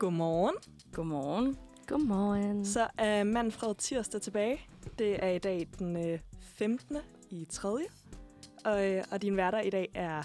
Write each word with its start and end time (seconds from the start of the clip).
Godmorgen. 0.00 0.54
Godmorgen. 0.92 1.56
Godmorgen. 1.86 2.66
Så 2.66 2.86
er 2.98 3.24
Manfred 3.24 3.74
Tirsdag 3.74 4.20
tilbage. 4.20 4.60
Det 4.98 5.24
er 5.24 5.28
i 5.28 5.38
dag 5.38 5.66
den 5.78 6.10
øh, 6.12 6.18
15. 6.42 6.96
i 7.30 7.46
3. 7.50 7.68
Og, 8.64 8.88
øh, 8.88 9.04
og 9.10 9.22
din 9.22 9.36
værter 9.36 9.60
i 9.60 9.70
dag 9.70 9.88
er 9.94 10.22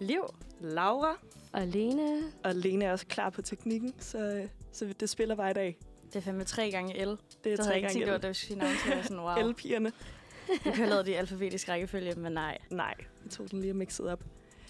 Liv. 0.00 0.24
Laura, 0.60 1.18
Og 1.52 1.66
Lene. 1.66 2.22
og 2.44 2.54
Lene 2.54 2.84
er 2.84 2.92
også 2.92 3.06
klar 3.06 3.30
på 3.30 3.42
teknikken, 3.42 3.94
så, 3.98 4.18
øh, 4.18 4.48
så 4.72 4.94
det 5.00 5.10
spiller 5.10 5.34
bare 5.34 5.50
i 5.50 5.54
dag. 5.54 5.78
Det 6.06 6.16
er 6.16 6.20
fandme 6.20 6.44
tre 6.44 6.70
gange 6.70 7.04
L. 7.04 7.08
Det 7.08 7.10
er 7.10 7.16
Det 7.44 7.44
havde 7.44 7.56
tre 7.62 7.68
jeg 7.70 7.76
ikke 7.76 7.88
tænkt 7.88 7.98
gange 7.98 8.10
over, 8.12 8.18
da 8.20 8.28
vi 8.28 8.34
skulle 8.34 8.58
navn 8.58 8.72
til 8.84 9.02
sådan, 9.02 9.20
wow. 9.20 9.36
L-pigerne. 9.50 9.92
Vi 10.64 10.70
have 10.70 10.88
lavet 10.88 11.06
det 11.06 11.12
i 11.12 11.14
alfabetisk 11.14 11.68
rækkefølge, 11.68 12.14
men 12.14 12.32
nej. 12.32 12.58
Nej, 12.70 12.94
vi 13.24 13.28
tog 13.28 13.50
den 13.50 13.60
lige 13.60 13.72
og 13.72 13.76
mixet 13.76 14.08
op. 14.08 14.24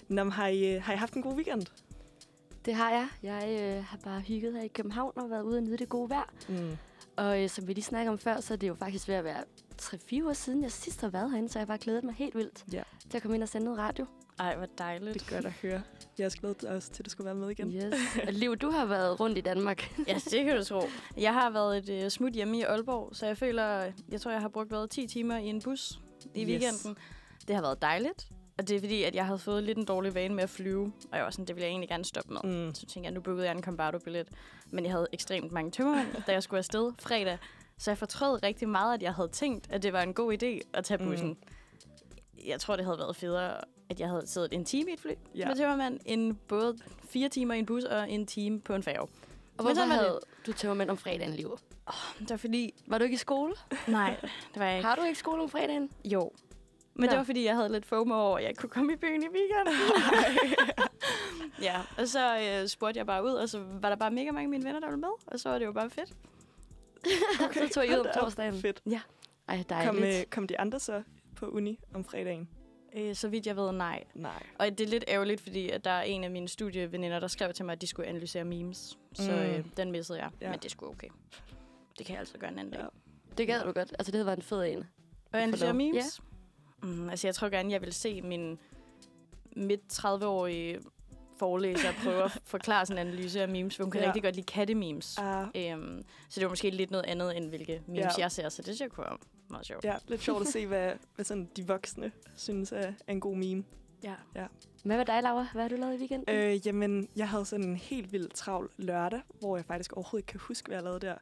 Nå, 0.08 0.24
men 0.24 0.32
har, 0.32 0.46
I, 0.46 0.74
øh, 0.74 0.82
har 0.82 0.92
I 0.92 0.96
haft 0.96 1.14
en 1.14 1.22
god 1.22 1.34
weekend? 1.34 1.66
Det 2.68 2.76
har 2.76 2.90
jeg. 2.90 3.08
Jeg 3.22 3.60
øh, 3.60 3.84
har 3.84 3.98
bare 4.04 4.20
hygget 4.20 4.52
her 4.54 4.62
i 4.62 4.68
København 4.68 5.12
og 5.16 5.30
været 5.30 5.42
ude 5.42 5.56
og 5.58 5.62
nyde 5.62 5.76
det 5.76 5.88
gode 5.88 6.10
vejr. 6.10 6.30
Mm. 6.48 6.76
Og 7.16 7.42
øh, 7.42 7.48
som 7.48 7.68
vi 7.68 7.72
lige 7.72 7.84
snakkede 7.84 8.12
om 8.12 8.18
før, 8.18 8.40
så 8.40 8.54
er 8.54 8.58
det 8.58 8.68
jo 8.68 8.74
faktisk 8.74 9.08
ved 9.08 9.14
at 9.14 9.24
være 9.24 9.44
3-4 9.82 10.22
uger 10.22 10.32
siden, 10.32 10.62
jeg 10.62 10.72
sidst 10.72 11.00
har 11.00 11.08
været 11.08 11.30
herinde, 11.30 11.48
så 11.48 11.58
jeg 11.58 11.62
har 11.62 11.66
bare 11.66 11.78
glædet 11.78 12.04
mig 12.04 12.14
helt 12.14 12.34
vildt 12.34 12.64
Ja. 12.72 12.82
til 13.10 13.16
at 13.16 13.22
komme 13.22 13.34
ind 13.34 13.42
og 13.42 13.48
sende 13.48 13.64
noget 13.64 13.78
radio. 13.78 14.06
Ej, 14.38 14.56
hvor 14.56 14.66
dejligt. 14.78 15.14
Det 15.14 15.22
er 15.30 15.34
godt 15.34 15.46
at 15.46 15.52
høre. 15.52 15.82
Jeg 16.18 16.24
er 16.24 16.30
glædet 16.40 16.64
os 16.64 16.88
til, 16.88 17.02
at 17.02 17.04
du 17.06 17.10
skulle 17.10 17.24
være 17.24 17.34
med 17.34 17.50
igen. 17.50 17.72
Yes. 17.72 17.94
og 18.26 18.32
Liv, 18.32 18.56
du 18.56 18.70
har 18.70 18.84
været 18.86 19.20
rundt 19.20 19.38
i 19.38 19.40
Danmark. 19.40 19.92
Ja, 20.08 20.14
det 20.30 20.44
kan 20.44 20.56
du 20.56 20.64
tro. 20.64 20.80
Jeg 21.16 21.32
har 21.34 21.50
været 21.50 21.90
et 21.90 22.04
uh, 22.04 22.08
smut 22.10 22.32
hjemme 22.32 22.58
i 22.58 22.62
Aalborg, 22.62 23.16
så 23.16 23.26
jeg 23.26 23.38
føler, 23.38 23.92
jeg 24.08 24.20
tror, 24.20 24.30
jeg 24.30 24.40
har 24.40 24.48
brugt 24.48 24.70
været 24.70 24.90
10 24.90 25.06
timer 25.06 25.36
i 25.36 25.46
en 25.46 25.62
bus 25.62 26.00
i 26.34 26.40
Yes. 26.42 26.48
weekenden. 26.48 26.96
Det 27.48 27.54
har 27.56 27.62
været 27.62 27.82
dejligt. 27.82 28.28
Og 28.58 28.68
det 28.68 28.76
er 28.76 28.80
fordi, 28.80 29.02
at 29.02 29.14
jeg 29.14 29.26
havde 29.26 29.38
fået 29.38 29.62
lidt 29.64 29.78
en 29.78 29.84
dårlig 29.84 30.14
vane 30.14 30.34
med 30.34 30.42
at 30.42 30.50
flyve. 30.50 30.92
Og 31.12 31.16
jeg 31.16 31.24
var 31.24 31.30
sådan, 31.30 31.44
det 31.44 31.56
ville 31.56 31.64
jeg 31.64 31.70
egentlig 31.70 31.88
gerne 31.88 32.04
stoppe 32.04 32.32
med. 32.32 32.66
Mm. 32.66 32.74
Så 32.74 32.80
tænkte 32.86 33.06
jeg, 33.06 33.12
nu 33.14 33.20
bookede 33.20 33.46
jeg 33.46 33.56
en 33.56 33.62
Combardo-billet. 33.62 34.28
Men 34.70 34.84
jeg 34.84 34.92
havde 34.92 35.06
ekstremt 35.12 35.52
mange 35.52 35.70
tømmermænd, 35.70 36.08
da 36.26 36.32
jeg 36.32 36.42
skulle 36.42 36.58
afsted 36.58 36.92
fredag. 36.98 37.38
Så 37.78 37.90
jeg 37.90 37.98
fortrød 37.98 38.42
rigtig 38.42 38.68
meget, 38.68 38.94
at 38.94 39.02
jeg 39.02 39.14
havde 39.14 39.28
tænkt, 39.28 39.66
at 39.70 39.82
det 39.82 39.92
var 39.92 40.02
en 40.02 40.14
god 40.14 40.32
idé 40.42 40.60
at 40.74 40.84
tage 40.84 40.98
Mm. 41.04 41.10
bussen. 41.10 41.36
Jeg 42.46 42.60
tror, 42.60 42.76
det 42.76 42.84
havde 42.84 42.98
været 42.98 43.16
federe, 43.16 43.60
at 43.90 44.00
jeg 44.00 44.08
havde 44.08 44.26
siddet 44.26 44.52
en 44.52 44.64
time 44.64 44.90
i 44.90 44.94
et 44.94 45.00
fly 45.00 45.10
Ja. 45.34 45.48
med 45.48 45.56
tømmermand, 45.56 46.00
end 46.06 46.34
både 46.48 46.76
fire 47.08 47.28
timer 47.28 47.54
i 47.54 47.58
en 47.58 47.66
bus 47.66 47.84
og 47.84 48.10
en 48.10 48.26
time 48.26 48.60
på 48.60 48.74
en 48.74 48.82
færge. 48.82 49.00
Og 49.00 49.08
Men 49.64 49.66
hvorfor 49.66 49.86
var 49.88 49.94
havde 49.94 50.20
du 50.46 50.52
tømmermænd 50.52 50.90
om 50.90 50.96
fredagen, 50.96 51.32
Liv? 51.34 51.58
Det 52.18 52.30
var 52.30 52.36
fordi... 52.36 52.74
Var 52.86 52.98
du 52.98 53.04
ikke 53.04 53.14
i 53.14 53.18
skole? 53.18 53.52
Nej, 53.88 54.16
det 54.54 54.60
var 54.60 54.64
jeg 54.64 54.76
ikke. 54.76 54.86
Har 54.88 54.96
du 54.96 55.02
ikke 55.02 55.18
skole 55.18 55.42
om 55.42 55.48
fredagen? 55.48 55.90
Jo. 56.04 56.32
Men 56.98 57.04
Nå. 57.04 57.10
det 57.10 57.18
var 57.18 57.24
fordi, 57.24 57.44
jeg 57.44 57.56
havde 57.56 57.68
lidt 57.72 57.86
FOMO 57.86 58.14
over, 58.14 58.36
at 58.36 58.42
jeg 58.42 58.50
ikke 58.50 58.60
kunne 58.60 58.70
komme 58.70 58.92
i 58.92 58.96
byen 58.96 59.22
i 59.22 59.26
weekenden. 59.26 59.74
ja, 61.68 61.80
og 61.98 62.08
så 62.08 62.38
øh, 62.62 62.68
spurgte 62.68 62.98
jeg 62.98 63.06
bare 63.06 63.24
ud, 63.24 63.30
og 63.32 63.48
så 63.48 63.58
var 63.80 63.88
der 63.88 63.96
bare 63.96 64.10
mega 64.10 64.30
mange 64.30 64.44
af 64.44 64.48
mine 64.48 64.64
venner, 64.64 64.80
der 64.80 64.86
ville 64.86 65.00
med. 65.00 65.08
Og 65.26 65.40
så 65.40 65.48
var 65.48 65.58
det 65.58 65.66
jo 65.66 65.72
bare 65.72 65.90
fedt. 65.90 66.12
Okay. 67.44 67.60
så 67.68 67.74
tog 67.74 67.86
I 67.86 67.88
ud 67.90 67.94
om 67.98 68.06
torsdagen. 68.20 68.60
Fedt. 68.60 68.82
Ej, 69.48 69.56
Kom, 69.56 69.64
dejligt. 69.68 70.20
øh, 70.20 70.24
kom 70.30 70.46
de 70.46 70.60
andre 70.60 70.80
så 70.80 71.02
på 71.36 71.46
uni 71.46 71.78
om 71.94 72.04
fredagen? 72.04 72.48
Øh, 72.96 73.14
så 73.14 73.28
vidt 73.28 73.46
jeg 73.46 73.56
ved, 73.56 73.72
nej. 73.72 74.04
Nej. 74.14 74.42
Og 74.58 74.66
det 74.78 74.80
er 74.80 74.88
lidt 74.88 75.04
ærgerligt, 75.08 75.40
fordi 75.40 75.70
at 75.70 75.84
der 75.84 75.90
er 75.90 76.02
en 76.02 76.24
af 76.24 76.30
mine 76.30 76.48
studieveninder, 76.48 77.20
der 77.20 77.28
skrev 77.28 77.52
til 77.52 77.64
mig, 77.64 77.72
at 77.72 77.80
de 77.80 77.86
skulle 77.86 78.08
analysere 78.08 78.44
memes. 78.44 78.98
Så 79.14 79.32
Mm. 79.32 79.38
øh, 79.38 79.64
den 79.76 79.92
missede 79.92 80.18
jeg. 80.18 80.30
Ja. 80.40 80.46
Ja. 80.46 80.50
Men 80.50 80.60
det 80.60 80.70
skulle 80.70 80.90
okay. 80.94 81.08
Det 81.98 82.06
kan 82.06 82.12
jeg 82.12 82.20
altså 82.20 82.38
gøre 82.38 82.50
en 82.52 82.58
anden 82.58 82.72
dag. 82.72 82.80
Ja. 82.80 82.84
Ja. 82.84 83.34
Det 83.38 83.46
gad 83.46 83.60
du 83.64 83.72
godt. 83.72 83.94
Altså, 83.98 84.10
det 84.12 84.14
havde 84.14 84.26
været 84.26 84.36
en 84.36 84.42
fed 84.42 84.64
en. 84.64 84.84
Og 85.32 85.42
analysere 85.42 85.74
memes? 85.74 86.20
Mm, 86.82 87.10
altså, 87.10 87.26
jeg 87.26 87.34
tror 87.34 87.48
gerne, 87.48 87.72
jeg 87.72 87.80
vil 87.80 87.92
se 87.92 88.22
min 88.22 88.58
midt 89.56 89.80
30-årige 89.92 90.80
forelæser 91.38 91.88
prøve 92.04 92.22
at 92.24 92.40
forklare 92.44 92.86
sådan 92.86 93.06
en 93.06 93.12
analyse 93.12 93.42
af 93.42 93.48
memes, 93.48 93.76
for 93.76 93.84
hun 93.84 93.90
kan 93.90 94.00
Ja. 94.00 94.04
ja. 94.04 94.08
rigtig 94.08 94.22
godt 94.22 94.34
lide 94.34 94.46
kattememes. 94.46 95.18
Ah, 95.18 95.46
Øhm, 95.56 96.04
så 96.28 96.40
det 96.40 96.44
var 96.46 96.48
måske 96.50 96.70
lidt 96.70 96.90
noget 96.90 97.04
andet, 97.06 97.36
end 97.36 97.48
hvilke 97.48 97.82
memes 97.86 97.98
Ja. 97.98 98.04
ja. 98.04 98.12
jeg 98.18 98.32
ser, 98.32 98.48
så 98.48 98.56
det 98.62 98.64
synes 98.64 98.80
jeg 98.80 98.90
kunne 98.90 99.04
være 99.04 99.18
meget 99.50 99.66
sjovt. 99.66 99.84
ja, 99.84 99.94
lidt 100.08 100.20
sjovt 100.22 100.40
at 100.40 100.46
se, 100.48 100.66
hvad, 100.72 100.92
hvad 101.14 101.24
sådan 101.24 101.48
de 101.56 101.66
voksne 101.66 102.12
synes 102.36 102.72
er, 102.72 102.92
en 103.08 103.20
god 103.20 103.36
meme. 103.36 103.64
Ja. 104.02 104.14
Hvad 104.84 104.96
med 104.96 105.04
dig, 105.04 105.22
Laura? 105.22 105.46
Hvad 105.52 105.62
har 105.62 105.68
du 105.68 105.76
lavet 105.76 105.94
i 105.94 105.98
weekenden? 105.98 106.34
Øh, 106.34 106.66
jamen, 106.66 107.08
jeg 107.16 107.28
havde 107.28 107.44
sådan 107.44 107.64
en 107.64 107.76
helt 107.76 108.12
vildt 108.12 108.34
travl 108.34 108.70
lørdag, 108.76 109.20
hvor 109.40 109.56
jeg 109.56 109.64
faktisk 109.64 109.92
overhovedet 109.92 110.22
ikke 110.22 110.30
kan 110.30 110.40
huske, 110.40 110.66
hvad 110.66 110.76
jeg 110.76 110.84
lavede 110.84 111.00
der. 111.00 111.14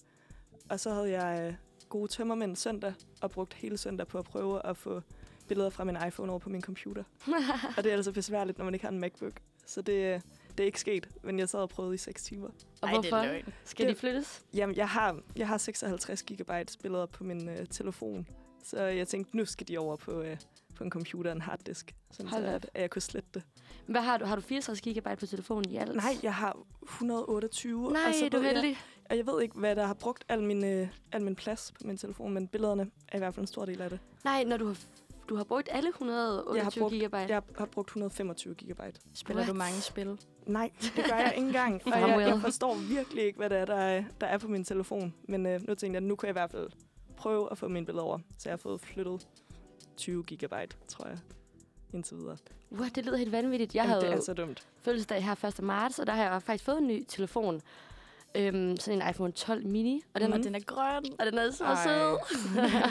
Og 0.68 0.80
så 0.80 0.90
havde 0.90 1.10
jeg 1.22 1.46
øh, 1.48 1.54
gode 1.88 2.08
tømmermænd 2.12 2.56
søndag, 2.56 2.94
og 3.22 3.30
brugt 3.30 3.54
hele 3.54 3.76
søndag 3.76 4.06
på 4.06 4.18
at 4.18 4.24
prøve 4.24 4.66
at 4.66 4.76
få 4.76 5.02
billeder 5.48 5.70
fra 5.70 5.84
min 5.84 5.96
iPhone 6.08 6.32
over 6.32 6.38
på 6.38 6.48
min 6.48 6.62
computer. 6.62 7.04
og 7.76 7.84
det 7.84 7.92
er 7.92 7.96
altså 7.96 8.12
besværligt, 8.12 8.58
når 8.58 8.64
man 8.64 8.74
ikke 8.74 8.86
har 8.86 8.92
en 8.92 9.00
MacBook. 9.00 9.32
Så 9.66 9.82
det, 9.82 9.92
øh, 9.92 10.20
det 10.50 10.60
er 10.60 10.64
ikke 10.64 10.80
sket, 10.80 11.08
men 11.22 11.38
jeg 11.38 11.48
sad 11.48 11.60
og 11.60 11.68
prøvede 11.68 11.94
i 11.94 11.98
6 11.98 12.22
timer. 12.22 12.46
og 12.48 12.54
Ej, 12.82 12.90
hvorfor? 12.92 13.16
det 13.16 13.26
er 13.26 13.32
løgn. 13.32 13.52
Skal 13.64 13.86
Det- 13.86 13.94
de 13.96 14.00
flyttes? 14.00 14.44
Jamen, 14.54 14.76
jeg 14.76 14.88
har, 14.88 15.18
jeg 15.36 15.48
har 15.48 15.58
56 15.58 16.22
gigabyte 16.22 16.78
billeder 16.82 17.06
på 17.06 17.24
min 17.24 17.48
øh, 17.48 17.66
telefon. 17.66 18.26
Så 18.64 18.82
jeg 18.82 19.08
tænkte, 19.08 19.36
nu 19.36 19.44
skal 19.44 19.68
de 19.68 19.78
over 19.78 19.96
på, 19.96 20.20
øh, 20.22 20.36
på 20.76 20.84
en 20.84 20.90
computer 20.90 21.30
og 21.30 21.36
en 21.36 21.42
harddisk, 21.42 21.94
sådan 22.10 22.30
så 22.30 22.36
Hold 22.36 22.46
op. 22.48 22.54
at, 22.54 22.70
at 22.74 22.80
jeg 22.82 22.90
kunne 22.90 23.02
slette 23.02 23.28
det. 23.34 23.42
Hvad 23.86 24.00
har 24.00 24.18
du? 24.18 24.24
Har 24.24 24.36
du 24.36 24.42
64 24.42 24.80
GB 24.80 25.18
på 25.20 25.26
telefonen 25.26 25.70
i 25.70 25.76
alt? 25.76 25.94
Nej, 25.96 26.12
jeg 26.22 26.34
har 26.34 26.56
128. 26.82 27.92
Nej, 27.92 28.02
og 28.08 28.14
så 28.14 28.28
du 28.28 28.36
er 28.36 28.40
ved 28.40 28.48
jeg, 28.50 28.60
heldig. 28.60 28.78
og 29.10 29.16
jeg 29.16 29.26
ved 29.26 29.42
ikke, 29.42 29.58
hvad 29.58 29.76
der 29.76 29.86
har 29.86 29.94
brugt 29.94 30.24
al 30.28 30.42
min, 30.42 30.64
øh, 30.64 30.88
al 31.12 31.22
min 31.22 31.36
plads 31.36 31.72
på 31.72 31.86
min 31.86 31.96
telefon, 31.96 32.32
men 32.34 32.48
billederne 32.48 32.90
er 33.08 33.16
i 33.16 33.18
hvert 33.18 33.34
fald 33.34 33.42
en 33.42 33.46
stor 33.46 33.64
del 33.64 33.80
af 33.82 33.90
det. 33.90 33.98
Nej, 34.24 34.44
når 34.44 34.56
du 34.56 34.66
har, 34.66 34.76
du 35.28 35.36
har 35.36 35.44
brugt 35.44 35.68
alle 35.72 35.88
128 35.88 36.56
Jeg 36.56 36.64
har 36.64 36.70
brugt- 36.80 36.94
GB. 37.26 37.30
Jeg 37.30 37.42
har 37.58 37.66
brugt 37.66 37.88
125 37.88 38.54
gigabyte. 38.54 39.00
Spiller 39.14 39.42
What? 39.42 39.48
du 39.52 39.58
mange 39.58 39.80
spil? 39.80 40.18
Nej, 40.46 40.70
det 40.82 41.04
gør 41.10 41.16
jeg 41.16 41.32
ikke 41.36 41.46
engang. 41.46 41.82
og 41.86 42.00
jeg, 42.00 42.18
jeg 42.20 42.40
forstår 42.40 42.74
virkelig 42.74 43.24
ikke, 43.24 43.36
hvad 43.36 43.50
det 43.50 43.58
er, 43.58 43.64
der 43.64 43.74
er, 43.74 44.04
der 44.20 44.26
er 44.26 44.38
på 44.38 44.48
min 44.48 44.64
telefon. 44.64 45.14
Men 45.28 45.46
øh, 45.46 45.60
nu 45.60 45.74
tænkte 45.74 45.86
jeg, 45.86 45.96
at 45.96 46.02
nu 46.02 46.16
kan 46.16 46.26
jeg 46.26 46.32
i 46.32 46.38
hvert 46.38 46.50
fald 46.50 46.68
prøve 47.16 47.48
at 47.50 47.58
få 47.58 47.68
mine 47.68 47.86
billeder 47.86 48.04
over. 48.04 48.18
Så 48.38 48.48
jeg 48.48 48.52
har 48.52 48.56
fået 48.56 48.80
flyttet 48.80 49.28
20 49.96 50.22
gigabyte, 50.24 50.76
tror 50.88 51.06
jeg, 51.08 51.18
indtil 51.92 52.16
videre. 52.16 52.36
What, 52.72 52.94
det 52.96 53.04
lyder 53.06 53.16
helt 53.16 53.32
vanvittigt. 53.32 53.74
Jeg 53.74 53.82
Jamen, 53.82 53.90
havde 54.02 54.06
det 54.12 54.12
er 54.18 54.22
så 54.24 54.34
dumt. 54.34 54.66
fødselsdag 54.82 55.24
her 55.24 55.44
1. 55.44 55.62
marts, 55.62 55.98
og 55.98 56.06
der 56.06 56.12
har 56.12 56.22
jeg 56.32 56.42
faktisk 56.42 56.64
fået 56.64 56.78
en 56.78 56.86
ny 56.86 57.04
telefon. 57.08 57.62
Øhm, 58.34 58.76
sådan 58.76 59.02
en 59.02 59.10
iPhone 59.10 59.32
12 59.32 59.66
mini. 59.66 60.02
Og 60.14 60.20
den, 60.20 60.30
Mhm. 60.30 60.38
Og 60.38 60.44
den 60.44 60.54
er 60.54 60.60
grøn. 60.60 61.04
og 61.18 61.26
den 61.26 61.38
er 61.38 61.50
så 61.50 61.64
Ej. 61.64 61.84
sød. 61.84 62.18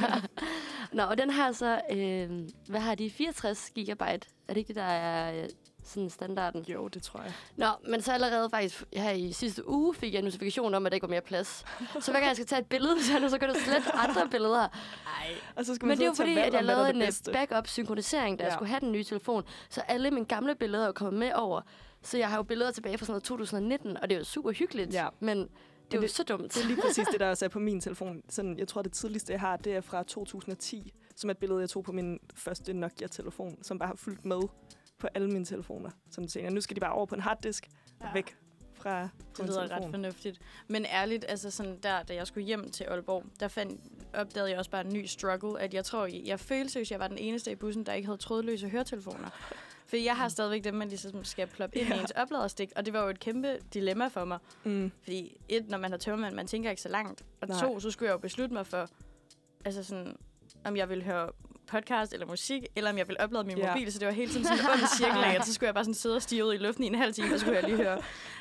Nå, 0.98 1.04
og 1.04 1.18
den 1.18 1.30
har 1.30 1.52
så, 1.52 1.82
øh, 1.92 2.30
hvad 2.70 2.80
har 2.80 2.96
de, 2.96 3.10
64 3.10 3.70
gigabyte? 3.76 4.28
Er 4.48 4.54
det 4.54 4.58
ikke 4.58 4.68
det, 4.68 4.76
der 4.76 4.82
er 4.84 5.44
øh, 5.44 5.50
sådan 5.86 6.10
standarden? 6.10 6.66
Jo, 6.68 6.88
det 6.88 7.04
tror 7.04 7.22
jeg. 7.22 7.34
Nå, 7.56 7.66
men 7.90 8.02
så 8.02 8.12
allerede 8.14 8.50
faktisk 8.50 8.84
her 8.94 9.12
i 9.12 9.32
sidste 9.32 9.70
uge 9.70 9.94
fik 9.96 10.14
jeg 10.14 10.20
en 10.20 10.26
notifikation 10.26 10.74
om, 10.74 10.86
at 10.86 10.92
der 10.92 10.96
ikke 10.96 11.08
var 11.08 11.10
mere 11.12 11.22
plads. 11.22 11.66
Så 12.00 12.12
hver 12.12 12.20
gang 12.20 12.28
jeg 12.28 12.36
skal 12.36 12.46
tage 12.48 12.60
et 12.62 12.66
billede, 12.68 13.04
så, 13.04 13.20
det, 13.20 13.32
så 13.32 13.38
kan 13.38 13.50
du 13.50 13.56
slette 13.60 13.92
andre 13.92 14.30
billeder. 14.32 14.68
Ej. 15.08 15.36
Og 15.56 15.66
så 15.66 15.76
skal 15.76 15.86
man 15.86 15.92
Men 15.92 15.98
det 15.98 16.04
er 16.04 16.08
jo 16.08 16.14
fordi, 16.14 16.38
at 16.38 16.54
jeg 16.54 16.64
lavede 16.64 16.90
en 16.90 17.02
øh, 17.02 17.12
backup-synkronisering, 17.34 18.40
da 18.40 18.44
ja. 18.44 18.48
jeg 18.48 18.54
skulle 18.54 18.70
have 18.70 18.80
den 18.80 18.92
nye 18.92 19.04
telefon. 19.04 19.44
Så 19.70 19.82
alle 19.82 20.12
mine 20.12 20.26
gamle 20.26 20.56
billeder 20.56 20.88
er 20.88 20.92
kommet 20.92 21.20
med 21.20 21.32
over. 21.36 21.62
Så 22.02 22.18
jeg 22.18 22.30
har 22.30 22.38
jo 22.38 22.44
billeder 22.44 22.72
tilbage 22.72 22.98
fra 22.98 23.06
sådan 23.06 23.12
noget 23.12 23.24
2019, 23.24 23.98
og 23.98 24.10
det 24.10 24.16
er 24.16 24.20
jo 24.20 24.26
super 24.26 24.52
hyggeligt. 24.52 24.94
Ja. 24.94 25.08
Men 25.20 25.38
det 25.38 25.48
er 25.94 25.98
jo 25.98 26.02
det- 26.02 26.12
så 26.12 26.24
dumt. 26.24 26.54
Det 26.56 26.64
er 26.64 26.68
lige 26.68 26.82
præcis 26.82 27.08
det, 27.12 27.20
der 27.20 27.30
også 27.34 27.46
er 27.46 27.50
på 27.50 27.60
min 27.60 27.82
telefon. 27.82 28.22
Sådan, 28.30 28.58
jeg 28.60 28.68
tror, 28.68 28.82
det 28.82 28.92
tidligste, 28.92 29.34
jeg 29.34 29.40
har, 29.40 29.58
det 29.58 29.76
er 29.76 29.82
fra 29.82 30.04
2010, 30.04 30.94
som 31.16 31.30
er 31.30 31.32
et 31.32 31.38
billede, 31.38 31.60
jeg 31.60 31.70
tog 31.70 31.84
på 31.84 31.92
min 31.92 32.20
første 32.36 32.74
Nokia-telefon, 32.74 33.58
som 33.64 33.80
bare 33.80 33.88
har 33.88 33.96
fulgt 33.96 34.26
med 34.26 34.42
på 35.00 35.08
alle 35.14 35.28
mine 35.28 35.46
telefoner. 35.46 35.90
Som 36.12 36.28
tænker, 36.28 36.50
nu 36.50 36.62
skal 36.62 36.76
de 36.76 36.80
bare 36.82 36.92
over 36.92 37.06
på 37.06 37.16
en 37.16 37.22
harddisk 37.22 37.68
og 38.00 38.08
væk 38.14 38.36
fra, 38.74 39.10
Det 39.38 39.46
lyder 39.46 39.62
ret 39.62 39.70
telefon. 39.70 39.92
fornuftigt. 39.92 40.40
Men 40.68 40.86
ærligt, 40.86 41.26
altså 41.28 41.52
sådan 41.52 41.80
der, 41.84 42.04
da 42.04 42.16
jeg 42.16 42.28
skulle 42.28 42.46
hjem 42.46 42.72
til 42.72 42.84
Aalborg, 42.84 43.24
der 43.40 43.48
fandt, 43.48 43.82
opdagede 44.14 44.50
jeg 44.50 44.58
også 44.60 44.72
bare 44.72 44.86
en 44.86 44.94
ny 44.94 45.06
struggle, 45.06 45.60
at 45.62 45.74
jeg 45.74 45.86
tror, 45.86 46.06
jeg, 46.06 46.22
jeg 46.26 46.40
følte 46.40 46.70
seriøst, 46.74 46.92
jeg 46.92 47.00
var 47.00 47.08
den 47.08 47.18
eneste 47.18 47.52
i 47.52 47.56
bussen, 47.56 47.86
der 47.86 47.94
ikke 47.94 48.06
havde 48.06 48.18
trådløse 48.18 48.70
høretelefoner. 48.70 49.30
For 49.88 49.96
jeg 49.98 50.18
har 50.18 50.28
stadigvæk 50.30 50.64
dem, 50.64 50.74
man 50.74 50.88
ligesom 50.88 51.24
skal 51.24 51.48
ploppe 51.48 51.78
ind 51.78 51.88
Ja. 51.88 51.96
i 51.96 52.00
ens 52.00 52.12
opladerstik, 52.12 52.72
og 52.76 52.86
det 52.86 52.94
var 52.94 53.04
jo 53.04 53.10
et 53.10 53.20
kæmpe 53.20 53.58
dilemma 53.74 54.08
for 54.08 54.26
mig. 54.26 54.40
Mm. 54.64 54.92
Fordi 55.04 55.38
et, 55.50 55.70
når 55.70 55.78
man 55.78 55.92
har 55.92 55.98
tømmermand, 55.98 56.36
man 56.36 56.48
tænker 56.48 56.70
ikke 56.70 56.82
så 56.82 56.90
langt. 56.90 57.26
Og 57.42 57.48
Nej. 57.48 57.60
to, 57.60 57.80
så 57.80 57.92
skulle 57.92 58.08
jeg 58.08 58.14
jo 58.14 58.18
beslutte 58.18 58.54
mig 58.54 58.68
for, 58.68 58.90
altså 59.66 59.84
sådan, 59.84 60.16
om 60.66 60.78
jeg 60.78 60.90
ville 60.90 61.04
høre 61.04 61.30
podcast 61.66 62.14
eller 62.14 62.26
musik, 62.26 62.64
eller 62.76 62.90
om 62.92 62.98
jeg 62.98 63.08
ville 63.08 63.20
oplade 63.22 63.44
min 63.44 63.58
Ja. 63.58 63.68
mobil, 63.68 63.94
så 63.94 64.00
det 64.00 64.06
var 64.08 64.14
hele 64.14 64.32
tiden 64.32 64.46
sådan 64.46 64.60
en 64.60 64.66
ond 64.72 64.88
cirkel 64.98 65.24
af, 65.24 65.36
at 65.36 65.46
så 65.46 65.54
skulle 65.54 65.68
jeg 65.68 65.74
bare 65.74 65.84
sådan 65.84 65.94
sidde 65.94 66.16
og 66.16 66.22
stige 66.22 66.46
ud 66.46 66.54
i 66.54 66.58
luften 66.58 66.84
i 66.84 66.88
en 66.88 66.96
halv 66.96 67.14
time, 67.14 67.28
og 67.28 67.40
så 67.40 67.46
skulle 67.46 67.56
jeg 67.60 67.64
lige 67.70 67.78
høre, 67.78 67.98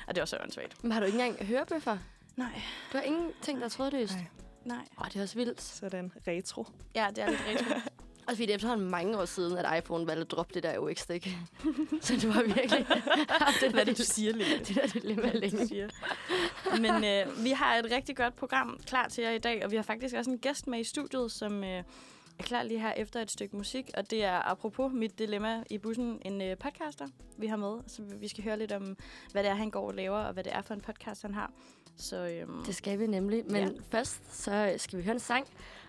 og 0.06 0.14
det 0.14 0.18
var 0.20 0.24
så 0.26 0.36
åndssvagt. 0.42 0.84
Men 0.84 0.92
har 0.92 1.00
du 1.00 1.06
ikke 1.06 1.18
engang 1.22 1.46
hørebøffer? 1.46 1.98
Nej, 2.36 2.62
Du 2.92 2.96
har 2.98 3.02
ingenting, 3.04 3.58
der 3.58 3.64
er 3.64 3.68
trådløst? 3.68 4.12
Nej. 4.14 4.24
nej. 4.64 4.84
Åh, 5.00 5.06
det 5.08 5.16
er 5.16 5.22
også 5.22 5.34
vildt. 5.34 5.62
Sådan 5.62 6.12
retro. 6.28 6.66
Ja, 6.94 7.06
det 7.16 7.18
er 7.24 7.28
lidt 7.30 7.40
retro. 7.48 7.80
Altså, 8.28 8.36
fordi 8.36 8.46
det 8.46 8.50
er 8.50 8.54
efterhånden 8.54 8.90
mange 8.90 9.18
år 9.18 9.24
siden, 9.24 9.58
at 9.58 9.78
iPhone 9.78 10.06
valgte 10.06 10.20
at 10.20 10.30
droppe 10.30 10.54
det 10.54 10.62
der 10.62 10.78
UX-stik. 10.78 11.28
så 12.02 12.14
det 12.16 12.28
var 12.34 12.42
virkelig 12.42 12.86
haft 13.28 13.56
det 13.60 13.70
Hvad 13.70 13.72
der, 13.72 13.80
er 13.80 13.84
det, 13.84 13.98
du 13.98 14.02
siger, 14.02 14.32
Lene? 14.32 14.58
det 14.58 14.74
der 14.74 14.86
dilemma 14.86 15.30
længe. 15.34 15.68
siger. 15.68 15.88
Men 16.80 17.04
øh, 17.04 17.44
vi 17.44 17.50
har 17.50 17.76
et 17.76 17.86
rigtig 17.90 18.16
godt 18.16 18.36
program 18.36 18.80
klar 18.86 19.08
til 19.08 19.24
jer 19.24 19.30
i 19.30 19.38
dag, 19.38 19.64
og 19.64 19.70
vi 19.70 19.76
har 19.76 19.82
faktisk 19.82 20.14
også 20.14 20.30
en 20.30 20.38
gæst 20.38 20.66
med 20.66 20.80
i 20.80 20.84
studiet, 20.84 21.32
som 21.32 21.64
øh, 21.64 21.82
er 22.38 22.42
klar 22.42 22.62
lige 22.62 22.80
her 22.80 22.92
efter 22.92 23.20
et 23.20 23.30
stykke 23.30 23.56
musik, 23.56 23.90
og 23.96 24.10
det 24.10 24.24
er 24.24 24.50
apropos 24.50 24.92
mit 24.92 25.18
dilemma 25.18 25.62
i 25.70 25.78
bussen, 25.78 26.18
en 26.24 26.42
øh, 26.42 26.56
podcaster, 26.58 27.06
vi 27.38 27.46
har 27.46 27.56
med. 27.56 27.78
Så 27.86 28.02
vi 28.02 28.28
skal 28.28 28.44
høre 28.44 28.58
lidt 28.58 28.72
om, 28.72 28.96
hvad 29.32 29.42
det 29.42 29.50
er, 29.50 29.54
han 29.54 29.70
går 29.70 29.86
og 29.86 29.94
laver, 29.94 30.18
og 30.18 30.32
hvad 30.32 30.44
det 30.44 30.52
er 30.54 30.62
for 30.62 30.74
en 30.74 30.80
podcast, 30.80 31.22
han 31.22 31.34
har. 31.34 31.52
Så 31.96 32.26
øhm, 32.26 32.64
Det 32.66 32.74
skal 32.74 32.98
vi 32.98 33.06
nemlig. 33.06 33.44
Men 33.46 33.56
Ja. 33.56 33.68
først 33.90 34.42
så 34.44 34.74
skal 34.76 34.98
vi 34.98 35.04
høre 35.04 35.14
en 35.14 35.20
sang. 35.20 35.46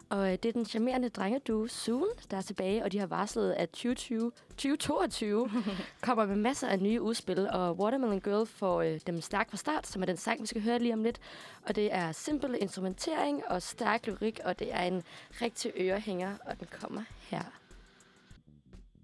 Og 0.09 0.27
øh, 0.27 0.31
det 0.31 0.45
er 0.45 0.51
den 0.53 0.65
charmerende 0.65 1.09
drengeduo 1.09 1.67
Soon, 1.67 2.07
der 2.31 2.37
er 2.37 2.41
tilbage, 2.41 2.83
og 2.83 2.91
de 2.91 2.99
har 2.99 3.07
varslet, 3.07 3.51
at 3.51 3.69
2020, 3.69 4.31
2022 4.49 5.49
kommer 6.01 6.25
med 6.25 6.35
masser 6.35 6.67
af 6.67 6.79
nye 6.79 7.01
udspil, 7.01 7.49
og 7.49 7.77
Watermelon 7.77 8.21
Girl 8.21 8.45
får 8.45 8.81
øh, 8.81 8.99
dem 9.07 9.21
stærkt 9.21 9.49
fra 9.49 9.57
start, 9.57 9.87
som 9.87 10.01
er 10.01 10.05
den 10.05 10.17
sang, 10.17 10.41
vi 10.41 10.47
skal 10.47 10.61
høre 10.61 10.79
lige 10.79 10.93
om 10.93 11.03
lidt. 11.03 11.19
Og 11.67 11.75
det 11.75 11.93
er 11.93 12.11
simpel 12.11 12.57
instrumentering 12.61 13.43
og 13.47 13.61
stærk 13.61 14.07
lyrik, 14.07 14.39
og 14.45 14.59
det 14.59 14.73
er 14.73 14.81
en 14.81 15.03
rigtig 15.41 15.71
ørehænger, 15.79 16.37
og 16.45 16.59
den 16.59 16.67
kommer 16.71 17.01
her. 17.21 17.43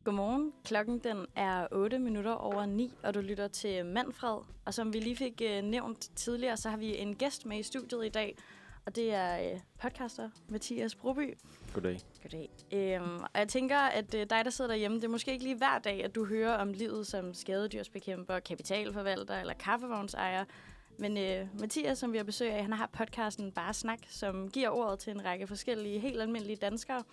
Godmorgen. 0.04 0.54
Klokken 0.66 1.00
den 1.00 1.26
er 1.36 1.68
8 1.72 2.00
minutter 2.00 2.32
over 2.32 2.66
9, 2.66 2.94
og 3.04 3.14
du 3.14 3.22
lytter 3.22 3.48
til 3.48 3.86
Manfred. 3.86 4.38
Og 4.66 4.74
som 4.74 4.94
vi 4.94 5.00
lige 5.00 5.16
fik 5.16 5.42
øh, 5.46 5.62
nævnt 5.64 6.10
tidligere, 6.16 6.58
så 6.58 6.70
har 6.70 6.78
vi 6.78 6.98
en 6.98 7.16
gæst 7.16 7.46
med 7.46 7.60
i 7.60 7.64
studiet 7.64 8.06
i 8.06 8.10
dag, 8.10 8.38
og 8.86 8.96
det 8.96 9.14
er 9.14 9.52
øh, 9.54 9.60
podcaster 9.82 10.30
Mathias 10.50 10.96
Broby. 10.96 11.38
Goddag. 11.74 12.00
Goddag. 12.24 12.50
Øhm, 12.72 13.16
og 13.24 13.30
jeg 13.40 13.48
tænker, 13.48 13.78
at 13.78 14.14
øh, 14.16 14.26
dig, 14.30 14.46
der 14.46 14.50
sidder 14.50 14.72
derhjemme, 14.72 14.98
det 14.98 15.04
er 15.04 15.10
måske 15.10 15.32
ikke 15.32 15.44
lige 15.44 15.56
hver 15.58 15.80
dag, 15.80 16.04
at 16.04 16.16
du 16.16 16.26
hører 16.26 16.54
om 16.58 16.74
livet 16.74 17.08
som 17.08 17.34
skadedyrsbekæmper, 17.34 18.40
kapitalforvalter 18.40 19.40
eller 19.40 19.54
kaffevognsejer. 19.54 20.46
Men 20.98 21.18
øh, 21.18 21.48
Mathias, 21.60 21.98
som 21.98 22.12
vi 22.14 22.18
har 22.18 22.24
besøg 22.24 22.52
af, 22.52 22.62
han 22.64 22.74
har 22.74 22.90
podcasten 22.94 23.52
Bare 23.52 23.74
Snak, 23.74 24.00
som 24.08 24.50
giver 24.50 24.70
ordet 24.70 25.00
til 25.00 25.12
en 25.14 25.26
række 25.26 25.48
forskellige, 25.48 26.00
helt 26.00 26.22
almindelige 26.22 26.56
danskere. 26.56 27.04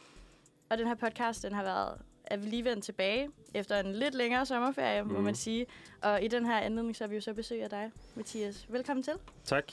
Og 0.70 0.78
den 0.78 0.86
her 0.86 0.94
podcast, 0.94 1.42
den 1.42 1.52
har 1.52 1.62
været 1.62 1.98
er 2.24 2.36
vi 2.36 2.46
lige 2.46 2.64
vendt 2.64 2.84
tilbage 2.84 3.28
efter 3.54 3.80
en 3.80 3.92
lidt 3.92 4.14
længere 4.14 4.46
sommerferie, 4.46 5.02
mm. 5.02 5.08
må 5.08 5.14
Mhm. 5.14 5.24
man 5.24 5.34
sige. 5.34 5.66
Og 6.02 6.22
i 6.22 6.28
den 6.28 6.46
her 6.46 6.58
anledning, 6.58 6.96
så 6.96 7.04
har 7.04 7.08
vi 7.08 7.14
jo 7.14 7.20
så 7.20 7.34
besøg 7.34 7.62
af 7.62 7.70
dig, 7.70 7.90
Mathias. 8.14 8.66
Velkommen 8.68 9.02
til. 9.02 9.12
Tak. 9.44 9.72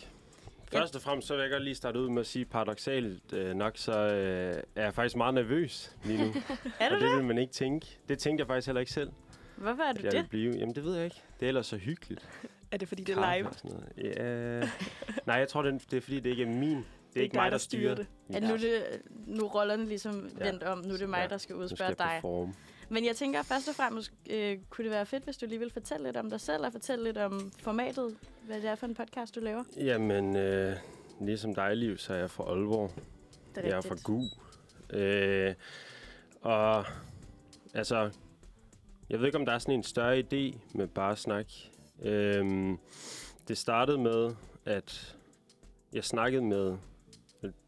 Først 0.77 0.95
og 0.95 1.01
fremmest, 1.01 1.27
så 1.27 1.35
vil 1.35 1.41
jeg 1.41 1.51
godt 1.51 1.63
lige 1.63 1.75
starte 1.75 1.99
ud 1.99 2.09
med 2.09 2.19
at 2.19 2.27
sige, 2.27 2.45
paradoxalt 2.45 3.33
øh, 3.33 3.55
nok, 3.55 3.73
så 3.77 3.91
øh, 3.91 4.63
er 4.75 4.83
jeg 4.83 4.93
faktisk 4.93 5.15
meget 5.15 5.33
nervøs 5.33 5.95
lige 6.03 6.25
nu. 6.25 6.33
Er 6.79 6.89
du 6.89 6.95
og 6.95 7.01
det 7.01 7.09
det? 7.09 7.17
vil 7.17 7.25
man 7.25 7.37
ikke 7.37 7.53
tænke. 7.53 7.99
Det 8.09 8.19
tænkte 8.19 8.41
jeg 8.41 8.47
faktisk 8.47 8.67
heller 8.67 8.79
ikke 8.79 8.91
selv, 8.91 9.09
Hvorfor 9.57 9.83
er 9.83 9.93
du 9.93 9.99
jeg 10.03 10.11
det? 10.11 10.13
ville 10.17 10.27
blive. 10.29 10.53
Jamen, 10.57 10.75
det 10.75 10.83
ved 10.83 10.95
jeg 10.95 11.05
ikke. 11.05 11.21
Det 11.39 11.45
er 11.45 11.47
ellers 11.47 11.67
så 11.67 11.77
hyggeligt. 11.77 12.29
Er 12.71 12.77
det, 12.77 12.87
fordi 12.87 13.03
det 13.03 13.17
er 13.17 13.37
live? 13.37 13.49
sådan 13.53 13.71
noget. 13.71 14.15
Ja. 14.17 14.59
Nej, 15.31 15.35
jeg 15.35 15.47
tror, 15.47 15.61
det 15.61 15.73
er, 15.73 15.77
det 15.91 15.97
er 15.97 16.01
fordi, 16.01 16.19
det 16.19 16.29
ikke 16.29 16.43
er 16.43 16.47
min. 16.47 16.75
Det 16.77 16.85
er 17.15 17.21
ikke 17.21 17.33
dig, 17.33 17.41
mig, 17.41 17.51
der 17.51 17.57
styrer 17.57 17.95
det. 17.95 18.07
At 18.33 18.43
nu, 18.43 18.53
det, 18.57 18.83
nu 19.27 19.43
er 19.45 19.49
rollerne 19.49 19.85
ligesom 19.85 20.29
Ja. 20.39 20.45
vendt 20.45 20.63
om. 20.63 20.77
Nu 20.77 20.93
er 20.93 20.97
det 20.97 21.09
mig, 21.09 21.19
Ja. 21.21 21.27
der 21.27 21.37
skal 21.37 21.55
udspørge 21.55 21.89
dig. 21.97 22.09
performe. 22.13 22.53
Men 22.89 23.05
jeg 23.05 23.15
tænker 23.15 23.43
først 23.43 23.69
og 23.69 23.75
fremmest, 23.75 24.13
øh, 24.29 24.57
kunne 24.69 24.83
det 24.83 24.91
være 24.91 25.05
fedt, 25.05 25.23
hvis 25.23 25.37
du 25.37 25.45
lige 25.45 25.59
vil 25.59 25.71
fortælle 25.71 26.05
lidt 26.05 26.17
om 26.17 26.29
dig 26.29 26.41
selv, 26.41 26.65
og 26.65 26.71
fortælle 26.71 27.03
lidt 27.03 27.17
om 27.17 27.51
formatet, 27.59 28.17
hvad 28.45 28.61
det 28.61 28.69
er 28.69 28.75
for 28.75 28.87
en 28.87 28.95
podcast, 28.95 29.35
du 29.35 29.39
laver? 29.39 29.63
Jamen, 29.77 30.35
øh, 30.35 30.75
ligesom 31.21 31.55
dig, 31.55 31.77
Liv, 31.77 31.97
så 31.97 32.13
er 32.13 32.17
jeg 32.17 32.29
fra 32.29 32.43
Aalborg. 32.43 32.91
Det 33.55 33.63
Jeg 33.63 33.71
er 33.71 33.81
fra 33.81 33.95
GU. 34.03 34.23
Øh, 34.89 35.55
og 36.41 36.85
altså, 37.73 38.11
jeg 39.09 39.19
ved 39.19 39.25
ikke, 39.25 39.37
om 39.37 39.45
der 39.45 39.53
er 39.53 39.59
sådan 39.59 39.73
en 39.73 39.83
større 39.83 40.19
idé 40.19 40.57
med 40.73 40.87
bare 40.87 41.15
snak. 41.15 41.45
Øhm, 42.01 42.79
det 43.47 43.57
startede 43.57 43.97
med, 43.97 44.35
at 44.65 45.17
jeg 45.93 46.03
snakkede 46.03 46.41
med, 46.41 46.77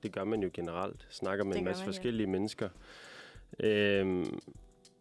det 0.04 0.12
gør 0.12 0.24
man 0.24 0.44
jo 0.44 0.50
generelt, 0.54 1.08
snakker 1.10 1.46
med 1.46 1.54
Det 1.54 1.60
en 1.60 1.66
masse 1.66 1.82
man, 1.82 1.86
ja. 1.86 1.90
forskellige 1.90 2.28
mennesker. 2.28 2.70
Øhm, 3.60 4.40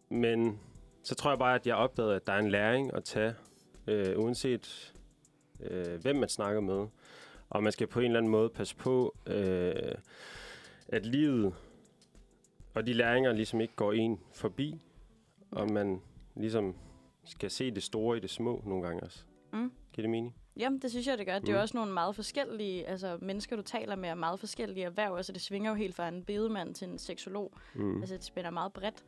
men 0.09 0.59
så 1.03 1.15
tror 1.15 1.31
jeg 1.31 1.39
bare, 1.39 1.55
at 1.55 1.67
jeg 1.67 1.75
opdagede, 1.75 2.15
at 2.15 2.27
der 2.27 2.33
er 2.33 2.39
en 2.39 2.49
læring 2.51 2.93
at 2.93 3.03
tage, 3.03 3.33
øh, 3.87 4.19
uanset 4.19 4.93
øh, 5.61 6.01
hvem 6.01 6.15
man 6.15 6.29
snakker 6.29 6.61
med. 6.61 6.87
Og 7.49 7.63
man 7.63 7.71
skal 7.71 7.87
på 7.87 7.99
en 7.99 8.05
eller 8.05 8.19
anden 8.19 8.31
måde 8.31 8.49
passe 8.49 8.75
på, 8.75 9.15
øh, 9.25 9.95
at 10.87 11.05
livet 11.05 11.53
og 12.75 12.85
de 12.87 12.93
læringer 12.93 13.31
ligesom 13.33 13.61
ikke 13.61 13.75
går 13.75 13.93
en 13.93 14.19
forbi, 14.33 14.81
og 15.51 15.71
man 15.71 16.01
ligesom 16.35 16.75
skal 17.25 17.51
se 17.51 17.71
det 17.71 17.83
store 17.83 18.17
i 18.17 18.19
det 18.19 18.29
små 18.29 18.63
nogle 18.65 18.83
gange 18.87 19.03
også. 19.03 19.23
Mm. 19.53 19.71
Giver 19.93 20.03
det 20.03 20.09
mening? 20.09 20.35
Jamen, 20.57 20.79
det 20.79 20.91
synes 20.91 21.07
jeg, 21.07 21.17
det 21.17 21.25
gør. 21.25 21.39
Det 21.39 21.49
er 21.49 21.53
Mm. 21.53 21.61
også 21.61 21.77
nogle 21.77 21.93
meget 21.93 22.15
forskellige, 22.15 22.87
altså 22.87 23.17
mennesker, 23.21 23.55
du 23.55 23.61
taler 23.61 23.95
med, 23.95 24.09
er 24.09 24.15
meget 24.15 24.39
forskellige 24.39 24.83
erhverv. 24.85 25.15
Altså, 25.17 25.31
det 25.33 25.41
svinger 25.41 25.69
jo 25.71 25.75
helt 25.75 25.95
fra 25.95 26.07
en 26.07 26.23
bedemand 26.23 26.75
til 26.75 26.87
en 26.87 26.97
seksolog. 26.97 27.51
Mm. 27.75 27.99
Altså, 28.01 28.15
det 28.15 28.23
spænder 28.23 28.49
meget 28.49 28.73
bredt. 28.73 29.03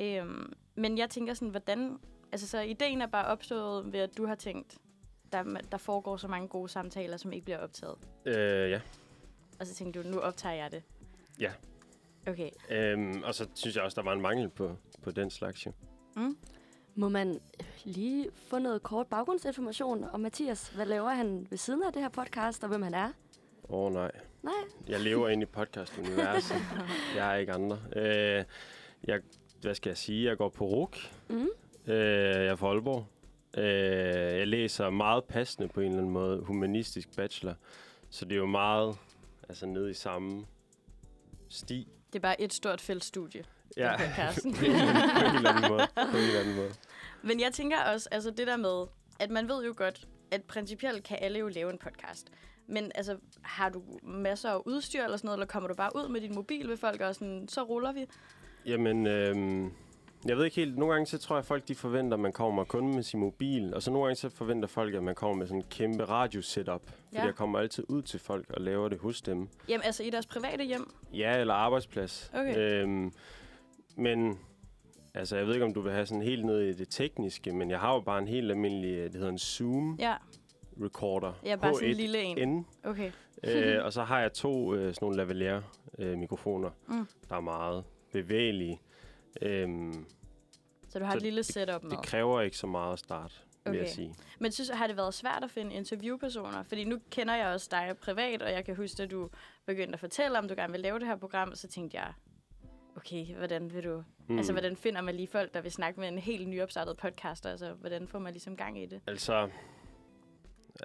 Øhm, 0.00 0.52
men 0.74 0.98
jeg 0.98 1.10
tænker 1.10 1.34
sådan, 1.34 1.48
hvordan... 1.48 1.98
Altså, 2.32 2.48
så 2.48 2.60
ideen 2.60 3.00
er 3.00 3.06
bare 3.06 3.26
opstået 3.26 3.92
ved, 3.92 4.00
at 4.00 4.16
du 4.16 4.26
har 4.26 4.34
tænkt, 4.34 4.78
der, 5.32 5.42
der 5.72 5.78
foregår 5.78 6.16
så 6.16 6.28
mange 6.28 6.48
gode 6.48 6.68
samtaler, 6.68 7.16
som 7.16 7.32
ikke 7.32 7.44
bliver 7.44 7.58
optaget. 7.58 7.98
Øh, 8.24 8.70
ja. 8.70 8.80
Og 9.60 9.66
så 9.66 9.74
tænkte 9.74 10.02
du, 10.02 10.08
nu 10.08 10.18
optager 10.18 10.54
jeg 10.54 10.72
det. 10.72 10.82
Ja. 11.40 11.52
Okay. 12.26 12.50
Øhm, 12.70 13.22
og 13.22 13.34
så 13.34 13.48
synes 13.54 13.76
jeg 13.76 13.84
også, 13.84 13.94
der 13.94 14.02
var 14.02 14.12
en 14.12 14.20
mangel 14.20 14.48
på, 14.48 14.76
på 15.02 15.10
den 15.10 15.30
slags 15.30 15.66
jo. 15.66 15.72
Mm. 16.16 16.36
Må 16.94 17.08
man 17.08 17.40
lige 17.84 18.30
få 18.34 18.58
noget 18.58 18.82
kort 18.82 19.06
baggrundsinformation 19.06 20.04
om 20.12 20.20
Mathias? 20.20 20.68
Hvad 20.68 20.86
laver 20.86 21.10
han 21.10 21.46
ved 21.50 21.58
siden 21.58 21.82
af 21.82 21.92
det 21.92 22.02
her 22.02 22.08
podcast, 22.08 22.62
og 22.62 22.68
hvem 22.68 22.82
han 22.82 22.94
er? 22.94 23.12
Åh 23.68 23.84
oh, 23.84 23.92
nej. 23.92 24.10
Nej. 24.42 24.52
Jeg 24.88 25.00
lever 25.00 25.28
inde 25.28 25.42
i 25.42 25.46
podcast-universet. 25.46 26.56
jeg 27.16 27.32
er 27.32 27.34
ikke 27.34 27.52
andre. 27.52 27.78
Øh, 27.96 28.44
jeg, 29.04 29.20
hvad 29.64 29.74
skal 29.74 29.90
jeg 29.90 29.96
sige? 29.96 30.28
Jeg 30.28 30.36
går 30.36 30.48
på 30.48 30.64
RUK. 30.64 30.96
Mm. 31.28 31.48
Øh, 31.86 31.96
jeg 32.34 32.46
er 32.46 32.56
fra 32.56 32.68
Aalborg. 32.68 33.06
Øh, 33.56 34.38
jeg 34.38 34.48
læser 34.48 34.90
meget 34.90 35.24
passende 35.24 35.68
på 35.68 35.80
en 35.80 35.86
eller 35.86 35.98
anden 35.98 36.12
måde 36.12 36.40
humanistisk 36.40 37.16
bachelor. 37.16 37.54
Så 38.10 38.24
det 38.24 38.32
er 38.32 38.36
jo 38.36 38.46
meget 38.46 38.96
altså 39.48 39.66
nede 39.66 39.90
i 39.90 39.94
samme 39.94 40.46
sti. 41.48 41.88
Det 42.12 42.18
er 42.18 42.22
bare 42.22 42.40
et 42.40 42.52
stort 42.52 42.80
feltstudie. 42.80 43.44
Ja, 43.76 43.96
på, 43.96 44.02
på 44.58 44.64
en 44.64 44.70
eller 44.70 45.50
anden 45.50 45.70
måde. 45.70 45.86
På 46.10 46.16
en 46.16 46.22
eller 46.22 46.40
anden 46.40 46.56
måde. 46.56 46.70
Men 47.22 47.40
jeg 47.40 47.52
tænker 47.52 47.80
også, 47.80 48.08
altså 48.12 48.30
det 48.30 48.46
der 48.46 48.56
med, 48.56 48.86
at 49.18 49.30
man 49.30 49.48
ved 49.48 49.64
jo 49.64 49.74
godt, 49.76 50.08
at 50.30 50.42
principielt 50.42 51.04
kan 51.04 51.18
alle 51.20 51.38
jo 51.38 51.48
lave 51.48 51.72
en 51.72 51.78
podcast. 51.78 52.30
Men 52.66 52.92
altså, 52.94 53.16
har 53.42 53.68
du 53.68 53.82
masser 54.02 54.50
af 54.50 54.60
udstyr 54.66 55.04
eller 55.04 55.16
sådan 55.16 55.26
noget, 55.26 55.36
eller 55.36 55.46
kommer 55.46 55.68
du 55.68 55.74
bare 55.74 55.90
ud 55.96 56.08
med 56.08 56.20
din 56.20 56.34
mobil 56.34 56.68
ved 56.68 56.76
folk, 56.76 57.00
og 57.00 57.14
sådan, 57.14 57.48
så 57.48 57.62
ruller 57.62 57.92
vi? 57.92 58.06
Jamen, 58.66 59.06
øhm, 59.06 59.72
jeg 60.24 60.36
ved 60.36 60.44
ikke 60.44 60.56
helt. 60.56 60.78
Nogle 60.78 60.92
gange 60.94 61.06
så 61.06 61.18
tror 61.18 61.36
jeg, 61.36 61.38
at 61.38 61.46
folk 61.46 61.68
de 61.68 61.74
forventer, 61.74 62.16
at 62.16 62.20
man 62.20 62.32
kommer 62.32 62.64
kun 62.64 62.94
med 62.94 63.02
sin 63.02 63.20
mobil. 63.20 63.74
Og 63.74 63.82
så 63.82 63.90
nogle 63.90 64.06
gange 64.06 64.16
så 64.16 64.28
forventer 64.28 64.68
folk, 64.68 64.94
at 64.94 65.02
man 65.02 65.14
kommer 65.14 65.36
med 65.36 65.46
sådan 65.46 65.60
en 65.60 65.66
kæmpe 65.70 66.04
radiosetup. 66.04 66.82
Fordi 66.86 66.98
Ja. 67.16 67.24
jeg 67.24 67.34
kommer 67.34 67.58
altid 67.58 67.84
ud 67.88 68.02
til 68.02 68.20
folk 68.20 68.50
og 68.50 68.60
laver 68.60 68.88
det 68.88 68.98
hos 68.98 69.22
dem. 69.22 69.48
Jamen 69.68 69.82
altså 69.84 70.02
i 70.02 70.10
deres 70.10 70.26
private 70.26 70.64
hjem? 70.64 70.90
Ja, 71.14 71.38
eller 71.40 71.54
arbejdsplads. 71.54 72.30
Okay. 72.34 72.56
Øhm, 72.82 73.12
men 73.96 74.38
altså, 75.14 75.36
jeg 75.36 75.46
ved 75.46 75.54
ikke, 75.54 75.64
om 75.66 75.74
du 75.74 75.80
vil 75.80 75.92
have 75.92 76.06
sådan 76.06 76.22
helt 76.22 76.44
ned 76.44 76.60
i 76.60 76.72
det 76.72 76.88
tekniske, 76.90 77.52
men 77.52 77.70
jeg 77.70 77.80
har 77.80 77.94
jo 77.94 78.00
bare 78.00 78.18
en 78.18 78.28
helt 78.28 78.50
almindelig, 78.50 78.94
øh, 78.94 79.04
det 79.04 79.12
hedder 79.14 79.28
en 79.28 79.38
Zoom 79.38 79.96
Ja, 80.00 80.14
recorder. 80.82 81.32
ja 81.44 81.56
bare 81.56 81.74
sådan 81.74 81.88
en 81.88 81.94
H1N. 81.94 82.00
lille 82.00 82.22
en. 82.22 82.66
Okay. 82.84 83.10
øh, 83.44 83.76
og 83.84 83.92
så 83.92 84.02
har 84.02 84.20
jeg 84.20 84.32
to 84.32 84.74
øh, 84.74 84.80
sådan 84.94 84.96
nogle 85.00 85.16
lavalier 85.16 85.62
øh, 85.98 86.18
mikrofoner, 86.18 86.70
Mm. 86.86 87.06
der 87.28 87.36
er 87.36 87.40
meget 87.40 87.84
bevægelige. 88.22 88.80
Øhm, 89.42 90.06
Så 90.88 90.98
du 90.98 91.04
har 91.04 91.12
Så 91.12 91.16
et 91.16 91.22
lille 91.22 91.42
setup 91.42 91.82
med. 91.82 91.90
det 91.90 92.06
kræver 92.06 92.40
ikke 92.40 92.56
så 92.56 92.66
meget 92.66 92.92
at 92.92 92.98
starte, 92.98 93.34
vil 93.64 93.72
jeg 93.72 93.80
Okay. 93.82 93.92
sige. 93.92 94.14
Men 94.38 94.52
synes, 94.52 94.68
har 94.68 94.86
det 94.86 94.96
været 94.96 95.14
svært 95.14 95.44
at 95.44 95.50
finde 95.50 95.74
interviewpersoner? 95.74 96.62
Fordi 96.62 96.84
nu 96.84 96.98
kender 97.10 97.34
jeg 97.34 97.46
også 97.46 97.68
dig 97.70 97.96
privat, 98.02 98.42
og 98.42 98.50
jeg 98.52 98.64
kan 98.64 98.76
huske, 98.76 99.02
at 99.02 99.10
du 99.10 99.30
begyndte 99.66 99.92
at 99.92 100.00
fortælle, 100.00 100.38
om 100.38 100.48
du 100.48 100.54
gerne 100.54 100.72
vil 100.72 100.80
lave 100.80 100.98
det 100.98 101.06
her 101.06 101.16
program, 101.16 101.50
og 101.50 101.56
så 101.56 101.68
tænkte 101.68 101.96
jeg, 101.96 102.12
okay, 102.96 103.36
hvordan 103.36 103.74
vil 103.74 103.84
du... 103.84 104.04
Mm. 104.28 104.36
Altså, 104.36 104.52
hvordan 104.52 104.76
finder 104.76 105.00
man 105.00 105.14
lige 105.14 105.28
folk, 105.28 105.54
der 105.54 105.60
vil 105.60 105.72
snakke 105.72 106.00
med 106.00 106.08
en 106.08 106.18
helt 106.18 106.48
nyopstartet 106.48 106.96
podcaster? 106.96 107.50
Altså, 107.50 107.72
hvordan 107.72 108.08
får 108.08 108.18
man 108.18 108.32
ligesom 108.32 108.56
gang 108.56 108.82
i 108.82 108.86
det? 108.86 109.00
Altså, 109.06 109.48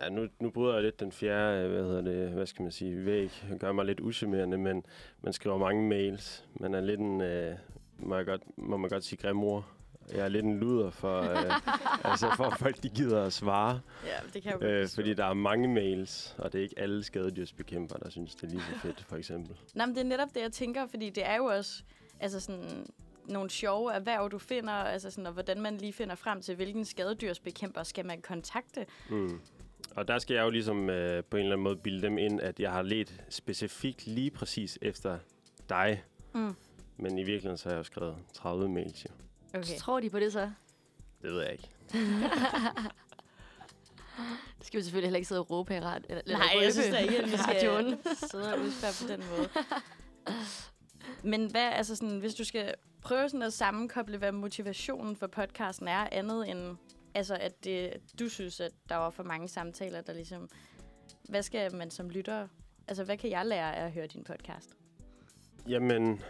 ja, 0.02 0.10
nu, 0.10 0.28
nu 0.40 0.50
bryder 0.50 0.74
jeg 0.74 0.84
lidt 0.84 1.00
den 1.00 1.12
fjerde, 1.12 1.64
øh, 1.64 1.72
hvad 1.72 1.84
hedder 1.84 2.02
det, 2.02 2.30
hvad 2.30 2.46
skal 2.46 2.64
man 2.64 2.72
sige, 2.72 3.06
væg. 3.06 3.32
Det 3.50 3.60
gør 3.60 3.72
mig 3.72 3.86
lidt 3.86 4.00
uschammerende, 4.00 4.58
men 4.58 4.86
man 5.22 5.34
skriver 5.34 5.58
mange 5.58 5.90
mails. 5.90 6.46
Man 6.54 6.74
er 6.74 6.82
lidt 6.82 7.00
en, 7.00 7.22
øh, 7.22 7.56
må, 7.98 8.16
jeg 8.16 8.26
godt, 8.26 8.42
må 8.58 8.78
man 8.78 8.90
godt 8.90 9.04
sige, 9.04 9.22
grimor. 9.22 9.68
Jeg 10.14 10.20
er 10.20 10.28
lidt 10.28 10.46
en 10.46 10.60
luder 10.60 10.90
for, 10.90 11.22
øh, 11.22 11.54
altså 12.12 12.34
for 12.38 12.44
at 12.44 12.60
folk 12.60 12.84
de 12.84 12.90
gider 12.90 13.26
at 13.26 13.34
svare. 13.34 13.82
Ja, 14.06 14.18
det 14.34 14.44
kan 14.44 14.52
jeg 14.52 14.70
Øh, 14.70 14.88
fordi 14.96 15.14
der 15.14 15.26
er 15.26 15.34
mange 15.34 15.68
mails, 15.68 16.36
og 16.38 16.54
det 16.54 16.60
er 16.60 16.64
ikke 16.64 16.80
alle 16.80 17.04
skadedyrsbekæmper, 17.04 17.96
der 17.96 18.10
synes, 18.10 18.36
det 18.36 18.44
er 18.44 18.48
lige 18.48 18.62
så 18.62 18.80
fedt, 18.80 19.02
for 19.02 19.16
eksempel. 19.16 19.56
Nej, 19.74 19.86
men 19.86 19.96
det 19.96 20.02
er 20.02 20.06
netop 20.06 20.30
det, 20.36 20.42
jeg 20.42 20.52
tænker, 20.52 20.88
fordi 20.88 21.10
det 21.10 21.26
er 21.26 21.36
jo 21.36 21.46
også 21.46 21.84
altså 22.20 22.40
sådan, 22.40 22.86
nogle 23.30 23.50
sjove 23.50 23.94
erhverv, 23.94 24.30
du 24.32 24.38
finder, 24.38 24.74
altså 24.74 25.12
sådan, 25.12 25.26
og 25.26 25.34
hvordan 25.34 25.62
man 25.62 25.78
lige 25.78 25.94
finder 25.94 26.16
frem 26.16 26.42
til, 26.42 26.56
hvilken 26.56 26.86
skadedyrsbekæmper 26.86 27.84
skal 27.84 28.06
man 28.06 28.22
kontakte. 28.22 28.86
Mm. 29.10 29.42
Og 29.96 30.08
der 30.08 30.20
skal 30.20 30.34
jeg 30.34 30.44
jo 30.44 30.50
ligesom 30.50 30.90
øh, 30.90 31.24
på 31.24 31.38
en 31.38 31.44
eller 31.44 31.54
anden 31.54 31.64
måde 31.64 31.76
bilde 31.76 32.02
dem 32.02 32.18
ind, 32.18 32.42
at 32.42 32.60
jeg 32.60 32.72
har 32.72 32.82
let 32.82 33.24
specifikt 33.30 34.08
lige 34.08 34.32
præcis 34.32 34.80
efter 34.82 35.20
dig. 35.70 36.04
Mm. 36.34 36.56
Men 36.98 37.18
i 37.18 37.24
virkeligheden 37.24 37.58
så 37.58 37.70
har 37.70 37.74
jeg 37.74 37.78
jo 37.78 37.84
skrevet 37.84 38.16
30 38.34 38.70
mails, 38.70 39.06
jo. 39.06 39.10
Okay. 39.60 39.78
Tror 39.78 40.00
de 40.00 40.10
på 40.10 40.20
det 40.20 40.34
så? 40.34 40.52
Det 41.22 41.32
ved 41.32 41.42
jeg 41.42 41.52
ikke. 41.52 41.70
Det 44.58 44.68
skal 44.68 44.78
vi 44.78 44.84
selvfølgelig 44.84 45.08
heller 45.08 45.18
ikke 45.18 45.28
sidde 45.28 45.42
og 45.42 45.52
råbe 45.52 45.74
her 45.74 45.82
ret. 45.82 46.06
Eller, 46.10 46.22
eller 46.26 46.38
Nej, 46.38 46.48
røbe 46.54 46.64
jeg 46.64 46.74
synes 46.74 46.88
da 46.88 46.98
ikke, 46.98 47.18
at 47.18 47.32
vi 47.32 47.38
skal 47.38 47.98
sidde 48.32 48.54
og 48.54 48.60
udspørge 48.60 49.08
på 49.08 49.14
den 49.14 49.24
måde. 49.30 49.50
Men 51.32 51.52
hvad, 51.52 51.70
altså 51.72 51.96
sådan, 51.96 52.20
hvis 52.20 52.36
du 52.36 52.44
skal 52.44 52.74
prøve 53.02 53.30
sådan 53.30 53.42
at 53.42 53.54
sammenkoble, 53.54 54.18
hvad 54.18 54.32
motivationen 54.32 55.16
for 55.16 55.28
podcasten 55.28 55.88
er, 55.88 56.08
andet 56.12 56.50
end 56.50 56.78
altså, 57.16 57.36
at 57.36 57.64
det, 57.64 57.94
du 58.20 58.30
synes, 58.30 58.60
at 58.60 58.72
der 58.90 58.96
var 58.96 59.10
for 59.10 59.24
mange 59.24 59.48
samtaler, 59.48 60.02
der 60.02 60.14
ligesom... 60.14 60.50
Hvad 61.30 61.44
skal 61.44 61.76
man 61.76 61.92
som 61.92 62.10
lytter... 62.10 62.48
Altså, 62.88 63.04
hvad 63.04 63.18
kan 63.18 63.30
jeg 63.30 63.46
lære 63.46 63.76
af 63.76 63.86
at 63.86 63.92
høre 63.92 64.08
din 64.08 64.24
podcast? 64.24 64.70
Jamen, 65.68 66.22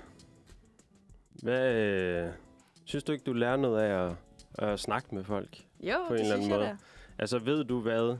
hvad, 1.44 1.76
øh, 1.76 2.32
synes 2.86 3.04
du 3.04 3.12
ikke, 3.12 3.24
du 3.24 3.34
lærer 3.34 3.58
noget 3.58 3.82
af 3.82 4.08
at, 4.08 4.16
at 4.70 4.80
snakke 4.80 5.16
med 5.16 5.24
folk? 5.24 5.66
Jo, 5.80 5.98
På 6.08 6.14
en 6.14 6.20
eller 6.20 6.36
anden 6.36 6.50
måde. 6.50 6.62
da. 6.62 6.78
Altså, 7.18 7.40
ved 7.40 7.64
du, 7.64 7.82
hvad 7.82 8.18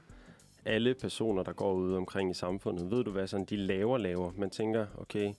alle 0.66 0.96
personer, 0.96 1.44
der 1.44 1.54
går 1.54 1.74
ude 1.74 1.98
omkring 1.98 2.32
i 2.32 2.34
samfundet, 2.34 2.92
ved 2.92 3.04
du, 3.04 3.12
hvad 3.12 3.28
sådan 3.28 3.46
de 3.46 3.56
laver 3.58 3.98
laver? 3.98 4.32
Man 4.38 4.50
tænker, 4.50 4.86
okay, 4.98 5.34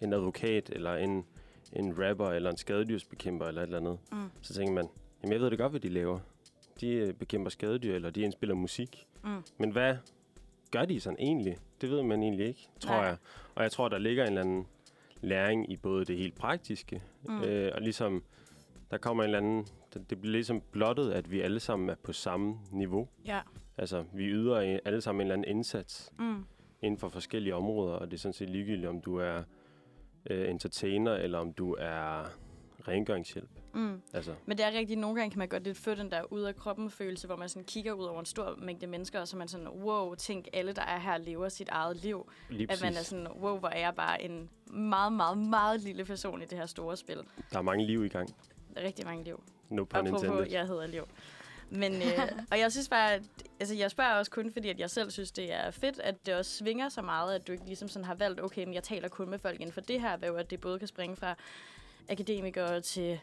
en 0.00 0.12
advokat, 0.12 0.70
eller 0.70 0.94
en, 0.94 1.24
en 1.72 2.04
rapper, 2.08 2.30
eller 2.30 2.50
en 2.50 2.56
skadedyrsbekæmper, 2.56 3.46
eller 3.46 3.62
et 3.62 3.66
eller 3.66 3.78
andet. 3.78 3.98
Mm. 4.12 4.30
Så 4.42 4.54
tænker 4.54 4.74
man, 4.74 4.88
jamen 5.22 5.32
jeg 5.32 5.40
ved 5.40 5.50
det 5.50 5.58
godt, 5.58 5.72
hvad 5.72 5.80
de 5.80 5.88
laver. 5.88 6.20
De 6.80 6.88
øh, 6.92 7.14
bekæmper 7.14 7.50
skadedyr, 7.50 7.94
eller 7.94 8.10
de 8.10 8.20
indspiller 8.20 8.54
musik. 8.54 9.06
Mm. 9.24 9.42
Men 9.58 9.70
hvad 9.70 9.96
gør 10.70 10.84
de 10.84 11.00
sådan 11.00 11.18
egentlig? 11.20 11.56
Det 11.80 11.90
ved 11.90 12.02
man 12.02 12.22
egentlig 12.22 12.46
ikke, 12.46 12.68
tror 12.80 12.94
Nej. 12.94 13.04
jeg. 13.04 13.16
Og 13.54 13.62
jeg 13.62 13.72
tror, 13.72 13.88
der 13.88 13.98
ligger 13.98 14.22
en 14.22 14.28
eller 14.28 14.40
anden 14.40 14.66
læring 15.20 15.72
i 15.72 15.76
både 15.76 16.04
det 16.04 16.16
helt 16.16 16.34
praktiske, 16.34 17.02
Mm. 17.28 17.42
øh, 17.42 17.72
og 17.74 17.80
ligesom, 17.82 18.22
der 18.90 18.98
kommer 18.98 19.22
en 19.22 19.28
eller 19.28 19.38
anden, 19.38 19.66
det, 20.10 20.20
bliver 20.20 20.32
ligesom 20.32 20.62
blottet, 20.72 21.12
at 21.12 21.30
vi 21.30 21.40
alle 21.40 21.60
sammen 21.60 21.88
er 21.90 21.94
på 22.02 22.12
samme 22.12 22.58
niveau. 22.72 23.08
Ja. 23.26 23.40
Altså, 23.78 24.04
vi 24.12 24.24
yder 24.26 24.78
alle 24.84 25.00
sammen 25.00 25.20
en 25.20 25.26
eller 25.26 25.34
anden 25.34 25.56
indsats 25.56 26.12
Mm. 26.18 26.44
inden 26.82 26.98
for 26.98 27.08
forskellige 27.08 27.54
områder, 27.54 27.94
og 27.94 28.06
det 28.10 28.16
er 28.16 28.18
sådan 28.20 28.32
set 28.32 28.50
ligegyldigt, 28.50 28.88
om 28.88 29.00
du 29.00 29.16
er 29.18 29.42
øh, 30.30 30.50
entertainer, 30.50 31.12
eller 31.14 31.38
om 31.38 31.52
du 31.52 31.76
er 31.78 32.24
rengøringshjælp. 32.88 33.50
Mm. 33.74 34.02
Altså, 34.12 34.34
Men 34.46 34.58
det 34.58 34.66
er 34.66 34.72
rigtigt, 34.72 35.00
nogle 35.00 35.16
gange 35.16 35.30
kan 35.30 35.38
man 35.38 35.48
godt 35.48 35.62
lidt 35.62 35.78
få 35.78 35.94
den 35.94 36.10
der 36.10 36.32
ud 36.32 36.40
af 36.40 36.56
kroppen 36.56 36.90
følelse, 36.90 37.26
hvor 37.26 37.36
man 37.36 37.48
sådan 37.48 37.64
kigger 37.64 37.92
ud 37.92 38.04
over 38.04 38.20
en 38.20 38.26
stor 38.26 38.56
mængde 38.58 38.86
mennesker, 38.86 39.20
og 39.20 39.28
så 39.28 39.36
man 39.36 39.48
sådan, 39.48 39.68
wow, 39.68 40.14
tænk, 40.14 40.48
alle 40.52 40.72
der 40.72 40.82
er 40.82 40.98
her 40.98 41.18
lever 41.18 41.48
sit 41.48 41.68
eget 41.68 41.96
liv. 41.96 42.30
lige 42.50 42.72
At 42.72 42.82
man 42.82 42.94
er 42.94 43.02
sådan, 43.02 43.28
wow, 43.40 43.58
hvor 43.58 43.68
er 43.68 43.78
jeg 43.80 43.94
bare 43.94 44.22
en 44.22 44.50
meget, 44.66 45.12
meget, 45.12 45.38
meget 45.38 45.80
lille 45.80 46.04
person 46.04 46.42
i 46.42 46.44
det 46.44 46.58
her 46.58 46.66
store 46.66 46.96
spil. 46.96 47.18
Der 47.52 47.58
er 47.58 47.62
mange 47.62 47.86
liv 47.86 48.04
i 48.04 48.08
gang. 48.08 48.28
Rigtig 48.76 49.06
mange 49.06 49.24
liv. 49.24 49.42
No 49.68 49.84
pun 49.84 50.06
intended. 50.06 50.46
jeg 50.50 50.66
hedder 50.66 50.86
Liv. 50.86 51.08
Men, 51.70 51.94
øh, 51.94 52.32
og 52.52 52.58
jeg 52.58 52.72
synes 52.72 52.88
bare, 52.88 53.14
at, 53.14 53.22
altså 53.60 53.74
jeg 53.74 53.90
spørger 53.90 54.14
også 54.14 54.30
kun, 54.30 54.52
fordi 54.52 54.68
at 54.68 54.80
jeg 54.80 54.90
selv 54.90 55.10
synes, 55.10 55.32
det 55.32 55.52
er 55.52 55.70
fedt, 55.70 56.00
at 56.00 56.26
det 56.26 56.34
også 56.34 56.50
svinger 56.50 56.88
så 56.88 57.02
meget, 57.02 57.34
at 57.34 57.46
du 57.46 57.52
ikke 57.52 57.66
ligesom 57.66 57.88
sådan 57.88 58.04
har 58.04 58.14
valgt, 58.14 58.40
okay, 58.40 58.64
men 58.64 58.74
jeg 58.74 58.82
taler 58.82 59.08
kun 59.08 59.30
med 59.30 59.38
folk 59.38 59.60
inden 59.60 59.72
for 59.72 59.80
det 59.80 60.00
her 60.00 60.08
erhverv, 60.08 60.36
at 60.36 60.50
det 60.50 60.60
både 60.60 60.78
kan 60.78 60.88
springe 60.88 61.16
fra 61.16 61.34
akademikere 62.08 62.80
til 62.80 63.20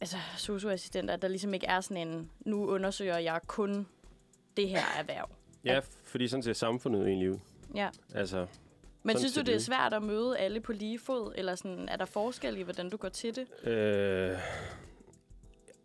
altså, 0.00 0.16
socioassistenter, 0.36 1.14
at 1.14 1.22
der 1.22 1.28
ligesom 1.28 1.54
ikke 1.54 1.66
er 1.66 1.80
sådan 1.80 2.08
en, 2.08 2.30
nu 2.40 2.66
undersøger 2.66 3.18
jeg 3.18 3.40
kun 3.46 3.86
det 4.56 4.68
her 4.68 4.82
erhverv. 4.98 5.28
Ja, 5.64 5.80
fordi 6.04 6.28
sådan 6.28 6.42
ser 6.42 6.52
samfundet 6.52 7.06
egentlig 7.06 7.30
ud. 7.30 7.38
Ja. 7.74 7.88
Altså, 8.14 8.46
Men 9.02 9.18
synes 9.18 9.32
du, 9.34 9.40
det 9.40 9.54
er 9.54 9.58
svært 9.58 9.92
at 9.92 10.02
møde 10.02 10.38
alle 10.38 10.60
på 10.60 10.72
lige 10.72 10.98
fod, 10.98 11.32
eller 11.36 11.54
sådan, 11.54 11.88
er 11.88 11.96
der 11.96 12.04
forskel 12.04 12.58
i, 12.58 12.62
hvordan 12.62 12.90
du 12.90 12.96
går 12.96 13.08
til 13.08 13.36
det? 13.36 13.66
øh, 13.68 14.38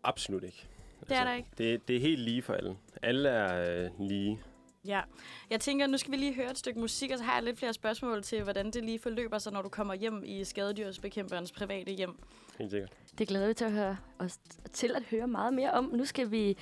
absolut 0.03 0.43
ikke. 0.43 0.65
Altså, 1.01 1.13
Det 1.13 1.17
er 1.17 1.23
der 1.23 1.33
ikke. 1.33 1.49
Det, 1.57 1.87
det 1.87 1.95
er 1.95 1.99
helt 1.99 2.19
lige 2.19 2.41
for 2.41 2.53
alle. 2.53 2.77
Alle 3.01 3.29
er 3.29 3.83
øh, 3.85 3.89
lige. 3.99 4.39
Ja. 4.87 5.01
Jeg 5.49 5.59
tænker, 5.59 5.87
nu 5.87 5.97
skal 5.97 6.11
vi 6.11 6.17
lige 6.17 6.33
høre 6.33 6.51
et 6.51 6.57
stykke 6.57 6.79
musik, 6.79 7.11
og 7.11 7.17
så 7.17 7.23
har 7.23 7.33
jeg 7.33 7.43
lidt 7.43 7.59
flere 7.59 7.73
spørgsmål 7.73 8.23
til, 8.23 8.43
hvordan 8.43 8.71
det 8.71 8.83
lige 8.83 8.99
forløber 8.99 9.37
sig, 9.37 9.53
når 9.53 9.61
du 9.61 9.69
kommer 9.69 9.93
hjem 9.93 10.23
i 10.25 10.43
skadedyrsbekæmperens 10.43 11.51
private 11.51 11.91
hjem. 11.91 12.17
Helt 12.59 12.71
sikkert. 12.71 12.93
Det 13.17 13.27
glæder 13.27 13.47
vi 13.47 13.53
til 13.53 13.65
at 13.65 13.71
høre 13.71 13.97
os 14.19 14.39
til 14.73 14.95
at 14.95 15.03
høre 15.03 15.27
meget 15.27 15.53
mere 15.53 15.71
om. 15.71 15.91
Nu 15.93 16.05
skal 16.05 16.31
vi 16.31 16.57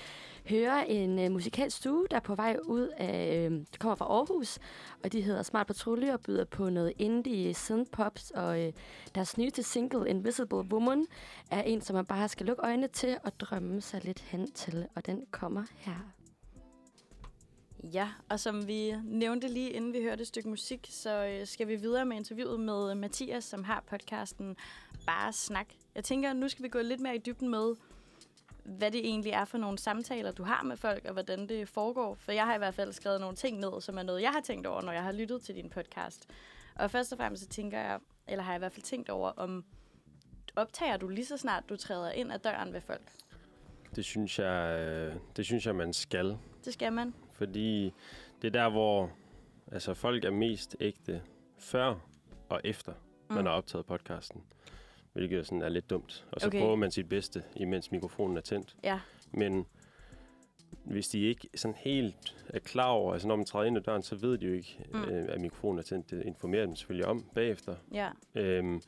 høre 0.50 0.90
en 0.90 1.20
uh, 1.20 1.32
musikalsk 1.32 1.78
stue, 1.78 2.08
der 2.12 2.16
er 2.16 2.22
på 2.22 2.36
vej 2.36 2.58
ud 2.64 2.88
af, 2.98 3.48
uh, 3.52 3.58
det 3.58 3.80
kommer 3.80 3.96
fra 3.96 4.06
Aarhus, 4.06 4.60
og 5.04 5.12
de 5.12 5.22
hedder 5.22 5.44
Smart 5.44 5.68
Patrulje 5.68 6.14
og 6.14 6.22
byder 6.22 6.46
på 6.46 6.70
noget 6.70 6.94
indie 6.98 7.54
synthpops, 7.54 8.32
og 8.32 8.60
uh, 8.60 8.74
deres 9.16 9.38
nyeste 9.38 9.64
single, 9.64 10.10
Invisible 10.10 10.58
Woman, 10.58 11.06
er 11.52 11.62
en, 11.62 11.82
som 11.82 11.96
man 11.96 12.06
bare 12.06 12.30
skal 12.30 12.46
lukke 12.46 12.64
øjnene 12.64 12.88
til 12.88 13.18
og 13.24 13.40
drømme 13.40 13.82
sig 13.82 14.04
lidt 14.04 14.20
hen 14.20 14.52
til, 14.52 14.88
og 14.96 15.06
den 15.06 15.26
kommer 15.32 15.64
her. 15.78 16.15
Ja, 17.94 18.10
og 18.30 18.40
som 18.40 18.68
vi 18.68 18.94
nævnte 19.04 19.48
lige 19.48 19.70
inden 19.70 19.94
vi 19.94 20.02
hørte 20.02 20.22
et 20.22 20.28
stykke 20.28 20.50
musik, 20.50 20.88
så 20.90 21.26
øh, 21.26 21.48
skal 21.48 21.68
vi 21.68 21.76
videre 21.76 22.06
med 22.06 22.18
interviewet 22.18 22.60
med 22.60 22.92
øh, 22.92 22.98
Mathias, 22.98 23.44
som 23.44 23.64
har 23.64 23.84
podcasten 23.90 24.58
Bare 25.06 25.34
Snak. 25.34 25.68
Jeg 25.96 26.04
tænker, 26.04 26.34
nu 26.34 26.50
skal 26.50 26.64
vi 26.64 26.70
gå 26.70 26.80
lidt 26.80 27.00
mere 27.00 27.16
i 27.16 27.20
dybden 27.20 27.50
med, 27.50 27.76
hvad 28.64 28.92
det 28.92 29.06
egentlig 29.06 29.32
er 29.32 29.46
for 29.46 29.58
nogle 29.58 29.78
samtaler, 29.78 30.32
du 30.32 30.44
har 30.44 30.64
med 30.64 30.78
folk, 30.78 31.06
og 31.06 31.14
hvordan 31.14 31.50
det 31.50 31.70
foregår. 31.70 32.16
For 32.16 32.32
jeg 32.32 32.46
har 32.46 32.56
i 32.56 32.58
hvert 32.58 32.74
fald 32.74 32.94
skrevet 32.94 33.20
nogle 33.22 33.36
ting 33.36 33.60
ned, 33.60 33.82
som 33.82 33.98
er 33.98 34.04
noget, 34.04 34.22
jeg 34.22 34.32
har 34.32 34.42
tænkt 34.42 34.68
over, 34.68 34.82
når 34.82 34.92
jeg 34.92 35.04
har 35.04 35.12
lyttet 35.12 35.42
til 35.42 35.56
din 35.56 35.70
podcast. 35.70 36.30
Og 36.76 36.92
først 36.92 37.12
og 37.12 37.18
fremmest 37.18 37.44
så 37.44 37.50
tænker 37.50 37.80
jeg, 37.80 38.00
eller 38.28 38.44
har 38.44 38.52
jeg 38.52 38.58
i 38.58 38.60
hvert 38.60 38.72
fald 38.72 38.84
tænkt 38.84 39.10
over, 39.10 39.30
om 39.30 39.66
optager 40.56 40.98
du 40.98 41.08
lige 41.08 41.26
så 41.26 41.38
snart 41.38 41.64
du 41.70 41.76
træder 41.76 42.12
ind 42.12 42.34
ad 42.34 42.40
døren 42.40 42.74
ved 42.74 42.82
folk? 42.82 43.12
Det 43.96 44.06
synes 44.06 44.40
jeg, 44.40 44.80
øh, 44.80 45.16
det 45.38 45.46
synes 45.46 45.66
jeg 45.66 45.76
man 45.76 45.94
skal. 45.94 46.38
Det 46.66 46.74
skal 46.74 46.94
man. 46.94 47.14
Fordi 47.36 47.94
det 48.42 48.48
er 48.48 48.52
der, 48.52 48.70
hvor 48.70 49.12
altså, 49.72 49.94
folk 49.94 50.26
er 50.26 50.32
mest 50.32 50.76
ægte 50.80 51.22
før 51.60 51.96
og 52.50 52.62
efter, 52.64 52.94
mm. 53.30 53.36
man 53.36 53.46
har 53.46 53.54
optaget 53.54 53.86
podcasten. 53.86 54.44
Hvilket 55.14 55.46
sådan 55.46 55.62
er 55.62 55.70
lidt 55.70 55.90
dumt. 55.90 56.26
Og 56.32 56.42
så 56.42 56.48
Okay. 56.48 56.60
prøver 56.60 56.76
man 56.76 56.92
sit 56.92 57.10
bedste, 57.10 57.44
imens 57.56 57.92
mikrofonen 57.92 58.38
er 58.38 58.42
tændt. 58.42 58.76
Ja. 58.84 59.00
Men 59.32 59.66
hvis 60.84 61.08
de 61.08 61.20
ikke 61.20 61.50
sådan 61.56 61.76
helt 61.78 62.46
er 62.50 62.60
klar 62.60 62.88
over, 62.90 63.14
altså 63.14 63.28
når 63.28 63.36
man 63.36 63.46
træder 63.46 63.66
ind 63.66 63.78
ad 63.78 63.82
døren, 63.82 64.04
så 64.04 64.16
ved 64.16 64.38
de 64.38 64.46
jo 64.46 64.54
ikke, 64.54 64.86
mm. 64.94 65.04
øh, 65.04 65.26
at 65.30 65.42
mikrofonen 65.42 65.80
er 65.80 65.84
tændt. 65.84 66.12
Det 66.12 66.24
informerer 66.26 66.66
dem 66.66 66.76
selvfølgelig 66.76 67.08
om 67.08 67.26
bagefter. 67.36 67.76
Ja. 67.94 68.10
Øhm, 68.36 68.82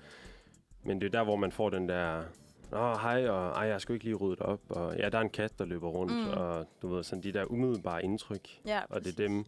men 0.84 1.01
det 1.01 1.08
er 1.08 1.12
der, 1.12 1.24
hvor 1.24 1.36
man 1.36 1.51
får 1.51 1.70
den 1.70 1.89
der, 1.89 2.24
Nå, 2.71 2.77
hej, 2.95 3.27
og 3.29 3.50
ej, 3.50 3.67
jeg 3.67 3.81
skal 3.81 3.93
ikke 3.93 4.05
lige 4.05 4.15
rydde 4.15 4.41
op, 4.41 4.59
og 4.69 4.97
ja, 4.97 5.09
der 5.09 5.17
er 5.17 5.21
en 5.21 5.29
kat, 5.29 5.59
der 5.59 5.65
løber 5.65 5.88
rundt, 5.89 6.13
Mm. 6.13 6.29
og 6.29 6.65
du 6.81 6.88
ved, 6.88 7.03
sådan 7.03 7.24
de 7.24 7.31
der 7.33 7.45
umiddelbare 7.51 8.03
indtryk. 8.03 8.47
Ja, 8.65 8.81
Og 8.89 9.03
det 9.05 9.12
er 9.19 9.27
dem, 9.27 9.45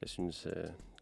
jeg 0.00 0.08
synes, 0.08 0.46
øh, 0.46 0.52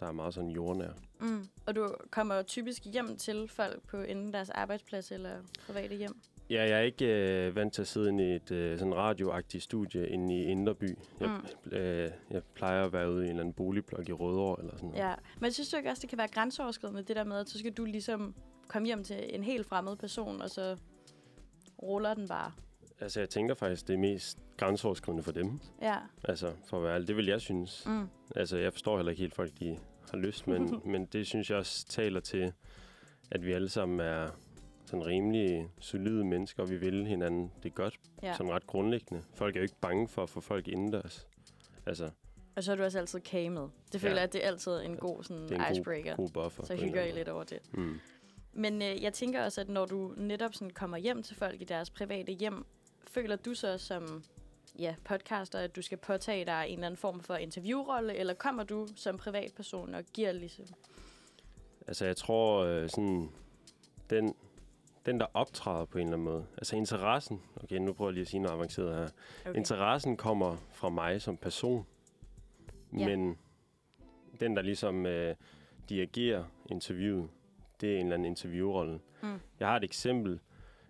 der 0.01 0.07
er 0.07 0.13
meget 0.13 0.35
sådan 0.35 0.51
jordnær. 0.51 0.89
Mm. 1.21 1.49
Og 1.67 1.77
du 1.77 1.95
kommer 2.11 2.43
typisk 2.43 2.85
hjem 2.85 3.17
til 3.17 3.49
folk 3.49 3.83
på 3.89 3.97
enten 3.97 4.33
deres 4.33 4.51
arbejdsplads 4.51 5.11
eller 5.13 5.31
private 5.67 5.95
hjem? 5.97 6.21
Ja, 6.51 6.63
jeg 6.63 6.71
er 6.79 6.81
ikke 6.81 7.07
øh, 7.47 7.57
vant 7.57 7.73
til 7.75 7.83
at 7.83 7.89
sidde 7.89 8.29
i 8.33 8.35
et 8.37 8.51
øh, 8.51 8.79
sådan 8.79 8.95
radioagtigt 8.95 9.65
studie 9.65 10.09
inde 10.09 10.35
i 10.35 10.43
Inderby. 10.45 10.99
Jeg, 11.21 11.29
Mm. 11.65 11.73
øh, 11.73 12.11
jeg 12.31 12.43
plejer 12.55 12.85
at 12.85 12.93
være 12.93 13.11
ude 13.13 13.21
i 13.21 13.25
en 13.25 13.31
eller 13.31 13.41
anden 13.41 13.55
boligblok 13.55 14.09
i 14.09 14.13
Rødovre 14.13 14.57
eller 14.63 14.73
sådan 14.77 14.89
noget. 14.89 15.03
Ja. 15.03 15.15
Men 15.41 15.53
synes 15.53 15.69
du 15.71 15.77
ikke 15.77 15.91
også, 15.91 16.01
det 16.01 16.09
kan 16.09 16.19
være 16.19 16.29
grænseoverskridende, 16.29 17.03
det 17.03 17.17
der 17.17 17.25
med, 17.25 17.37
at 17.39 17.49
så 17.49 17.59
skal 17.59 17.73
du 17.73 17.85
ligesom 17.85 18.35
komme 18.69 18.87
hjem 18.87 19.05
til 19.05 19.35
en 19.35 19.45
helt 19.45 19.67
fremmed 19.67 19.97
person, 19.97 20.43
og 20.43 20.51
så 20.51 20.77
ruller 21.83 22.15
den 22.15 22.29
bare? 22.29 22.53
Altså, 23.01 23.21
jeg 23.21 23.29
tænker 23.31 23.55
faktisk, 23.55 23.89
det 23.89 23.95
er 23.95 23.99
mest 23.99 24.39
grænseoverskridende 24.57 25.23
for 25.23 25.33
dem. 25.33 25.61
Ja. 25.83 25.97
Altså, 26.25 26.53
for 26.69 26.77
at 26.77 26.83
være 26.83 26.95
ærlig. 26.95 27.09
Det 27.09 27.17
vil 27.17 27.27
jeg 27.27 27.41
synes. 27.41 27.87
Mm. 27.87 28.09
Altså, 28.37 28.57
jeg 28.57 28.73
forstår 28.73 28.97
heller 28.97 29.11
ikke 29.11 29.21
helt 29.21 29.35
folk, 29.35 29.53
de 29.61 29.79
har 30.11 30.19
lyst, 30.19 30.47
men, 30.47 30.81
men 30.93 31.07
det 31.07 31.27
synes 31.27 31.51
jeg 31.51 31.59
også 31.59 31.87
taler 31.87 32.21
til, 32.21 32.53
at 33.31 33.47
vi 33.47 33.53
alle 33.53 33.69
sammen 33.69 34.01
er 34.01 34.29
sådan 34.87 35.07
rimelig 35.07 35.69
solide 35.81 36.25
mennesker, 36.25 36.63
og 36.63 36.71
vi 36.71 36.77
vil 36.77 37.07
hinanden 37.07 37.53
det 37.63 37.75
godt, 37.75 38.01
Ja. 38.23 38.35
sådan 38.37 38.53
ret 38.53 38.67
grundlæggende. 38.67 39.23
Folk 39.35 39.57
er 39.57 39.61
jo 39.61 39.63
ikke 39.63 39.77
bange 39.81 40.09
for 40.09 40.23
at 40.23 40.29
få 40.31 40.41
folk 40.41 40.69
indendørs. 40.69 41.27
Altså, 41.87 42.11
Og 42.57 42.65
så 42.65 42.73
er 42.73 42.77
du 42.77 42.83
også 42.83 42.99
altid 42.99 43.21
kage 43.21 43.51
med. 43.51 43.69
Det 43.93 44.01
føler 44.01 44.13
Ja. 44.15 44.17
jeg, 44.17 44.25
at 44.25 44.33
det 44.33 44.45
er 44.45 44.49
altid 44.49 44.73
en 44.81 44.97
god 44.97 45.23
sådan, 45.23 45.43
det 45.43 45.53
er 45.53 45.67
en 45.67 45.73
icebreaker. 45.73 46.17
god, 46.17 46.31
god 46.33 46.45
buffer. 46.45 46.65
så 46.65 46.77
hygger 46.77 47.03
I 47.05 47.13
lidt 47.13 47.29
over 47.29 47.45
det. 47.45 47.59
Mm. 47.73 48.01
Men 48.53 48.83
øh, 48.83 49.03
jeg 49.03 49.13
tænker 49.13 49.45
også, 49.45 49.61
at 49.61 49.69
når 49.69 49.87
du 49.87 50.15
netop 50.17 50.55
sådan 50.55 50.71
kommer 50.71 50.97
hjem 50.97 51.23
til 51.23 51.37
folk 51.37 51.61
i 51.61 51.65
deres 51.65 51.91
private 51.91 52.33
hjem, 52.33 52.67
føler 53.09 53.37
du 53.37 53.55
så 53.55 53.79
som 53.79 54.23
ja, 54.79 54.95
podcaster, 55.05 55.59
at 55.59 55.77
du 55.77 55.83
skal 55.83 55.99
påtage 55.99 56.45
dig 56.45 56.65
en 56.69 56.75
eller 56.75 56.87
anden 56.87 56.99
form 56.99 57.21
for 57.21 57.35
interviewrolle, 57.35 58.15
eller 58.15 58.35
kommer 58.35 58.63
du 58.63 58.89
som 58.97 59.17
privatperson 59.17 59.95
og 59.95 60.05
giver 60.05 60.33
ligesom... 60.33 60.67
Altså, 61.87 62.05
jeg 62.07 62.17
tror, 62.17 62.65
øh, 62.65 62.89
sådan, 62.89 63.31
den, 64.11 64.35
den, 65.07 65.21
der 65.21 65.27
optræder 65.35 65.85
på 65.85 65.99
en 65.99 66.07
eller 66.07 66.17
anden 66.17 66.25
måde, 66.25 66.47
altså 66.57 66.77
interessen, 66.77 67.43
okay, 67.63 67.77
nu 67.77 67.93
prøver 67.93 68.11
jeg 68.11 68.15
lige 68.15 68.23
at 68.23 68.29
sige 68.29 68.41
noget 68.41 68.55
avanceret 68.55 68.95
her. 68.95 69.09
Okay. 69.47 69.59
Interessen 69.59 70.17
kommer 70.17 70.57
fra 70.73 70.89
mig 70.89 71.23
som 71.23 71.37
person, 71.37 71.87
Ja. 72.99 73.09
men 73.09 73.39
den, 74.41 74.57
der 74.57 74.63
ligesom 74.63 75.07
øh, 75.07 75.35
dirigerer 75.89 76.45
interviewet, 76.71 77.29
det 77.81 77.95
er 77.95 77.99
en 78.01 78.07
eller 78.07 78.15
anden 78.15 78.27
interviewrolle. 78.27 79.01
Mm. 79.23 79.41
Jeg 79.61 79.69
har 79.69 79.77
et 79.77 79.85
eksempel. 79.85 80.41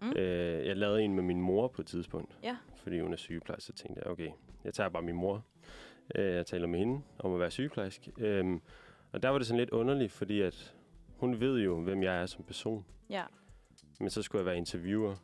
Mm. 0.03 0.11
Øh, 0.13 0.67
jeg 0.67 0.77
lavede 0.77 1.03
en 1.03 1.15
med 1.15 1.23
min 1.23 1.41
mor 1.41 1.69
på 1.69 1.83
et 1.83 1.87
tidspunkt, 1.89 2.39
Ja. 2.43 2.57
fordi 2.77 3.01
hun 3.01 3.13
er 3.13 3.17
sygeplejerske, 3.17 3.67
så 3.67 3.73
tænkte 3.73 4.03
jeg, 4.05 4.11
okay, 4.13 4.31
jeg 4.65 4.75
tager 4.75 4.89
bare 4.91 5.03
min 5.03 5.15
mor. 5.15 5.45
Øh, 6.15 6.35
jeg 6.35 6.47
taler 6.47 6.67
med 6.67 6.79
hende 6.79 7.03
om 7.19 7.35
at 7.35 7.41
være 7.41 7.51
sygeplejerske. 7.51 8.13
Øhm, 8.19 8.61
og 9.13 9.23
der 9.23 9.29
var 9.29 9.39
det 9.39 9.47
sådan 9.47 9.59
lidt 9.59 9.71
underligt, 9.71 10.13
fordi 10.13 10.41
at 10.41 10.75
hun 11.17 11.41
ved 11.41 11.59
jo, 11.61 11.81
hvem 11.81 12.03
jeg 12.03 12.23
er 12.23 12.27
som 12.27 12.45
person. 12.45 12.85
Ja. 13.11 13.25
Men 14.01 14.11
så 14.11 14.23
skulle 14.23 14.41
jeg 14.41 14.47
være 14.47 14.57
interviewer 14.57 15.15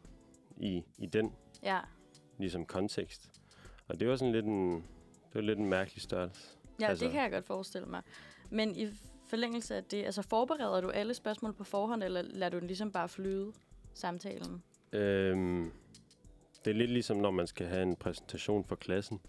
i, 0.56 0.85
i 0.99 1.06
den 1.06 1.32
Ja. 1.62 1.80
ligesom 2.38 2.66
kontekst. 2.66 3.32
Og 3.88 4.00
det 4.00 4.08
var 4.08 4.16
sådan 4.16 4.32
lidt 4.32 4.46
en, 4.46 4.73
det 4.75 5.35
var 5.35 5.40
lidt 5.40 5.58
en 5.58 5.66
mærkelig 5.66 6.02
størrelse. 6.02 6.56
Ja, 6.80 6.87
Altså- 6.88 7.04
det 7.04 7.12
kan 7.12 7.23
jeg 7.23 7.30
godt 7.30 7.44
forestille 7.46 7.87
mig. 7.88 8.02
Men 8.50 8.76
i 8.76 8.88
forlængelse 9.28 9.75
af 9.76 9.85
det, 9.85 10.04
altså 10.04 10.23
forbereder 10.23 10.80
du 10.80 10.90
alle 10.90 11.14
spørgsmål 11.14 11.52
på 11.52 11.64
forhånd, 11.64 12.02
eller 12.02 12.23
lader 12.23 12.50
du 12.50 12.59
den 12.59 12.66
ligesom 12.66 12.92
bare 12.92 13.09
flyde, 13.09 13.52
samtalen? 13.95 14.62
Øhm, 14.92 15.73
det 16.64 16.71
er 16.71 16.75
lidt 16.75 16.90
ligesom, 16.90 17.16
når 17.16 17.30
man 17.30 17.47
skal 17.47 17.66
have 17.66 17.83
en 17.83 17.97
præsentation 17.97 18.64
for 18.64 18.76
klassen. 18.76 19.21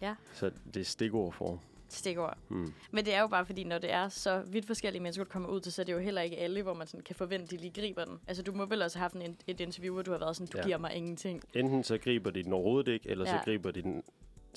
Ja. 0.00 0.14
Så 0.34 0.50
det 0.74 0.80
er 0.80 0.84
stikordform. 0.84 1.58
Stikord. 1.90 2.38
Mm. 2.48 2.72
Men 2.90 3.04
det 3.04 3.14
er 3.14 3.20
jo 3.20 3.26
bare 3.26 3.46
fordi, 3.46 3.64
når 3.64 3.78
det 3.78 3.92
er 3.92 4.08
så 4.08 4.42
vidt 4.46 4.66
forskellige 4.66 5.02
mennesker, 5.02 5.24
du 5.24 5.30
kommer 5.30 5.48
ud 5.48 5.60
til, 5.60 5.72
så 5.72 5.82
er 5.82 5.84
det 5.86 5.92
jo 5.92 5.98
heller 5.98 6.22
ikke 6.22 6.36
alle, 6.38 6.62
hvor 6.62 6.74
man 6.74 6.86
sådan 6.86 7.04
kan 7.04 7.16
forvente, 7.16 7.44
at 7.44 7.50
de 7.50 7.56
lige 7.56 7.70
griber 7.80 8.04
den. 8.04 8.18
Altså, 8.26 8.42
du 8.42 8.52
må 8.52 8.66
vel 8.66 8.82
også 8.82 8.98
have 8.98 9.02
haft 9.02 9.14
en, 9.14 9.36
et 9.46 9.60
interview, 9.60 9.94
hvor 9.94 10.02
du 10.02 10.10
har 10.10 10.18
været 10.18 10.36
sådan, 10.36 10.46
du 10.52 10.58
Ja. 10.58 10.64
giver 10.64 10.78
mig 10.78 10.94
ingenting. 10.94 11.42
Enten 11.54 11.84
så 11.84 11.98
griber 11.98 12.30
de 12.30 12.42
den 12.42 12.52
overhovedet 12.52 12.92
ikke, 12.92 13.08
eller. 13.10 13.24
Ja. 13.30 13.38
så 13.38 13.44
griber 13.44 13.70
de 13.70 13.82
den 13.82 14.02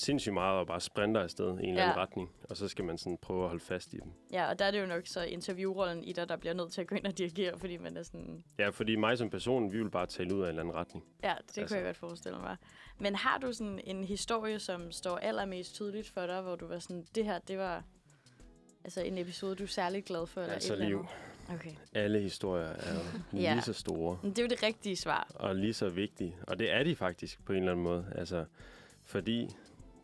sindssygt 0.01 0.34
meget 0.34 0.60
og 0.60 0.67
bare 0.67 0.81
sprinter 0.81 1.22
afsted 1.22 1.48
i 1.60 1.63
en 1.63 1.70
eller 1.70 1.84
anden 1.84 1.98
retning. 1.98 2.29
Og 2.50 2.58
så 2.58 2.67
skal 2.67 2.86
man 2.86 2.98
sådan 2.98 3.17
prøve 3.22 3.43
at 3.43 3.48
holde 3.50 3.63
fast 3.63 3.93
i 3.93 3.98
dem. 3.98 4.12
Ja, 4.31 4.50
og 4.50 4.60
der 4.60 4.65
er 4.65 4.72
det 4.72 4.81
jo 4.81 4.86
nok 4.86 5.01
så 5.08 5.24
interviewrollen 5.24 6.03
i 6.03 6.13
dig, 6.13 6.29
der 6.29 6.36
bliver 6.38 6.53
nødt 6.53 6.72
til 6.72 6.81
at 6.81 6.88
gå 6.88 6.96
ind 6.96 7.05
og 7.05 7.17
dirigere, 7.17 7.60
fordi 7.60 7.77
man 7.77 7.98
er 7.98 8.03
sådan, 8.03 8.43
Ja, 8.60 8.70
fordi 8.70 8.96
mig 8.96 9.17
som 9.17 9.29
person, 9.29 9.72
vi 9.74 9.77
vil 9.81 9.89
bare 9.89 10.05
tale 10.05 10.36
ud 10.36 10.39
af 10.41 10.43
en 10.46 10.50
eller 10.50 10.62
anden 10.62 10.75
retning. 10.75 11.05
ja, 11.24 11.29
det 11.48 11.58
altså. 11.58 11.65
Kunne 11.67 11.77
jeg 11.77 11.86
godt 11.86 11.98
forestille 11.98 12.38
mig. 12.38 12.58
Men 13.00 13.15
har 13.15 13.38
du 13.38 13.53
sådan 13.53 13.79
en 13.84 14.03
historie, 14.03 14.60
som 14.60 14.91
står 14.91 15.17
allermest 15.17 15.74
tydeligt 15.75 16.10
for 16.10 16.25
dig, 16.27 16.41
hvor 16.41 16.55
du 16.55 16.67
var 16.67 16.79
sådan, 16.79 17.05
det 17.15 17.25
her, 17.25 17.39
det 17.39 17.58
var 17.58 17.84
altså 18.84 19.01
en 19.01 19.17
episode, 19.17 19.55
du 19.55 19.63
er 19.63 19.67
særlig 19.67 20.03
glad 20.03 20.27
for? 20.27 20.41
Eller 20.41 20.53
Altså 20.53 20.74
et 20.74 20.77
eller 20.77 20.88
liv. 20.89 20.98
andet? 20.98 21.12
Okay. 21.60 21.72
Alle 21.93 22.20
historier 22.20 22.65
er 22.67 22.93
jo 22.93 23.00
Ja. 23.41 23.53
lige 23.53 23.62
så 23.63 23.74
store. 23.74 24.17
Men 24.24 24.31
det 24.31 24.39
er 24.39 24.43
jo 24.43 24.50
det 24.50 24.63
rigtige 24.63 24.96
svar. 24.96 25.27
og 25.36 25.55
lige 25.55 25.74
så 25.74 25.89
vigtige. 25.89 26.36
Og 26.48 26.60
det 26.60 26.72
er 26.72 26.84
de 26.84 26.96
faktisk 26.96 27.46
på 27.46 27.53
en 27.53 27.60
eller 27.60 27.72
anden 27.72 27.84
måde. 27.84 28.05
Altså, 28.15 28.46
fordi 29.05 29.55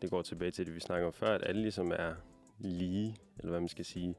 det 0.02 0.10
går 0.10 0.22
tilbage 0.22 0.50
til 0.50 0.66
det, 0.66 0.74
vi 0.74 0.80
snakker 0.80 1.06
om 1.06 1.12
før, 1.12 1.34
at 1.34 1.42
alle 1.46 1.62
ligesom 1.62 1.92
er 1.96 2.14
lige, 2.58 3.16
eller 3.38 3.50
hvad 3.50 3.60
man 3.60 3.68
skal 3.68 3.84
sige. 3.84 4.14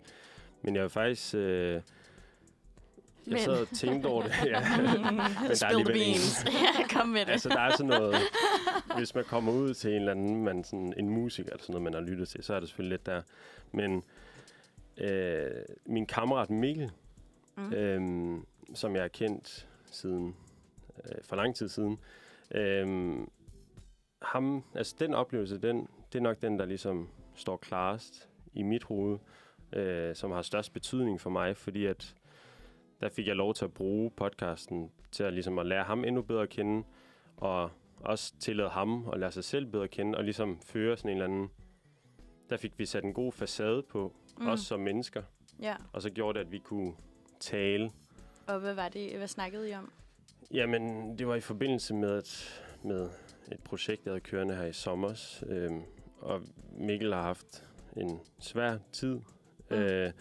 Men 0.62 0.76
jeg 0.76 0.84
vil 0.84 0.90
faktisk... 0.90 1.36
Øh, 1.36 1.74
jeg 1.74 1.82
Men- 3.26 3.40
sad 3.40 3.62
og 3.62 3.68
tænkte 3.68 4.08
over 4.08 4.24
det. 4.24 4.32
ja. 4.46 4.78
Men 4.78 4.96
der 5.16 5.66
er 5.66 5.66
alligevel 5.66 5.94
beans. 5.94 6.46
ja, 6.80 6.88
kom 7.00 7.08
med 7.10 7.26
det. 7.26 7.32
altså, 7.32 7.50
der 7.50 7.60
er 7.60 7.72
sådan 7.72 7.86
noget... 7.88 8.16
Hvis 8.98 9.16
man 9.16 9.24
kommer 9.24 9.52
ud 9.52 9.74
til 9.74 9.90
en 9.90 9.96
eller 9.96 10.12
anden, 10.12 10.44
man, 10.44 10.64
sådan, 10.64 10.94
en 10.98 11.10
musiker 11.10 11.50
eller 11.52 11.62
sådan 11.64 11.74
noget, 11.74 11.84
man 11.84 11.94
har 11.94 12.02
lyttet 12.02 12.28
til, 12.30 12.44
så 12.44 12.54
er 12.54 12.60
det 12.60 12.70
selvfølgelig 12.70 12.92
lidt 12.94 13.06
der. 13.06 13.22
Men 13.72 14.04
øh, 14.98 15.52
min 15.86 16.06
kammerat 16.06 16.50
Mikkel, 16.50 16.92
Mm. 17.58 17.74
øhm, 17.74 18.46
som 18.76 18.96
jeg 18.96 19.04
har 19.04 19.08
kendt 19.08 19.68
siden 19.92 20.36
øh, 21.06 21.16
for 21.24 21.36
lang 21.36 21.56
tid 21.56 21.70
siden. 21.70 22.00
Øhm, 22.52 23.30
ham, 24.22 24.64
altså 24.76 24.96
den 25.00 25.14
oplevelse, 25.14 25.58
den, 25.58 25.88
det 26.14 26.20
er 26.20 26.24
nok 26.24 26.42
den, 26.42 26.60
der 26.60 26.66
ligesom 26.66 27.10
står 27.36 27.58
klarest 27.58 28.30
i 28.54 28.64
mit 28.64 28.84
hoved, 28.84 29.20
øh, 29.74 30.16
som 30.16 30.32
har 30.32 30.42
størst 30.42 30.74
betydning 30.74 31.22
for 31.22 31.30
mig, 31.30 31.58
fordi 31.58 31.86
at 31.86 32.16
der 33.02 33.10
fik 33.10 33.28
jeg 33.28 33.36
lov 33.36 33.54
til 33.54 33.66
at 33.66 33.74
bruge 33.74 34.12
podcasten 34.12 34.92
til 35.12 35.24
at, 35.24 35.34
ligesom 35.34 35.60
at 35.60 35.66
lære 35.66 35.84
ham 35.84 36.04
endnu 36.06 36.22
bedre 36.22 36.42
at 36.42 36.50
kende, 36.50 36.84
og 37.38 37.72
også 38.02 38.34
tillade 38.40 38.70
ham 38.70 39.10
at 39.14 39.20
lære 39.20 39.32
sig 39.32 39.44
selv 39.44 39.66
bedre 39.66 39.84
at 39.84 39.90
kende, 39.90 40.18
og 40.18 40.24
ligesom 40.24 40.60
føre 40.62 40.98
sådan 40.98 41.12
en 41.12 41.18
eller 41.18 41.26
anden... 41.26 41.52
Der 42.50 42.58
fik 42.58 42.80
vi 42.80 42.86
sat 42.86 43.04
en 43.04 43.14
god 43.14 43.32
facade 43.32 43.84
på, 43.84 44.14
mm. 44.40 44.48
også 44.48 44.66
som 44.66 44.80
mennesker, 44.80 45.24
Ja, 45.62 45.76
og 45.94 46.02
så 46.02 46.10
gjorde 46.10 46.40
det, 46.40 46.46
at 46.46 46.52
vi 46.52 46.60
kunne 46.60 46.94
tale 47.40 47.92
og 48.50 48.60
hvad 48.60 48.74
var 48.74 48.90
det, 48.90 49.18
hvad 49.18 49.28
snakkede 49.28 49.70
I 49.70 49.74
om? 49.74 49.92
Jamen, 50.52 51.18
det 51.18 51.28
var 51.28 51.36
i 51.36 51.42
forbindelse 51.42 51.94
med 51.94 52.18
et, 52.18 52.62
med 52.84 53.10
et 53.52 53.64
projekt, 53.64 54.06
jeg 54.06 54.12
havde 54.12 54.20
kørende 54.22 54.56
her 54.56 54.66
i 54.66 54.74
sommer. 54.74 55.40
Øhm, 55.48 55.82
og 56.20 56.42
Mikkel 56.72 57.14
har 57.14 57.22
haft 57.22 57.66
en 57.98 58.20
svær 58.40 58.78
tid 58.92 59.20
Mm. 59.72 59.76
øh, 59.78 60.12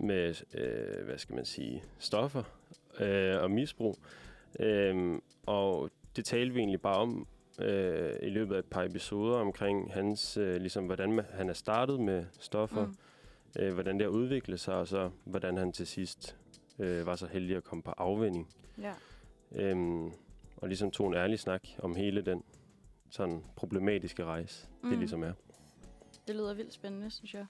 med, 0.00 0.34
øh, 0.54 1.04
hvad 1.04 1.18
skal 1.18 1.34
man 1.36 1.44
sige, 1.44 1.82
stoffer 1.98 2.42
øh, 3.00 3.42
og 3.42 3.50
misbrug. 3.50 3.96
Øhm, 4.60 5.22
og 5.46 5.90
det 6.16 6.24
talte 6.24 6.54
vi 6.54 6.58
egentlig 6.60 6.80
bare 6.80 6.96
om 6.96 7.26
øh, 7.60 8.12
i 8.22 8.28
løbet 8.28 8.54
af 8.54 8.58
et 8.58 8.64
par 8.64 8.82
episoder 8.84 9.36
omkring 9.38 9.92
hans, 9.92 10.36
øh, 10.36 10.56
ligesom 10.56 10.86
hvordan 10.86 11.12
man, 11.12 11.24
han 11.32 11.48
er 11.48 11.52
startet 11.52 12.00
med 12.00 12.24
stoffer, 12.40 12.86
Mm. 12.86 12.96
øh, 13.58 13.74
hvordan 13.74 13.94
det 13.94 14.02
har 14.02 14.10
udviklet 14.10 14.60
sig, 14.60 14.74
og 14.74 14.88
så 14.88 15.10
hvordan 15.24 15.56
han 15.56 15.72
til 15.72 15.86
sidst 15.86 16.36
øh, 16.78 17.06
var 17.06 17.16
så 17.16 17.26
heldig 17.26 17.56
at 17.56 17.64
komme 17.64 17.82
på 17.82 17.90
afvinding. 17.96 18.48
Ja. 18.80 18.92
Øhm, 19.52 20.06
og 20.56 20.68
ligesom 20.68 20.90
tog 20.90 21.08
en 21.08 21.14
ærlig 21.14 21.38
snak 21.38 21.68
om 21.78 21.94
hele 21.96 22.20
den 22.22 22.42
sådan 23.14 23.44
problematiske 23.56 24.24
rejse, 24.24 24.66
mm. 24.82 24.90
det 24.90 24.98
ligesom 24.98 25.22
er. 25.22 25.32
Det 26.26 26.34
lyder 26.36 26.54
vildt 26.54 26.72
spændende, 26.72 27.10
synes 27.10 27.34
jeg. 27.34 27.46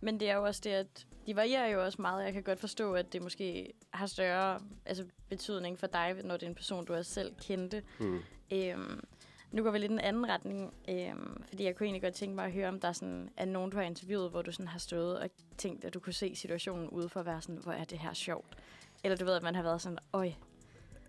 Men 0.00 0.20
det 0.20 0.30
er 0.30 0.34
jo 0.34 0.44
også 0.44 0.60
det, 0.64 0.70
at 0.70 1.06
de 1.26 1.36
varierer 1.36 1.66
jo 1.66 1.84
også 1.84 2.02
meget. 2.02 2.24
Jeg 2.24 2.32
kan 2.32 2.42
godt 2.42 2.60
forstå, 2.60 2.92
at 2.92 3.12
det 3.12 3.22
måske 3.22 3.72
har 3.90 4.06
større 4.06 4.60
altså, 4.86 5.04
betydning 5.28 5.78
for 5.78 5.86
dig, 5.86 6.14
når 6.24 6.36
det 6.36 6.42
er 6.42 6.48
en 6.48 6.54
person, 6.54 6.84
du 6.84 6.94
også 6.94 7.12
selv 7.12 7.34
kendte. 7.34 7.82
Mm. 8.00 8.20
Øhm, 8.52 9.04
nu 9.52 9.62
går 9.62 9.70
vi 9.70 9.78
lidt 9.78 9.92
i 9.92 9.94
en 9.94 10.00
anden 10.00 10.28
retning, 10.28 10.74
øhm, 10.88 11.42
fordi 11.48 11.64
jeg 11.64 11.76
kunne 11.76 11.86
egentlig 11.86 12.02
godt 12.02 12.14
tænke 12.14 12.34
mig 12.34 12.44
at 12.44 12.52
høre, 12.52 12.68
om 12.68 12.80
der 12.80 12.88
er, 12.88 12.92
sådan, 12.92 13.30
er 13.36 13.44
nogen, 13.44 13.70
du 13.70 13.76
har 13.76 13.84
interviewet, 13.84 14.30
hvor 14.30 14.42
du 14.42 14.52
sådan 14.52 14.68
har 14.68 14.78
stået 14.78 15.18
og 15.18 15.30
tænkt, 15.58 15.84
at 15.84 15.94
du 15.94 16.00
kunne 16.00 16.12
se 16.12 16.36
situationen 16.36 16.88
ude 16.88 17.08
for 17.08 17.20
at 17.20 17.26
være 17.26 17.42
sådan, 17.42 17.60
hvor 17.62 17.72
er 17.72 17.84
det 17.84 17.98
her 17.98 18.12
sjovt? 18.12 18.58
Eller 19.04 19.16
du 19.16 19.24
ved, 19.24 19.34
at 19.34 19.42
man 19.42 19.54
har 19.54 19.62
været 19.62 19.82
sådan, 19.82 19.98
øj, 20.12 20.32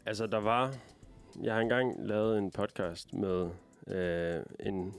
Altså, 0.06 0.28
der 0.28 0.38
var... 0.38 0.76
Jeg 1.42 1.54
har 1.54 1.62
engang 1.62 2.08
lavet 2.08 2.38
en 2.38 2.52
podcast 2.52 3.14
med 3.14 3.50
øh, 3.88 4.44
en 4.60 4.94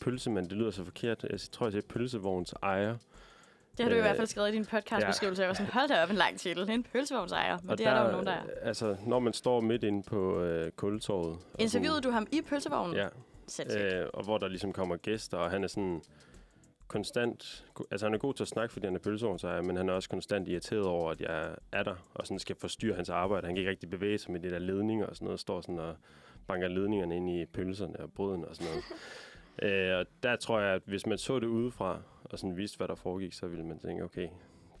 pølsemand. 0.00 0.48
Det 0.48 0.58
lyder 0.58 0.70
så 0.70 0.84
forkert. 0.84 1.26
Jeg 1.30 1.40
tror, 1.52 1.66
jeg 1.66 1.72
siger 1.72 1.82
pølsevogns 1.88 2.54
ejer. 2.62 2.96
det 3.76 3.84
har 3.84 3.90
du 3.90 3.94
i 3.94 3.98
Øh, 3.98 4.02
hvert 4.04 4.16
fald 4.16 4.26
skrevet 4.26 4.48
i 4.48 4.52
din 4.52 4.64
podcastbeskrivelse. 4.64 5.42
Jeg 5.42 5.48
var 5.48 5.54
sådan, 5.54 5.72
hold 5.72 5.88
da 5.88 6.02
op, 6.02 6.10
en 6.10 6.16
lang 6.16 6.38
titel. 6.38 6.70
En 6.70 6.82
pølsevognsejr. 6.82 7.58
Men 7.62 7.70
Og 7.70 7.78
det 7.78 7.86
er 7.86 7.94
der 7.94 8.04
jo 8.04 8.10
nogen, 8.10 8.26
der 8.26 8.32
er. 8.32 8.42
Altså, 8.62 8.96
når 9.06 9.18
man 9.18 9.32
står 9.32 9.60
midt 9.60 9.84
inde 9.84 10.02
på 10.02 10.40
øh, 10.42 10.70
kultorvet... 10.70 11.38
Interviewede 11.58 12.00
du 12.00 12.10
ham 12.10 12.26
i 12.32 12.40
pølsevognen? 12.40 12.96
Ja, 12.96 13.08
øh, 14.02 14.08
og 14.14 14.24
hvor 14.24 14.38
der 14.38 14.48
ligesom 14.48 14.72
kommer 14.72 14.96
gæster, 14.96 15.38
og 15.38 15.50
han 15.50 15.64
er 15.64 15.68
sådan 15.68 16.02
konstant... 16.88 17.64
Altså, 17.90 18.06
han 18.06 18.14
er 18.14 18.18
god 18.18 18.34
til 18.34 18.44
at 18.44 18.48
snakke, 18.48 18.72
fordi 18.72 18.86
han 18.86 18.94
er 18.94 18.98
pølsevognsejr, 19.00 19.62
men 19.62 19.76
han 19.76 19.88
er 19.88 19.92
også 19.92 20.08
konstant 20.08 20.48
irriteret 20.48 20.86
over, 20.86 21.10
at 21.10 21.20
jeg 21.20 21.54
er 21.72 21.82
der, 21.82 21.94
og 22.14 22.26
sådan 22.26 22.38
skal 22.38 22.56
forstyrre 22.56 22.96
hans 22.96 23.08
arbejde. 23.10 23.46
Han 23.46 23.54
kan 23.54 23.60
ikke 23.60 23.70
rigtig 23.70 23.90
bevæge 23.90 24.18
sig 24.18 24.32
med 24.32 24.40
de 24.40 24.50
der 24.50 24.58
ledninger 24.58 25.06
og 25.06 25.16
sådan 25.16 25.24
noget, 25.24 25.40
står 25.40 25.60
sådan 25.60 25.78
og 25.78 25.96
banker 26.46 26.68
ledningerne 26.68 27.16
ind 27.16 27.30
i 27.30 27.44
pølserne 27.46 28.00
og 28.00 28.12
brødene 28.12 28.48
og 28.48 28.56
sådan 28.56 28.72
noget. 28.72 28.84
øh, 29.92 29.98
og 29.98 30.06
der 30.22 30.36
tror 30.36 30.60
jeg, 30.60 30.74
at 30.74 30.82
hvis 30.84 31.06
man 31.06 31.18
så 31.18 31.38
det 31.40 31.46
udefra, 31.46 32.00
og 32.24 32.38
sådan 32.38 32.56
vidste, 32.56 32.76
hvad 32.76 32.88
der 32.88 32.94
foregik, 32.94 33.32
så 33.32 33.46
ville 33.46 33.64
man 33.66 33.78
tænke, 33.78 34.04
okay, 34.04 34.28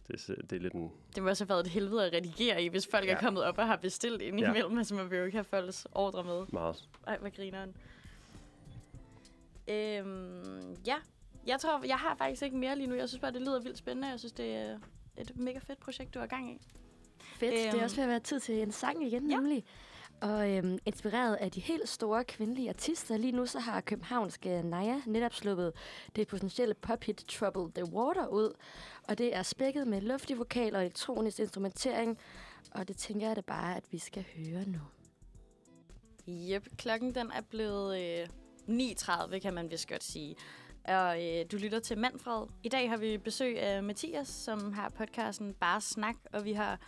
det, 0.08 0.26
det 0.50 0.56
er 0.56 0.60
lidt 0.60 0.72
en... 0.72 0.90
Det 1.14 1.22
må 1.22 1.28
også 1.28 1.44
have 1.44 1.48
været 1.48 1.66
et 1.66 1.72
helvede 1.72 2.06
at 2.06 2.12
redigere 2.12 2.62
i, 2.62 2.68
hvis 2.68 2.88
folk 2.90 3.06
ja. 3.06 3.12
Er 3.12 3.20
kommet 3.20 3.44
op 3.44 3.58
og 3.58 3.66
har 3.66 3.76
bestilt 3.76 4.22
ind 4.22 4.40
Ja. 4.40 4.50
imellem. 4.50 4.78
Altså, 4.78 4.94
man 4.94 5.10
vil 5.10 5.18
jo 5.18 5.24
ikke 5.24 5.36
have 5.36 5.44
folks 5.44 5.86
ordre 5.92 6.24
med. 6.24 6.44
Meget. 6.52 6.88
Ej, 7.06 7.18
hvad 7.18 7.30
grineren. 7.30 7.76
Øhm, 9.68 10.76
ja, 10.86 10.96
jeg 11.46 11.60
tror, 11.60 11.84
jeg 11.84 11.96
har 11.96 12.14
faktisk 12.14 12.42
ikke 12.42 12.56
mere 12.56 12.76
lige 12.76 12.86
nu. 12.86 12.94
Jeg 12.94 13.08
synes 13.08 13.20
bare, 13.20 13.32
det 13.32 13.40
lyder 13.40 13.60
vildt 13.60 13.78
spændende. 13.78 14.08
Jeg 14.08 14.18
synes, 14.18 14.32
det 14.32 14.54
er 14.56 14.78
et 15.18 15.36
mega 15.36 15.58
fedt 15.58 15.80
projekt, 15.80 16.14
du 16.14 16.18
har 16.18 16.26
gang 16.26 16.50
i. 16.52 16.58
Fedt. 17.20 17.52
det 17.52 17.68
Øhm. 17.68 17.78
er 17.78 17.82
også 17.84 17.96
ved 17.96 18.04
at 18.04 18.08
være 18.10 18.20
tid 18.20 18.40
til 18.40 18.62
en 18.62 18.72
sang 18.72 19.06
igen, 19.06 19.30
Ja. 19.30 19.36
nemlig. 19.36 19.64
Og 20.20 20.50
øhm, 20.50 20.78
inspireret 20.86 21.34
af 21.36 21.50
de 21.50 21.60
helt 21.60 21.88
store 21.88 22.24
kvindelige 22.24 22.68
artister, 22.68 23.16
lige 23.16 23.32
nu 23.32 23.46
så 23.46 23.58
har 23.58 23.80
københavnske 23.80 24.62
Naya 24.62 25.00
netop 25.06 25.34
sluppet 25.34 25.72
det 26.16 26.28
potentielle 26.28 26.74
pophit 26.74 27.24
Trouble 27.28 27.72
the 27.82 27.92
Water 27.94 28.26
ud. 28.26 28.52
Og 29.08 29.18
det 29.18 29.36
er 29.36 29.42
spækket 29.42 29.86
med 29.86 30.00
luftig 30.00 30.38
vokal 30.38 30.74
og 30.76 30.80
elektronisk 30.82 31.38
instrumentering. 31.40 32.18
Og 32.70 32.88
det 32.88 32.96
tænker 32.96 33.26
jeg 33.26 33.36
da 33.36 33.40
bare, 33.40 33.76
at 33.76 33.84
vi 33.90 33.98
skal 33.98 34.24
høre 34.36 34.64
nu. 34.68 34.78
Yep, 36.28 36.76
klokken 36.76 37.14
den 37.14 37.30
er 37.30 37.40
blevet 37.40 38.00
øh, 38.00 38.26
9.30, 38.68 39.38
kan 39.38 39.54
man 39.54 39.70
vist 39.70 39.88
godt 39.88 40.04
sige. 40.04 40.36
Og 40.84 41.24
øh, 41.24 41.44
du 41.52 41.56
lytter 41.56 41.78
til 41.78 41.98
Manfred. 41.98 42.46
I 42.62 42.68
dag 42.68 42.90
har 42.90 42.96
vi 42.96 43.18
besøg 43.18 43.60
af 43.60 43.82
Mathias, 43.82 44.28
som 44.28 44.72
har 44.72 44.88
podcasten 44.88 45.54
Bare 45.54 45.80
Snak, 45.80 46.16
og 46.32 46.44
vi 46.44 46.52
har 46.52 46.78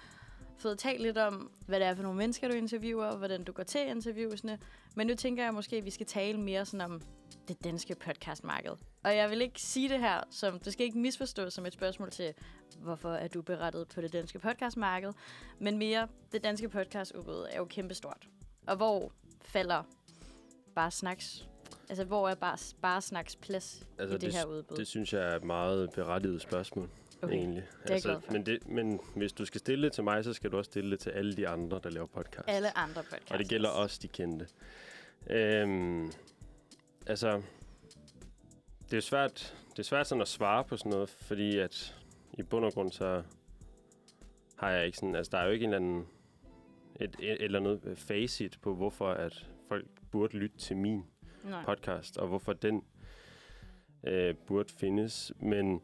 fået 0.58 0.78
talt 0.78 1.02
lidt 1.02 1.18
om, 1.18 1.50
hvad 1.66 1.80
det 1.80 1.88
er 1.88 1.94
for 1.94 2.02
nogle 2.02 2.18
mennesker, 2.18 2.48
du 2.48 2.54
interviewer, 2.54 3.04
og 3.04 3.18
hvordan 3.18 3.44
du 3.44 3.52
går 3.52 3.62
til 3.62 3.88
interviewsene. 3.88 4.58
Men 4.94 5.06
nu 5.06 5.14
tænker 5.14 5.44
jeg 5.44 5.54
måske, 5.54 5.76
at 5.76 5.84
vi 5.84 5.90
skal 5.90 6.06
tale 6.06 6.40
mere 6.40 6.64
sådan 6.64 6.80
om 6.80 7.02
det 7.48 7.64
danske 7.64 7.94
podcastmarked. 7.94 8.72
Og 9.04 9.16
jeg 9.16 9.30
vil 9.30 9.40
ikke 9.40 9.60
sige 9.60 9.88
det 9.88 10.00
her, 10.00 10.20
som 10.30 10.58
det 10.58 10.72
skal 10.72 10.86
ikke 10.86 10.98
misforstås 10.98 11.54
som 11.54 11.66
et 11.66 11.72
spørgsmål 11.72 12.10
til, 12.10 12.34
hvorfor 12.78 13.12
er 13.12 13.28
du 13.28 13.42
berettet 13.42 13.88
på 13.88 14.00
det 14.00 14.12
danske 14.12 14.38
podcastmarked, 14.38 15.12
men 15.58 15.78
mere, 15.78 16.08
det 16.32 16.44
danske 16.44 16.68
podcastudbud 16.68 17.46
er 17.50 17.56
jo 17.56 17.64
kæmpestort. 17.64 18.28
Og 18.66 18.76
hvor 18.76 19.12
falder 19.42 19.82
bare 20.74 20.90
snaks 20.90 21.48
Altså, 21.88 22.04
hvor 22.04 22.28
er 22.28 22.34
bare, 22.34 22.58
bare 22.82 23.02
snaks 23.02 23.36
plads 23.36 23.86
altså, 23.98 24.14
i 24.14 24.18
det, 24.18 24.26
det 24.26 24.34
her 24.34 24.44
udbud? 24.44 24.76
Det 24.76 24.86
synes 24.86 25.12
jeg 25.12 25.22
er 25.22 25.36
et 25.36 25.44
meget 25.44 25.90
berettiget 25.94 26.42
spørgsmål, 26.42 26.90
okay. 27.22 27.34
egentlig. 27.34 27.64
Det 27.82 27.90
er 27.90 27.94
altså, 27.94 28.20
men, 28.30 28.46
det, 28.46 28.68
men 28.68 29.00
hvis 29.16 29.32
du 29.32 29.44
skal 29.44 29.58
stille 29.58 29.84
det 29.84 29.92
til 29.92 30.04
mig, 30.04 30.24
så 30.24 30.32
skal 30.32 30.52
du 30.52 30.58
også 30.58 30.68
stille 30.68 30.90
det 30.90 31.00
til 31.00 31.10
alle 31.10 31.36
de 31.36 31.48
andre, 31.48 31.80
der 31.82 31.90
laver 31.90 32.06
podcast. 32.06 32.48
Alle 32.48 32.78
andre 32.78 33.02
podcasts. 33.02 33.30
Og 33.30 33.38
det 33.38 33.48
gælder 33.48 33.68
også 33.68 33.98
de 34.02 34.08
kendte. 34.08 34.46
Øhm, 35.30 36.12
altså, 37.06 37.42
det 38.90 38.96
er 38.96 39.00
svært, 39.00 39.56
det 39.70 39.78
er 39.78 39.82
svært 39.82 40.06
sådan 40.06 40.22
at 40.22 40.28
svare 40.28 40.64
på 40.64 40.76
sådan 40.76 40.92
noget, 40.92 41.08
fordi 41.08 41.58
at 41.58 41.96
i 42.38 42.42
bund 42.42 42.64
og 42.64 42.72
grund, 42.72 42.92
så 42.92 43.22
har 44.56 44.70
jeg 44.70 44.86
ikke 44.86 44.98
sådan, 44.98 45.14
altså 45.14 45.30
der 45.30 45.38
er 45.38 45.44
jo 45.44 45.50
ikke 45.50 45.64
en 45.64 45.74
eller 45.74 45.86
anden, 45.86 46.06
et, 47.00 47.16
et 47.18 47.42
eller 47.42 47.60
andet 47.60 47.98
facit 47.98 48.58
på, 48.62 48.74
hvorfor 48.74 49.10
at 49.10 49.46
folk 49.68 49.86
burde 50.10 50.36
lytte 50.36 50.58
til 50.58 50.76
min 50.76 51.04
Nej. 51.46 51.64
podcast, 51.64 52.18
og 52.18 52.28
hvorfor 52.28 52.52
den 52.52 52.84
øh, 54.04 54.34
burde 54.46 54.72
findes. 54.72 55.32
Men 55.40 55.80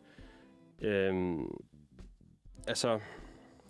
øh, 0.80 1.38
altså, 2.66 3.00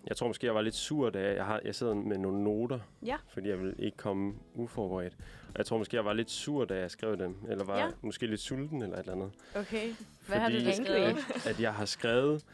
jeg 0.07 0.17
tror 0.17 0.27
måske, 0.27 0.45
jeg 0.45 0.55
var 0.55 0.61
lidt 0.61 0.75
sur, 0.75 1.09
da 1.09 1.33
jeg, 1.33 1.45
har, 1.45 1.61
jeg 1.65 1.75
sidder 1.75 1.93
med 1.93 2.17
nogle 2.17 2.43
noter, 2.43 2.79
ja. 3.05 3.15
fordi 3.27 3.49
jeg 3.49 3.59
vil 3.59 3.75
ikke 3.79 3.97
komme 3.97 4.33
uforberedt. 4.53 5.17
Og 5.47 5.57
jeg 5.57 5.65
tror 5.65 5.77
måske, 5.77 5.95
jeg 5.95 6.05
var 6.05 6.13
lidt 6.13 6.31
sur, 6.31 6.65
da 6.65 6.79
jeg 6.79 6.91
skrev 6.91 7.17
dem, 7.17 7.35
eller 7.49 7.63
var 7.63 7.79
ja. 7.79 7.89
måske 8.01 8.27
lidt 8.27 8.41
sulten 8.41 8.81
eller 8.81 8.95
et 8.95 8.99
eller 8.99 9.13
andet. 9.13 9.31
Okay, 9.55 9.87
hvad 10.27 10.39
fordi, 10.39 10.63
har 10.63 10.71
du 10.71 10.83
skrevet? 10.83 11.17
At, 11.35 11.47
at 11.47 11.61
jeg 11.61 11.73
har 11.73 11.85
skrevet, 11.85 12.45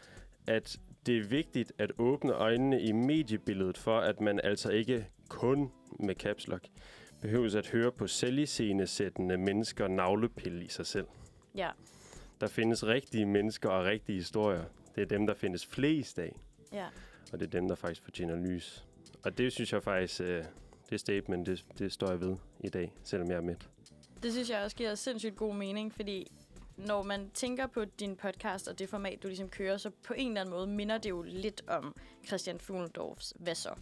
at 0.46 0.80
det 1.06 1.18
er 1.18 1.24
vigtigt 1.24 1.72
at 1.78 1.92
åbne 1.98 2.32
øjnene 2.32 2.82
i 2.82 2.92
mediebilledet 2.92 3.78
for, 3.78 3.98
at 3.98 4.20
man 4.20 4.40
altså 4.44 4.70
ikke 4.70 5.06
kun 5.28 5.72
med 6.00 6.14
caps 6.14 6.48
lock 6.48 6.64
behøves 7.20 7.54
at 7.54 7.66
høre 7.66 7.92
på 7.92 8.06
selviscenesættende 8.06 9.38
mennesker 9.38 9.88
navlepille 9.88 10.64
i 10.64 10.68
sig 10.68 10.86
selv. 10.86 11.06
Ja. 11.54 11.70
Der 12.40 12.46
findes 12.46 12.86
rigtige 12.86 13.26
mennesker 13.26 13.68
og 13.68 13.84
rigtige 13.84 14.16
historier. 14.16 14.64
Det 14.94 15.02
er 15.02 15.06
dem, 15.06 15.26
der 15.26 15.34
findes 15.34 15.66
flest 15.66 16.18
af. 16.18 16.36
Ja. 16.72 16.86
Og 17.32 17.40
det 17.40 17.46
er 17.46 17.50
dem, 17.50 17.68
der 17.68 17.74
faktisk 17.74 18.02
fortjener 18.02 18.36
lys. 18.36 18.84
Og 19.22 19.38
det 19.38 19.52
synes 19.52 19.72
jeg 19.72 19.82
faktisk, 19.82 20.20
øh, 20.20 20.44
det 20.90 21.00
statement, 21.00 21.46
det, 21.46 21.64
det 21.78 21.92
står 21.92 22.10
jeg 22.10 22.20
ved 22.20 22.36
i 22.60 22.68
dag, 22.68 22.92
selvom 23.04 23.30
jeg 23.30 23.36
er 23.36 23.40
med. 23.40 23.56
Det 24.22 24.32
synes 24.32 24.50
jeg 24.50 24.64
også 24.64 24.76
giver 24.76 24.94
sindssygt 24.94 25.36
god 25.36 25.54
mening, 25.54 25.94
fordi 25.94 26.32
når 26.76 27.02
man 27.02 27.30
tænker 27.34 27.66
på 27.66 27.84
din 27.84 28.16
podcast 28.16 28.68
og 28.68 28.78
det 28.78 28.88
format, 28.88 29.22
du 29.22 29.28
ligesom 29.28 29.48
kører, 29.48 29.76
så 29.76 29.90
på 29.90 30.14
en 30.16 30.28
eller 30.28 30.40
anden 30.40 30.54
måde 30.54 30.66
minder 30.66 30.98
det 30.98 31.10
jo 31.10 31.22
lidt 31.22 31.62
om 31.68 31.96
Christian 32.26 32.60
Fuglendorfs 32.60 33.34
Hvad 33.38 33.54
så? 33.54 33.74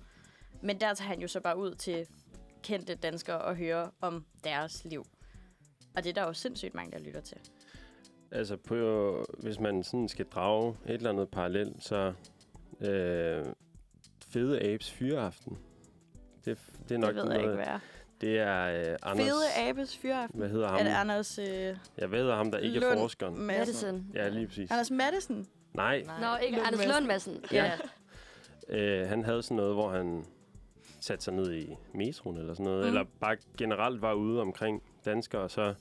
Men 0.62 0.80
der 0.80 0.94
tager 0.94 1.08
han 1.08 1.20
jo 1.20 1.28
så 1.28 1.40
bare 1.40 1.58
ud 1.58 1.74
til 1.74 2.06
kendte 2.62 2.94
danskere 2.94 3.38
og 3.38 3.56
høre 3.56 3.90
om 4.00 4.24
deres 4.44 4.84
liv. 4.84 5.04
Og 5.96 6.04
det 6.04 6.10
er 6.10 6.14
der 6.14 6.22
jo 6.22 6.32
sindssygt 6.32 6.74
mange, 6.74 6.92
der 6.92 6.98
lytter 6.98 7.20
til. 7.20 7.38
Altså, 8.30 8.56
på, 8.56 9.24
hvis 9.38 9.60
man 9.60 9.82
sådan 9.82 10.08
skal 10.08 10.26
drage 10.26 10.76
et 10.86 10.94
eller 10.94 11.10
andet 11.10 11.28
parallel, 11.28 11.74
så 11.80 12.12
øh, 12.80 13.44
Fede 14.28 14.62
Abes 14.62 14.90
Fyreaften. 14.90 15.58
Det, 16.44 16.58
det 16.88 16.94
er 16.94 16.98
nok 16.98 17.08
det 17.08 17.16
ved 17.16 17.24
noget, 17.24 17.34
jeg 17.34 17.42
ikke, 17.42 17.54
hvad 17.54 17.66
er. 17.66 17.78
Det 18.20 18.38
er 18.38 18.90
øh, 18.90 18.96
Anders... 19.02 19.26
Fede 19.26 19.68
Abes 19.68 19.96
Fyreaften? 19.96 20.38
Hvad 20.38 20.48
hedder 20.48 20.68
ham? 20.68 20.78
Er 20.78 20.82
det 20.82 20.90
Anders... 20.90 21.38
Øh, 21.38 21.76
jeg 21.98 22.10
ved 22.10 22.32
ham, 22.32 22.50
der 22.50 22.58
ikke 22.58 22.80
Lund 22.80 22.92
er 22.92 22.98
forskeren. 22.98 23.40
Madsen. 23.40 24.10
Ja, 24.14 24.28
lige 24.28 24.46
præcis. 24.46 24.70
Anders 24.70 24.90
Madsen? 24.90 25.46
Nej. 25.74 26.02
Nej. 26.06 26.20
Nå, 26.20 26.44
ikke 26.44 26.56
Lund 26.56 26.66
Anders 26.66 26.86
Lund 26.86 27.06
Madsen. 27.06 27.44
Ja. 27.52 27.72
ja. 28.68 28.76
Øh, 28.76 29.08
han 29.08 29.24
havde 29.24 29.42
sådan 29.42 29.56
noget, 29.56 29.74
hvor 29.74 29.90
han 29.90 30.24
satte 31.08 31.24
sig 31.24 31.34
ned 31.34 31.52
i 31.52 31.76
metroen 31.94 32.36
eller 32.36 32.54
sådan 32.54 32.64
noget, 32.64 32.82
mm. 32.82 32.88
eller 32.88 33.04
bare 33.20 33.36
generelt 33.58 34.02
var 34.02 34.12
ude 34.12 34.40
omkring 34.40 34.82
danskere, 35.04 35.42
og 35.42 35.50
så 35.50 35.74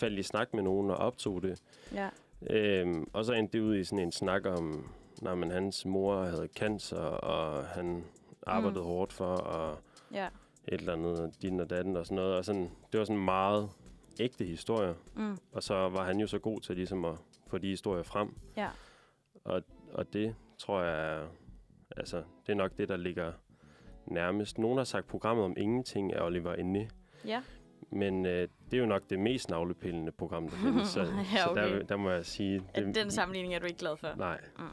faldt 0.00 0.18
i 0.18 0.22
snak 0.22 0.54
med 0.54 0.62
nogen 0.62 0.90
og 0.90 0.96
optog 0.96 1.42
det. 1.42 1.62
Ja. 1.94 2.08
Øhm, 2.50 3.10
og 3.12 3.24
så 3.24 3.32
endte 3.32 3.58
det 3.58 3.64
ud 3.64 3.76
i 3.76 3.84
sådan 3.84 4.04
en 4.04 4.12
snak 4.12 4.46
om, 4.46 4.90
når 5.22 5.34
man 5.34 5.50
hans 5.50 5.86
mor 5.86 6.24
havde 6.24 6.48
cancer, 6.56 6.98
og 6.98 7.66
han 7.66 8.04
arbejdede 8.46 8.80
mm. 8.80 8.86
hårdt 8.86 9.12
for, 9.12 9.34
og 9.34 9.78
ja. 10.12 10.26
et 10.68 10.80
eller 10.80 10.92
andet, 10.92 11.42
din 11.42 11.60
og 11.60 11.70
datten 11.70 11.96
og 11.96 12.06
sådan 12.06 12.16
noget. 12.16 12.34
Og 12.34 12.44
sådan, 12.44 12.70
det 12.92 12.98
var 12.98 13.04
sådan 13.04 13.24
meget 13.24 13.70
ægte 14.20 14.44
historier. 14.44 14.94
Mm. 15.14 15.38
Og 15.52 15.62
så 15.62 15.74
var 15.74 16.04
han 16.04 16.20
jo 16.20 16.26
så 16.26 16.38
god 16.38 16.60
til 16.60 16.76
ligesom 16.76 17.04
at 17.04 17.14
få 17.46 17.58
de 17.58 17.68
historier 17.68 18.02
frem. 18.02 18.34
Ja. 18.56 18.68
Og, 19.44 19.62
og 19.92 20.12
det 20.12 20.34
tror 20.58 20.82
jeg 20.82 21.26
altså, 21.96 22.22
det 22.46 22.52
er 22.52 22.56
nok 22.56 22.76
det, 22.78 22.88
der 22.88 22.96
ligger 22.96 23.32
nærmest. 24.06 24.58
Nogen 24.58 24.78
har 24.78 24.84
sagt 24.84 25.06
programmet 25.06 25.44
om 25.44 25.54
ingenting 25.56 26.12
af 26.14 26.24
Oliver 26.26 26.54
Ende. 26.54 26.88
Ja. 27.24 27.42
Men 27.92 28.26
øh, 28.26 28.48
det 28.70 28.76
er 28.76 28.80
jo 28.80 28.86
nok 28.86 29.02
det 29.10 29.18
mest 29.18 29.50
navlepillende 29.50 30.12
program, 30.12 30.48
der 30.48 30.56
findes. 30.62 30.88
Så, 30.88 31.00
ja, 31.00 31.06
okay. 31.06 31.36
så 31.38 31.54
der, 31.54 31.82
der 31.82 31.96
må 31.96 32.10
jeg 32.10 32.26
sige... 32.26 32.62
Det, 32.74 32.94
den 32.94 33.10
sammenligning 33.10 33.54
er 33.54 33.58
du 33.58 33.66
ikke 33.66 33.78
glad 33.78 33.96
for? 33.96 34.14
Nej. 34.16 34.40
Mm. 34.58 34.64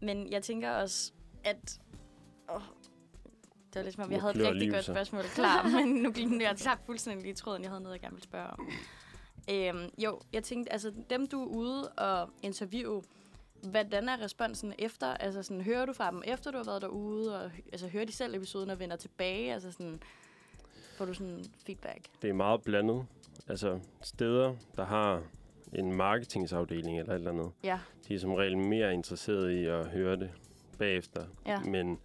Men 0.00 0.32
jeg 0.32 0.42
tænker 0.42 0.70
også, 0.70 1.12
at... 1.44 1.80
Oh, 2.48 2.60
det 3.66 3.74
var 3.76 3.82
lidt 3.82 3.94
som 3.94 4.04
om, 4.04 4.12
jeg 4.12 4.20
havde 4.20 4.40
et 4.40 4.54
rigtig 4.54 4.70
godt 4.70 4.84
spørgsmål 4.84 5.22
klar, 5.22 5.68
men 5.76 5.94
nu 5.94 6.12
gik 6.12 6.40
jeg 6.40 6.56
tabt 6.56 6.86
fuldstændig 6.86 7.22
lige 7.22 7.34
tråden, 7.34 7.62
jeg 7.62 7.70
havde 7.70 7.82
noget, 7.82 7.94
jeg 7.94 8.00
gerne 8.00 8.14
ville 8.14 8.24
spørge 8.24 8.46
om. 8.46 8.68
Øhm, 9.50 9.90
jo, 9.98 10.20
jeg 10.32 10.44
tænkte, 10.44 10.72
altså 10.72 10.92
dem, 11.10 11.26
du 11.26 11.42
er 11.42 11.46
ude 11.46 11.88
og 11.88 12.30
interviewe, 12.42 13.02
Hvordan 13.70 14.08
er 14.08 14.20
responsen 14.20 14.74
efter? 14.78 15.06
Altså 15.06 15.42
sådan, 15.42 15.62
hører 15.62 15.86
du 15.86 15.92
fra 15.92 16.10
dem 16.10 16.22
efter 16.26 16.50
du 16.50 16.56
har 16.56 16.64
været 16.64 16.82
derude, 16.82 17.40
og 17.40 17.50
altså, 17.72 17.88
hører 17.88 18.04
de 18.04 18.12
selv 18.12 18.34
episoden 18.34 18.70
og 18.70 18.78
vender 18.78 18.96
tilbage? 18.96 19.52
Altså 19.52 19.72
sådan, 19.72 20.02
får 20.96 21.04
du 21.04 21.14
sådan 21.14 21.44
feedback? 21.66 22.08
Det 22.22 22.30
er 22.30 22.34
meget 22.34 22.62
blandet. 22.62 23.06
Altså 23.48 23.80
steder, 24.02 24.54
der 24.76 24.84
har 24.84 25.22
en 25.72 25.94
marketingsafdeling 25.94 26.98
eller 26.98 27.12
et 27.12 27.18
eller 27.18 27.30
andet, 27.30 27.52
ja. 27.64 27.78
de 28.08 28.14
er 28.14 28.18
som 28.18 28.34
regel 28.34 28.58
mere 28.58 28.94
interesserede 28.94 29.60
i 29.60 29.64
at 29.66 29.86
høre 29.86 30.16
det 30.16 30.30
bagefter. 30.78 31.26
Ja. 31.46 31.60
Men 31.60 31.98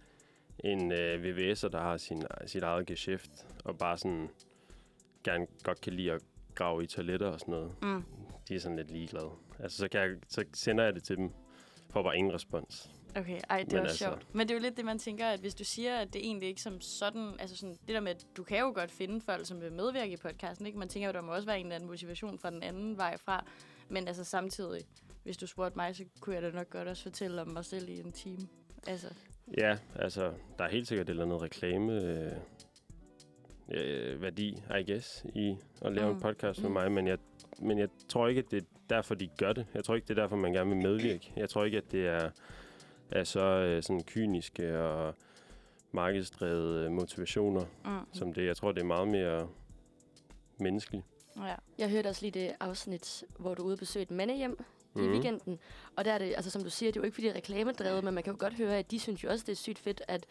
en 0.64 0.92
øh, 0.92 1.22
VVS'er, 1.22 1.68
der 1.68 1.80
har 1.80 1.96
sin, 1.96 2.22
sit 2.46 2.62
eget 2.62 2.86
geschæft, 2.86 3.46
og 3.64 3.78
bare 3.78 3.98
sådan 3.98 4.28
gerne 5.24 5.46
godt 5.62 5.80
kan 5.80 5.92
lide 5.92 6.12
at 6.12 6.22
grave 6.54 6.84
i 6.84 6.86
toiletter 6.86 7.26
og 7.26 7.40
sådan 7.40 7.52
noget, 7.52 7.72
mm. 7.82 8.04
de 8.48 8.54
er 8.54 8.60
sådan 8.60 8.76
lidt 8.76 8.90
ligeglade. 8.90 9.30
Altså, 9.58 9.78
så, 9.78 9.88
kan 9.88 10.00
jeg, 10.00 10.10
så 10.28 10.44
sender 10.54 10.84
jeg 10.84 10.94
det 10.94 11.02
til 11.04 11.16
dem 11.16 11.32
får 11.92 12.02
bare 12.02 12.16
ingen 12.16 12.34
respons. 12.34 12.90
Okay, 13.16 13.40
ej, 13.50 13.62
det 13.62 13.72
er 13.72 13.80
altså... 13.80 13.96
sjovt. 13.96 14.34
Men 14.34 14.48
det 14.48 14.54
er 14.54 14.58
jo 14.58 14.62
lidt 14.62 14.76
det, 14.76 14.84
man 14.84 14.98
tænker, 14.98 15.26
at 15.26 15.40
hvis 15.40 15.54
du 15.54 15.64
siger, 15.64 15.96
at 15.96 16.12
det 16.12 16.24
egentlig 16.24 16.48
ikke 16.48 16.62
som 16.62 16.80
sådan, 16.80 17.32
altså 17.38 17.56
sådan, 17.56 17.74
det 17.74 17.94
der 17.94 18.00
med, 18.00 18.10
at 18.10 18.26
du 18.36 18.42
kan 18.42 18.58
jo 18.58 18.72
godt 18.74 18.90
finde 18.90 19.20
folk, 19.20 19.46
som 19.46 19.60
vil 19.60 19.72
medvirke 19.72 20.12
i 20.12 20.16
podcasten, 20.16 20.66
ikke? 20.66 20.78
Man 20.78 20.88
tænker 20.88 21.08
jo, 21.08 21.12
der 21.12 21.20
må 21.20 21.34
også 21.34 21.46
være 21.46 21.60
en 21.60 21.66
eller 21.66 21.74
anden 21.74 21.88
motivation 21.88 22.38
fra 22.38 22.50
den 22.50 22.62
anden 22.62 22.96
vej 22.96 23.16
fra. 23.16 23.44
Men 23.88 24.08
altså 24.08 24.24
samtidig, 24.24 24.82
hvis 25.22 25.36
du 25.36 25.46
spurgte 25.46 25.76
mig, 25.76 25.96
så 25.96 26.04
kunne 26.20 26.34
jeg 26.34 26.42
da 26.42 26.50
nok 26.50 26.70
godt 26.70 26.88
også 26.88 27.02
fortælle 27.02 27.40
om 27.40 27.48
mig 27.48 27.64
selv 27.64 27.88
i 27.88 28.00
en 28.00 28.12
time. 28.12 28.48
Altså. 28.86 29.14
Ja, 29.58 29.78
altså, 29.96 30.32
der 30.58 30.64
er 30.64 30.68
helt 30.68 30.88
sikkert 30.88 31.06
et 31.06 31.10
eller 31.10 31.24
andet 31.24 31.42
reklame 31.42 31.92
øh, 31.92 32.32
øh, 33.68 34.22
værdi, 34.22 34.62
I 34.80 34.92
guess, 34.92 35.24
i 35.34 35.56
at 35.82 35.92
lave 35.92 36.08
mm. 36.08 36.14
en 36.14 36.20
podcast 36.20 36.58
mm. 36.58 36.62
med 36.62 36.72
mig, 36.72 36.92
men 36.92 37.06
jeg, 37.06 37.18
men 37.58 37.78
jeg 37.78 37.88
tror 38.08 38.28
ikke, 38.28 38.38
at 38.38 38.50
det 38.50 38.66
derfor, 38.92 39.14
de 39.14 39.28
gør 39.38 39.52
det. 39.52 39.66
Jeg 39.74 39.84
tror 39.84 39.94
ikke, 39.94 40.08
det 40.08 40.18
er 40.18 40.22
derfor, 40.22 40.36
man 40.36 40.52
gerne 40.52 40.70
vil 40.70 40.82
medvirke. 40.82 41.32
Jeg 41.36 41.50
tror 41.50 41.64
ikke, 41.64 41.78
at 41.78 41.92
det 41.92 42.06
er, 42.06 42.30
er 43.10 43.24
så 43.24 43.40
øh, 43.40 43.82
sådan 43.82 44.02
kyniske 44.02 44.78
og 44.80 45.14
markedsdrevede 45.92 46.90
motivationer, 46.90 47.64
mm. 47.84 47.90
som 48.12 48.32
det. 48.32 48.46
Jeg 48.46 48.56
tror, 48.56 48.72
det 48.72 48.80
er 48.80 48.86
meget 48.86 49.08
mere 49.08 49.48
menneskeligt. 50.58 51.04
Ja. 51.36 51.54
Jeg 51.78 51.90
hørte 51.90 52.08
også 52.08 52.22
lige 52.22 52.40
det 52.40 52.52
afsnit, 52.60 53.24
hvor 53.38 53.54
du 53.54 53.62
ude 53.62 53.74
og 53.74 53.78
besøge 53.78 54.06
et 54.96 54.96
mandehjem 54.96 55.10
mm. 55.10 55.14
i 55.14 55.18
weekenden. 55.18 55.58
Og 55.96 56.04
der 56.04 56.12
er 56.12 56.18
det, 56.18 56.34
altså 56.36 56.50
som 56.50 56.62
du 56.62 56.70
siger, 56.70 56.92
det 56.92 56.96
er 56.96 57.00
jo 57.00 57.04
ikke 57.04 57.14
fordi 57.14 57.26
det 57.26 57.32
er 57.32 57.36
reklamedrevet, 57.36 58.04
men 58.04 58.14
man 58.14 58.22
kan 58.22 58.32
jo 58.32 58.36
godt 58.40 58.54
høre, 58.54 58.78
at 58.78 58.90
de 58.90 58.98
synes 58.98 59.24
jo 59.24 59.30
også, 59.30 59.44
det 59.46 59.52
er 59.52 59.56
sygt 59.56 59.78
fedt 59.78 60.02
at 60.08 60.26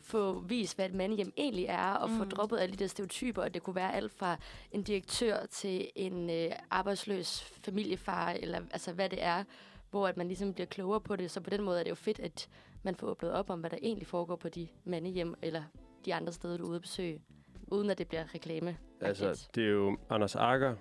få 0.00 0.40
vist, 0.40 0.76
hvad 0.76 0.86
et 0.86 0.94
mandehjem 0.94 1.32
egentlig 1.36 1.64
er, 1.64 1.92
og 1.92 2.10
mm. 2.10 2.16
få 2.18 2.24
droppet 2.24 2.58
alle 2.58 2.72
de 2.72 2.78
der 2.78 2.86
stereotyper, 2.86 3.42
at 3.42 3.54
det 3.54 3.62
kunne 3.62 3.76
være 3.76 3.94
alt 3.94 4.12
fra 4.12 4.36
en 4.72 4.82
direktør 4.82 5.46
til 5.46 5.90
en 5.94 6.30
øh, 6.30 6.52
arbejdsløs 6.70 7.42
familiefar, 7.64 8.30
eller 8.30 8.60
altså 8.70 8.92
hvad 8.92 9.08
det 9.08 9.22
er, 9.22 9.44
hvor 9.90 10.08
at 10.08 10.16
man 10.16 10.28
ligesom 10.28 10.54
bliver 10.54 10.66
klogere 10.66 11.00
på 11.00 11.16
det. 11.16 11.30
Så 11.30 11.40
på 11.40 11.50
den 11.50 11.62
måde 11.62 11.78
er 11.78 11.82
det 11.82 11.90
jo 11.90 11.94
fedt, 11.94 12.20
at 12.20 12.48
man 12.82 12.94
får 12.94 13.06
åbnet 13.06 13.32
op 13.32 13.50
om, 13.50 13.60
hvad 13.60 13.70
der 13.70 13.78
egentlig 13.82 14.06
foregår 14.06 14.36
på 14.36 14.48
de 14.48 14.68
mandehjem, 14.84 15.34
eller 15.42 15.62
de 16.04 16.14
andre 16.14 16.32
steder, 16.32 16.56
du 16.56 16.64
er 16.64 16.68
ude 16.68 16.76
at 16.76 16.82
besøge, 16.82 17.22
uden 17.66 17.90
at 17.90 17.98
det 17.98 18.08
bliver 18.08 18.34
reklame. 18.34 18.76
Altså, 19.00 19.48
det 19.54 19.64
er 19.64 19.68
jo 19.70 19.98
Anders 20.10 20.36
Akker 20.36 20.74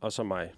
og 0.00 0.12
så 0.12 0.22
mig. 0.22 0.52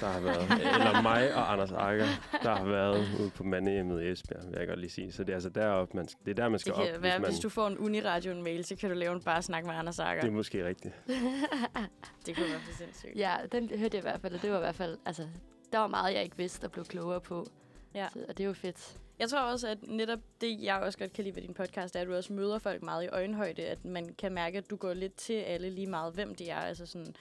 Der 0.00 0.06
har 0.06 0.20
været. 0.20 0.42
eller 0.50 1.02
mig 1.02 1.34
og 1.34 1.52
Anders 1.52 1.72
Akker, 1.72 2.06
der 2.42 2.54
har 2.54 2.64
været 2.64 3.06
ude 3.20 3.30
på 3.30 3.44
mandehjemmet 3.44 4.02
i 4.02 4.08
Esbjerg, 4.10 4.46
vil 4.50 4.58
jeg 4.58 4.68
godt 4.68 4.80
lige 4.80 4.90
sige. 4.90 5.12
Så 5.12 5.24
det 5.24 5.30
er 5.30 5.34
altså 5.36 5.48
deroppe, 5.48 5.96
man, 5.96 6.06
det 6.24 6.30
er 6.30 6.34
der, 6.34 6.48
man 6.48 6.58
skal 6.58 6.72
Det 6.72 6.84
kan 6.84 6.94
op, 6.96 7.02
være, 7.02 7.12
hvis 7.12 7.20
man... 7.22 7.30
hvis 7.30 7.40
du 7.40 7.48
får 7.48 7.66
en 7.66 7.78
Uniradio-mail, 7.78 8.64
så 8.64 8.76
kan 8.76 8.90
du 8.90 8.96
lave 8.96 9.12
en 9.14 9.20
bare 9.22 9.42
snak 9.42 9.64
med 9.64 9.74
Anders 9.74 9.98
Akker. 9.98 10.20
Det 10.22 10.28
er 10.28 10.32
måske 10.32 10.66
rigtigt. 10.66 10.94
Det 12.26 12.36
kunne 12.36 12.50
være 12.50 12.60
for 12.60 12.76
sindssygt. 12.78 13.12
ja, 13.16 13.34
den 13.52 13.68
hørte 13.68 13.82
jeg 13.82 13.94
i 13.94 14.00
hvert 14.00 14.20
fald, 14.20 14.34
og 14.34 14.42
det 14.42 14.50
var 14.50 14.56
i 14.56 14.60
hvert 14.60 14.74
fald, 14.74 14.98
altså, 15.06 15.26
der 15.72 15.78
var 15.78 15.86
meget, 15.86 16.14
jeg 16.14 16.22
ikke 16.22 16.36
vidste, 16.36 16.62
der 16.62 16.68
blev 16.68 16.84
klogere 16.84 17.20
på. 17.20 17.46
Ja. 17.94 18.08
Så, 18.12 18.18
og 18.28 18.38
det 18.38 18.44
er 18.44 18.48
jo 18.48 18.52
fedt. 18.54 18.96
Jeg 19.18 19.28
tror 19.28 19.40
også, 19.40 19.68
at 19.68 19.78
netop 19.82 20.18
det, 20.40 20.62
jeg 20.62 20.76
også 20.76 20.98
godt 20.98 21.12
kan 21.12 21.24
lide 21.24 21.36
ved 21.36 21.42
din 21.42 21.54
podcast, 21.54 21.96
er, 21.96 22.00
at 22.00 22.06
du 22.06 22.14
også 22.14 22.32
møder 22.32 22.58
folk 22.58 22.82
meget 22.82 23.04
i 23.04 23.08
øjenhøjde. 23.08 23.62
At 23.62 23.84
man 23.84 24.14
kan 24.18 24.32
mærke, 24.32 24.58
at 24.58 24.70
du 24.70 24.76
går 24.76 24.94
lidt 24.94 25.14
til 25.14 25.32
alle 25.32 25.70
lige 25.70 25.86
meget, 25.86 26.14
hvem 26.14 26.34
de 26.34 26.48
er. 26.48 26.58
Altså 26.60 26.86
sådan, 26.86 27.14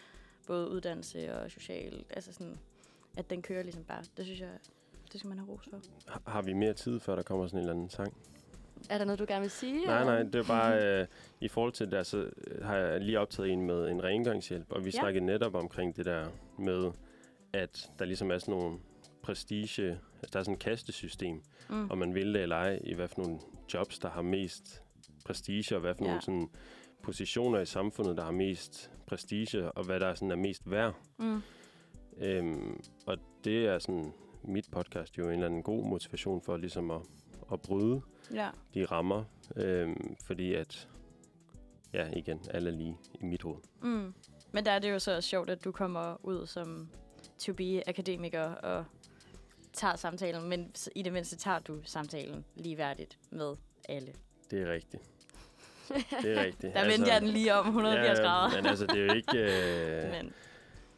både 0.48 0.70
uddannelse 0.70 1.36
og 1.36 1.52
social. 1.52 2.04
Altså 2.10 2.34
sådan, 2.34 2.58
at 3.18 3.30
den 3.30 3.42
kører 3.42 3.64
ligesom 3.64 3.84
bare. 3.84 4.04
Det 4.18 4.26
synes 4.26 4.40
jeg, 4.40 4.50
det 5.12 5.20
skal 5.20 5.28
man 5.30 5.38
have 5.40 5.50
ros 5.50 5.68
for. 5.70 5.80
Har- 6.08 6.22
Har 6.28 6.42
vi 6.42 6.54
mere 6.54 6.74
tid, 6.74 7.00
før 7.00 7.16
der 7.16 7.24
kommer 7.24 7.48
sådan 7.48 7.58
en 7.58 7.62
eller 7.64 7.74
anden 7.74 7.90
sang? 7.90 8.18
Er 8.90 8.98
der 8.98 9.06
noget, 9.06 9.20
du 9.20 9.26
gerne 9.28 9.42
vil 9.42 9.52
sige? 9.52 9.86
Nej, 9.86 10.00
eller? 10.00 10.14
nej, 10.14 10.24
det 10.24 10.36
er 10.36 10.44
bare 10.44 11.02
øh, 11.02 11.08
i 11.42 11.48
forhold 11.48 11.74
til 11.74 11.92
det, 11.92 12.06
så 12.08 12.18
øh, 12.48 12.66
har 12.66 12.76
jeg 12.76 13.02
lige 13.02 13.20
optaget 13.20 13.52
en 13.52 13.62
med 13.62 13.90
en 13.90 14.04
rengøringshjælp, 14.04 14.72
og 14.72 14.86
vi 14.86 14.90
Ja. 14.90 15.00
snakkede 15.00 15.26
netop 15.26 15.56
omkring 15.56 15.96
det 15.96 16.06
der 16.06 16.28
med, 16.60 16.92
at 17.54 17.90
der 18.00 18.06
ligesom 18.06 18.32
er 18.32 18.38
sådan 18.38 18.54
nogle 18.54 18.80
prestige, 19.24 19.92
altså 19.92 20.30
der 20.34 20.40
er 20.40 20.44
sådan 20.44 20.54
et 20.54 20.60
kastesystem, 20.60 21.42
Mm. 21.70 21.92
om 21.92 21.98
man 21.98 22.14
vil 22.16 22.34
det 22.34 22.42
eller 22.42 22.56
ej, 22.56 22.80
i 22.84 22.94
hvad 22.94 23.08
for 23.08 23.22
nogle 23.22 23.40
jobs, 23.74 24.00
der 24.00 24.10
har 24.10 24.22
mest 24.22 24.84
prestige, 25.26 25.76
og 25.76 25.82
hvad 25.82 25.96
for 25.96 26.04
Ja. 26.04 26.10
nogle 26.10 26.22
sådan, 26.22 26.50
positioner 27.06 27.60
i 27.60 27.66
samfundet, 27.66 28.18
der 28.18 28.24
har 28.24 28.32
mest 28.32 28.92
prestige, 29.08 29.72
og 29.72 29.84
hvad 29.86 30.00
der 30.00 30.14
sådan 30.16 30.32
er 30.32 30.36
mest 30.36 30.72
værd. 30.72 30.96
Mm. 31.20 31.42
Øhm, 32.18 32.80
og 33.06 33.18
det 33.44 33.66
er 33.66 33.80
sådan 33.80 34.14
mit 34.44 34.66
podcast 34.72 35.18
jo 35.18 35.24
en 35.26 35.32
eller 35.32 35.46
anden 35.46 35.64
god 35.64 35.84
motivation 35.86 36.42
for 36.42 36.58
ligesom 36.58 36.92
at, 36.92 37.02
at 37.52 37.62
bryde 37.62 38.02
Ja. 38.34 38.50
de 38.74 38.86
rammer, 38.86 39.24
øhm, 39.56 40.16
fordi 40.26 40.54
at, 40.54 40.88
ja 41.94 42.10
igen, 42.16 42.40
alle 42.52 42.70
er 42.70 42.74
lige 42.76 42.98
i 43.22 43.26
mit 43.26 43.42
hoved. 43.42 43.58
Mm. 43.82 44.14
Men 44.52 44.66
der 44.66 44.72
er 44.72 44.80
det 44.80 44.92
jo 44.92 45.00
så 45.00 45.22
sjovt, 45.22 45.50
at 45.50 45.64
du 45.64 45.72
kommer 45.72 46.26
ud 46.26 46.48
som 46.48 46.90
to 47.38 47.54
be 47.54 47.90
akademiker 47.90 48.44
og 48.44 48.86
tager 49.74 49.96
samtalen, 49.96 50.50
men 50.50 50.72
i 50.96 51.02
det 51.02 51.14
mindste 51.14 51.36
tager 51.36 51.60
du 51.60 51.82
samtalen 51.84 52.46
ligeværdigt 52.56 53.20
med 53.32 53.56
alle. 53.90 54.14
Det 54.52 54.62
er 54.62 54.72
rigtigt. 54.74 55.04
Det 56.22 56.38
er 56.38 56.44
rigtigt. 56.44 56.74
Der 56.74 56.86
vendte 56.86 57.14
jeg 57.14 57.22
den 57.22 57.30
lige 57.30 57.54
om 57.54 57.66
180 57.66 58.20
ja, 58.20 58.24
grader. 58.24 58.56
Men 58.56 58.66
altså, 58.66 58.86
det 58.86 59.02
er 59.02 59.06
jo 59.06 59.14
ikke... 59.14 59.38
Øh, 59.38 60.12
Men 60.24 60.34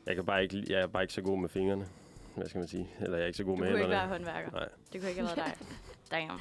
jeg, 0.06 0.16
kan 0.16 0.26
bare 0.26 0.44
ikke, 0.44 0.64
jeg 0.70 0.82
er 0.82 0.88
bare 0.88 1.04
ikke 1.04 1.14
så 1.14 1.22
god 1.22 1.38
med 1.38 1.50
fingrene, 1.50 1.88
hvad 2.36 2.46
skal 2.48 2.60
man 2.60 2.68
sige. 2.68 2.90
Eller 3.00 3.18
jeg 3.18 3.24
er 3.24 3.28
ikke 3.28 3.38
så 3.38 3.44
god 3.44 3.58
du 3.58 3.64
med 3.64 3.72
kunne 3.72 3.80
ikke 3.80 3.94
hænderne. 3.94 4.10
være 4.10 4.18
håndværker. 4.18 4.52
Nej. 4.52 4.70
Det 4.94 5.02
kunne 5.02 5.10
ikke 5.10 5.22
have 5.22 5.38
været 5.38 5.58
dig. 5.60 5.68
Damn. 6.12 6.40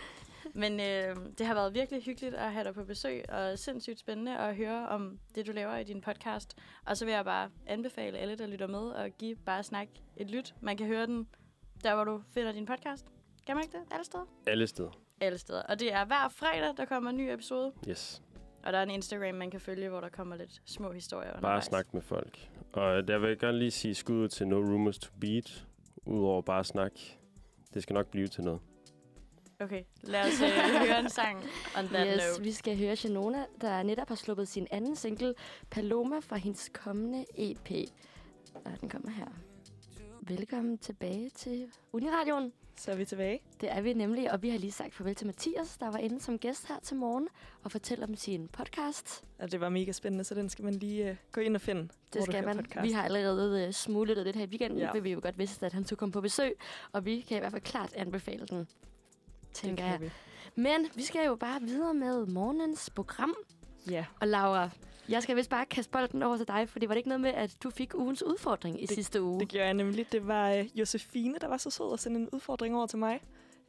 Men 0.54 0.80
øh, 0.80 1.16
det 1.38 1.46
har 1.46 1.54
været 1.54 1.74
virkelig 1.74 2.02
hyggeligt 2.02 2.34
at 2.34 2.52
have 2.52 2.64
dig 2.64 2.74
på 2.74 2.84
besøg, 2.84 3.30
og 3.30 3.58
sindssygt 3.58 3.98
spændende 3.98 4.38
at 4.38 4.56
høre 4.56 4.88
om 4.88 5.18
det, 5.34 5.46
du 5.46 5.52
laver 5.52 5.76
i 5.76 5.84
din 5.84 6.00
podcast. 6.00 6.56
Og 6.84 6.96
så 6.96 7.04
vil 7.04 7.14
jeg 7.14 7.24
bare 7.24 7.50
anbefale 7.66 8.18
alle, 8.18 8.36
der 8.38 8.46
lytter 8.46 8.66
med, 8.66 8.94
at 8.94 9.18
give 9.18 9.36
Bare 9.36 9.62
Snak 9.62 9.88
et 10.16 10.30
lyt. 10.30 10.54
Man 10.60 10.76
kan 10.76 10.86
høre 10.86 11.06
den 11.06 11.26
der, 11.84 11.94
hvor 11.94 12.04
du 12.04 12.22
finder 12.34 12.52
din 12.52 12.66
podcast. 12.66 13.06
Kan 13.46 13.56
man 13.56 13.64
ikke 13.64 13.78
det? 13.78 13.84
Alle 13.92 14.04
steder? 14.04 14.24
Alle 14.46 14.66
steder. 14.66 14.90
Alle 15.20 15.38
steder. 15.38 15.62
Og 15.62 15.80
det 15.80 15.92
er 15.92 16.04
hver 16.04 16.28
fredag, 16.28 16.76
der 16.76 16.84
kommer 16.84 17.10
en 17.10 17.16
ny 17.16 17.32
episode. 17.32 17.72
Yes. 17.88 18.22
Og 18.66 18.72
der 18.72 18.78
er 18.78 18.82
en 18.82 18.90
Instagram, 18.90 19.34
man 19.34 19.50
kan 19.50 19.60
følge, 19.60 19.88
hvor 19.88 20.00
der 20.00 20.08
kommer 20.08 20.36
lidt 20.36 20.62
små 20.64 20.92
historier 20.92 21.28
Bare 21.28 21.36
undervejs. 21.36 21.64
snak 21.64 21.94
med 21.94 22.02
folk. 22.02 22.48
Og 22.72 23.08
der 23.08 23.18
vil 23.18 23.28
jeg 23.28 23.38
gerne 23.38 23.58
lige 23.58 23.70
sige 23.70 23.94
skud 23.94 24.16
ud 24.16 24.28
til 24.28 24.48
No 24.48 24.56
Rumors 24.56 24.98
to 24.98 25.10
Beat. 25.20 25.66
Udover 26.06 26.42
bare 26.42 26.64
snak. 26.64 26.92
Det 27.74 27.82
skal 27.82 27.94
nok 27.94 28.06
blive 28.06 28.26
til 28.28 28.44
noget. 28.44 28.60
Okay, 29.60 29.82
lad 30.02 30.20
os 30.20 30.42
øh, 30.42 30.48
høre 30.88 30.98
en 31.00 31.10
sang 31.10 31.38
on 31.78 31.86
that 31.88 32.06
Yes, 32.16 32.22
note. 32.32 32.42
vi 32.44 32.52
skal 32.52 32.78
høre 32.78 32.96
Shanona, 32.96 33.44
der 33.60 33.82
netop 33.82 34.08
har 34.08 34.14
sluppet 34.14 34.48
sin 34.48 34.66
anden 34.70 34.96
single, 34.96 35.34
Paloma, 35.70 36.18
fra 36.18 36.36
hendes 36.36 36.70
kommende 36.74 37.24
EP. 37.38 37.70
Og 38.64 38.80
den 38.80 38.88
kommer 38.88 39.10
her. 39.10 39.26
Velkommen 40.28 40.78
tilbage 40.78 41.30
til 41.30 41.68
Uniradioen. 41.92 42.52
Så 42.78 42.90
er 42.90 42.96
vi 42.96 43.04
tilbage. 43.04 43.40
Det 43.60 43.72
er 43.72 43.80
vi 43.80 43.92
nemlig, 43.92 44.32
og 44.32 44.42
vi 44.42 44.48
har 44.50 44.58
lige 44.58 44.72
sagt 44.72 44.94
farvel 44.94 45.14
til 45.14 45.26
Mathias, 45.26 45.78
der 45.78 45.90
var 45.90 45.98
inde 45.98 46.20
som 46.20 46.38
gæst 46.38 46.68
her 46.68 46.78
til 46.82 46.96
morgen 46.96 47.28
og 47.62 47.72
fortælle 47.72 48.04
om 48.04 48.14
sin 48.16 48.48
podcast. 48.48 49.24
Og 49.38 49.52
det 49.52 49.60
var 49.60 49.68
mega 49.68 49.92
spændende, 49.92 50.24
så 50.24 50.34
den 50.34 50.48
skal 50.48 50.64
man 50.64 50.74
lige 50.74 51.10
uh, 51.10 51.16
gå 51.32 51.40
ind 51.40 51.54
og 51.54 51.60
finde. 51.60 51.88
Det 52.12 52.22
skal 52.22 52.44
man. 52.44 52.56
Podcast. 52.56 52.82
Vi 52.86 52.92
har 52.92 53.02
allerede 53.04 53.66
uh, 53.68 53.72
smuglet 53.74 54.24
lidt 54.24 54.36
her 54.36 54.44
i 54.44 54.48
weekenden, 54.48 54.78
Ja. 54.78 54.90
ja. 54.94 55.00
vi 55.00 55.12
jo 55.12 55.20
godt 55.22 55.38
vidste, 55.38 55.66
at 55.66 55.72
han 55.72 55.84
skulle 55.84 55.98
komme 55.98 56.12
på 56.12 56.20
besøg, 56.20 56.52
og 56.92 57.04
vi 57.04 57.20
kan 57.20 57.36
i 57.36 57.40
hvert 57.40 57.52
fald 57.52 57.62
klart 57.62 57.92
anbefale 57.94 58.46
den, 58.46 58.58
det 58.58 58.66
tænker 59.52 59.82
kan 59.84 59.92
jeg. 59.92 60.00
vi. 60.00 60.10
Men 60.62 60.86
vi 60.94 61.02
skal 61.02 61.26
jo 61.26 61.34
bare 61.34 61.60
videre 61.60 61.94
med 61.94 62.26
morgens 62.26 62.90
program. 62.90 63.34
Ja, 63.90 64.04
Og 64.20 64.28
Laura, 64.28 64.70
jeg 65.08 65.22
skal 65.22 65.36
vist 65.36 65.50
bare 65.50 65.66
kaste 65.66 65.90
bolden 65.90 66.22
over 66.22 66.36
til 66.36 66.48
dig, 66.48 66.68
for 66.68 66.78
det 66.78 66.88
var 66.88 66.94
det 66.94 66.98
ikke 66.98 67.08
noget 67.08 67.20
med, 67.20 67.30
at 67.30 67.56
du 67.62 67.70
fik 67.70 67.94
ugens 67.94 68.22
udfordring 68.22 68.82
i 68.82 68.86
Det- 68.86 68.94
sidste 68.94 69.22
uge. 69.22 69.40
det 69.40 69.48
gjorde 69.48 69.64
jeg 69.64 69.74
nemlig. 69.74 70.12
Det 70.12 70.26
var 70.26 70.58
uh, 70.58 70.78
Josefine, 70.78 71.34
der 71.40 71.48
var 71.48 71.56
så 71.56 71.70
sød 71.70 71.92
at 71.92 72.00
sende 72.00 72.20
en 72.20 72.28
udfordring 72.32 72.76
over 72.76 72.86
til 72.86 72.98
mig. 72.98 73.20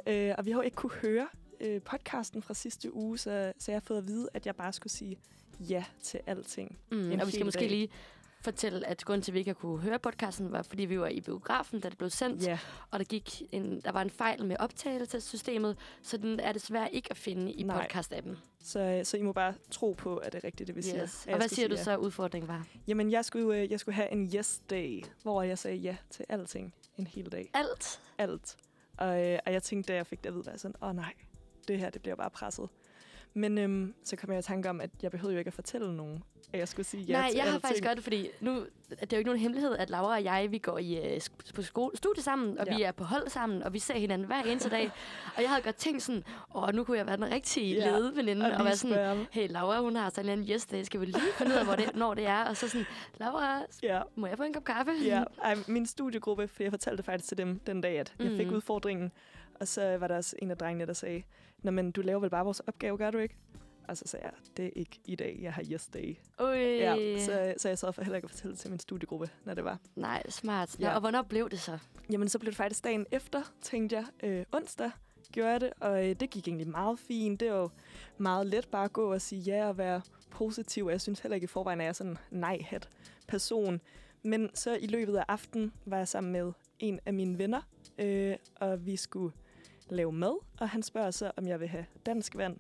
Uh, 0.10 0.14
og 0.38 0.46
vi 0.46 0.52
har 0.52 0.58
jo 0.58 0.62
ikke 0.62 0.76
kunne 0.76 0.92
høre 1.02 1.28
uh, 1.66 1.82
podcasten 1.82 2.42
fra 2.42 2.54
sidste 2.54 2.94
uge, 2.96 3.18
så, 3.18 3.54
så 3.60 3.72
jeg 3.72 3.76
har 3.76 3.82
fået 3.86 3.98
at 3.98 4.08
vide, 4.08 4.28
at 4.34 4.46
jeg 4.46 4.56
bare 4.56 4.74
skulle 4.74 4.94
sige 4.94 5.18
ja 5.60 5.84
til 6.04 6.20
alting. 6.28 6.78
Mm, 6.92 6.98
og 6.98 7.10
vi 7.12 7.16
skal 7.18 7.32
hel 7.32 7.46
måske 7.46 7.60
dag. 7.60 7.70
lige 7.70 7.90
fortælle, 8.52 8.88
at 8.88 9.06
grunden 9.06 9.22
til, 9.22 9.32
at 9.32 9.34
vi 9.34 9.40
ikke 9.40 9.54
kunne 9.54 9.80
høre 9.80 10.00
podcasten, 10.00 10.52
var, 10.52 10.62
fordi 10.62 10.86
vi 10.86 11.00
var 11.00 11.08
i 11.08 11.22
biografen, 11.22 11.80
da 11.80 11.90
det 11.90 11.98
blev 11.98 12.10
sendt, 12.10 12.46
Ja, 12.46 12.60
og 12.92 13.00
der, 13.00 13.06
gik 13.06 13.42
en, 13.52 13.82
der 13.82 13.92
var 13.92 14.02
en 14.02 14.10
fejl 14.10 14.46
med 14.46 14.56
optagelsessystemet, 14.60 15.78
så 16.02 16.18
den 16.18 16.40
er 16.40 16.52
desværre 16.52 16.94
ikke 16.94 17.08
at 17.12 17.18
finde 17.18 17.52
i 17.52 17.64
Nej. 17.64 17.88
podcast-appen. 17.88 18.36
så, 18.64 19.02
så 19.04 19.18
I 19.18 19.22
må 19.22 19.34
bare 19.34 19.54
tro 19.72 19.96
på, 19.98 20.18
at 20.18 20.34
det 20.34 20.40
er 20.40 20.44
rigtigt, 20.48 20.68
det 20.68 20.76
vi 20.76 20.82
siger. 20.82 21.04
Yes. 21.04 21.22
At 21.22 21.26
Og 21.26 21.32
jeg 21.32 21.38
hvad 21.38 21.48
siger 21.48 21.68
du 21.68 21.78
så, 21.78 21.92
at 21.92 21.98
udfordringen 21.98 22.48
var? 22.48 22.68
Ja. 22.76 22.80
Jamen, 22.88 23.12
jeg 23.12 23.26
skulle, 23.26 23.58
øh, 23.62 23.72
jeg 23.72 23.80
skulle 23.80 23.96
have 23.96 24.12
en 24.12 24.32
yes 24.36 24.62
day, 24.70 25.04
hvor 25.24 25.42
jeg 25.42 25.58
sagde 25.58 25.78
ja 25.78 25.98
til 26.10 26.26
alting 26.30 26.74
en 26.98 27.08
hel 27.08 27.32
dag. 27.32 27.50
Alt. 27.54 28.02
alt. 28.18 28.58
Og, 28.98 29.26
øh, 29.26 29.40
og 29.46 29.54
jeg 29.54 29.64
tænkte, 29.64 29.94
da 29.94 29.98
jeg 29.98 30.08
fik 30.08 30.24
det 30.24 30.30
at 30.30 30.34
vide, 30.36 30.46
var 30.46 30.52
jeg 30.52 30.60
sådan, 30.60 30.76
åh 30.82 30.90
oh, 30.90 30.96
nej, 30.96 31.14
det 31.68 31.80
her, 31.80 31.90
det 31.90 32.02
bliver 32.02 32.16
bare 32.16 32.30
presset. 32.30 32.70
Men 33.34 33.58
øhm, 33.58 33.94
så 34.04 34.16
kom 34.16 34.32
jeg 34.32 34.40
i 34.40 34.42
tanke 34.42 34.70
om, 34.70 34.82
at 34.82 34.90
jeg 35.02 35.12
behøvede 35.12 35.34
jo 35.34 35.40
ikke 35.40 35.50
at 35.50 35.54
fortælle 35.54 35.98
nogen, 35.98 36.24
at 36.54 36.60
jeg 36.60 36.68
skulle 36.68 36.86
sige 36.86 37.04
ja 37.04 37.14
Nej, 37.14 37.30
til 37.30 37.38
jeg 37.38 37.52
har 37.52 37.60
faktisk 37.60 37.84
godt, 37.84 38.04
fordi 38.04 38.28
nu 38.42 38.66
det 38.90 39.02
er 39.02 39.08
jo 39.12 39.18
ikke 39.18 39.28
nogen 39.28 39.42
hemmelighed, 39.42 39.76
at 39.78 39.90
Laura 39.90 40.14
og 40.16 40.24
jeg, 40.24 40.48
vi 40.52 40.58
går 40.58 40.78
i, 40.78 41.14
øh, 41.16 41.22
på 41.56 41.62
skole, 41.62 41.98
studie 41.98 42.24
sammen, 42.24 42.58
og 42.60 42.66
Ja. 42.68 42.76
vi 42.76 42.82
er 42.84 42.92
på 42.92 43.04
hold 43.04 43.30
sammen, 43.30 43.64
og 43.64 43.74
vi 43.74 43.80
ser 43.80 43.94
hinanden 43.94 44.28
hver 44.28 44.44
eneste 44.44 44.70
dag. 44.70 44.92
Og 45.36 45.42
jeg 45.42 45.50
havde 45.50 45.62
godt 45.62 45.76
tænkt 45.76 46.04
sådan, 46.04 46.24
åh, 46.56 46.70
nu 46.74 46.84
kunne 46.84 46.98
jeg 46.98 47.06
være 47.08 47.16
den 47.16 47.32
rigtige 47.32 47.76
Ja, 47.76 47.90
ledeveninde, 47.92 48.46
Og 48.46 48.52
og, 48.58 48.66
være 48.66 48.76
sådan, 48.76 49.26
hey, 49.32 49.48
Laura, 49.52 49.80
hun 49.82 49.96
har 49.96 50.10
sådan 50.10 50.40
en 50.40 50.50
yes 50.50 50.66
day, 50.66 50.84
skal 50.84 51.00
vi 51.02 51.06
lige 51.06 51.22
finde 51.38 51.52
ud 51.52 51.58
af, 51.58 51.66
hvor 51.66 51.76
det, 51.76 51.96
når 51.96 52.14
det 52.14 52.26
er? 52.28 52.44
Og 52.46 52.58
så 52.58 52.68
sådan, 52.70 52.86
Laura, 53.20 53.62
Ja, 53.84 54.02
må 54.16 54.28
jeg 54.28 54.38
få 54.38 54.44
en 54.44 54.54
kop 54.54 54.64
kaffe? 54.64 54.92
ja. 55.06 55.24
Ej, 55.44 55.56
min 55.68 55.86
studiegruppe, 55.86 56.48
for 56.48 56.64
jeg 56.64 56.72
fortalte 56.72 57.04
faktisk 57.04 57.28
til 57.28 57.38
dem 57.38 57.60
den 57.60 57.82
dag, 57.82 58.00
at 58.00 58.14
jeg 58.20 58.32
fik 58.38 58.48
Mhm. 58.48 58.56
udfordringen. 58.56 59.12
Og 59.60 59.68
så 59.68 59.98
var 59.98 60.08
der 60.08 60.16
også 60.18 60.36
en 60.42 60.52
af 60.52 60.58
drengene, 60.58 60.86
der 60.86 60.94
sagde, 60.94 61.24
Nå, 61.64 61.72
men 61.72 61.92
du 61.92 62.02
laver 62.02 62.20
vel 62.20 62.30
bare 62.30 62.44
vores 62.44 62.60
opgave, 62.60 62.98
gør 62.98 63.12
du 63.12 63.18
ikke? 63.18 63.36
Og 63.88 63.98
så 63.98 64.04
sagde 64.08 64.26
jeg, 64.26 64.34
det 64.58 64.66
er 64.66 64.70
ikke 64.76 65.00
i 65.06 65.16
dag, 65.16 65.40
jeg 65.42 65.54
har 65.54 65.64
yes 65.72 65.88
day. 65.88 66.16
Ui. 66.42 66.58
Ja, 66.58 67.20
så, 67.26 67.54
så 67.58 67.68
jeg 67.68 67.78
sad 67.78 67.94
for 67.94 68.02
heller 68.02 68.16
ikke 68.16 68.26
at 68.26 68.32
fortælle 68.32 68.56
til 68.56 68.70
min 68.70 68.80
studiegruppe, 68.80 69.30
når 69.46 69.54
det 69.54 69.64
var. 69.64 69.78
Nej, 69.96 70.30
smart. 70.30 70.76
Nå, 70.80 70.88
Ja. 70.88 70.94
Og 70.94 71.00
hvornår 71.00 71.22
blev 71.22 71.50
det 71.50 71.60
så? 71.60 71.78
Jamen, 72.12 72.30
så 72.30 72.40
blev 72.40 72.52
det 72.52 72.58
faktisk 72.58 72.84
dagen 72.84 73.06
efter, 73.12 73.42
tænkte 73.62 73.96
jeg. 73.96 74.06
Øh, 74.24 74.46
onsdag 74.52 74.92
gjorde 75.32 75.52
jeg 75.52 75.62
det, 75.62 75.70
og 75.80 76.10
øh, 76.10 76.16
det 76.16 76.30
gik 76.30 76.48
egentlig 76.48 76.68
meget 76.68 77.00
fint. 77.00 77.40
Det 77.40 77.52
var 77.52 77.58
jo 77.58 77.70
meget 78.18 78.48
let 78.48 78.68
bare 78.68 78.86
at 78.86 78.94
gå 78.94 79.14
og 79.14 79.22
sige 79.22 79.42
ja 79.42 79.68
og 79.68 79.78
være 79.78 80.02
positiv. 80.32 80.86
Og 80.86 80.92
jeg 80.92 81.02
synes 81.02 81.20
heller 81.20 81.36
ikke 81.36 81.46
i 81.46 81.48
forvejen, 81.48 81.80
at 81.82 81.84
jeg 81.84 81.90
er 81.90 81.94
sådan 81.94 82.12
en 82.12 82.18
nej-hat 82.40 82.90
person. 83.28 83.82
Men 84.24 84.50
så 84.54 84.76
i 84.76 84.88
løbet 84.88 85.18
af 85.18 85.26
aftenen 85.28 85.74
var 85.86 85.98
jeg 85.98 86.08
sammen 86.08 86.32
med 86.34 86.52
en 86.80 87.00
af 87.06 87.14
mine 87.14 87.38
venner, 87.38 87.62
øh, 87.98 88.36
og 88.56 88.86
vi 88.86 88.96
skulle 88.96 89.34
lave 89.90 90.12
mad, 90.12 90.40
og 90.60 90.70
han 90.70 90.84
spørger 90.84 91.12
så, 91.12 91.32
om 91.38 91.48
jeg 91.48 91.60
vil 91.60 91.68
have 91.68 91.86
dansk 92.06 92.36
vand. 92.38 92.58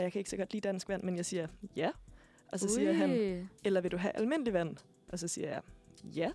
Og 0.00 0.04
jeg 0.04 0.12
kan 0.12 0.18
ikke 0.18 0.30
så 0.30 0.36
godt 0.36 0.52
lide 0.52 0.68
dansk 0.68 0.88
vand, 0.88 1.02
men 1.02 1.16
jeg 1.16 1.26
siger 1.26 1.46
ja. 1.76 1.90
Og 2.52 2.60
så 2.60 2.66
Ui. 2.66 2.74
siger 2.74 2.92
han, 2.92 3.10
eller 3.64 3.80
vil 3.80 3.92
du 3.92 3.96
have 3.96 4.16
almindelig 4.16 4.52
vand? 4.54 4.76
Og 5.08 5.18
så 5.18 5.28
siger 5.28 5.48
jeg, 5.48 5.60
ja, 6.04 6.30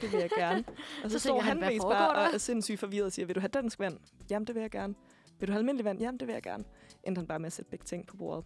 det 0.00 0.12
vil 0.12 0.20
jeg 0.20 0.30
gerne. 0.38 0.64
Og 1.04 1.10
så, 1.10 1.18
Så 1.18 1.18
står 1.18 1.40
han, 1.40 1.62
han 1.62 1.72
mest 1.72 1.82
bare 1.82 2.14
der? 2.20 2.28
og 2.28 2.34
er 2.34 2.38
sindssygt 2.38 2.80
forvirret 2.80 3.06
og 3.06 3.12
siger, 3.12 3.26
vil 3.26 3.34
du 3.34 3.40
have 3.40 3.48
dansk 3.48 3.78
vand? 3.78 3.98
Jamen, 4.30 4.46
det 4.46 4.54
vil 4.54 4.60
jeg 4.60 4.70
gerne. 4.70 4.94
Vil 5.38 5.46
du 5.48 5.52
have 5.52 5.58
almindelig 5.58 5.84
vand? 5.84 5.98
Jamen, 6.00 6.20
det 6.20 6.28
vil 6.28 6.32
jeg 6.32 6.42
gerne. 6.42 6.64
Endte 7.04 7.18
han 7.18 7.26
bare 7.26 7.38
med 7.38 7.46
at 7.46 7.52
sætte 7.52 7.70
begge 7.70 7.84
ting 7.84 8.06
på 8.06 8.16
bordet. 8.16 8.44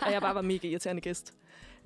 og 0.00 0.12
jeg 0.12 0.20
bare 0.20 0.34
var 0.34 0.42
mega 0.42 0.68
irriterende 0.68 1.02
gæst. 1.02 1.34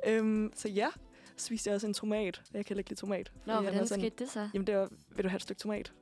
Øhm, 0.07 0.53
så 0.55 0.69
ja, 0.69 0.89
så 1.37 1.47
spiste 1.47 1.69
jeg 1.69 1.75
også 1.75 1.87
en 1.87 1.95
tomat. 1.95 2.43
Jeg 2.55 2.67
kan 2.67 2.79
ikke 2.79 2.91
lide 2.91 3.01
tomat. 3.01 3.33
Nå, 3.47 3.61
hvordan 3.61 3.87
sådan, 3.87 4.03
skete 4.03 4.25
det 4.25 4.31
så? 4.33 4.49
Jamen, 4.55 4.67
det 4.67 4.77
var, 4.77 4.89
vil 5.17 5.25
du 5.25 5.29
have 5.29 5.37
et 5.37 5.43
stykke 5.43 5.61
tomat? 5.61 5.93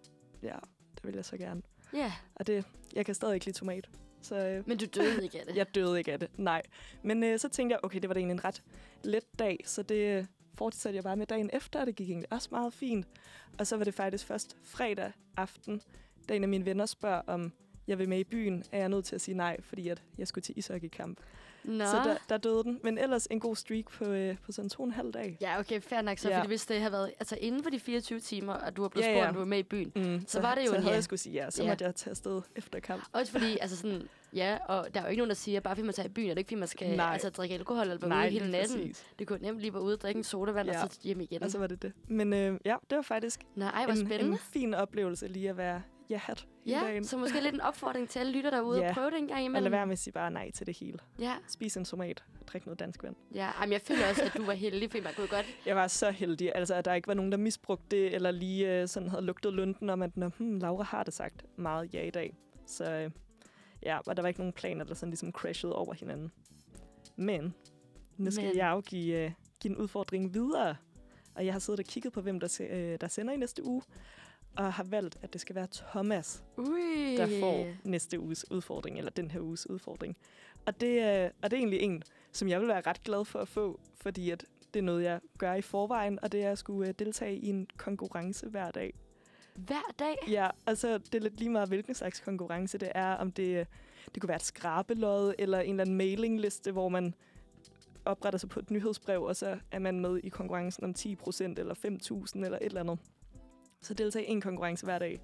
Ja, 0.43 0.57
det 0.95 1.05
vil 1.05 1.15
jeg 1.15 1.25
så 1.25 1.37
gerne. 1.37 1.63
Ja, 1.93 2.13
Og 2.35 2.47
det, 2.47 2.65
jeg 2.95 3.07
kan 3.07 3.15
stadig 3.15 3.35
ikke 3.35 3.47
lide 3.47 3.59
tomat. 3.59 3.91
Så 4.21 4.37
øh, 4.37 4.69
men 4.69 4.79
du 4.79 4.87
døde 4.95 5.25
ikke 5.25 5.41
af 5.41 5.47
det. 5.47 5.57
jeg 5.61 5.75
døde 5.75 5.99
ikke 5.99 6.13
af 6.13 6.21
det, 6.21 6.29
nej. 6.37 6.63
Men 7.03 7.23
øh, 7.23 7.39
så 7.39 7.49
tænkte 7.49 7.73
jeg, 7.73 7.81
okay, 7.83 8.01
det 8.01 8.09
var 8.09 8.15
da 8.15 8.21
egentlig 8.21 8.35
en 8.35 8.45
ret 8.45 8.63
let 9.03 9.39
dag, 9.39 9.61
så 9.65 9.83
det 9.83 10.19
øh, 10.19 10.25
fortsatte 10.55 10.97
jeg 10.97 11.05
bare 11.05 11.17
med 11.17 11.27
dagen 11.27 11.51
efter, 11.53 11.81
og 11.81 11.87
det 11.87 11.97
gik 11.97 12.09
egentlig 12.09 12.33
også 12.33 12.49
meget 12.51 12.73
fint. 12.73 13.07
Og 13.59 13.67
så 13.67 13.77
var 13.77 13.85
det 13.85 13.95
faktisk 13.95 14.27
først 14.27 14.57
fredag 14.63 15.13
aften, 15.37 15.83
da 16.29 16.35
en 16.35 16.43
af 16.43 16.49
mine 16.49 16.65
venner 16.65 16.87
spørger, 16.87 17.23
om 17.27 17.53
jeg 17.87 17.99
vil 17.99 18.09
med 18.09 18.19
i 18.19 18.25
byen, 18.25 18.65
er 18.73 18.79
jeg 18.79 18.89
nødt 18.89 19.05
til 19.05 19.15
at 19.15 19.21
sige 19.21 19.37
nej, 19.37 19.61
fordi 19.61 19.89
at 19.89 20.03
jeg 20.19 20.29
skulle 20.29 20.43
til 20.43 20.59
ishockeykamp. 20.59 21.21
Nå. 21.67 21.85
Så 21.85 21.97
der, 21.97 22.17
der 22.29 22.37
døde 22.37 22.63
den. 22.65 22.81
Men 22.85 22.99
ellers 22.99 23.27
en 23.31 23.41
god 23.41 23.57
streak 23.57 23.85
på, 23.91 24.05
øh, 24.05 24.37
på 24.47 24.53
sådan 24.53 24.69
to 24.71 24.83
og 24.83 24.87
en 24.87 24.93
halv 24.93 25.13
dag. 25.13 25.39
Ja, 25.41 25.59
okay, 25.59 25.81
fair 25.81 26.03
nok. 26.03 26.19
Så 26.19 26.29
Ja. 26.29 26.37
fordi 26.39 26.49
hvis 26.49 26.67
det 26.67 26.79
havde 26.79 26.93
været 26.93 27.13
altså, 27.21 27.37
inden 27.41 27.63
for 27.63 27.71
de 27.71 27.81
24 27.81 28.21
timer, 28.21 28.53
og 28.53 28.77
du 28.77 28.83
var 28.83 28.89
blevet 28.89 29.07
Ja, 29.07 29.15
spurgt, 29.15 29.29
om 29.29 29.35
du 29.35 29.39
var 29.41 29.47
med 29.47 29.59
i 29.59 29.63
byen. 29.63 29.93
Mm, 29.97 30.25
Så 30.27 30.41
var 30.41 30.55
det 30.55 30.63
jo 30.63 30.67
så 30.67 30.75
en 30.75 30.81
havde 30.81 30.91
ja. 30.91 30.95
jeg 30.95 31.05
skulle 31.05 31.21
sige 31.21 31.33
ja, 31.45 31.51
så 31.51 31.63
Ja. 31.63 31.69
måtte 31.69 31.85
jeg 31.85 31.95
tage 31.95 32.11
afsted 32.11 32.43
efter 32.57 32.81
kamp. 32.81 33.03
Også 33.13 33.33
fordi, 33.33 33.59
altså 33.61 33.77
sådan, 33.77 34.03
ja, 34.33 34.59
og 34.69 34.87
der 34.95 35.01
er 35.01 35.05
jo 35.05 35.11
ikke 35.11 35.21
nogen, 35.21 35.29
der 35.31 35.35
siger, 35.35 35.57
at 35.57 35.63
bare 35.63 35.75
fordi 35.77 35.85
man 35.87 35.95
tager 35.95 36.09
i 36.09 36.13
byen, 36.13 36.31
er 36.31 36.35
det 36.35 36.39
ikke 36.39 36.49
fordi, 36.49 36.59
man 36.59 36.69
skal 36.69 36.97
Nej. 36.97 37.13
altså, 37.13 37.31
drikke 37.31 37.55
alkohol 37.55 37.83
eller 37.91 38.09
være 38.09 38.19
ude 38.23 38.31
hele 38.31 38.51
natten. 38.51 38.77
præcis. 38.79 39.07
Det 39.19 39.27
kunne 39.27 39.39
nemt 39.43 39.61
lige 39.61 39.73
være 39.73 39.83
ude 39.83 39.95
og 39.95 40.01
drikke 40.01 40.19
en 40.19 40.25
sodavand 40.25 40.69
Ja. 40.71 40.83
og 40.85 40.93
så 40.93 40.99
hjem 41.03 41.21
igen. 41.21 41.43
Og 41.43 41.51
så 41.51 41.59
var 41.59 41.67
det 41.67 41.83
det. 41.83 41.93
Men 42.09 42.33
øh, 42.33 42.59
ja, 42.65 42.77
det 42.91 42.97
var 42.97 43.03
faktisk 43.03 43.41
Nå, 43.55 43.65
ej, 43.65 43.83
en, 43.85 43.97
spændende. 43.97 44.33
en 44.33 44.39
fin 44.39 44.75
oplevelse 44.75 45.29
lige 45.29 45.51
at 45.51 45.57
være 45.57 45.83
ja-hat 46.11 46.47
ja, 46.67 46.81
dagen. 46.85 47.05
så 47.05 47.17
måske 47.17 47.41
lidt 47.41 47.55
en 47.55 47.61
opfordring 47.61 48.09
til 48.09 48.19
alle 48.19 48.33
lytter 48.33 48.51
derude 48.51 48.81
Ja. 48.81 48.89
at 48.89 48.95
prøve 48.95 49.11
det 49.11 49.19
en 49.19 49.29
gang 49.29 49.45
imellem. 49.45 49.63
lade 49.63 49.73
være 49.73 49.87
med 49.87 49.93
at 49.93 49.99
sige 49.99 50.13
bare 50.13 50.31
nej 50.31 50.51
til 50.51 50.67
det 50.67 50.79
hele. 50.79 50.99
Ja, 51.19 51.35
Spis 51.49 51.77
en 51.77 51.85
tomat, 51.85 52.25
drik 52.47 52.67
noget 52.67 52.81
dansk 52.81 53.03
vand. 53.03 53.17
ja. 53.35 53.47
Ej, 53.59 53.67
men 53.67 53.73
jeg 53.73 53.81
føler 53.81 54.09
også, 54.11 54.23
at 54.25 54.35
du 54.37 54.45
var 54.45 54.53
heldig, 54.53 54.91
fordi 54.91 55.03
man 55.05 55.13
kunne 55.17 55.27
godt... 55.29 55.47
Jeg 55.67 55.77
var 55.77 55.87
så 55.87 56.11
heldig, 56.11 56.53
altså, 56.55 56.75
at 56.75 56.85
der 56.85 56.95
ikke 56.95 57.09
var 57.09 57.15
nogen, 57.15 57.33
der 57.33 57.39
misbrugte 57.39 57.97
det, 57.97 58.15
eller 58.15 58.31
lige 58.31 58.81
øh, 58.81 58.89
sådan 58.89 59.09
havde 59.09 59.23
lugtet 59.25 59.53
lunden 59.53 59.91
om, 59.91 60.03
at 60.03 60.17
Nå, 60.17 60.29
hmm, 60.39 60.59
Laura 60.59 60.85
har 60.85 61.03
det 61.03 61.15
sagt 61.15 61.45
meget 61.59 61.95
ja 61.95 62.03
i 62.03 62.11
dag. 62.11 62.37
Så 62.67 62.93
øh, 62.93 63.11
ja, 63.83 63.99
og 64.07 64.17
der 64.17 64.23
var 64.23 64.29
ikke 64.29 64.41
nogen 64.41 64.53
planer, 64.53 64.85
der 64.85 64.95
sådan 64.95 65.11
ligesom 65.11 65.33
crashede 65.33 65.75
over 65.77 65.95
hinanden. 65.95 66.33
Men 67.17 67.55
nu 68.17 68.31
skal 68.31 68.45
Men- 68.47 68.57
jeg 68.57 68.71
jo 68.71 68.81
give, 68.81 69.25
øh, 69.25 69.31
give 69.61 69.71
en 69.71 69.77
udfordring 69.77 70.35
videre. 70.35 70.77
Og 71.35 71.47
jeg 71.47 71.55
har 71.55 71.59
siddet 71.59 71.81
og 71.81 71.85
kigget 71.87 72.13
på, 72.13 72.21
hvem 72.21 72.41
der, 72.41 72.67
øh, 72.71 72.99
der 73.01 73.09
sender 73.09 73.33
i 73.35 73.37
næste 73.37 73.65
uge, 73.67 73.83
og 74.57 74.73
har 74.73 74.85
valgt, 74.85 75.19
at 75.23 75.33
det 75.33 75.41
skal 75.41 75.55
være 75.55 75.67
Thomas, 75.71 76.45
Ui. 76.57 77.17
der 77.17 77.41
får 77.41 77.67
næste 77.85 78.21
uges 78.21 78.51
udfordring, 78.51 78.99
eller 78.99 79.11
den 79.11 79.31
her 79.31 79.41
uges 79.41 79.71
udfordring. 79.71 80.17
Og 80.67 80.81
det, 80.81 81.01
er, 81.01 81.31
og 81.43 81.51
det 81.51 81.57
er 81.57 81.61
egentlig 81.61 81.81
en, 81.81 82.03
som 82.33 82.49
jeg 82.49 82.61
vil 82.61 82.69
være 82.69 82.81
ret 82.87 83.03
glad 83.03 83.25
for 83.25 83.39
at 83.39 83.49
få, 83.49 83.81
fordi 83.95 84.31
at 84.31 84.45
det 84.75 84.81
er 84.81 84.85
noget, 84.85 85.03
jeg 85.03 85.21
gør 85.39 85.55
i 85.55 85.63
forvejen, 85.63 86.19
og 86.23 86.33
det 86.33 86.45
er 86.45 86.51
at 86.51 86.59
skulle 86.59 86.89
øh, 86.89 86.95
deltage 86.99 87.37
i 87.37 87.47
en 87.47 87.67
konkurrence 87.77 88.49
hver 88.49 88.71
dag. 88.71 88.95
Hver 89.55 89.95
dag? 89.99 90.17
Ja, 90.29 90.51
altså 90.67 90.99
det 90.99 91.15
er 91.15 91.21
lidt 91.21 91.39
lige 91.39 91.51
meget, 91.51 91.69
hvilken 91.69 91.95
slags 91.95 92.21
konkurrence 92.21 92.79
det 92.79 92.93
er. 92.95 93.13
Om 93.13 93.33
det, 93.33 93.59
øh, 93.59 93.67
det 94.15 94.21
kunne 94.21 94.29
være 94.29 94.37
et 94.37 94.43
skrabelod, 94.43 95.35
eller 95.39 95.61
en 95.61 95.71
eller 95.71 95.83
anden 95.83 95.97
mailingliste, 95.97 96.73
hvor 96.73 96.89
man 96.89 97.15
opretter 98.05 98.39
sig 98.39 98.49
på 98.49 98.61
et 98.61 98.71
nyhedsbrev, 98.71 99.23
og 99.23 99.37
så 99.37 99.59
er 99.71 99.79
man 99.79 100.01
med 100.01 100.21
i 100.25 100.29
konkurrencen 100.29 100.85
om 100.85 100.95
10% 100.99 101.43
eller 101.43 101.75
5.000 101.75 102.45
eller 102.45 102.59
et 102.59 102.67
eller 102.67 102.81
andet. 102.81 102.99
Så 103.87 103.95
deltage 103.95 104.27
i 104.27 104.31
en 104.31 104.41
konkurrence 104.41 104.85
hver 104.85 104.99
dag. 104.99 105.21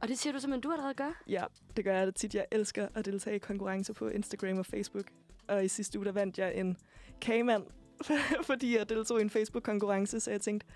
Og 0.00 0.08
det 0.08 0.18
siger 0.18 0.32
du 0.32 0.38
simpelthen, 0.38 0.60
du 0.60 0.72
allerede 0.72 0.94
gør? 0.94 1.22
Ja, 1.28 1.44
det 1.76 1.84
gør 1.84 1.96
jeg 1.96 2.06
da 2.06 2.10
tit. 2.10 2.34
Jeg 2.34 2.46
elsker 2.50 2.88
at 2.94 3.04
deltage 3.04 3.36
i 3.36 3.38
konkurrencer 3.38 3.94
på 3.94 4.08
Instagram 4.08 4.58
og 4.58 4.66
Facebook. 4.66 5.04
Og 5.48 5.64
i 5.64 5.68
sidste 5.68 5.98
uge, 5.98 6.06
der 6.06 6.12
vandt 6.12 6.38
jeg 6.38 6.54
en 6.54 6.76
kagemand, 7.20 7.62
fordi 8.50 8.76
jeg 8.76 8.88
deltog 8.88 9.18
i 9.18 9.22
en 9.22 9.30
Facebook-konkurrence, 9.30 10.20
så 10.20 10.30
jeg 10.30 10.40
tænkte, 10.40 10.66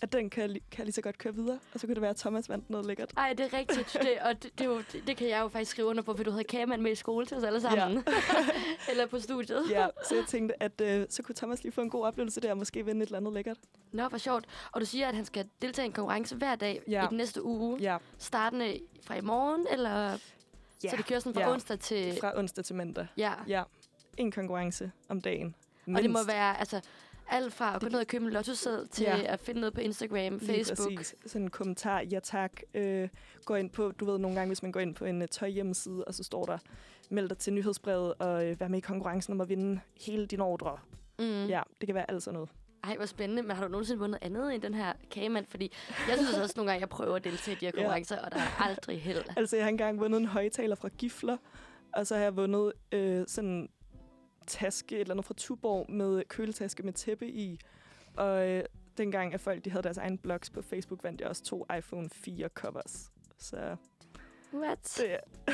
at 0.00 0.12
den 0.12 0.30
kan 0.30 0.48
kan 0.48 0.60
jeg 0.78 0.84
lige 0.84 0.92
så 0.92 1.00
godt 1.02 1.18
køre 1.18 1.34
videre. 1.34 1.58
Og 1.74 1.80
så 1.80 1.86
kunne 1.86 1.94
det 1.94 2.00
være, 2.02 2.10
at 2.10 2.16
Thomas 2.16 2.48
vandt 2.48 2.70
noget 2.70 2.86
lækkert. 2.86 3.12
Ej, 3.16 3.32
det 3.38 3.46
er 3.54 3.58
rigtigt. 3.58 3.92
Det, 4.02 4.18
og 4.24 4.42
det, 4.42 4.58
det, 4.58 4.64
jo, 4.64 4.78
det, 4.78 5.02
det 5.06 5.16
kan 5.16 5.28
jeg 5.28 5.40
jo 5.40 5.48
faktisk 5.48 5.70
skrive 5.70 5.88
under 5.88 6.02
på, 6.02 6.16
for 6.16 6.24
du 6.24 6.30
havde 6.30 6.44
kagemand 6.44 6.82
med 6.82 6.92
i 6.92 6.94
skole 6.94 7.26
til 7.26 7.36
os 7.36 7.44
alle 7.44 7.60
sammen. 7.60 8.04
Ja. 8.06 8.12
eller 8.90 9.06
på 9.06 9.18
studiet. 9.20 9.70
Ja, 9.70 9.86
så 10.08 10.14
jeg 10.14 10.24
tænkte, 10.28 10.62
at 10.62 10.80
øh, 10.80 11.06
så 11.10 11.22
kunne 11.22 11.34
Thomas 11.34 11.62
lige 11.62 11.72
få 11.72 11.80
en 11.80 11.90
god 11.90 12.04
oplevelse 12.04 12.40
der, 12.40 12.50
og 12.50 12.58
måske 12.58 12.84
vinde 12.84 13.02
et 13.02 13.06
eller 13.06 13.18
andet 13.18 13.32
lækkert. 13.32 13.58
Nå, 13.92 14.08
hvor 14.08 14.18
sjovt. 14.18 14.44
Og 14.72 14.80
du 14.80 14.86
siger, 14.86 15.08
at 15.08 15.14
han 15.14 15.24
skal 15.24 15.48
deltage 15.62 15.86
i 15.86 15.88
en 15.88 15.92
konkurrence 15.92 16.36
hver 16.36 16.54
dag 16.54 16.82
Ja. 16.88 17.04
i 17.04 17.08
den 17.08 17.16
næste 17.16 17.42
uge. 17.44 17.78
Ja, 17.80 17.96
Startende 18.18 18.80
fra 19.06 19.14
i 19.16 19.20
morgen, 19.20 19.66
eller... 19.70 20.18
ja. 20.84 20.90
Så 20.90 20.96
det 20.96 21.06
kører 21.06 21.20
sådan 21.20 21.34
fra 21.34 21.40
Ja. 21.40 21.52
onsdag 21.52 21.78
til... 21.80 22.16
fra 22.20 22.38
onsdag 22.38 22.64
til 22.64 22.76
mandag. 22.76 23.06
Ja. 23.16 23.32
Ja, 23.48 23.62
en 24.16 24.32
konkurrence 24.32 24.92
om 25.08 25.20
dagen. 25.20 25.54
Og 25.86 26.02
det 26.02 26.10
må 26.10 26.18
Mindst. 26.18 26.28
være 26.28 26.58
altså, 26.58 26.80
alt 27.28 27.52
fra 27.52 27.74
at 27.74 27.80
gå 27.82 27.88
ned 27.88 28.00
og 28.00 28.06
købe 28.06 28.24
en 28.24 28.30
lottoseddel 28.30 28.88
til 28.88 29.02
Ja. 29.04 29.32
at 29.32 29.40
finde 29.40 29.60
noget 29.60 29.74
på 29.74 29.80
Instagram, 29.80 30.16
Lige 30.38 30.46
Facebook. 30.46 30.94
Præcis. 30.96 31.14
Sådan 31.26 31.42
en 31.42 31.50
kommentar, 31.50 32.00
ja 32.00 32.20
tak. 32.20 32.52
Øh, 32.74 33.08
gå 33.44 33.54
ind 33.54 33.70
på, 33.70 33.90
du 34.00 34.04
ved 34.04 34.18
nogle 34.18 34.36
gange, 34.36 34.48
hvis 34.48 34.62
man 34.62 34.72
går 34.72 34.80
ind 34.80 34.94
på 34.94 35.04
en 35.04 35.22
uh, 35.22 35.28
tøjhjemmeside, 35.30 36.04
og 36.04 36.14
så 36.14 36.24
står 36.24 36.44
der, 36.44 36.58
meld 37.10 37.28
dig 37.28 37.38
til 37.38 37.52
nyhedsbrevet 37.52 38.14
og 38.18 38.46
øh, 38.46 38.60
vær 38.60 38.68
med 38.68 38.78
i 38.78 38.80
konkurrencen 38.80 39.32
om 39.32 39.40
at 39.40 39.48
vinde 39.48 39.80
hele 40.06 40.26
din 40.26 40.40
ordre. 40.40 40.78
Mm. 41.18 41.46
Ja, 41.46 41.62
det 41.80 41.86
kan 41.86 41.94
være 41.94 42.10
alt 42.10 42.22
sådan 42.22 42.34
noget. 42.34 42.48
Ej, 42.84 42.96
hvor 42.96 43.06
spændende. 43.06 43.42
Men 43.42 43.50
har 43.56 43.64
du 43.64 43.70
nogensinde 43.70 43.98
vundet 44.00 44.18
andet 44.22 44.54
end 44.54 44.62
den 44.62 44.74
her 44.74 44.92
kagemand? 45.10 45.46
Fordi 45.48 45.72
jeg 46.08 46.16
synes 46.16 46.38
også 46.38 46.54
nogle 46.56 46.70
gange, 46.70 46.80
jeg 46.80 46.88
prøver 46.88 47.16
at 47.16 47.24
deltage 47.24 47.56
i 47.56 47.58
de 47.60 47.64
her 47.66 47.72
Ja. 47.74 47.80
konkurrencer, 47.80 48.18
og 48.18 48.30
der 48.32 48.38
er 48.38 48.62
aldrig 48.62 49.02
held. 49.02 49.24
Altså, 49.36 49.56
jeg 49.56 49.64
har 49.64 49.70
engang 49.70 50.00
vundet 50.00 50.20
en 50.20 50.26
højtaler 50.26 50.74
fra 50.76 50.88
Gifler, 50.88 51.36
og 51.94 52.06
så 52.06 52.14
har 52.14 52.22
jeg 52.22 52.36
vundet 52.36 52.72
øh, 52.92 53.24
sådan 53.28 53.68
taske, 54.46 54.94
et 54.94 55.00
eller 55.00 55.14
andet 55.14 55.26
fra 55.26 55.34
Tuborg, 55.36 55.90
med 55.90 56.24
køletaske 56.28 56.82
med 56.82 56.92
tæppe 56.92 57.28
i. 57.28 57.58
Og 58.16 58.48
øh, 58.48 58.64
dengang, 58.96 59.34
at 59.34 59.40
folk 59.40 59.64
de 59.64 59.70
havde 59.70 59.82
deres 59.82 59.98
egen 59.98 60.18
blogs 60.18 60.50
på 60.50 60.62
Facebook, 60.62 61.04
vandt 61.04 61.20
jeg 61.20 61.28
også 61.28 61.44
to 61.44 61.66
iPhone 61.78 62.10
4 62.10 62.48
covers. 62.48 63.12
Så 63.38 63.76
What? 64.54 65.00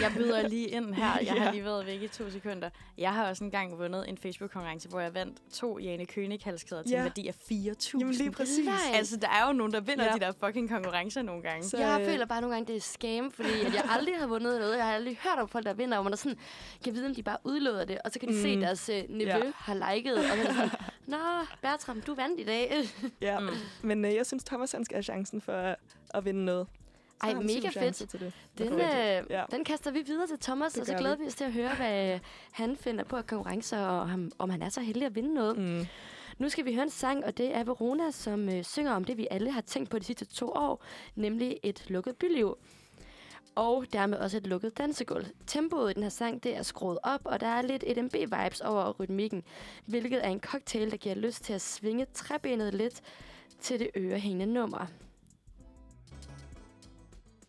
Jeg 0.00 0.12
byder 0.16 0.48
lige 0.48 0.68
ind 0.68 0.94
her. 0.94 1.18
Jeg 1.24 1.32
har 1.42 1.52
lige 1.52 1.64
været 1.64 1.86
væk 1.86 2.02
i 2.02 2.08
to 2.08 2.30
sekunder. 2.30 2.70
Jeg 2.98 3.14
har 3.14 3.28
også 3.28 3.44
engang 3.44 3.78
vundet 3.78 4.08
en 4.08 4.18
Facebook-konkurrence, 4.18 4.88
hvor 4.88 5.00
jeg 5.00 5.14
vandt 5.14 5.38
to 5.52 5.78
Jane 5.78 6.06
König 6.12 6.38
halskæder 6.44 6.82
til 6.82 6.90
Ja. 6.90 6.98
en 6.98 7.04
værdi 7.04 7.28
af 7.28 7.32
4.000. 7.32 7.98
jamen 8.00 8.14
lige 8.14 8.30
præcis. 8.30 8.64
Nej. 8.66 8.74
Altså, 8.94 9.16
der 9.16 9.28
er 9.28 9.46
jo 9.46 9.52
nogen, 9.52 9.72
der 9.72 9.80
vinder 9.80 10.04
Ja. 10.04 10.10
ja. 10.10 10.14
de 10.16 10.20
der 10.20 10.32
fucking 10.46 10.68
konkurrencer 10.70 11.22
nogle 11.22 11.42
gange. 11.42 11.68
Så, 11.68 11.78
Jeg 11.78 12.00
øh, 12.00 12.06
føler 12.06 12.26
bare 12.26 12.40
nogle 12.40 12.56
gange, 12.56 12.66
det 12.72 12.76
er 12.76 12.80
scam, 12.80 13.30
fordi 13.30 13.48
at 13.66 13.74
jeg 13.74 13.84
aldrig 13.98 14.18
har 14.18 14.26
vundet 14.26 14.60
noget. 14.60 14.76
Jeg 14.76 14.84
har 14.84 14.92
aldrig 14.94 15.18
hørt 15.22 15.38
om 15.38 15.48
folk, 15.48 15.66
der 15.66 15.74
vinder, 15.74 15.98
og 15.98 16.04
man 16.04 16.12
er 16.12 16.16
sådan, 16.16 16.38
kan 16.84 16.94
vide, 16.94 17.06
om 17.06 17.14
de 17.14 17.22
bare 17.22 17.36
udlåder 17.44 17.84
det. 17.84 17.98
Og 18.04 18.10
så 18.10 18.18
kan 18.18 18.28
de 18.28 18.34
mm. 18.34 18.40
se, 18.42 18.48
at 18.48 18.58
deres 18.60 18.88
øh, 18.88 19.02
nevø 19.08 19.30
Ja. 19.30 19.40
har 19.54 19.94
liket, 19.94 20.16
og 20.18 20.24
så 20.24 20.30
er 20.48 20.52
sådan, 20.52 20.70
Nå, 21.06 21.16
Bertram, 21.62 22.00
du 22.00 22.14
vandt 22.14 22.40
i 22.40 22.44
dag. 22.44 22.72
Ja, 23.20 23.40
Mm. 23.40 23.46
men 23.82 24.04
øh, 24.04 24.14
jeg 24.14 24.26
synes, 24.26 24.44
Thomas 24.44 24.72
han 24.72 24.84
skal 24.84 24.94
have 24.96 25.02
chancen 25.02 25.40
for 25.40 25.52
at, 25.52 25.76
at 26.14 26.24
vinde 26.24 26.44
noget. 26.44 26.66
Ej, 27.22 27.34
mega 27.34 27.70
chancer 27.70 28.06
Til 28.06 28.20
det. 28.20 28.32
Den, 28.58 28.68
Fedt. 28.68 28.80
øh, 28.80 29.30
Ja. 29.30 29.44
den 29.50 29.64
kaster 29.64 29.90
vi 29.90 30.02
videre 30.06 30.26
til 30.26 30.38
Thomas, 30.38 30.72
Det 30.72 30.80
og 30.80 30.86
så 30.86 30.94
glæder 30.94 31.16
vi. 31.16 31.26
os 31.26 31.34
til 31.34 31.44
at 31.44 31.52
høre, 31.52 31.74
hvad 31.74 32.18
han 32.52 32.76
finder 32.76 33.04
på 33.04 33.16
af 33.16 33.26
konkurrencer, 33.26 33.78
og 33.78 34.08
ham, 34.10 34.32
om 34.38 34.50
han 34.50 34.62
er 34.62 34.68
så 34.68 34.80
heldig 34.80 35.06
at 35.06 35.14
vinde 35.14 35.34
noget. 35.34 35.58
Mm. 35.58 35.86
Nu 36.38 36.48
skal 36.48 36.64
vi 36.64 36.74
høre 36.74 36.82
en 36.84 36.90
sang, 36.90 37.24
og 37.24 37.38
det 37.38 37.56
er 37.56 37.64
Verona, 37.64 38.10
som 38.10 38.48
øh, 38.48 38.64
synger 38.64 38.92
om 38.92 39.04
det, 39.04 39.16
vi 39.16 39.26
alle 39.30 39.50
har 39.50 39.60
tænkt 39.60 39.90
på 39.90 39.98
de 39.98 40.04
sidste 40.04 40.24
to 40.24 40.48
år, 40.54 40.84
nemlig 41.14 41.56
et 41.62 41.84
lukket 41.90 42.16
byliv. 42.16 42.58
Og 43.54 43.84
dermed 43.92 44.18
også 44.18 44.36
et 44.36 44.46
lukket 44.46 44.78
dansegulv. 44.78 45.26
Tempoet 45.46 45.90
i 45.90 45.94
den 45.94 46.02
her 46.02 46.10
sang, 46.10 46.42
det 46.42 46.56
er 46.56 46.62
skruet 46.62 46.98
op, 47.02 47.20
og 47.24 47.40
der 47.40 47.46
er 47.46 47.62
lidt 47.62 47.84
EDMB-vibes 47.86 48.60
over 48.68 48.92
rytmikken, 49.00 49.42
hvilket 49.86 50.24
er 50.24 50.28
en 50.28 50.40
cocktail, 50.40 50.90
der 50.90 50.96
giver 50.96 51.14
lyst 51.14 51.44
til 51.44 51.52
at 51.52 51.60
svinge 51.60 52.06
træbenet 52.14 52.74
lidt 52.74 53.00
til 53.60 53.78
det 53.80 53.90
ørehængende 53.96 54.46
nummer. 54.54 54.86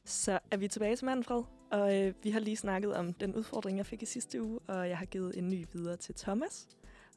Så 0.05 0.39
er 0.51 0.57
vi 0.57 0.67
tilbage 0.67 0.95
til 0.95 1.05
Manfred, 1.05 1.43
og 1.71 1.99
øh, 2.01 2.13
vi 2.23 2.29
har 2.29 2.39
lige 2.39 2.57
snakket 2.57 2.93
om 2.95 3.13
den 3.13 3.35
udfordring, 3.35 3.77
jeg 3.77 3.85
fik 3.85 4.01
i 4.03 4.05
sidste 4.05 4.41
uge, 4.43 4.59
og 4.67 4.89
jeg 4.89 4.97
har 4.97 5.05
givet 5.05 5.37
en 5.37 5.49
ny 5.49 5.65
videre 5.73 5.97
til 5.97 6.15
Thomas. 6.15 6.67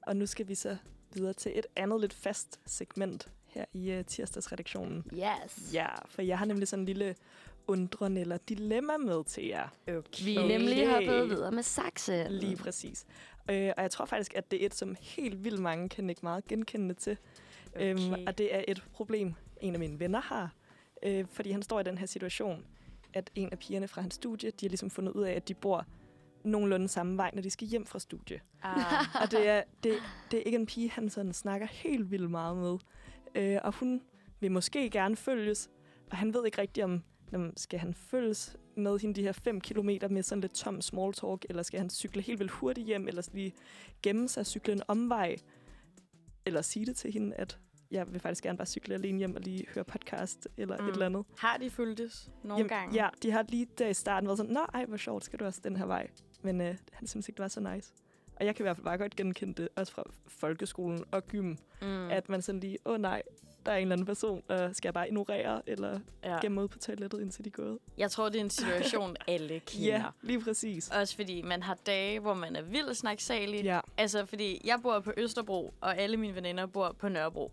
Og 0.03 0.17
nu 0.17 0.27
skal 0.27 0.49
vi 0.49 0.55
så 0.55 0.77
videre 1.13 1.33
til 1.33 1.59
et 1.59 1.67
andet 1.77 2.01
lidt 2.01 2.15
fast 2.15 2.61
segment 2.67 3.29
her 3.47 3.65
i 3.73 3.91
øh, 3.91 4.05
tirsdagsredaktionen. 4.05 5.05
Yes. 5.13 5.75
Ja, 5.75 5.87
for 6.09 6.23
jeg 6.23 6.39
har 6.39 6.45
nemlig 6.47 6.69
sådan 6.69 6.83
en 6.83 6.87
lille 6.87 7.15
undren 7.67 8.17
eller 8.17 8.37
dilemma 8.37 8.97
med 8.97 9.25
til 9.25 9.47
jer. 9.47 9.69
Okay. 9.89 10.25
Vi 10.25 10.37
er 10.37 10.47
nemlig 10.47 10.91
hoppet 10.91 11.29
videre 11.31 11.53
med 11.53 11.63
sakse. 11.63 12.27
Lige 12.31 12.57
præcis. 12.57 13.07
Øh, 13.51 13.73
og 13.77 13.83
jeg 13.83 13.91
tror 13.91 14.05
faktisk, 14.05 14.35
at 14.35 14.51
det 14.51 14.63
er 14.63 14.67
et, 14.67 14.75
som 14.75 14.97
helt 15.01 15.45
vildt 15.45 15.61
mange 15.61 15.89
kan 15.89 16.11
ikke 16.11 16.21
meget 16.23 16.47
genkendende 16.47 16.95
til. 16.95 17.17
Okay. 17.75 17.91
Øhm, 17.91 18.13
Okay. 18.13 18.27
og 18.27 18.39
det 18.39 18.55
er 18.55 18.65
et 18.69 18.85
problem, 18.93 19.35
en 19.61 19.75
af 19.75 19.81
mine 19.81 20.01
venner 20.01 20.21
har. 20.21 20.55
Øh, 21.03 21.25
fordi 21.31 21.51
han 21.51 21.63
står 21.63 21.81
i 21.81 21.83
den 21.83 21.99
her 21.99 22.07
situation, 22.07 22.65
at 23.15 23.31
en 23.35 23.49
af 23.53 23.59
pigerne 23.59 23.89
fra 23.89 24.01
hans 24.01 24.15
studie, 24.15 24.51
de 24.51 24.67
har 24.67 24.69
ligesom 24.69 24.91
fundet 24.91 25.13
ud 25.13 25.23
af, 25.23 25.33
at 25.33 25.49
de 25.49 25.55
bor 25.55 25.87
nogenlunde 26.45 26.89
samme 26.89 27.17
vej, 27.17 27.31
når 27.35 27.43
de 27.43 27.51
skal 27.51 27.69
hjem 27.69 27.87
fra 27.87 27.99
studie. 27.99 28.41
Ah. 28.63 29.23
Og 29.23 29.31
det 29.31 29.49
er, 29.49 29.63
det, 29.83 29.93
det 30.31 30.39
er 30.39 30.43
ikke 30.43 30.59
en 30.59 30.67
pige, 30.67 30.91
han 30.91 31.11
sådan 31.11 31.33
snakker 31.33 31.67
helt 31.67 32.11
vildt 32.11 32.31
meget 32.31 32.57
med. 32.57 32.79
Øh, 33.35 33.59
og 33.65 33.75
hun 33.75 34.03
vil 34.41 34.53
måske 34.53 34.91
gerne 34.91 35.17
følges, 35.17 35.71
og 36.11 36.17
han 36.17 36.35
ved 36.35 36.47
ikke 36.47 36.61
rigtigt, 36.61 36.85
om 36.85 37.03
jamen, 37.33 37.57
skal 37.57 37.79
han 37.79 37.95
følges 37.95 38.57
med 38.77 38.99
hende 38.99 39.15
de 39.15 39.23
her 39.23 39.33
5 39.33 39.61
kilometer 39.61 40.09
med 40.09 40.23
sådan 40.23 40.41
lidt 40.41 40.55
tom 40.55 40.81
small 40.81 41.13
talk, 41.13 41.47
eller 41.49 41.63
skal 41.63 41.81
han 41.81 41.91
cykle 41.91 42.23
helt 42.23 42.39
vildt 42.39 42.53
hurtigt 42.53 42.87
hjem, 42.87 43.09
eller 43.09 43.29
lige 43.33 43.55
gemme 44.03 44.29
sig 44.29 44.41
og 44.41 44.47
cykle 44.47 44.73
en 44.73 44.83
omvej, 44.89 45.37
eller 46.47 46.63
sige 46.63 46.87
det 46.87 46.97
til 46.97 47.13
hende, 47.13 47.37
at 47.37 47.59
jeg 47.95 48.13
vil 48.13 48.21
faktisk 48.21 48.43
gerne 48.45 48.59
bare 48.59 48.67
cykle 48.67 48.95
alene 48.95 49.19
hjem 49.19 49.35
og 49.35 49.41
lige 49.41 49.67
høre 49.75 49.85
podcast, 49.85 50.49
eller 50.57 50.79
mm. 50.83 50.89
Et 50.89 50.93
eller 50.93 51.07
andet. 51.07 51.25
Har 51.39 51.57
de 51.57 51.71
fulgtes 51.71 52.31
nogle 52.43 52.57
Jamen, 52.59 52.69
gange? 52.69 52.95
Ja, 53.03 53.09
de 53.23 53.31
har 53.31 53.45
lige 53.49 53.67
der 53.79 53.89
i 53.89 53.95
starten 53.95 54.27
været 54.29 54.39
sådan, 54.39 54.53
nå, 54.53 54.61
ej, 54.75 54.85
hvor 54.85 54.97
sjovt, 54.97 55.25
skal 55.25 55.39
du 55.39 55.45
også 55.45 55.61
den 55.65 55.77
her 55.77 55.87
vej? 55.87 56.11
Men 56.43 56.61
øh, 56.61 56.77
han 56.93 57.07
synes 57.09 57.29
ikke, 57.29 57.37
det 57.37 57.43
var 57.43 57.49
så 57.49 57.61
nice. 57.61 57.93
Og 58.37 58.47
jeg 58.47 58.57
kan 58.57 58.63
i 58.63 58.65
hvert 58.65 58.77
fald 58.77 58.85
bare 58.85 58.99
godt 58.99 59.17
genkende 59.17 59.55
det, 59.63 59.69
også 59.77 59.93
fra 59.93 60.03
folkeskolen 60.27 61.05
og 61.11 61.27
gym, 61.29 61.55
Mm. 61.83 62.11
at 62.11 62.29
man 62.29 62.43
sådan 62.43 62.61
lige, 62.61 62.79
åh 62.87 63.01
nej, 63.01 63.23
der 63.67 63.73
er 63.73 63.77
en 63.77 63.83
eller 63.83 63.93
anden 63.93 64.07
person, 64.07 64.43
der 64.49 64.73
skal 64.73 64.89
jeg 64.89 64.95
bare 64.95 65.09
ignorere, 65.09 65.63
eller 65.67 66.01
ja. 66.25 66.41
gemme 66.41 66.63
ud 66.63 66.69
på 66.69 66.79
toilettet, 66.79 67.21
indtil 67.21 67.45
de 67.45 67.49
er 67.49 67.53
gået. 67.53 67.79
Jeg 67.99 68.11
tror, 68.11 68.29
det 68.29 68.37
er 68.37 68.41
en 68.45 68.51
situation, 68.51 69.17
alle 69.29 69.61
kender. 69.61 69.87
Ja, 69.87 70.05
lige 70.23 70.41
præcis. 70.41 70.91
Også 70.91 71.17
fordi 71.17 71.43
man 71.43 71.63
har 71.63 71.75
dage, 71.87 72.21
hvor 72.21 72.35
man 72.35 72.57
er 72.57 72.63
vildt 72.63 72.97
snaksalig. 72.97 73.65
Ja, 73.65 73.81
Altså, 73.97 74.27
fordi 74.27 74.61
jeg 74.65 74.79
bor 74.83 75.01
på 75.01 75.13
Østerbro, 75.17 75.75
og 75.81 75.99
alle 75.99 76.17
mine 76.17 76.35
veninder 76.35 76.67
bor 76.67 76.97
på 76.99 77.09
Nørrebro. 77.09 77.53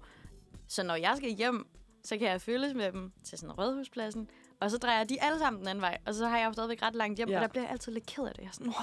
Så 0.72 0.84
når 0.84 0.96
jeg 0.96 1.14
skal 1.18 1.30
hjem, 1.30 1.68
så 2.04 2.18
kan 2.18 2.28
jeg 2.28 2.42
følges 2.42 2.74
med 2.74 2.92
dem 2.92 3.12
til 3.24 3.38
sådan 3.38 3.52
rådhuspladsen, 3.56 4.30
og 4.60 4.72
så 4.72 4.78
drejer 4.78 5.04
de 5.04 5.22
alle 5.24 5.40
sammen 5.40 5.60
den 5.60 5.68
anden 5.68 5.82
vej. 5.82 5.98
Og 6.06 6.14
så 6.14 6.28
har 6.28 6.38
jeg 6.38 6.48
jo 6.48 6.54
stadigvæk 6.54 6.82
ret 6.82 6.96
langt 6.96 7.18
hjem, 7.18 7.30
ja. 7.30 7.36
Og 7.36 7.42
der 7.42 7.48
bliver 7.48 7.64
jeg 7.64 7.72
altid 7.72 7.92
lidt 7.92 8.06
ked 8.06 8.24
af 8.24 8.32
det. 8.34 8.42
Jeg 8.42 8.48
er 8.48 8.52
sådan, 8.52 8.68
wow, 8.68 8.76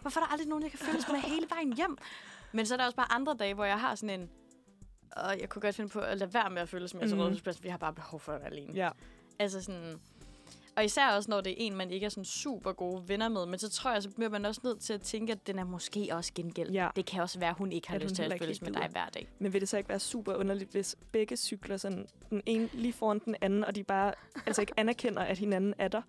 hvorfor 0.00 0.20
er 0.20 0.24
der 0.24 0.32
aldrig 0.32 0.48
nogen, 0.48 0.62
jeg 0.62 0.70
kan 0.70 0.78
følges 0.80 1.08
med 1.08 1.16
hele 1.20 1.46
vejen 1.50 1.72
hjem? 1.72 1.98
Men 2.52 2.66
så 2.66 2.74
er 2.74 2.76
der 2.78 2.84
også 2.84 2.96
bare 2.96 3.12
andre 3.12 3.36
dage, 3.38 3.54
hvor 3.54 3.64
jeg 3.64 3.80
har 3.80 3.94
sådan 3.94 4.20
en... 4.20 4.30
Og 5.16 5.40
jeg 5.40 5.48
kunne 5.48 5.62
godt 5.62 5.74
finde 5.74 5.90
på 5.90 6.00
at 6.00 6.18
lade 6.18 6.34
være 6.34 6.50
med 6.50 6.62
at 6.62 6.68
følges 6.68 6.94
med 6.94 7.02
mm. 7.02 7.08
til 7.08 7.16
Mhm. 7.16 7.22
rådhuspladsen, 7.24 7.58
fordi 7.58 7.66
jeg 7.66 7.72
har 7.72 7.78
bare 7.78 7.92
behov 7.94 8.20
for 8.20 8.32
at 8.32 8.40
være 8.40 8.50
alene. 8.50 8.72
ja. 8.74 8.90
Altså 9.38 9.62
sådan... 9.62 10.00
Og 10.78 10.84
især 10.84 11.08
også, 11.08 11.30
når 11.30 11.40
det 11.40 11.50
er 11.52 11.54
en, 11.58 11.76
man 11.76 11.90
ikke 11.90 12.06
er 12.06 12.10
sådan 12.10 12.24
super 12.24 12.72
gode 12.72 13.08
venner 13.08 13.28
med. 13.28 13.46
Men 13.46 13.58
så 13.58 13.68
tror 13.70 13.92
jeg, 13.92 14.02
så 14.02 14.10
bliver 14.10 14.30
man 14.30 14.44
også 14.44 14.60
nødt 14.64 14.80
til 14.80 14.92
at 14.92 15.02
tænke, 15.02 15.32
at 15.32 15.46
den 15.46 15.58
er 15.58 15.64
måske 15.64 16.08
også 16.12 16.32
gengæld. 16.34 16.70
Ja. 16.70 16.88
Det 16.96 17.06
kan 17.06 17.22
også 17.22 17.38
være, 17.38 17.50
at 17.50 17.56
hun 17.56 17.72
ikke 17.72 17.88
har 17.88 17.94
At 17.96 18.02
lyst 18.02 18.14
til 18.14 18.22
at 18.22 18.38
følges 18.38 18.62
med 18.62 18.72
dig 18.72 18.88
hver 18.90 19.06
dag. 19.14 19.28
Men 19.38 19.52
vil 19.52 19.60
det 19.60 19.68
så 19.68 19.76
ikke 19.76 19.88
være 19.88 20.00
super 20.00 20.34
underligt, 20.34 20.70
hvis 20.70 20.96
begge 21.12 21.36
cykler 21.36 21.76
sådan, 21.76 22.06
den 22.30 22.42
ene 22.46 22.68
lige 22.72 22.92
foran 22.92 23.18
den 23.24 23.36
anden, 23.40 23.64
og 23.64 23.74
de 23.74 23.84
bare 23.84 24.14
altså 24.46 24.62
ikke 24.62 24.72
anerkender, 24.76 25.22
at 25.22 25.38
hinanden 25.38 25.74
er 25.78 25.88
der? 25.88 26.02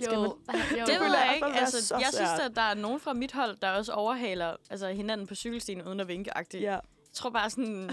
Skal 0.00 0.18
man- 0.18 0.26
jo. 0.78 0.84
Det 0.86 1.00
ved 1.00 1.06
jeg 1.06 1.32
ikke. 1.34 1.46
Altså, 1.46 1.86
så 1.86 1.94
jeg 1.94 2.08
synes, 2.12 2.50
at 2.50 2.56
der 2.56 2.62
er 2.62 2.74
nogen 2.74 3.00
fra 3.00 3.12
mit 3.12 3.32
hold, 3.32 3.56
der 3.56 3.70
også 3.70 3.92
overhaler 3.92 4.56
altså, 4.70 4.88
hinanden 4.88 5.26
på 5.26 5.34
cykelstien 5.34 5.82
uden 5.82 6.00
at 6.00 6.08
vinke 6.08 6.30
-agtigt. 6.38 6.58
Ja, 6.60 6.70
Jeg 6.72 6.80
tror 7.12 7.30
bare 7.30 7.50
sådan... 7.50 7.90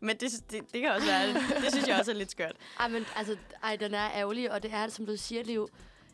Men 0.00 0.16
det, 0.16 0.32
det, 0.50 0.72
det 0.72 0.80
kan 0.80 0.90
også 0.92 1.06
være... 1.06 1.34
Det 1.62 1.72
synes 1.72 1.88
jeg 1.88 1.98
også 1.98 2.10
er 2.10 2.14
lidt 2.14 2.30
skørt. 2.30 2.56
Ej, 2.80 2.88
men 2.88 3.06
altså, 3.16 3.36
ej, 3.62 3.76
den 3.76 3.94
er 3.94 4.10
ærgerlig, 4.14 4.52
og 4.52 4.62
det 4.62 4.72
er, 4.72 4.88
som 4.88 5.06
du 5.06 5.16
siger, 5.16 5.42
Liv, 5.44 5.68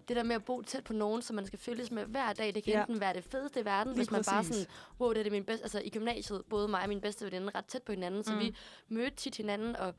det 0.09 0.16
der 0.16 0.22
med 0.22 0.37
at 0.37 0.45
bo 0.45 0.62
tæt 0.62 0.85
på 0.85 0.93
nogen, 0.93 1.22
som 1.22 1.37
man 1.37 1.47
skal 1.47 1.59
følges 1.59 1.91
med 1.91 2.05
hver 2.05 2.33
dag, 2.33 2.55
det 2.55 2.64
kan 2.64 2.72
Ja. 2.72 2.80
enten 2.80 3.01
være 3.01 3.14
det 3.14 3.24
fedeste 3.24 3.61
i 3.61 3.64
verden, 3.64 3.93
Lige 3.93 3.99
hvis 3.99 4.11
man 4.11 4.22
bare 4.24 4.43
præcis. 4.43 4.57
sådan, 4.57 4.70
wow, 5.01 5.11
det 5.12 5.18
er 5.18 5.22
det 5.22 5.33
min 5.33 5.45
bedste, 5.45 5.64
altså 5.64 5.80
i 5.85 5.91
gymnasiet, 5.91 6.43
både 6.51 6.68
mig 6.68 6.83
og 6.83 6.89
min 6.89 7.01
bedste 7.01 7.24
veninde 7.24 7.51
ret 7.55 7.64
tæt 7.64 7.83
på 7.83 7.93
hinanden, 7.93 8.24
så 8.24 8.33
Mm. 8.33 8.39
vi 8.39 8.57
mødte 8.89 9.16
tit 9.16 9.37
hinanden, 9.37 9.76
og 9.76 9.95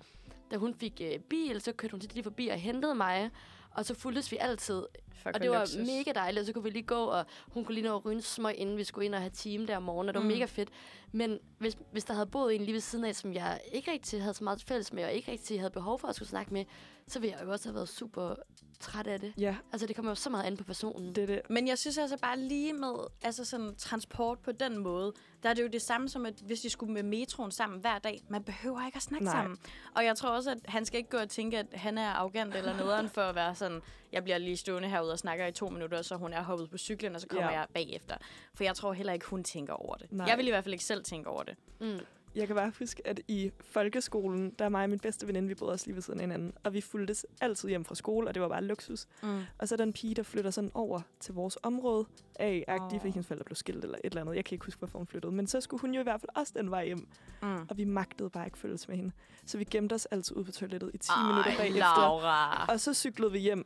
da 0.52 0.58
hun 0.58 0.76
fik 0.76 1.02
øh, 1.04 1.20
bil, 1.20 1.62
så 1.62 1.72
kørte 1.74 1.92
hun 1.92 2.00
tit 2.00 2.14
lige 2.14 2.24
forbi 2.24 2.48
og 2.48 2.58
hentede 2.58 2.96
mig, 2.96 3.30
og 3.72 3.86
så 3.86 3.94
fulgtes 3.96 4.32
vi 4.32 4.38
altid. 4.38 4.84
Fuck, 5.24 5.36
og 5.36 5.41
det 5.41 5.49
var 5.51 5.86
mega 5.86 6.11
dejligt, 6.19 6.39
og 6.39 6.45
så 6.45 6.53
kunne 6.53 6.63
vi 6.63 6.69
lige 6.69 6.84
gå, 6.84 7.03
og 7.05 7.26
hun 7.47 7.65
kunne 7.65 7.76
lige 7.76 7.88
nå 7.88 7.95
at 7.95 8.05
ryge 8.05 8.15
en 8.15 8.21
smøg, 8.21 8.55
inden 8.57 8.78
vi 8.78 8.84
skulle 8.84 9.05
ind 9.05 9.15
og 9.15 9.21
have 9.21 9.30
time 9.30 9.67
der 9.67 9.78
om 9.78 9.84
morgenen, 9.84 10.09
og 10.09 10.13
det 10.13 10.19
var 10.19 10.24
Mm. 10.30 10.32
mega 10.34 10.45
fedt. 10.45 10.69
Men 11.11 11.39
hvis, 11.57 11.78
hvis 11.91 12.03
der 12.03 12.13
havde 12.13 12.26
boet 12.28 12.55
en 12.55 12.61
lige 12.61 12.74
ved 12.74 12.80
siden 12.82 13.05
af, 13.05 13.15
som 13.15 13.34
jeg 13.34 13.61
ikke 13.71 13.91
rigtig 13.91 14.21
havde 14.21 14.34
så 14.34 14.43
meget 14.43 14.63
fælles 14.67 14.93
med, 14.93 15.03
og 15.03 15.11
ikke 15.11 15.32
rigtig 15.32 15.59
havde 15.59 15.71
behov 15.71 15.99
for 15.99 16.07
at 16.07 16.15
skulle 16.15 16.30
snakke 16.30 16.53
med, 16.53 16.65
så 17.07 17.19
ville 17.19 17.36
jeg 17.38 17.45
jo 17.45 17.51
også 17.51 17.67
have 17.69 17.76
været 17.76 17.89
super 17.89 18.36
træt 18.80 19.07
af 19.07 19.19
det. 19.19 19.34
ja, 19.38 19.55
Altså, 19.71 19.88
det 19.88 19.95
kommer 19.95 20.11
jo 20.11 20.15
så 20.15 20.30
meget 20.30 20.43
an 20.43 20.57
på 20.57 20.63
personen. 20.63 21.15
det 21.15 21.28
det. 21.28 21.41
Men 21.49 21.67
jeg 21.67 21.78
synes 21.78 21.97
altså 21.97 22.17
bare 22.17 22.39
lige 22.39 22.74
med 22.74 22.93
altså 23.21 23.45
sådan 23.45 23.76
transport 23.78 24.39
på 24.39 24.51
den 24.51 24.78
måde, 24.78 25.13
der 25.43 25.49
er 25.49 25.53
det 25.53 25.63
jo 25.63 25.67
det 25.67 25.82
samme 25.82 26.09
som, 26.09 26.26
at 26.26 26.34
hvis 26.45 26.61
de 26.61 26.69
skulle 26.69 26.93
med 26.93 27.03
metroen 27.03 27.51
sammen 27.51 27.80
hver 27.80 27.99
dag, 27.99 28.21
man 28.30 28.43
behøver 28.43 28.86
ikke 28.86 28.95
at 28.95 29.01
snakke 29.01 29.26
Nej. 29.26 29.34
sammen. 29.34 29.57
Og 29.95 30.05
jeg 30.05 30.15
tror 30.15 30.30
også, 30.30 30.51
at 30.51 30.57
han 30.65 30.86
skal 30.86 30.97
ikke 30.97 31.09
gå 31.09 31.17
og 31.17 31.30
tænke, 31.30 31.59
at 31.59 31.65
han 31.74 31.97
er 31.97 32.07
arrogant 32.09 32.55
eller 32.55 32.78
nederen 32.78 33.09
for 33.09 33.21
at 33.21 33.36
være 33.36 33.55
sådan, 33.55 33.82
jeg 34.14 34.24
bliver 34.24 34.38
lige 34.38 34.57
stående 34.57 34.89
herude 34.89 35.11
og 35.11 35.20
snakker 35.20 35.47
i 35.47 35.51
to 35.51 35.70
minutter, 35.70 36.01
så 36.01 36.16
hun 36.16 36.34
er 36.34 36.43
hoppet 36.43 36.70
på 36.70 36.78
cyklen, 36.78 37.16
og 37.16 37.22
så 37.22 37.28
kommer 37.28 37.51
Ja. 37.51 37.59
jeg 37.59 37.68
bagefter. 37.74 38.16
For 38.53 38.64
jeg 38.64 38.76
tror 38.76 38.93
heller 38.93 39.14
ikke, 39.14 39.26
hun 39.26 39.43
tænker 39.43 39.74
over 39.74 39.95
det. 39.95 40.11
Nej. 40.11 40.28
Jeg 40.28 40.38
vil 40.38 40.47
i 40.47 40.49
hvert 40.49 40.64
fald 40.64 40.74
ikke 40.74 40.86
selv 40.86 41.03
tænke 41.03 41.30
over 41.30 41.43
det. 41.43 41.55
Mm. 41.82 41.99
Jeg 42.36 42.47
kan 42.47 42.55
bare 42.55 42.72
huske, 42.80 43.07
at 43.07 43.20
i 43.28 43.51
folkeskolen, 43.61 44.51
der 44.59 44.66
er 44.66 44.70
mig 44.70 44.84
og 44.84 44.89
min 44.89 44.99
bedste 44.99 45.28
veninde, 45.28 45.47
vi 45.47 45.55
boede 45.55 45.72
også 45.74 45.86
lige 45.86 45.95
ved 45.95 46.01
siden 46.01 46.20
af 46.20 46.24
hinanden, 46.24 46.53
og 46.64 46.74
vi 46.74 46.82
fulgtes 46.82 47.26
altid 47.41 47.70
hjem 47.70 47.86
fra 47.86 47.95
skole, 47.95 48.28
og 48.28 48.34
det 48.34 48.41
var 48.41 48.47
bare 48.47 48.64
luksus. 48.64 49.05
Mm. 49.24 49.41
Og 49.57 49.68
så 49.68 49.76
er 49.76 49.78
der 49.78 49.84
en 49.84 49.93
pige, 49.93 50.16
der 50.16 50.24
flytter 50.24 50.51
sådan 50.51 50.72
over 50.74 51.01
til 51.20 51.34
vores 51.34 51.57
område 51.64 52.05
af, 52.36 52.66
Åh. 52.68 52.76
fordi 52.91 53.07
hendes 53.09 53.28
forældre 53.28 53.43
blev 53.45 53.55
skilt 53.55 53.84
eller 53.84 53.97
et 53.97 54.05
eller 54.05 54.22
andet. 54.22 54.36
Jeg 54.36 54.45
kan 54.45 54.55
ikke 54.55 54.66
huske, 54.66 54.80
hvorfor 54.80 54.97
hun 54.97 55.07
flyttede. 55.07 55.32
Men 55.34 55.47
så 55.47 55.61
skulle 55.61 55.82
hun 55.82 55.93
jo 55.93 55.99
i 55.99 56.03
hvert 56.03 56.22
fald 56.22 56.30
også 56.36 56.53
den 56.55 56.72
vej 56.72 56.86
hjem, 56.86 57.07
Mm. 57.41 57.55
og 57.70 57.78
vi 57.78 57.84
magtede 57.84 58.30
bare 58.30 58.45
ikke 58.45 58.57
følges 58.57 58.88
med 58.88 58.95
hende. 58.97 59.11
Så 59.45 59.57
vi 59.57 59.64
gemte 59.64 59.93
os 59.93 60.05
altid 60.05 60.36
ud 60.38 60.43
på 60.43 60.51
toilettet 60.51 60.91
i 60.93 60.97
10 60.97 61.09
Ej, 61.11 61.28
minutter 61.28 61.57
bagefter. 61.57 61.99
Laura. 62.01 62.66
Og 62.66 62.80
så 62.80 62.93
cyklede 62.93 63.32
vi 63.32 63.39
hjem. 63.39 63.66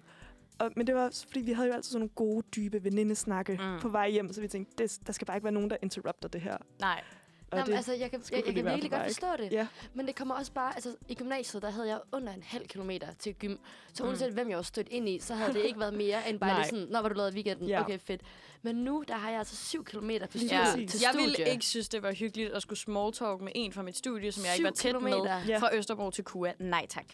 Og, 0.60 0.72
men 0.76 0.88
det 0.88 0.96
var 0.96 1.06
også, 1.06 1.28
fordi 1.28 1.40
vi 1.40 1.52
havde 1.52 1.68
jo 1.68 1.74
altid 1.74 1.92
sådan 1.92 2.00
nogle 2.00 2.10
gode, 2.16 2.46
dybe 2.56 2.84
venindesnakke 2.84 3.60
Mm. 3.62 3.80
på 3.82 3.90
vej 3.90 4.10
hjem, 4.10 4.34
så 4.34 4.42
vi 4.42 4.48
tænkte, 4.48 4.84
det, 4.84 5.00
der 5.08 5.14
skal 5.14 5.26
bare 5.28 5.38
ikke 5.38 5.44
være 5.44 5.54
nogen, 5.54 5.70
der 5.70 5.78
interrupter 5.84 6.30
det 6.30 6.42
her. 6.42 6.58
Nej. 6.80 7.04
Og 7.52 7.58
Nå, 7.58 7.64
men 7.64 7.72
det, 7.72 7.76
altså, 7.78 7.94
jeg 7.94 8.12
kan, 8.12 8.22
jeg, 8.32 8.44
jeg 8.46 8.56
kan 8.56 8.66
virkelig 8.66 8.92
godt 8.92 9.04
forstå 9.06 9.28
det. 9.38 9.52
Ja. 9.52 9.68
Men 9.94 10.08
det 10.08 10.16
kommer 10.16 10.36
også 10.36 10.52
bare... 10.52 10.74
Altså, 10.76 10.96
i 11.08 11.16
gymnasiet, 11.16 11.62
der 11.64 11.70
havde 11.70 11.88
jeg 11.88 12.00
under 12.12 12.34
en 12.34 12.44
halv 12.44 12.68
kilometer 12.68 13.08
til 13.20 13.36
gym. 13.36 13.56
Så 13.94 14.04
Mm. 14.04 14.10
uanset 14.10 14.34
hvem 14.34 14.50
jeg 14.50 14.58
var 14.58 14.64
stødt 14.64 14.88
ind 14.92 15.10
i, 15.10 15.20
så 15.20 15.34
havde 15.36 15.54
det 15.54 15.60
ikke 15.66 15.80
været 15.80 15.94
mere 15.94 16.30
end 16.30 16.40
bare 16.40 16.56
lige 16.60 16.66
sådan, 16.70 16.88
Nå, 16.90 17.02
var 17.02 17.10
du 17.10 17.16
lavet 17.16 17.34
weekenden? 17.34 17.68
Ja. 17.68 17.82
Okay, 17.82 18.00
fedt. 18.00 18.22
Men 18.62 18.76
nu, 18.76 19.04
der 19.08 19.14
har 19.14 19.30
jeg 19.30 19.40
altså 19.40 19.56
syv 19.56 19.86
kilometer 19.86 20.28
på 20.28 20.38
cykel 20.38 20.58
præcis. 20.58 20.92
til 20.92 21.00
Jeg 21.02 21.10
studie. 21.14 21.28
ville 21.38 21.52
ikke 21.52 21.66
synes, 21.66 21.90
det 21.90 22.04
var 22.04 22.12
hyggeligt 22.14 22.52
at 22.54 22.62
skulle 22.62 22.80
smalltalk 22.80 23.42
med 23.42 23.52
en 23.56 23.74
fra 23.74 23.82
mit 23.82 23.98
studie, 23.98 24.32
som 24.32 24.44
jeg 24.46 24.54
ikke 24.54 24.64
var 24.64 24.72
tæt 24.72 24.94
med. 24.94 25.02
kilometer. 25.02 25.42
Ja. 25.48 25.58
Fra 25.58 25.76
Østerbro 25.76 26.12
til 26.12 26.24
KUA. 26.24 26.52
Nej 26.60 26.86
tak. 26.90 27.06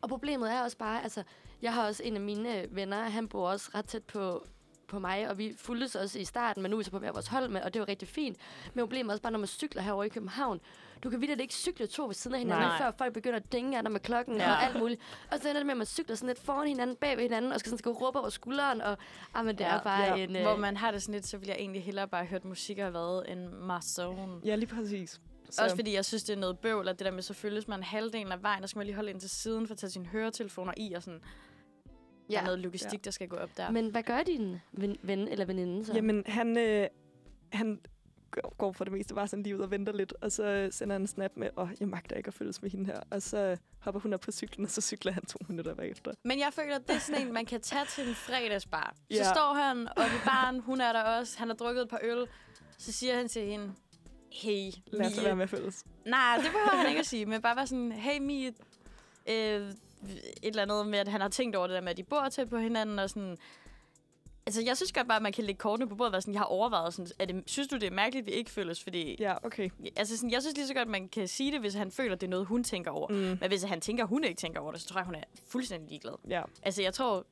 Og 0.00 0.08
problemet 0.08 0.52
er 0.52 0.60
også 0.62 0.76
bare, 0.76 1.02
altså, 1.02 1.22
jeg 1.62 1.74
har 1.74 1.86
også 1.86 2.02
en 2.02 2.14
af 2.14 2.20
mine 2.20 2.66
venner, 2.70 3.02
han 3.02 3.28
bor 3.28 3.48
også 3.48 3.70
ret 3.74 3.84
tæt 3.84 4.04
på, 4.04 4.46
på 4.88 4.98
mig, 4.98 5.28
og 5.28 5.38
vi 5.38 5.54
fulgtes 5.58 5.94
også 5.96 6.18
i 6.18 6.24
starten, 6.24 6.62
men 6.62 6.70
nu 6.70 6.76
er 6.76 6.78
vi 6.78 6.84
så 6.84 6.90
på 6.90 6.98
hver 6.98 7.12
vores 7.12 7.26
hold 7.26 7.48
med, 7.48 7.60
og 7.62 7.74
det 7.74 7.80
var 7.80 7.88
rigtig 7.88 8.08
fint. 8.08 8.36
Men 8.74 8.82
problemet 8.82 9.10
er 9.10 9.12
også 9.12 9.22
bare, 9.22 9.32
når 9.32 9.38
man 9.38 9.48
cykler 9.48 9.82
herovre 9.82 10.06
i 10.06 10.08
København, 10.08 10.60
du 11.04 11.10
kan 11.10 11.20
videre 11.20 11.40
ikke 11.42 11.54
cykle 11.54 11.86
to 11.86 12.06
ved 12.06 12.14
siden 12.14 12.34
af 12.34 12.40
hinanden, 12.40 12.66
Nej. 12.68 12.78
før 12.78 12.90
folk 12.98 13.12
begynder 13.14 13.36
at 13.36 13.52
dinge 13.52 13.76
af 13.76 13.82
dig 13.82 13.92
med 13.92 14.00
klokken 14.00 14.36
Ja. 14.36 14.50
og 14.50 14.62
alt 14.64 14.78
muligt. 14.78 15.00
Og 15.32 15.38
så 15.38 15.48
ender 15.48 15.60
det 15.60 15.66
med, 15.66 15.72
at 15.72 15.76
man 15.78 15.86
cykler 15.86 16.16
sådan 16.16 16.26
lidt 16.26 16.38
foran 16.40 16.68
hinanden, 16.68 16.96
bag 16.96 17.16
ved 17.16 17.22
hinanden, 17.22 17.52
og 17.52 17.60
skal 17.60 17.70
sådan 17.70 17.78
skal 17.78 17.90
råbe 17.90 18.18
over 18.18 18.28
skulderen, 18.28 18.80
og 18.80 18.98
ah, 19.34 19.44
men 19.46 19.58
det 19.58 19.64
Ja. 19.64 19.76
er 19.76 19.82
bare 19.82 20.02
Ja. 20.04 20.14
en... 20.24 20.36
øh, 20.36 20.42
Hvor 20.42 20.56
man 20.56 20.76
har 20.76 20.90
det 20.90 21.02
sådan 21.02 21.14
lidt, 21.14 21.26
så 21.26 21.36
vil 21.38 21.46
jeg 21.46 21.56
egentlig 21.58 21.82
hellere 21.82 22.08
bare 22.08 22.24
hørt 22.24 22.44
musik 22.44 22.78
og 22.78 22.84
have 22.84 22.94
været 22.94 23.32
en 23.32 23.54
Marzone. 23.66 24.40
ja, 24.44 24.54
lige 24.56 24.68
præcis. 24.74 25.20
Så, 25.50 25.62
Også 25.62 25.76
fordi 25.76 25.94
jeg 25.94 26.04
synes, 26.04 26.22
det 26.24 26.32
er 26.32 26.36
noget 26.40 26.58
bøvl, 26.58 26.88
at 26.88 26.98
det 26.98 27.04
der 27.04 27.10
med, 27.12 27.22
så 27.22 27.34
følges 27.34 27.68
man 27.68 27.82
halvdelen 27.82 28.32
af 28.32 28.42
vejen, 28.42 28.62
og 28.62 28.68
så 28.68 28.70
skal 28.70 28.78
man 28.78 28.86
lige 28.86 28.96
holde 28.96 29.10
ind 29.10 29.20
til 29.20 29.30
siden 29.30 29.66
for 29.66 29.74
at 29.74 29.78
tage 29.78 29.90
sine 29.90 30.06
høretelefoner 30.06 30.72
i, 30.76 30.92
og 30.92 31.02
sådan, 31.02 31.20
ja. 32.30 32.34
der 32.36 32.40
ja. 32.40 32.40
er 32.40 32.44
noget 32.44 32.58
logistik, 32.58 33.04
der 33.04 33.10
skal 33.10 33.28
gå 33.28 33.36
op 33.36 33.50
der. 33.56 33.70
Men 33.70 33.90
hvad 33.90 34.02
gør 34.02 34.22
din 34.22 34.56
ven, 34.72 34.96
ven 35.02 35.28
eller 35.28 35.44
veninde 35.44 35.84
så? 35.84 35.92
Jamen, 35.94 36.22
han, 36.26 36.56
øh, 36.58 36.86
han 37.52 37.80
går- 38.58 38.72
for 38.72 38.84
det 38.84 38.92
meste 38.92 39.14
bare 39.14 39.28
sådan 39.28 39.42
lige 39.42 39.56
ud 39.56 39.60
og 39.60 39.70
venter 39.70 39.92
lidt, 39.92 40.12
og 40.20 40.32
så 40.32 40.68
sender 40.70 40.94
han 40.94 41.00
en 41.02 41.06
snap 41.06 41.30
med, 41.36 41.48
åh, 41.56 41.68
jeg 41.80 41.88
magter 41.88 42.16
ikke 42.16 42.28
at 42.28 42.34
følges 42.34 42.62
med 42.62 42.70
hende 42.70 42.86
her. 42.86 43.00
Og 43.10 43.22
så 43.22 43.56
hopper 43.78 44.00
hun 44.00 44.12
op 44.12 44.20
på 44.20 44.32
cyklen, 44.32 44.64
og 44.64 44.70
så 44.70 44.80
cykler 44.80 45.12
han 45.12 45.26
to 45.26 45.38
minutter 45.48 45.74
bagefter. 45.74 46.12
Men 46.24 46.38
jeg 46.38 46.48
føler, 46.52 46.74
at 46.76 46.88
det 46.88 46.94
er 46.96 46.98
sådan 47.00 47.26
en, 47.26 47.32
man 47.32 47.46
kan 47.46 47.60
tage 47.60 47.84
til 47.84 48.08
en 48.08 48.14
fredagsbar. 48.14 48.94
Så 48.96 49.16
Ja. 49.16 49.24
står 49.34 49.54
han 49.54 49.88
oppe 49.88 50.02
i 50.16 50.20
baren, 50.24 50.60
hun 50.60 50.80
er 50.80 50.92
der 50.92 51.02
også, 51.02 51.38
han 51.38 51.48
har 51.48 51.54
drukket 51.54 51.82
et 51.82 51.88
par 51.88 52.00
øl. 52.02 52.26
Så 52.78 52.92
siger 52.92 53.16
han 53.16 53.28
til 53.28 53.42
hende, 53.46 53.72
hey, 54.32 54.70
Lad 54.86 55.06
os 55.06 55.24
være 55.24 55.36
med 55.36 55.42
at 55.42 55.50
følges. 55.50 55.84
Nej, 56.06 56.36
det 56.36 56.44
behøver 56.46 56.76
han 56.76 56.88
ikke 56.88 57.00
at 57.00 57.06
sige, 57.06 57.26
men 57.26 57.42
bare 57.42 57.56
være 57.56 57.66
sådan, 57.66 57.92
hey 57.92 58.18
Mie, 58.20 58.52
øh, 59.30 59.72
et 60.02 60.36
eller 60.42 60.62
andet 60.62 60.86
med, 60.86 60.98
at 60.98 61.08
han 61.08 61.20
har 61.20 61.28
tænkt 61.28 61.56
over 61.56 61.66
det 61.66 61.74
der 61.74 61.80
med, 61.80 61.90
at 61.90 61.96
de 61.96 62.02
bor 62.02 62.28
tæt 62.28 62.48
på 62.50 62.58
hinanden, 62.58 62.98
og 62.98 63.10
sådan... 63.10 63.36
Altså, 64.46 64.62
jeg 64.62 64.76
synes 64.76 64.92
godt 64.92 65.08
bare, 65.08 65.16
at 65.16 65.22
man 65.22 65.32
kan 65.32 65.44
lægge 65.44 65.58
kortene 65.58 65.88
på 65.88 65.94
bordet 65.94 66.14
og 66.14 66.22
sådan, 66.22 66.34
jeg 66.34 66.40
har 66.40 66.46
overvejet 66.46 66.94
sådan, 66.94 67.10
er 67.18 67.24
det, 67.24 67.42
synes 67.46 67.68
du, 67.68 67.76
det 67.76 67.82
er 67.86 67.90
mærkeligt, 67.90 68.26
vi 68.26 68.30
ikke 68.30 68.50
følges? 68.50 68.82
Fordi, 68.82 69.16
Ja, 69.20 69.34
okay. 69.46 69.70
altså 69.96 70.16
sådan, 70.16 70.30
jeg 70.30 70.42
synes 70.42 70.56
lige 70.56 70.66
så 70.66 70.74
godt, 70.74 70.88
man 70.88 71.08
kan 71.08 71.28
sige 71.28 71.52
det, 71.52 71.60
hvis 71.60 71.74
han 71.74 71.90
føler, 71.90 72.12
at 72.14 72.20
det 72.20 72.26
er 72.26 72.30
noget, 72.30 72.46
hun 72.46 72.64
tænker 72.64 72.90
over. 72.90 73.08
Mm. 73.08 73.14
Men 73.16 73.48
hvis 73.48 73.62
han 73.62 73.80
tænker, 73.80 74.04
hun 74.04 74.24
ikke 74.24 74.38
tænker 74.38 74.60
over 74.60 74.72
det, 74.72 74.80
så 74.80 74.86
tror 74.88 75.00
jeg, 75.00 75.06
hun 75.06 75.14
er 75.14 75.22
fuldstændig 75.48 75.88
ligeglad. 75.88 76.12
Ja, 76.28 76.42
Altså, 76.62 76.82
jeg 76.82 76.94
tror, 76.94 77.26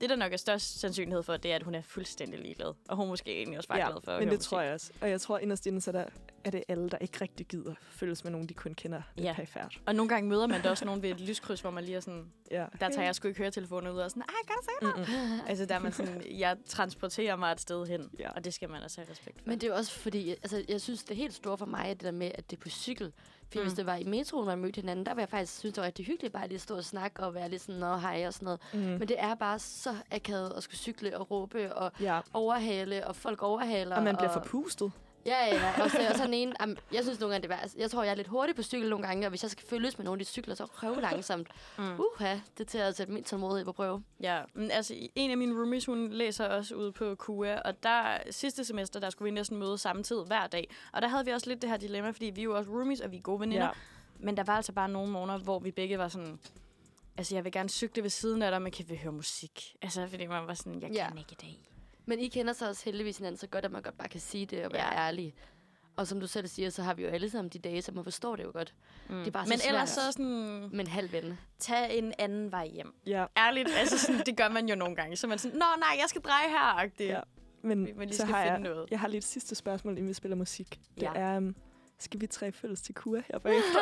det 0.00 0.10
der 0.10 0.16
nok 0.16 0.32
er 0.32 0.36
størst 0.36 0.80
sandsynlighed 0.80 1.22
for, 1.22 1.36
det 1.36 1.52
er, 1.52 1.56
at 1.56 1.62
hun 1.62 1.74
er 1.74 1.82
fuldstændig 1.82 2.40
ligeglad. 2.40 2.74
Og 2.88 2.96
hun 2.96 3.08
måske 3.08 3.36
egentlig 3.36 3.56
også 3.58 3.68
bare 3.68 3.78
ja 3.78 3.90
glad 3.90 4.00
for 4.04 4.12
at 4.12 4.20
men 4.22 4.28
det 4.30 4.40
tror 4.40 4.58
musik. 4.58 4.64
jeg 4.66 4.74
også. 4.74 4.92
Og 5.00 5.10
jeg 5.10 5.20
tror 5.20 5.38
inderst 5.38 5.66
inde, 5.66 5.80
så 5.80 5.92
der 5.92 6.04
er 6.44 6.50
det 6.50 6.62
alle, 6.68 6.88
der 6.90 6.98
ikke 6.98 7.18
rigtig 7.20 7.46
gider 7.46 7.74
følges 7.90 8.24
med 8.24 8.32
nogen, 8.32 8.48
de 8.48 8.54
kun 8.54 8.74
kender. 8.74 9.02
Det 9.16 9.22
er 9.24 9.28
Ja. 9.28 9.32
perifært. 9.34 9.78
Og 9.86 9.94
nogle 9.94 10.08
gange 10.08 10.28
møder 10.28 10.46
man 10.46 10.62
da 10.62 10.70
også 10.70 10.84
nogen 10.84 11.02
ved 11.02 11.10
et 11.10 11.20
lyskryds, 11.20 11.60
hvor 11.60 11.70
man 11.70 11.84
lige 11.84 11.96
er 11.96 12.00
sådan, 12.00 12.32
Ja. 12.50 12.66
der 12.80 12.88
tager 12.90 13.02
jeg 13.04 13.14
sgu 13.14 13.28
ikke 13.28 13.38
høretelefoner 13.38 13.90
ud 13.90 13.98
og 13.98 14.10
sådan, 14.10 14.22
ej, 14.22 14.34
gør 14.46 14.54
det 14.54 14.64
så 15.06 15.14
Mm-mm. 15.14 15.40
Altså, 15.46 15.66
der 15.66 15.74
er 15.74 15.78
man 15.78 15.92
sådan, 15.92 16.22
jeg 16.38 16.56
transporterer 16.66 17.36
mig 17.36 17.52
et 17.52 17.60
sted 17.60 17.86
hen, 17.86 18.10
Ja. 18.18 18.30
og 18.30 18.44
det 18.44 18.54
skal 18.54 18.68
man 18.70 18.82
altså 18.82 19.00
have 19.00 19.10
respekt 19.10 19.38
for. 19.42 19.48
Men 19.48 19.58
det 19.60 19.68
er 19.68 19.72
også 19.74 19.92
fordi, 19.92 20.30
altså, 20.30 20.64
jeg 20.68 20.80
synes, 20.80 21.02
det 21.04 21.10
er 21.10 21.16
helt 21.16 21.34
store 21.34 21.58
for 21.58 21.66
mig, 21.66 21.84
at 21.86 21.96
det 21.96 22.04
der 22.04 22.10
med, 22.12 22.30
at 22.34 22.50
det 22.50 22.56
er 22.56 22.60
på 22.60 22.68
cykel. 22.68 23.12
For 23.52 23.58
Mm. 23.58 23.64
hvis 23.64 23.74
det 23.74 23.86
var 23.86 23.96
i 23.96 24.04
metroen, 24.04 24.46
man 24.46 24.58
mødte 24.58 24.80
hinanden, 24.80 25.06
der 25.06 25.14
var 25.14 25.20
jeg 25.20 25.28
faktisk 25.28 25.58
synes, 25.58 25.74
det 25.74 25.80
var 25.80 25.86
rigtig 25.86 26.06
hyggeligt 26.06 26.32
bare 26.32 26.46
lige 26.46 26.54
at 26.56 26.60
stå 26.60 26.76
og 26.76 26.84
snakke 26.84 27.22
og 27.22 27.34
være 27.34 27.48
lidt 27.48 27.62
sådan, 27.62 27.80
nå, 27.80 27.96
hej 27.96 28.24
og 28.26 28.34
sådan 28.34 28.44
noget. 28.44 28.60
Mm. 28.72 28.78
Men 28.80 29.00
det 29.08 29.16
er 29.18 29.34
bare 29.34 29.58
så 29.58 29.94
akavet 30.10 30.52
at 30.56 30.62
skulle 30.62 30.78
cykle 30.78 31.18
og 31.18 31.30
råbe 31.30 31.74
og 31.74 31.92
Ja, 32.00 32.20
overhale, 32.32 33.06
og 33.06 33.16
folk 33.16 33.42
overhaler. 33.42 33.96
og 33.96 34.02
man 34.02 34.16
bliver 34.16 34.32
forpustet. 34.32 34.92
Ja, 35.26 35.46
ja. 35.46 35.82
Og 35.82 35.90
så 35.90 35.98
er 35.98 36.02
jeg 36.02 36.16
sådan 36.16 36.34
en, 36.34 36.54
am, 36.60 36.76
jeg 36.92 37.02
synes 37.02 37.20
nogle 37.20 37.34
gange, 37.34 37.48
det 37.48 37.54
er 37.54 37.56
værd. 37.58 37.70
Jeg 37.76 37.90
tror, 37.90 38.02
jeg 38.02 38.10
er 38.10 38.14
lidt 38.14 38.28
hurtig 38.28 38.56
på 38.56 38.62
cykel 38.62 38.90
nogle 38.90 39.06
gange, 39.06 39.26
og 39.26 39.30
hvis 39.30 39.42
jeg 39.42 39.50
skal 39.50 39.66
følges 39.68 39.98
med 39.98 40.04
nogle 40.04 40.20
af 40.20 40.26
de 40.26 40.30
cykler, 40.30 40.54
så 40.54 40.64
røv 40.64 41.00
langsomt. 41.00 41.48
Mm. 41.78 41.84
Uha, 41.84 42.34
det 42.58 42.60
er 42.60 42.64
til 42.64 42.78
at 42.78 42.96
sætte 42.96 43.12
min 43.12 43.24
tålmodighed 43.24 43.64
på 43.64 43.72
prøve. 43.72 44.02
Ja, 44.20 44.42
men 44.54 44.70
altså 44.70 44.94
en 45.14 45.30
af 45.30 45.36
mine 45.36 45.54
roomies, 45.60 45.86
hun 45.86 46.10
læser 46.10 46.46
også 46.46 46.74
ude 46.74 46.92
på 46.92 47.14
KUA, 47.14 47.60
og 47.60 47.82
der 47.82 48.18
sidste 48.30 48.64
semester, 48.64 49.00
der 49.00 49.10
skulle 49.10 49.30
vi 49.30 49.34
næsten 49.34 49.56
møde 49.58 49.78
samme 49.78 50.02
tid 50.02 50.16
hver 50.26 50.46
dag. 50.46 50.70
Og 50.92 51.02
der 51.02 51.08
havde 51.08 51.24
vi 51.24 51.30
også 51.30 51.48
lidt 51.48 51.62
det 51.62 51.70
her 51.70 51.76
dilemma, 51.76 52.10
fordi 52.10 52.26
vi 52.26 52.40
er 52.40 52.44
jo 52.44 52.56
også 52.56 52.70
roomies, 52.70 53.00
og 53.00 53.10
vi 53.12 53.16
er 53.16 53.20
gode 53.20 53.40
veninder. 53.40 53.64
Ja. 53.64 53.70
Men 54.18 54.36
der 54.36 54.44
var 54.44 54.56
altså 54.56 54.72
bare 54.72 54.88
nogle 54.88 55.12
morgener, 55.12 55.38
hvor 55.38 55.58
vi 55.58 55.70
begge 55.70 55.98
var 55.98 56.08
sådan... 56.08 56.38
Altså, 57.16 57.34
jeg 57.34 57.44
vil 57.44 57.52
gerne 57.52 57.68
cykle 57.68 58.02
ved 58.02 58.10
siden 58.10 58.42
af 58.42 58.50
dig, 58.50 58.62
men 58.62 58.72
kan 58.72 58.84
vi 58.88 58.96
høre 58.96 59.12
musik? 59.12 59.76
Altså, 59.82 60.06
fordi 60.08 60.26
man 60.26 60.46
var 60.46 60.54
sådan, 60.54 60.82
jeg 60.82 60.90
Ja. 60.90 61.08
kan 61.08 61.18
ikke 61.18 61.32
i 61.32 61.36
dag. 61.40 61.69
Men 62.10 62.18
I 62.18 62.28
kender 62.28 62.52
så 62.52 62.68
også 62.68 62.84
heldigvis 62.84 63.16
hinanden 63.18 63.38
så 63.38 63.46
godt, 63.46 63.64
at 63.64 63.70
man 63.72 63.82
godt 63.82 63.98
bare 63.98 64.08
kan 64.08 64.20
sige 64.20 64.46
det 64.46 64.64
og 64.66 64.72
være 64.72 64.92
Ja. 64.94 65.06
ærlig. 65.06 65.34
Og 65.96 66.06
som 66.06 66.20
du 66.20 66.26
selv 66.26 66.46
siger, 66.46 66.70
så 66.70 66.82
har 66.82 66.94
vi 66.94 67.02
jo 67.02 67.08
alle 67.08 67.30
sammen 67.30 67.48
de 67.50 67.58
dage, 67.58 67.82
så 67.82 67.92
man 67.92 68.04
forstår 68.04 68.36
det 68.36 68.44
jo 68.44 68.50
godt. 68.52 68.74
Mm. 69.08 69.16
Det 69.16 69.26
er 69.26 69.30
bare 69.30 69.46
så 69.46 69.50
Men 69.52 69.58
svært. 69.58 69.68
ellers 69.74 69.88
så 69.88 70.12
sådan, 70.12 70.68
Men 70.72 70.86
halv 70.86 71.12
ven. 71.12 71.38
tag 71.58 71.98
en 71.98 72.12
anden 72.18 72.52
vej 72.52 72.66
hjem. 72.68 72.94
Ja, 73.06 73.26
Ærligt, 73.36 73.68
altså 73.78 73.98
sådan, 73.98 74.22
det 74.26 74.36
gør 74.36 74.48
man 74.48 74.68
jo 74.68 74.74
nogle 74.74 74.96
gange. 74.96 75.16
Så 75.16 75.26
man 75.26 75.38
sådan, 75.38 75.58
nå 75.58 75.64
nej, 75.78 75.96
jeg 76.00 76.04
skal 76.08 76.20
dreje 76.22 76.48
her. 76.48 76.84
-agtigt. 76.84 77.02
Ja. 77.02 77.20
men 77.62 77.86
vi 77.86 78.04
lige 78.04 78.12
så 78.16 78.22
skal 78.22 78.34
har 78.34 78.42
finde 78.42 78.52
jeg, 78.52 78.60
noget. 78.60 78.90
jeg 78.90 79.00
har 79.00 79.08
lige 79.08 79.18
et 79.18 79.24
sidste 79.24 79.54
spørgsmål, 79.54 79.92
inden 79.92 80.08
vi 80.08 80.14
spiller 80.14 80.36
musik. 80.36 80.80
Det 80.94 81.02
Ja. 81.02 81.12
er, 81.14 81.36
um, 81.36 81.54
skal 82.00 82.20
vi 82.20 82.26
tre 82.26 82.52
følges 82.52 82.80
til 82.82 82.94
kur 82.94 83.16
her 83.32 83.38
bagefter? 83.38 83.80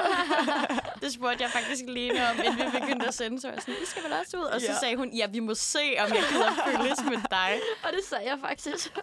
det 1.02 1.12
spurgte 1.12 1.42
jeg 1.42 1.50
faktisk 1.50 1.84
Lene 1.88 2.30
om, 2.30 2.36
inden 2.44 2.58
vi 2.72 2.78
begyndte 2.80 3.06
at 3.06 3.14
sende. 3.14 3.40
Så 3.40 3.48
jeg 3.48 3.58
sådan, 3.60 3.74
vi 3.80 3.86
skal 3.86 4.02
vel 4.04 4.12
også 4.12 4.36
ud? 4.38 4.42
Og 4.42 4.60
så 4.60 4.66
Ja. 4.72 4.78
sagde 4.78 4.96
hun, 4.96 5.10
ja, 5.14 5.26
vi 5.26 5.40
må 5.40 5.54
se, 5.54 5.78
om 5.98 6.08
jeg 6.08 6.24
gider 6.30 6.50
følges 6.66 6.98
med 7.04 7.18
dig. 7.30 7.60
Og 7.84 7.90
det 7.92 8.00
sagde 8.08 8.24
jeg 8.30 8.38
faktisk. 8.40 8.92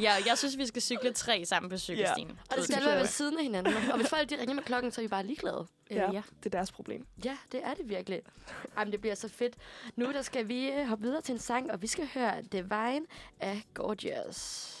Ja, 0.00 0.12
jeg 0.26 0.38
synes, 0.38 0.58
vi 0.58 0.66
skal 0.66 0.82
cykle 0.82 1.12
tre 1.12 1.44
sammen 1.44 1.70
på 1.70 1.78
cykelstien. 1.78 2.28
Og 2.30 2.36
Ud 2.52 2.56
det 2.56 2.64
skal 2.64 2.86
være 2.86 3.00
ved 3.00 3.06
siden 3.06 3.36
af 3.38 3.42
hinanden. 3.44 3.74
Og 3.90 3.96
hvis 3.96 4.08
folk 4.08 4.30
de 4.30 4.40
ringer 4.40 4.54
med 4.54 4.62
klokken, 4.62 4.90
så 4.92 5.00
er 5.00 5.02
vi 5.02 5.08
bare 5.08 5.26
ligeglade. 5.26 5.66
Ja. 5.90 6.08
Øh, 6.08 6.14
ja. 6.14 6.22
Det 6.38 6.46
er 6.46 6.50
deres 6.58 6.72
problem. 6.72 7.06
ja, 7.24 7.36
det 7.52 7.60
er 7.64 7.74
det 7.74 7.88
virkelig. 7.88 8.20
Jamen, 8.78 8.92
det 8.92 9.00
bliver 9.00 9.14
så 9.14 9.28
fedt. 9.28 9.54
Nu 9.96 10.12
der 10.12 10.22
skal 10.22 10.48
vi 10.48 10.70
øh, 10.70 10.86
hoppe 10.86 11.04
videre 11.04 11.20
til 11.22 11.32
en 11.32 11.38
sang, 11.38 11.70
og 11.72 11.82
vi 11.82 11.86
skal 11.86 12.08
høre 12.14 12.42
Divine 12.42 13.06
af 13.40 13.62
Gorgeous. 13.74 14.76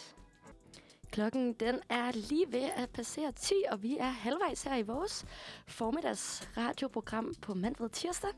Klokken 1.12 1.52
den 1.52 1.80
er 1.88 2.12
lige 2.12 2.46
ved 2.52 2.70
at 2.76 2.90
passere 2.90 3.32
10, 3.32 3.54
og 3.70 3.82
vi 3.82 3.96
er 3.98 4.08
halvvejs 4.08 4.62
her 4.62 4.76
i 4.76 4.82
vores 4.82 5.24
formiddags 5.66 6.48
radioprogram 6.56 7.34
på 7.42 7.54
mandag 7.54 7.90
tirsdag. 7.90 8.30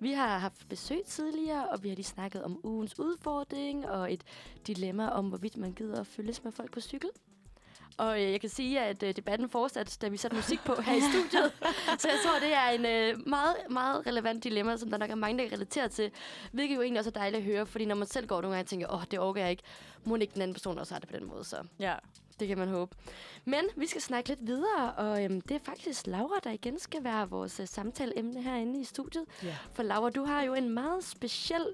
Vi 0.00 0.12
har 0.12 0.38
haft 0.38 0.68
besøg 0.68 1.04
tidligere, 1.06 1.68
og 1.68 1.82
vi 1.82 1.88
har 1.88 1.96
lige 1.96 2.04
snakket 2.04 2.44
om 2.44 2.60
ugens 2.64 2.98
udfordring 2.98 3.88
og 3.88 4.12
et 4.12 4.24
dilemma 4.66 5.08
om, 5.08 5.28
hvorvidt 5.28 5.56
man 5.56 5.72
gider 5.72 6.00
at 6.00 6.06
følges 6.06 6.44
med 6.44 6.52
folk 6.52 6.72
på 6.72 6.80
cykel. 6.80 7.10
Og 7.98 8.22
øh, 8.22 8.32
jeg 8.32 8.40
kan 8.40 8.50
sige, 8.50 8.80
at 8.80 9.02
øh, 9.02 9.16
debatten 9.16 9.48
fortsatte, 9.48 9.98
da 10.02 10.08
vi 10.08 10.16
satte 10.16 10.36
musik 10.36 10.60
på 10.64 10.74
her 10.80 10.94
i 10.94 11.00
studiet. 11.12 11.52
Så 11.98 12.08
jeg 12.08 12.18
tror, 12.26 12.38
det 12.40 12.54
er 12.54 12.68
en 12.68 12.86
øh, 12.86 13.28
meget, 13.28 13.56
meget 13.70 14.06
relevant 14.06 14.44
dilemma, 14.44 14.76
som 14.76 14.90
der 14.90 14.98
nok 14.98 15.10
er 15.10 15.14
mange, 15.14 15.42
der 15.42 15.48
kan 15.48 15.58
relatere 15.58 15.88
til. 15.88 16.10
Hvilket 16.52 16.76
jo 16.76 16.82
egentlig 16.82 16.98
også 16.98 17.10
er 17.10 17.12
dejligt 17.20 17.38
at 17.38 17.44
høre, 17.44 17.66
fordi 17.66 17.84
når 17.84 17.94
man 17.94 18.08
selv 18.08 18.26
går 18.26 18.40
nogle 18.40 18.56
gange 18.56 18.64
og 18.64 18.68
tænker, 18.68 18.86
åh, 18.88 18.98
oh, 18.98 19.04
det 19.10 19.18
orker 19.20 19.40
jeg 19.40 19.50
ikke, 19.50 19.62
må 20.04 20.16
ikke 20.16 20.34
den 20.34 20.42
anden 20.42 20.54
person 20.54 20.78
også 20.78 20.94
har 20.94 20.98
det 20.98 21.08
på 21.08 21.16
den 21.16 21.26
måde, 21.26 21.44
så 21.44 21.56
Ja. 21.78 21.94
det 22.40 22.48
kan 22.48 22.58
man 22.58 22.68
håbe. 22.68 22.96
Men 23.44 23.64
vi 23.76 23.86
skal 23.86 24.00
snakke 24.02 24.28
lidt 24.28 24.46
videre, 24.46 24.92
og 24.96 25.24
øhm, 25.24 25.40
det 25.40 25.54
er 25.54 25.60
faktisk 25.64 26.06
Laura, 26.06 26.40
der 26.44 26.50
igen 26.50 26.78
skal 26.78 27.04
være 27.04 27.28
vores 27.30 27.60
øh, 27.60 27.68
samtaleemne 27.68 28.42
herinde 28.42 28.80
i 28.80 28.84
studiet. 28.84 29.24
Ja. 29.42 29.56
For 29.72 29.82
Laura, 29.82 30.10
du 30.10 30.24
har 30.24 30.42
jo 30.42 30.54
en 30.54 30.68
meget 30.70 31.04
speciel, 31.04 31.66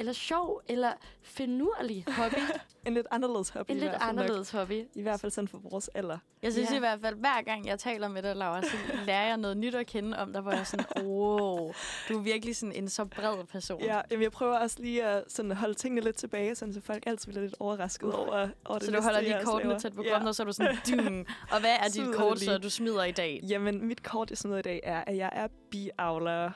eller 0.00 0.12
sjov, 0.12 0.62
eller 0.68 0.92
finurlig 1.22 2.04
hobby. 2.08 2.34
En 2.86 2.94
lidt 2.94 3.06
anderledes 3.10 3.48
hobby 3.48 3.70
en 3.70 3.76
lidt 3.76 3.90
fald 3.90 4.00
nok. 4.00 4.08
anderledes 4.08 4.50
hobby. 4.50 4.84
I 4.94 5.02
hvert 5.02 5.20
fald 5.20 5.32
sådan 5.32 5.48
for 5.48 5.58
vores 5.58 5.88
alder. 5.88 6.18
Jeg 6.42 6.52
synes 6.52 6.68
Ja. 6.70 6.74
ja. 6.74 6.76
i 6.76 6.80
hvert 6.80 7.00
fald, 7.00 7.16
hver 7.16 7.42
gang 7.42 7.66
jeg 7.66 7.78
taler 7.78 8.08
med 8.08 8.22
dig, 8.22 8.36
Laura, 8.36 8.62
så 8.62 8.76
lærer 9.06 9.26
jeg 9.26 9.36
noget 9.36 9.56
nyt 9.56 9.74
at 9.74 9.86
kende 9.86 10.18
om 10.18 10.32
dig, 10.32 10.42
hvor 10.42 10.50
jeg 10.50 10.60
er 10.60 10.64
sådan, 10.64 10.86
wow, 11.06 11.72
du 12.08 12.18
er 12.18 12.22
virkelig 12.22 12.56
sådan 12.56 12.72
en 12.72 12.88
så 12.88 13.04
bred 13.04 13.44
person. 13.44 13.80
Ja, 13.82 14.00
jamen, 14.10 14.22
jeg 14.22 14.32
prøver 14.32 14.58
også 14.58 14.76
lige 14.82 15.04
at 15.04 15.24
sådan 15.28 15.52
holde 15.52 15.74
tingene 15.74 16.00
lidt 16.00 16.16
tilbage, 16.16 16.54
sådan, 16.54 16.74
så 16.74 16.80
folk 16.80 17.02
altid 17.06 17.28
bliver 17.32 17.42
lidt 17.42 17.54
overrasket 17.60 18.12
over, 18.14 18.48
over 18.64 18.78
det 18.78 18.86
Så 18.88 18.92
du 18.96 19.02
holder 19.02 19.20
lige 19.20 19.36
kortene 19.44 19.78
tæt 19.78 19.92
på 19.92 20.02
Ja. 20.02 20.10
kroppen, 20.10 20.28
og 20.28 20.34
så 20.34 20.42
er 20.42 20.44
du 20.46 20.52
sådan, 20.52 20.76
dum. 20.90 21.26
Og 21.52 21.60
hvad 21.60 21.76
er 21.80 21.88
dit 21.88 22.14
kort, 22.14 22.40
så 22.40 22.58
du 22.58 22.70
smider 22.70 23.04
i 23.04 23.12
dag? 23.12 23.40
Jamen, 23.48 23.86
mit 23.86 24.02
kort, 24.02 24.30
jeg 24.30 24.38
smider 24.38 24.58
i 24.58 24.62
dag, 24.62 24.80
er, 24.82 25.04
at 25.06 25.16
jeg 25.16 25.30
er 25.32 25.48
biavler. 25.70 26.50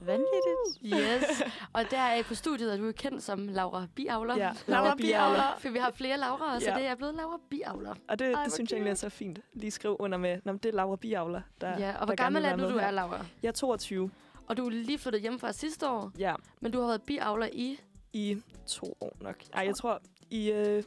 Vanvittigt. 0.00 0.94
Yes. 0.94 1.42
og 1.74 1.82
der 1.90 1.98
er 2.00 2.22
på 2.22 2.34
studiet, 2.34 2.70
at 2.70 2.78
du 2.78 2.88
er 2.88 2.92
kendt 2.92 3.22
som 3.22 3.48
Laura 3.48 3.86
Biavler. 3.94 4.36
Ja, 4.36 4.50
Laura 4.66 4.94
Biavler. 4.94 5.56
For 5.58 5.68
vi 5.70 5.78
har 5.78 5.90
flere 5.90 6.18
Laura, 6.18 6.60
så 6.60 6.70
Ja. 6.70 6.76
det 6.76 6.86
er 6.86 6.94
blevet 6.94 7.14
Laura 7.14 7.38
Biavler. 7.50 7.94
Og 8.08 8.18
det, 8.18 8.34
Ej, 8.34 8.44
det 8.44 8.52
synes 8.52 8.70
jeg 8.70 8.76
egentlig 8.76 8.90
er 8.90 8.94
så 8.94 9.08
fint. 9.08 9.38
Lige 9.52 9.70
skrive 9.70 10.00
under 10.00 10.18
med, 10.18 10.38
Nå, 10.44 10.52
det 10.52 10.64
er 10.66 10.72
Laura 10.72 10.96
Biavler, 10.96 11.40
der 11.60 11.78
Ja, 11.78 11.96
og 11.98 12.06
hvor 12.06 12.14
gammel 12.14 12.44
er 12.44 12.56
du, 12.56 12.70
du 12.70 12.76
er, 12.76 12.90
Laura? 12.90 13.24
Jeg 13.42 13.48
er 13.48 13.52
22. 13.52 14.10
Og 14.48 14.56
du 14.56 14.66
er 14.66 14.70
lige 14.70 14.98
flyttet 14.98 15.20
hjem 15.22 15.38
fra 15.38 15.52
sidste 15.52 15.88
år, 15.90 16.10
Ja, 16.18 16.34
men 16.60 16.72
du 16.72 16.80
har 16.80 16.86
været 16.86 17.02
biavler 17.02 17.48
i... 17.52 17.80
i 18.12 18.42
to 18.66 18.96
år 19.00 19.16
nok. 19.20 19.36
Ej, 19.52 19.62
jeg 19.66 19.74
tror, 19.76 20.00
I, 20.30 20.50
øh, 20.50 20.82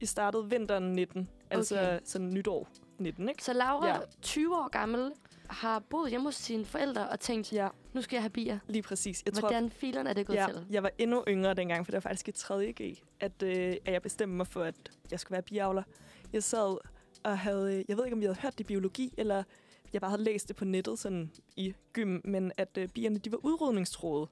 I 0.00 0.06
startede 0.06 0.50
vinteren 0.50 0.92
19. 0.92 1.28
Altså 1.50 1.74
Okay. 1.80 1.98
sådan 2.04 2.30
nytår 2.30 2.68
19, 2.98 3.28
ikke? 3.28 3.44
Så 3.44 3.52
Laura, 3.52 3.86
ja. 3.88 3.96
20 4.22 4.56
år 4.56 4.68
gammel, 4.68 5.12
har 5.50 5.78
boet 5.78 6.10
hjemme 6.10 6.26
hos 6.26 6.34
sine 6.34 6.64
forældre 6.64 7.08
og 7.08 7.20
tænkt, 7.20 7.52
Ja, 7.52 7.68
nu 7.92 8.02
skal 8.02 8.16
jeg 8.16 8.22
have 8.22 8.30
bier. 8.30 8.58
lige 8.68 8.82
præcis. 8.82 9.22
Jeg 9.26 9.34
tror, 9.34 9.40
Hvordan 9.40 9.70
filen 9.70 10.06
er 10.06 10.12
det 10.12 10.26
gået 10.26 10.36
ja, 10.36 10.46
til? 10.48 10.66
jeg 10.70 10.82
var 10.82 10.90
endnu 10.98 11.24
yngre 11.28 11.54
dengang, 11.54 11.86
for 11.86 11.90
det 11.90 11.94
var 11.96 12.00
faktisk 12.10 12.28
i 12.28 12.32
3. 12.32 12.72
G, 12.72 12.98
at, 13.20 13.42
øh, 13.42 13.76
at 13.84 13.92
jeg 13.92 14.02
bestemte 14.02 14.36
mig 14.36 14.46
for, 14.46 14.62
at 14.62 14.74
jeg 15.10 15.20
skulle 15.20 15.32
være 15.32 15.42
biavler. 15.42 15.82
Jeg 16.32 16.42
sad 16.42 16.76
og 17.24 17.38
havde, 17.38 17.84
jeg 17.88 17.96
ved 17.96 18.04
ikke, 18.04 18.14
om 18.14 18.20
vi 18.20 18.26
havde 18.26 18.38
hørt 18.42 18.52
det 18.52 18.60
i 18.60 18.64
biologi, 18.64 19.14
eller 19.18 19.42
jeg 19.92 20.00
bare 20.00 20.10
havde 20.10 20.22
læst 20.24 20.48
det 20.48 20.56
på 20.56 20.64
nettet 20.64 20.98
sådan 20.98 21.30
i 21.56 21.74
gym, 21.92 22.20
men 22.24 22.52
at 22.56 22.78
øh, 22.78 22.88
bierne, 22.88 23.18
de 23.18 23.32
var 23.32 23.38
udrydningstroede. 23.44 24.28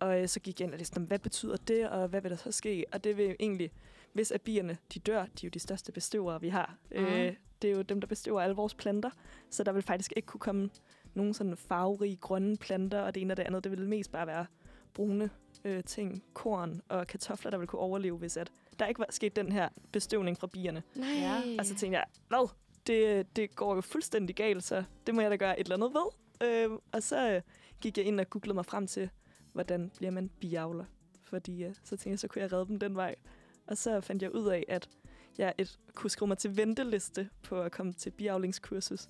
Og 0.00 0.22
øh, 0.22 0.28
så 0.28 0.40
gik 0.40 0.60
jeg 0.60 0.66
ind 0.66 0.72
og 0.72 0.78
læste, 0.78 1.00
hvad 1.00 1.18
betyder 1.18 1.56
det, 1.56 1.88
og 1.88 2.08
hvad 2.08 2.20
vil 2.20 2.30
der 2.30 2.36
så 2.36 2.52
ske? 2.52 2.84
Og 2.92 3.04
det 3.04 3.16
vil 3.16 3.36
egentlig, 3.40 3.70
hvis 4.12 4.30
at 4.30 4.40
bierne, 4.42 4.78
de 4.94 4.98
dør, 4.98 5.22
de 5.22 5.26
er 5.26 5.40
jo 5.44 5.48
de 5.48 5.58
største 5.58 5.92
bestøvere, 5.92 6.40
vi 6.40 6.48
har. 6.48 6.76
Mhm. 6.90 7.04
Øh, 7.04 7.32
det 7.62 7.70
er 7.70 7.74
jo 7.74 7.82
dem, 7.82 8.00
der 8.00 8.06
bestøver 8.06 8.40
alle 8.40 8.56
vores 8.56 8.74
planter, 8.74 9.10
så 9.50 9.64
der 9.64 9.72
vil 9.72 9.82
faktisk 9.82 10.12
ikke 10.16 10.26
kunne 10.26 10.40
komme 10.40 10.70
nogen 11.14 11.34
sådan 11.34 11.56
farverige 11.56 12.16
grønne 12.16 12.56
planter, 12.56 13.00
og 13.00 13.14
det 13.14 13.20
ene 13.20 13.32
og 13.32 13.36
det 13.36 13.42
andet, 13.42 13.64
det 13.64 13.72
vil 13.72 13.88
mest 13.88 14.12
bare 14.12 14.26
være 14.26 14.46
brune 14.94 15.30
øh, 15.64 15.84
ting, 15.84 16.24
korn 16.34 16.80
og 16.88 17.06
kartofler, 17.06 17.50
der 17.50 17.58
vil 17.58 17.66
kunne 17.66 17.80
overleve, 17.80 18.16
hvis 18.16 18.36
at 18.36 18.50
der 18.78 18.86
ikke 18.86 18.98
var 18.98 19.06
sket 19.10 19.36
den 19.36 19.52
her 19.52 19.68
bestøvning 19.92 20.38
fra 20.38 20.46
bierne. 20.46 20.82
Nej. 20.94 21.08
Ja. 21.08 21.42
Og 21.58 21.66
så 21.66 21.74
tænkte 21.74 21.98
jeg, 21.98 22.04
hvad? 22.28 22.48
Det, 22.86 23.26
det 23.36 23.54
går 23.56 23.74
jo 23.74 23.80
fuldstændig 23.80 24.36
galt, 24.36 24.64
så 24.64 24.84
det 25.06 25.14
må 25.14 25.20
jeg 25.20 25.30
da 25.30 25.36
gøre 25.36 25.60
et 25.60 25.64
eller 25.64 25.76
andet 25.76 25.94
ved. 25.94 26.06
Øh, 26.48 26.78
og 26.92 27.02
så 27.02 27.30
øh, 27.30 27.42
gik 27.80 27.98
jeg 27.98 28.06
ind 28.06 28.20
og 28.20 28.30
googlede 28.30 28.54
mig 28.54 28.66
frem 28.66 28.86
til, 28.86 29.10
hvordan 29.52 29.90
bliver 29.96 30.10
man 30.10 30.30
biavler. 30.40 30.84
Fordi 31.22 31.64
øh, 31.64 31.74
så 31.84 31.90
tænkte 31.90 32.10
jeg, 32.10 32.18
så 32.18 32.28
kunne 32.28 32.42
jeg 32.42 32.52
redde 32.52 32.66
dem 32.66 32.78
den 32.78 32.96
vej. 32.96 33.14
Og 33.66 33.76
så 33.76 34.00
fandt 34.00 34.22
jeg 34.22 34.34
ud 34.34 34.46
af, 34.46 34.64
at 34.68 34.88
jeg 35.40 35.54
et, 35.58 35.78
kunne 35.94 36.10
skrive 36.10 36.28
mig 36.28 36.38
til 36.38 36.56
venteliste 36.56 37.28
på 37.42 37.60
at 37.62 37.72
komme 37.72 37.92
til 37.92 38.10
biavlingskursus. 38.10 39.08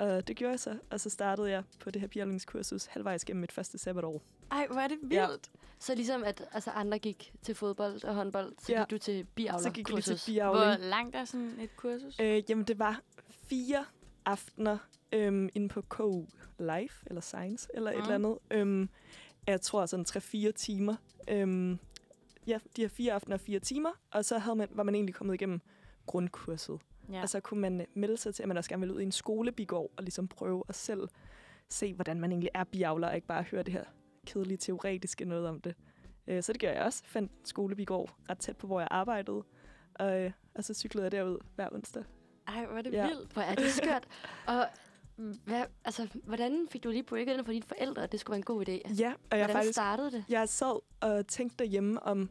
Og 0.00 0.28
det 0.28 0.36
gjorde 0.36 0.50
jeg 0.50 0.60
så, 0.60 0.78
og 0.90 1.00
så 1.00 1.10
startede 1.10 1.50
jeg 1.50 1.62
på 1.80 1.90
det 1.90 2.00
her 2.00 2.08
biavlingskursus 2.08 2.86
halvvejs 2.86 3.24
gennem 3.24 3.40
mit 3.40 3.52
første 3.52 3.78
sabbatår. 3.78 4.22
Ej, 4.50 4.66
hvor 4.70 4.80
er 4.80 4.88
det 4.88 4.98
vildt. 5.02 5.12
Ja. 5.14 5.26
Så 5.78 5.94
ligesom 5.94 6.24
at 6.24 6.44
altså, 6.52 6.70
andre 6.70 6.98
gik 6.98 7.32
til 7.42 7.54
fodbold 7.54 8.04
og 8.04 8.14
håndbold, 8.14 8.52
så 8.58 8.72
Ja. 8.72 8.78
gik 8.80 8.90
du 8.90 8.98
til 8.98 9.24
biavler 9.34 9.58
Så 9.62 9.70
gik 9.70 9.90
jeg 9.90 10.04
til 10.04 10.20
biavling. 10.26 10.64
Hvor 10.64 10.88
langt 10.88 11.16
er 11.16 11.24
sådan 11.24 11.52
et 11.60 11.76
kursus? 11.76 12.20
Øh, 12.20 12.42
jamen, 12.50 12.64
det 12.64 12.78
var 12.78 13.00
fire 13.48 13.84
aftener 14.24 14.78
øhm, 15.12 15.48
inde 15.54 15.68
på 15.68 15.82
KU 15.82 16.24
Life, 16.58 17.04
eller 17.06 17.20
Science, 17.20 17.68
eller 17.74 17.90
et 17.90 17.96
Mm. 17.96 18.02
eller 18.02 18.14
andet. 18.14 18.38
Øhm, 18.50 18.88
jeg 19.46 19.60
tror 19.60 19.86
sådan 19.86 20.04
3-4 20.08 20.50
timer. 20.52 20.96
Øhm, 21.28 21.78
ja, 22.48 22.58
de 22.76 22.80
her 22.80 22.88
fire 22.88 23.12
aftener 23.12 23.36
og 23.36 23.40
fire 23.40 23.58
timer, 23.60 23.90
og 24.10 24.24
så 24.24 24.38
havde 24.38 24.56
man, 24.56 24.68
var 24.70 24.82
man 24.82 24.94
egentlig 24.94 25.14
kommet 25.14 25.34
igennem 25.34 25.60
grundkurset. 26.06 26.80
Ja. 27.12 27.22
Og 27.22 27.28
så 27.28 27.40
kunne 27.40 27.60
man 27.60 27.80
øh, 27.80 27.86
melde 27.94 28.16
sig 28.16 28.34
til, 28.34 28.42
at 28.42 28.48
man 28.48 28.56
også 28.56 28.70
gerne 28.70 28.80
ville 28.80 28.94
ud 28.94 29.00
i 29.00 29.04
en 29.04 29.12
skolebigård, 29.12 29.90
og 29.96 30.02
ligesom 30.02 30.28
prøve 30.28 30.64
at 30.68 30.74
selv 30.74 31.08
se, 31.68 31.94
hvordan 31.94 32.20
man 32.20 32.30
egentlig 32.32 32.50
er 32.54 32.64
biavler, 32.64 33.08
og 33.08 33.14
ikke 33.14 33.26
bare 33.26 33.42
høre 33.42 33.62
det 33.62 33.72
her 33.72 33.84
kedelige 34.26 34.58
teoretiske 34.58 35.24
noget 35.24 35.48
om 35.48 35.60
det. 35.60 35.74
Øh, 36.26 36.42
så 36.42 36.52
det 36.52 36.60
gjorde 36.60 36.76
jeg 36.76 36.84
også. 36.84 37.02
Fandt 37.06 37.32
skolebigård 37.44 38.14
ret 38.30 38.38
tæt 38.38 38.56
på, 38.56 38.66
hvor 38.66 38.80
jeg 38.80 38.88
arbejdede. 38.90 39.42
Og, 39.94 40.20
øh, 40.20 40.30
og 40.54 40.64
så 40.64 40.74
cyklede 40.74 41.04
jeg 41.04 41.12
derud 41.12 41.38
hver 41.54 41.68
onsdag. 41.72 42.04
Ej, 42.48 42.66
hvor 42.66 42.78
er 42.78 42.82
det 42.82 42.92
Ja. 42.92 43.06
vildt. 43.06 43.32
Hvor 43.32 43.42
er 43.42 43.54
det 43.54 43.70
skørt. 43.70 44.08
og 44.46 44.66
hvad, 45.44 45.64
altså, 45.84 46.08
hvordan 46.24 46.66
fik 46.70 46.84
du 46.84 46.90
lige 46.90 47.02
breaket 47.02 47.32
ind 47.36 47.44
for 47.44 47.52
dine 47.52 47.64
forældre, 47.64 48.02
at 48.02 48.12
det 48.12 48.20
skulle 48.20 48.32
være 48.32 48.38
en 48.38 48.42
god 48.42 48.68
idé? 48.68 48.94
Ja, 48.94 49.12
og 49.30 49.38
jeg 49.38 49.46
Hvordan 49.46 49.56
faktisk 49.56 49.72
startede 49.74 50.10
det? 50.10 50.24
jeg 50.28 50.48
sad 50.48 50.80
og 51.00 51.26
tænkte 51.26 51.56
derhjemme 51.58 52.02
om... 52.02 52.30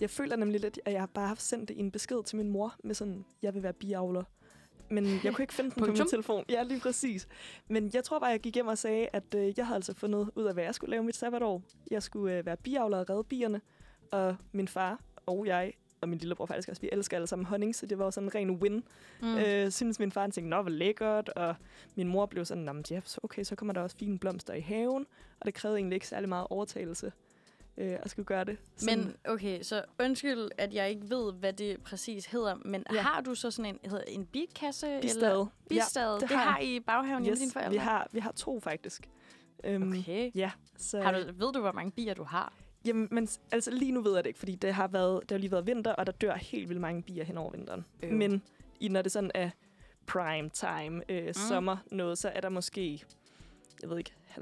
Jeg 0.00 0.10
føler 0.10 0.36
nemlig 0.36 0.60
lidt, 0.60 0.80
at 0.84 0.92
jeg 0.92 1.08
bare 1.14 1.28
har 1.28 1.34
sendt 1.34 1.70
en 1.74 1.90
besked 1.90 2.22
til 2.24 2.36
min 2.36 2.50
mor 2.50 2.74
med 2.84 2.94
sådan, 2.94 3.24
jeg 3.42 3.54
vil 3.54 3.62
være 3.62 3.72
biavler. 3.72 4.24
Men 4.90 5.04
jeg 5.24 5.34
kunne 5.34 5.42
ikke 5.42 5.54
finde 5.54 5.70
den 5.70 5.80
på 5.84 5.86
min 5.86 5.96
telefon. 6.08 6.44
Ja, 6.48 6.62
lige 6.62 6.80
præcis. 6.80 7.28
Men 7.68 7.90
jeg 7.94 8.04
tror 8.04 8.18
bare, 8.18 8.30
jeg 8.30 8.40
gik 8.40 8.54
hjem 8.54 8.66
og 8.66 8.78
sagde, 8.78 9.08
at 9.12 9.34
øh, 9.36 9.52
jeg 9.58 9.66
havde 9.66 9.76
altså 9.76 9.94
fundet 9.94 10.30
ud 10.34 10.44
af, 10.44 10.54
hvad 10.54 10.64
jeg 10.64 10.74
skulle 10.74 10.90
lave 10.90 11.02
mit 11.02 11.16
sabbatår. 11.16 11.62
Jeg 11.90 12.02
skulle 12.02 12.38
øh, 12.38 12.46
være 12.46 12.56
biavler 12.56 12.98
og 12.98 13.10
redde 13.10 13.24
bierne. 13.24 13.60
Og 14.10 14.36
min 14.52 14.68
far 14.68 15.00
og 15.26 15.46
jeg 15.46 15.72
og 16.00 16.08
min 16.08 16.18
lillebror 16.18 16.46
faktisk 16.46 16.68
også, 16.68 16.82
vi 16.82 16.88
elsker 16.92 17.16
alle 17.16 17.26
sammen 17.26 17.46
honning, 17.46 17.74
så 17.74 17.86
det 17.86 17.98
var 17.98 18.04
jo 18.04 18.10
sådan 18.10 18.28
en 18.28 18.34
ren 18.34 18.50
win. 18.50 18.84
Mm. 19.22 19.36
Øh, 19.38 19.70
synes 19.70 19.98
min 19.98 20.12
far 20.12 20.26
tænkte, 20.26 20.50
nå, 20.50 20.62
hvor 20.62 20.70
lækkert, 20.70 21.28
og 21.28 21.54
min 21.96 22.08
mor 22.08 22.26
blev 22.26 22.44
sådan, 22.44 22.64
"Nå, 22.64 22.72
men 22.72 22.84
ja, 22.90 23.00
så 23.04 23.20
okay, 23.22 23.44
så 23.44 23.56
kommer 23.56 23.72
der 23.74 23.80
også 23.80 23.96
fine 23.96 24.18
blomster 24.18 24.54
i 24.54 24.60
haven, 24.60 25.06
og 25.40 25.46
det 25.46 25.54
krævede 25.54 25.78
egentlig 25.78 25.96
ikke 25.96 26.08
særlig 26.08 26.28
meget 26.28 26.46
overtagelse 26.50 27.12
øh, 27.78 27.96
at 28.02 28.10
skulle 28.10 28.26
gøre 28.26 28.44
det. 28.44 28.58
Men 28.86 29.16
okay, 29.28 29.62
så 29.62 29.84
undskyld, 30.00 30.48
at 30.58 30.74
jeg 30.74 30.90
ikke 30.90 31.10
ved, 31.10 31.32
hvad 31.32 31.52
det 31.52 31.82
præcis 31.82 32.26
hedder, 32.26 32.54
men 32.54 32.84
ja. 32.92 33.00
Har 33.00 33.20
du 33.20 33.34
så 33.34 33.50
sådan 33.50 33.78
en, 33.82 33.90
hedder, 33.90 34.04
en 34.08 34.26
bikasse? 34.26 34.86
Eller? 34.86 35.00
bistade. 35.00 35.48
Bistade, 35.68 36.08
ja, 36.08 36.14
det, 36.14 36.20
det 36.20 36.30
har 36.30 36.50
har 36.50 36.58
I 36.58 36.76
i 36.76 36.80
baghaven 36.80 37.22
hjemme 37.22 37.32
yes, 37.32 37.38
dine 37.38 37.52
forældre? 37.52 37.70
vi 37.72 37.76
har, 37.76 38.08
vi 38.12 38.18
har 38.18 38.32
to 38.32 38.60
faktisk. 38.60 39.08
Øhm, 39.64 39.88
Okay. 39.88 40.30
Ja, 40.34 40.50
så, 40.78 41.00
Har 41.00 41.12
du, 41.12 41.18
ved 41.18 41.52
du, 41.52 41.60
hvor 41.60 41.72
mange 41.72 41.90
bier 41.90 42.14
du 42.14 42.24
har? 42.24 42.52
Jamen, 42.86 43.08
men 43.10 43.28
altså 43.52 43.70
lige 43.70 43.92
nu 43.92 44.02
ved 44.02 44.14
jeg 44.14 44.24
det 44.24 44.28
ikke, 44.28 44.38
fordi 44.38 44.54
det 44.54 44.74
har, 44.74 44.88
været, 44.88 45.20
det 45.22 45.30
har 45.30 45.38
lige 45.38 45.50
været 45.50 45.66
vinter, 45.66 45.92
og 45.92 46.06
der 46.06 46.12
dør 46.12 46.34
helt 46.34 46.68
vildt 46.68 46.80
mange 46.80 47.02
bier 47.02 47.24
hen 47.24 47.38
over 47.38 47.50
vinteren. 47.50 47.84
Øv. 48.02 48.12
Men 48.12 48.42
i, 48.80 48.88
når 48.88 49.02
det 49.02 49.12
sådan 49.12 49.30
er 49.34 49.50
prime 50.06 50.48
time, 50.48 51.02
øh, 51.08 51.26
mm. 51.26 51.32
sommer 51.32 51.76
noget, 51.90 52.18
så 52.18 52.28
er 52.28 52.40
der 52.40 52.48
måske, 52.48 53.04
jeg 53.82 53.90
ved 53.90 53.98
ikke, 53.98 54.12
50.000, 54.30 54.38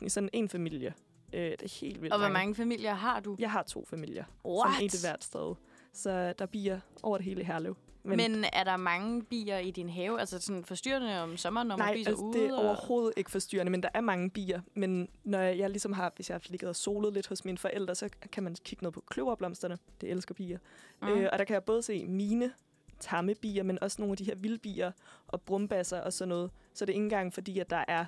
100.000 0.00 0.04
i 0.04 0.08
sådan 0.08 0.30
en 0.32 0.48
familie. 0.48 0.94
Øh, 1.32 1.40
det 1.50 1.62
er 1.62 1.78
helt 1.80 2.02
vildt 2.02 2.12
Og 2.14 2.20
hvor 2.20 2.28
mange 2.28 2.54
familier 2.54 2.94
har 2.94 3.20
du? 3.20 3.36
Jeg 3.38 3.50
har 3.50 3.62
to 3.62 3.84
familier, 3.84 4.24
What? 4.44 4.74
som 4.74 4.82
en 4.84 4.88
til 4.88 5.00
hvert 5.08 5.24
sted. 5.24 5.54
Så 5.92 6.10
der 6.10 6.34
er 6.38 6.46
bier 6.46 6.80
over 7.02 7.16
det 7.18 7.24
hele 7.24 7.44
Herlev. 7.44 7.76
Men, 8.04 8.16
men 8.18 8.44
er 8.52 8.64
der 8.64 8.76
mange 8.76 9.22
bier 9.22 9.58
i 9.58 9.70
din 9.70 9.88
have? 9.88 10.20
Altså 10.20 10.40
sådan 10.40 10.64
forstyrrende 10.64 11.20
om 11.22 11.36
sommeren, 11.36 11.68
når 11.68 11.76
man 11.76 11.86
Nej, 11.86 11.94
altså, 12.06 12.14
ude? 12.24 12.38
det 12.38 12.46
er 12.48 12.52
og- 12.54 12.64
overhovedet 12.64 13.12
ikke 13.16 13.30
forstyrrende, 13.30 13.70
men 13.70 13.82
der 13.82 13.88
er 13.94 14.00
mange 14.00 14.30
bier. 14.30 14.60
Men 14.74 15.08
når 15.24 15.38
jeg 15.38 15.70
ligesom 15.70 15.92
har, 15.92 16.12
hvis 16.16 16.30
jeg 16.30 16.34
har 16.34 16.42
ligget 16.48 16.68
og 16.68 16.76
solet 16.76 17.12
lidt 17.12 17.26
hos 17.26 17.44
mine 17.44 17.58
forældre, 17.58 17.94
så 17.94 18.08
kan 18.32 18.42
man 18.42 18.56
kigge 18.64 18.84
ned 18.84 18.92
på 18.92 19.00
kløverblomsterne. 19.10 19.78
Det 20.00 20.10
elsker 20.10 20.34
bier. 20.34 20.58
Mm. 21.02 21.08
Mm. 21.08 21.14
Øh, 21.14 21.28
og 21.32 21.38
der 21.38 21.44
kan 21.44 21.54
jeg 21.54 21.64
både 21.64 21.82
se 21.82 22.06
mine 22.06 22.52
tamme 23.00 23.34
bier, 23.34 23.62
men 23.62 23.78
også 23.82 23.96
nogle 24.02 24.12
af 24.12 24.16
de 24.16 24.24
her 24.24 24.34
vildbier 24.36 24.92
og 25.26 25.40
brumbasser 25.42 26.00
og 26.00 26.12
sådan 26.12 26.28
noget. 26.28 26.50
Så 26.74 26.84
det 26.84 26.92
er 26.92 26.94
ikke 26.94 27.04
engang 27.04 27.34
fordi, 27.34 27.58
at 27.58 27.70
der 27.70 27.84
er 27.88 28.04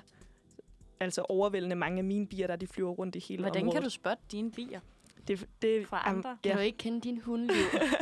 altså 0.99 1.21
overvældende 1.29 1.75
mange 1.75 1.97
af 1.97 2.03
mine 2.03 2.27
bier, 2.27 2.47
der 2.47 2.55
de 2.55 2.67
flyver 2.67 2.91
rundt 2.91 3.15
i 3.15 3.19
hele 3.19 3.41
Hvordan 3.43 3.61
området. 3.61 3.75
kan 3.75 3.83
du 3.83 3.89
spotte 3.89 4.23
dine 4.31 4.51
bier? 4.51 4.79
Det, 5.27 5.47
det, 5.61 5.87
fra 5.87 6.01
andre? 6.05 6.37
Kan 6.43 6.51
ja. 6.51 6.57
du 6.57 6.61
ikke 6.61 6.77
kende 6.77 7.01
din 7.01 7.21
hundliv? 7.21 7.55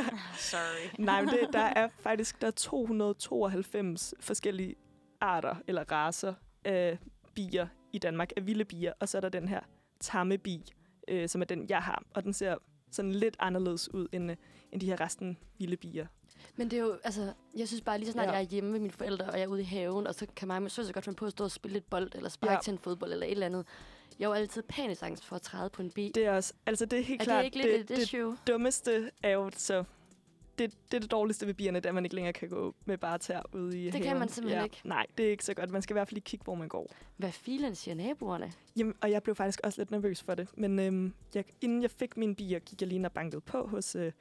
Sorry. 0.38 0.90
Nej, 0.98 1.20
men 1.22 1.30
det, 1.30 1.48
der 1.52 1.58
er 1.58 1.88
faktisk 1.98 2.40
der 2.40 2.46
er 2.46 2.50
292 2.50 4.14
forskellige 4.20 4.74
arter 5.20 5.56
eller 5.66 5.92
raser 5.92 6.34
af 6.64 6.98
bier 7.34 7.66
i 7.92 7.98
Danmark, 7.98 8.32
af 8.36 8.46
vilde 8.46 8.64
bier. 8.64 8.92
Og 9.00 9.08
så 9.08 9.16
er 9.16 9.20
der 9.20 9.28
den 9.28 9.48
her 9.48 9.60
tamme 10.00 10.38
bi, 10.38 10.64
øh, 11.08 11.28
som 11.28 11.40
er 11.40 11.46
den, 11.46 11.66
jeg 11.68 11.82
har. 11.82 12.02
Og 12.14 12.24
den 12.24 12.32
ser 12.32 12.56
sådan 12.90 13.12
lidt 13.12 13.36
anderledes 13.38 13.94
ud 13.94 14.08
end, 14.12 14.30
øh, 14.30 14.36
end 14.72 14.80
de 14.80 14.86
her 14.86 15.00
resten 15.00 15.38
vilde 15.58 15.76
bier. 15.76 16.06
Men 16.56 16.70
det 16.70 16.76
er 16.78 16.82
jo, 16.82 16.96
altså, 17.04 17.32
jeg 17.56 17.68
synes 17.68 17.80
bare 17.80 17.98
lige 17.98 18.06
så 18.06 18.12
snart, 18.12 18.26
Ja. 18.26 18.30
ja. 18.30 18.36
jeg 18.36 18.44
er 18.44 18.48
hjemme 18.48 18.70
med 18.70 18.80
mine 18.80 18.92
forældre, 18.92 19.26
og 19.26 19.32
jeg 19.34 19.42
er 19.42 19.46
ude 19.46 19.60
i 19.60 19.64
haven, 19.64 20.06
og 20.06 20.14
så 20.14 20.26
kan 20.36 20.48
mig 20.48 20.70
så 20.70 20.86
så 20.86 20.92
godt 20.92 21.04
finde 21.04 21.16
på 21.16 21.24
at 21.26 21.32
stå 21.32 21.44
og 21.44 21.50
spille 21.50 21.72
lidt 21.72 21.90
bold, 21.90 22.10
eller 22.14 22.28
sparke 22.28 22.50
Ja. 22.52 22.56
ja. 22.56 22.60
til 22.62 22.72
en 22.72 22.78
fodbold, 22.78 23.12
eller 23.12 23.26
et 23.26 23.30
eller 23.32 23.46
andet. 23.46 23.66
Jeg 24.18 24.24
er 24.24 24.28
jo 24.28 24.34
altid 24.34 24.62
panisk 24.62 25.02
angst 25.02 25.24
for 25.24 25.36
at 25.36 25.42
træde 25.42 25.70
på 25.70 25.82
en 25.82 25.90
bi. 25.90 26.12
Det 26.14 26.26
er 26.26 26.32
også, 26.32 26.52
altså 26.66 26.86
det 26.86 26.98
er 26.98 27.02
helt 27.02 27.20
er 27.20 27.24
klart 27.24 27.38
det 27.38 27.44
ikke 27.44 27.68
det, 27.68 27.80
et 27.80 27.88
det, 27.88 27.98
issue? 27.98 28.36
dummeste 28.46 29.10
er 29.22 29.30
jo 29.30 29.50
så... 29.56 29.84
Det, 30.58 30.72
det 30.90 30.96
er 30.96 31.00
det 31.00 31.10
dårligste 31.10 31.46
ved 31.46 31.54
bierne, 31.54 31.78
det 31.80 31.86
er, 31.86 31.90
at 31.90 31.94
man 31.94 32.04
ikke 32.04 32.14
længere 32.14 32.32
kan 32.32 32.48
gå 32.48 32.74
med 32.84 32.98
bare 32.98 33.18
tær 33.18 33.42
ude 33.52 33.80
i 33.80 33.84
Det 33.84 33.92
kan 33.92 34.02
haven. 34.04 34.18
man 34.18 34.28
simpelthen 34.28 34.64
ikke. 34.64 34.80
Nej, 34.84 35.06
det 35.18 35.26
er 35.26 35.30
ikke 35.30 35.44
så 35.44 35.54
godt. 35.54 35.70
Man 35.70 35.82
skal 35.82 35.94
i 35.94 35.96
hvert 35.96 36.08
fald 36.08 36.14
lige 36.14 36.24
kigge, 36.24 36.44
hvor 36.44 36.54
man 36.54 36.68
går. 36.68 36.90
Hvad 37.16 37.32
filen 37.32 37.74
siger 37.74 37.94
naboerne? 37.94 38.52
Jamen, 38.76 38.94
og 39.00 39.10
jeg 39.10 39.22
blev 39.22 39.34
faktisk 39.34 39.60
også 39.64 39.80
lidt 39.80 39.90
nervøs 39.90 40.22
for 40.22 40.34
det. 40.34 40.48
Men 40.56 40.78
øhm, 40.78 41.14
jeg, 41.34 41.44
inden 41.60 41.82
jeg 41.82 41.90
fik 41.90 42.16
mine 42.16 42.34
bier, 42.34 42.58
gik 42.58 42.80
jeg 42.80 42.88
lige 42.88 42.96
ind 42.96 43.06
og 43.06 43.12
bankede 43.12 43.40
på 43.40 43.66
hos 43.66 43.96
øh, 43.96 44.12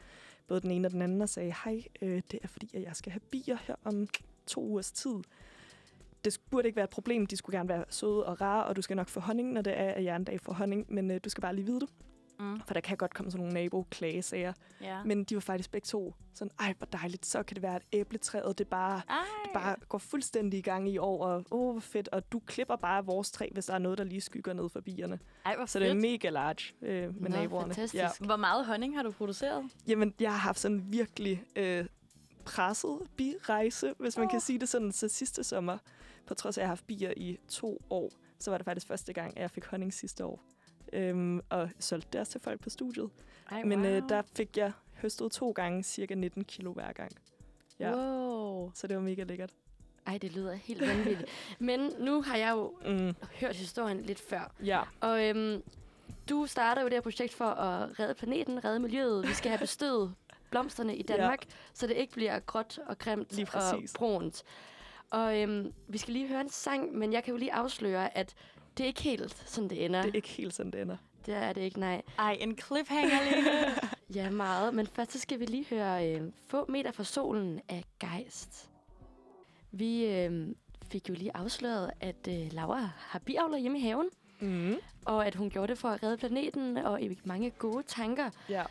både 0.48 0.62
den 0.62 0.72
ene 0.72 0.88
og 0.88 0.92
den 0.92 1.02
anden 1.02 1.22
og 1.22 1.30
sagde, 1.30 1.54
hej, 1.66 1.84
øh, 2.02 2.22
det 2.32 2.40
er 2.44 2.48
fordi, 2.48 2.70
at 2.74 2.84
jeg 2.84 2.96
skal 2.96 3.12
have 3.12 3.20
bier 3.20 3.58
her 3.68 3.76
om 3.84 4.08
to 4.48 4.62
ugers 4.62 4.92
tid. 4.92 5.16
Det 6.26 6.40
burde 6.50 6.68
ikke 6.68 6.76
være 6.76 6.84
et 6.84 6.90
problem. 6.90 7.26
De 7.26 7.38
skulle 7.38 7.58
gerne 7.58 7.70
være 7.70 7.86
søde 7.90 8.26
og 8.26 8.42
rare, 8.42 8.66
og 8.66 8.76
du 8.76 8.82
skal 8.82 8.96
nok 8.96 9.10
få 9.10 9.20
honning, 9.20 9.52
når 9.52 9.62
det 9.62 9.80
er, 9.80 9.90
at 9.90 10.04
jeg 10.04 10.16
en 10.16 10.24
dag 10.24 10.42
får 10.42 10.54
honning. 10.54 10.86
Men 10.94 11.12
øh, 11.12 11.20
du 11.24 11.30
skal 11.30 11.42
bare 11.42 11.56
lige 11.56 11.66
vide 11.66 11.80
det, 11.80 11.90
Mm. 12.40 12.62
for 12.68 12.74
der 12.74 12.82
kan 12.82 12.98
godt 12.98 13.14
komme 13.14 13.32
sådan 13.32 13.46
nogle 13.46 13.54
nabo-klagesager. 13.64 14.54
Ja. 14.82 15.04
Men 15.04 15.24
de 15.24 15.36
var 15.36 15.42
faktisk 15.42 15.72
begge 15.72 15.86
to 15.86 16.14
sådan, 16.34 16.52
ej, 16.60 16.74
hvor 16.78 16.88
dejligt, 16.88 17.26
så 17.26 17.44
kan 17.44 17.56
det 17.56 17.62
være, 17.64 17.76
at 17.76 17.82
æbletræet, 17.94 18.58
det 18.58 18.68
bare 18.68 19.02
Ej. 19.10 19.16
bare 19.54 19.76
går 19.90 19.98
fuldstændig 19.98 20.58
i 20.58 20.62
gang 20.62 20.90
i 20.90 20.98
år, 20.98 21.26
og 21.26 21.46
åh, 21.52 21.72
hvor 21.72 21.80
fedt, 21.80 22.08
og 22.08 22.32
du 22.32 22.40
klipper 22.40 22.76
bare 22.76 23.06
vores 23.06 23.32
træ, 23.32 23.50
hvis 23.54 23.66
der 23.66 23.74
er 23.74 23.78
noget, 23.78 23.98
der 23.98 24.04
lige 24.04 24.22
skygger 24.22 24.54
ned 24.54 24.70
for 24.70 24.80
bierne. 24.82 25.20
Ej, 25.46 25.56
hvor 25.56 25.66
Så 25.66 25.80
det 25.80 25.88
er 25.88 25.92
fedt. 25.92 26.02
mega 26.02 26.30
large 26.30 26.74
øh, 26.82 27.22
med 27.22 27.30
Nå, 27.32 27.38
naboerne. 27.38 27.74
fantastisk. 27.74 28.22
Hvor 28.26 28.36
meget 28.38 28.66
honning 28.66 28.96
har 28.96 29.04
du 29.04 29.12
produceret? 29.12 29.66
Jamen, 29.88 30.14
jeg 30.20 30.32
har 30.32 30.38
haft 30.40 30.60
sådan 30.60 30.84
virkelig 30.88 31.44
øh, 31.56 31.86
presset 32.46 33.00
birejse, 33.18 33.94
hvis 34.00 34.18
man 34.18 34.26
Åh. 34.26 34.32
kan 34.32 34.40
sige 34.40 34.60
det 34.60 34.70
sådan. 34.70 34.92
Så 34.92 35.08
sidste 35.08 35.44
sommer, 35.44 35.78
på 36.28 36.34
trods 36.34 36.58
af, 36.58 36.62
at 36.62 36.64
jeg 36.64 36.68
har 36.68 36.72
haft 36.72 36.88
bier 36.88 37.14
i 37.18 37.38
to 37.50 37.82
år, 37.90 38.12
så 38.40 38.52
var 38.52 38.58
det 38.58 38.66
faktisk 38.66 38.88
første 38.88 39.14
gang, 39.14 39.38
at 39.38 39.42
jeg 39.42 39.52
fik 39.52 39.66
honning 39.66 39.94
sidste 39.94 40.26
år. 40.26 40.44
Øhm, 40.94 41.42
og 41.50 41.70
solgte 41.80 42.20
også 42.20 42.32
til 42.32 42.42
folk 42.42 42.62
på 42.62 42.70
studiet. 42.70 43.10
Ej, 43.52 43.64
Men 43.64 43.86
øh, 43.86 44.10
der 44.10 44.22
fik 44.36 44.58
jeg 44.58 44.72
høstet 45.02 45.32
to 45.32 45.52
gange, 45.52 45.84
cirka 45.84 46.16
19 46.16 46.44
kilo 46.44 46.74
hver 46.74 46.92
gang. 46.94 47.12
Ja. 47.80 47.96
Wow. 47.96 48.72
Så 48.76 48.88
det 48.88 48.96
var 48.98 49.02
mega 49.04 49.24
lækkert. 49.24 49.52
Ej, 50.08 50.18
det 50.18 50.32
lyder 50.36 50.54
helt 50.54 50.82
vanvittigt. 50.88 51.30
Men 51.60 51.92
nu 52.00 52.22
har 52.22 52.38
jeg 52.38 52.52
jo 52.52 52.74
Mm, 52.86 53.16
hørt 53.40 53.56
historien 53.56 54.02
lidt 54.02 54.20
før. 54.20 54.52
ja. 54.64 54.82
Og 55.02 55.24
øhm, 55.30 55.64
du 56.30 56.46
starter 56.46 56.82
jo 56.82 56.88
det 56.88 56.94
her 56.94 57.02
projekt 57.02 57.34
for 57.34 57.46
at 57.46 58.00
redde 58.00 58.14
planeten, 58.14 58.66
redde 58.66 58.80
miljøet. 58.80 59.28
Vi 59.28 59.34
skal 59.34 59.50
have 59.50 59.60
bestøvet 59.68 60.16
blomsterne 60.52 60.96
i 60.96 61.02
Danmark, 61.04 61.46
ja. 61.46 61.54
så 61.74 61.88
det 61.88 61.94
ikke 61.96 62.14
bliver 62.14 62.40
gråt 62.40 62.80
og 62.88 62.98
grimt 62.98 63.36
Lige 63.36 63.48
og 63.54 63.80
brunt. 63.96 64.44
Og 65.10 65.42
øhm, 65.42 65.74
vi 65.88 65.98
skal 65.98 66.14
lige 66.14 66.28
høre 66.28 66.42
en 66.42 66.50
sang, 66.50 66.94
men 66.98 67.14
jeg 67.14 67.24
kan 67.24 67.32
jo 67.32 67.38
lige 67.38 67.54
afsløre, 67.54 68.18
at 68.18 68.36
det 68.78 68.84
er 68.84 68.88
ikke 68.88 69.02
helt 69.02 69.44
sådan, 69.50 69.70
det 69.70 69.86
ender. 69.86 70.02
Det 70.02 70.12
er 70.12 70.16
ikke 70.16 70.28
helt 70.30 70.54
sådan, 70.54 70.72
det 70.72 70.82
ender. 70.82 70.98
det 71.26 71.34
er 71.34 71.54
det 71.54 71.62
ikke, 71.62 71.80
nej. 71.80 72.02
Ej, 72.20 72.38
en 72.42 72.58
cliffhanger, 72.58 73.20
Lene. 73.36 73.72
Ja, 74.16 74.30
meget. 74.30 74.74
Men 74.74 74.88
først 74.88 75.12
så 75.12 75.20
skal 75.20 75.40
vi 75.40 75.46
lige 75.46 75.66
høre 75.70 76.10
øh, 76.14 76.22
Få 76.48 76.66
meter 76.70 76.92
fra 76.92 77.04
solen 77.04 77.62
af 77.70 77.84
Geist. 78.00 78.70
Vi 79.72 80.06
øh, 80.06 80.48
fik 80.92 81.10
jo 81.10 81.14
lige 81.14 81.32
afsløret, 81.38 81.92
at 82.00 82.28
øh, 82.30 82.54
Laura 82.54 82.90
har 82.98 83.20
biavler 83.20 83.58
hjemme 83.58 83.78
i 83.80 83.82
haven, 83.82 84.10
Mm. 84.40 84.76
og 85.06 85.28
at 85.28 85.36
hun 85.36 85.50
gjorde 85.50 85.68
det 85.68 85.78
for 85.78 85.90
at 85.90 86.04
redde 86.04 86.18
planeten 86.18 86.78
og 86.78 87.02
i 87.02 87.18
mange 87.24 87.50
gode 87.50 87.84
tanker. 87.88 88.30
Ja. 88.50 88.64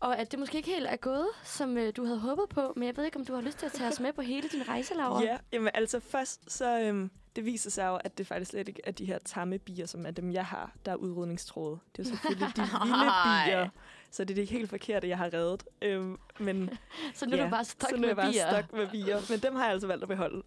Og 0.00 0.18
at 0.18 0.30
det 0.32 0.38
måske 0.38 0.56
ikke 0.56 0.70
helt 0.70 0.86
er 0.86 0.96
gået, 0.96 1.26
som 1.44 1.76
øh, 1.78 1.92
du 1.96 2.04
havde 2.04 2.18
håbet 2.18 2.48
på, 2.48 2.72
men 2.76 2.86
jeg 2.86 2.96
ved 2.96 3.04
ikke, 3.04 3.16
om 3.18 3.24
du 3.24 3.34
har 3.34 3.40
lyst 3.40 3.58
til 3.58 3.66
at 3.66 3.72
tage 3.72 3.88
os 3.90 4.00
med 4.00 4.12
på 4.12 4.22
hele 4.22 4.48
din 4.48 4.68
rejse, 4.68 4.94
Laura? 4.94 5.22
Ja, 5.22 5.36
jamen 5.52 5.70
altså 5.74 6.00
først, 6.00 6.52
så 6.52 6.80
øhm, 6.80 7.10
det 7.36 7.44
viser 7.44 7.70
sig 7.70 7.86
jo, 7.86 7.96
at 7.96 8.18
det 8.18 8.26
faktisk 8.26 8.50
slet 8.50 8.68
ikke 8.68 8.80
er 8.84 8.90
de 8.90 9.04
her 9.04 9.18
tamme 9.24 9.58
bier, 9.58 9.86
som 9.86 10.06
er 10.06 10.10
dem, 10.10 10.32
jeg 10.32 10.44
har, 10.44 10.72
der 10.84 10.92
er 10.92 10.96
udrydningstrådet. 10.96 11.78
Det 11.96 12.02
er 12.06 12.10
selvfølgelig 12.10 12.48
de 12.56 12.60
vilde 12.84 13.10
bier. 13.46 13.68
Så 14.10 14.24
det 14.24 14.30
er 14.30 14.34
det 14.34 14.46
helt 14.46 14.70
forkerte, 14.70 15.08
jeg 15.08 15.18
har 15.18 15.32
reddet. 15.34 15.64
Øhm, 15.82 16.18
men 16.40 16.70
Så 17.14 17.26
nu 17.26 17.32
er 17.32 17.36
ja, 17.36 17.44
du 17.44 17.50
bare 17.50 17.64
stok 17.64 17.92
er 17.92 17.96
med 17.96 18.14
bare 18.14 18.30
bier. 18.32 18.50
stok 18.50 18.72
med 18.72 18.88
bier. 18.88 19.18
Men 19.30 19.38
dem 19.40 19.54
har 19.56 19.62
jeg 19.64 19.72
altså 19.72 19.86
valgt 19.86 20.02
at 20.02 20.08
beholde. 20.08 20.42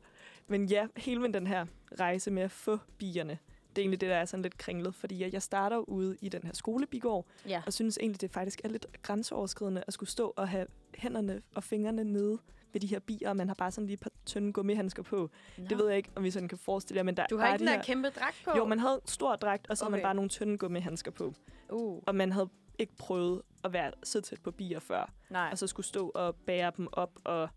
Men 0.47 0.65
ja, 0.65 0.87
hele 0.97 1.21
med 1.21 1.33
den 1.33 1.47
her 1.47 1.65
rejse 1.99 2.31
med 2.31 2.43
at 2.43 2.51
få 2.51 2.77
bierne, 2.97 3.37
det 3.75 3.77
er 3.77 3.83
egentlig 3.83 4.01
det, 4.01 4.09
der 4.09 4.15
er 4.15 4.25
sådan 4.25 4.41
lidt 4.41 4.57
kringlet. 4.57 4.95
Fordi 4.95 5.21
jeg- 5.21 5.33
jeg 5.33 5.41
starter 5.41 5.77
ude 5.77 6.17
i 6.21 6.29
den 6.29 6.41
her 6.43 6.53
skolebigård, 6.53 7.25
ja. 7.47 7.61
og 7.65 7.73
synes 7.73 7.97
egentlig, 8.01 8.21
det 8.21 8.31
faktisk 8.31 8.61
er 8.63 8.69
lidt 8.69 8.85
grænseoverskridende 9.01 9.83
at 9.87 9.93
skulle 9.93 10.09
stå 10.09 10.33
og 10.35 10.49
have 10.49 10.65
hænderne 10.95 11.41
og 11.55 11.63
fingrene 11.63 12.03
nede 12.03 12.37
ved 12.73 12.81
de 12.81 12.87
her 12.87 12.99
bier, 12.99 13.29
og 13.29 13.35
man 13.35 13.47
har 13.47 13.55
bare 13.55 13.71
sådan 13.71 13.85
lige 13.85 13.93
et 13.93 13.99
par 13.99 14.11
tynde 14.25 14.53
gummihandsker 14.53 15.03
på. 15.03 15.29
Nå. 15.57 15.65
Det 15.69 15.77
ved 15.77 15.87
jeg 15.87 15.97
ikke, 15.97 16.09
om 16.15 16.23
vi 16.23 16.31
sådan 16.31 16.49
kan 16.49 16.57
forestille 16.57 16.97
jer, 16.97 17.03
men 17.03 17.17
der 17.17 17.25
Du 17.27 17.37
har 17.37 17.47
ikke 17.47 17.59
den 17.59 17.67
der 17.67 17.73
her... 17.73 17.83
kæmpe 17.83 18.09
dragt 18.09 18.41
på? 18.45 18.51
Jo, 18.57 18.65
man 18.65 18.79
havde 18.79 19.01
stor 19.05 19.35
dragt, 19.35 19.69
og 19.69 19.77
så 19.77 19.85
okay. 19.85 19.91
havde 19.91 20.01
man 20.01 20.07
bare 20.07 20.15
nogle 20.15 20.29
tynde 20.29 20.57
gummihandsker 20.57 21.11
på. 21.11 21.33
Uh, 21.69 22.03
Og 22.07 22.15
man 22.15 22.31
havde 22.31 22.49
ikke 22.79 22.95
prøvet 22.97 23.41
at 23.63 23.73
være 23.73 23.91
så 24.03 24.21
tæt 24.21 24.41
på 24.41 24.51
bier 24.51 24.79
før, 24.79 25.13
nej. 25.29 25.49
og 25.51 25.57
så 25.57 25.67
skulle 25.67 25.85
stå 25.85 26.09
og 26.09 26.35
bære 26.35 26.71
dem 26.77 26.87
op, 26.91 27.11
og 27.23 27.49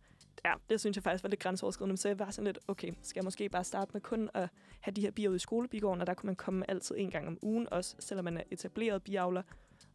ja, 0.45 0.53
det 0.71 0.81
synes 0.81 0.97
jeg 0.97 1.03
faktisk 1.05 1.25
var 1.25 1.29
lidt 1.29 1.41
grænseoverskridende. 1.41 1.97
Så 1.97 2.09
jeg 2.09 2.19
var 2.19 2.31
sådan 2.31 2.45
lidt, 2.47 2.59
okay, 2.69 2.93
skal 3.03 3.21
jeg 3.21 3.25
måske 3.25 3.49
bare 3.49 3.65
starte 3.65 3.91
med 3.93 4.01
kun 4.01 4.31
at 4.35 4.49
have 4.81 4.95
de 4.95 5.01
her 5.01 5.11
bier 5.11 5.29
ude 5.29 5.37
i 5.37 5.39
skolebigården, 5.39 6.01
og 6.01 6.07
der 6.07 6.15
kunne 6.15 6.29
man 6.29 6.37
komme 6.37 6.71
altid 6.71 6.95
en 6.99 7.11
gang 7.11 7.29
om 7.29 7.39
ugen, 7.43 7.69
også 7.73 7.97
selvom 7.99 8.25
man 8.25 8.37
er 8.37 8.43
etableret 8.51 9.03
biavler, 9.03 9.43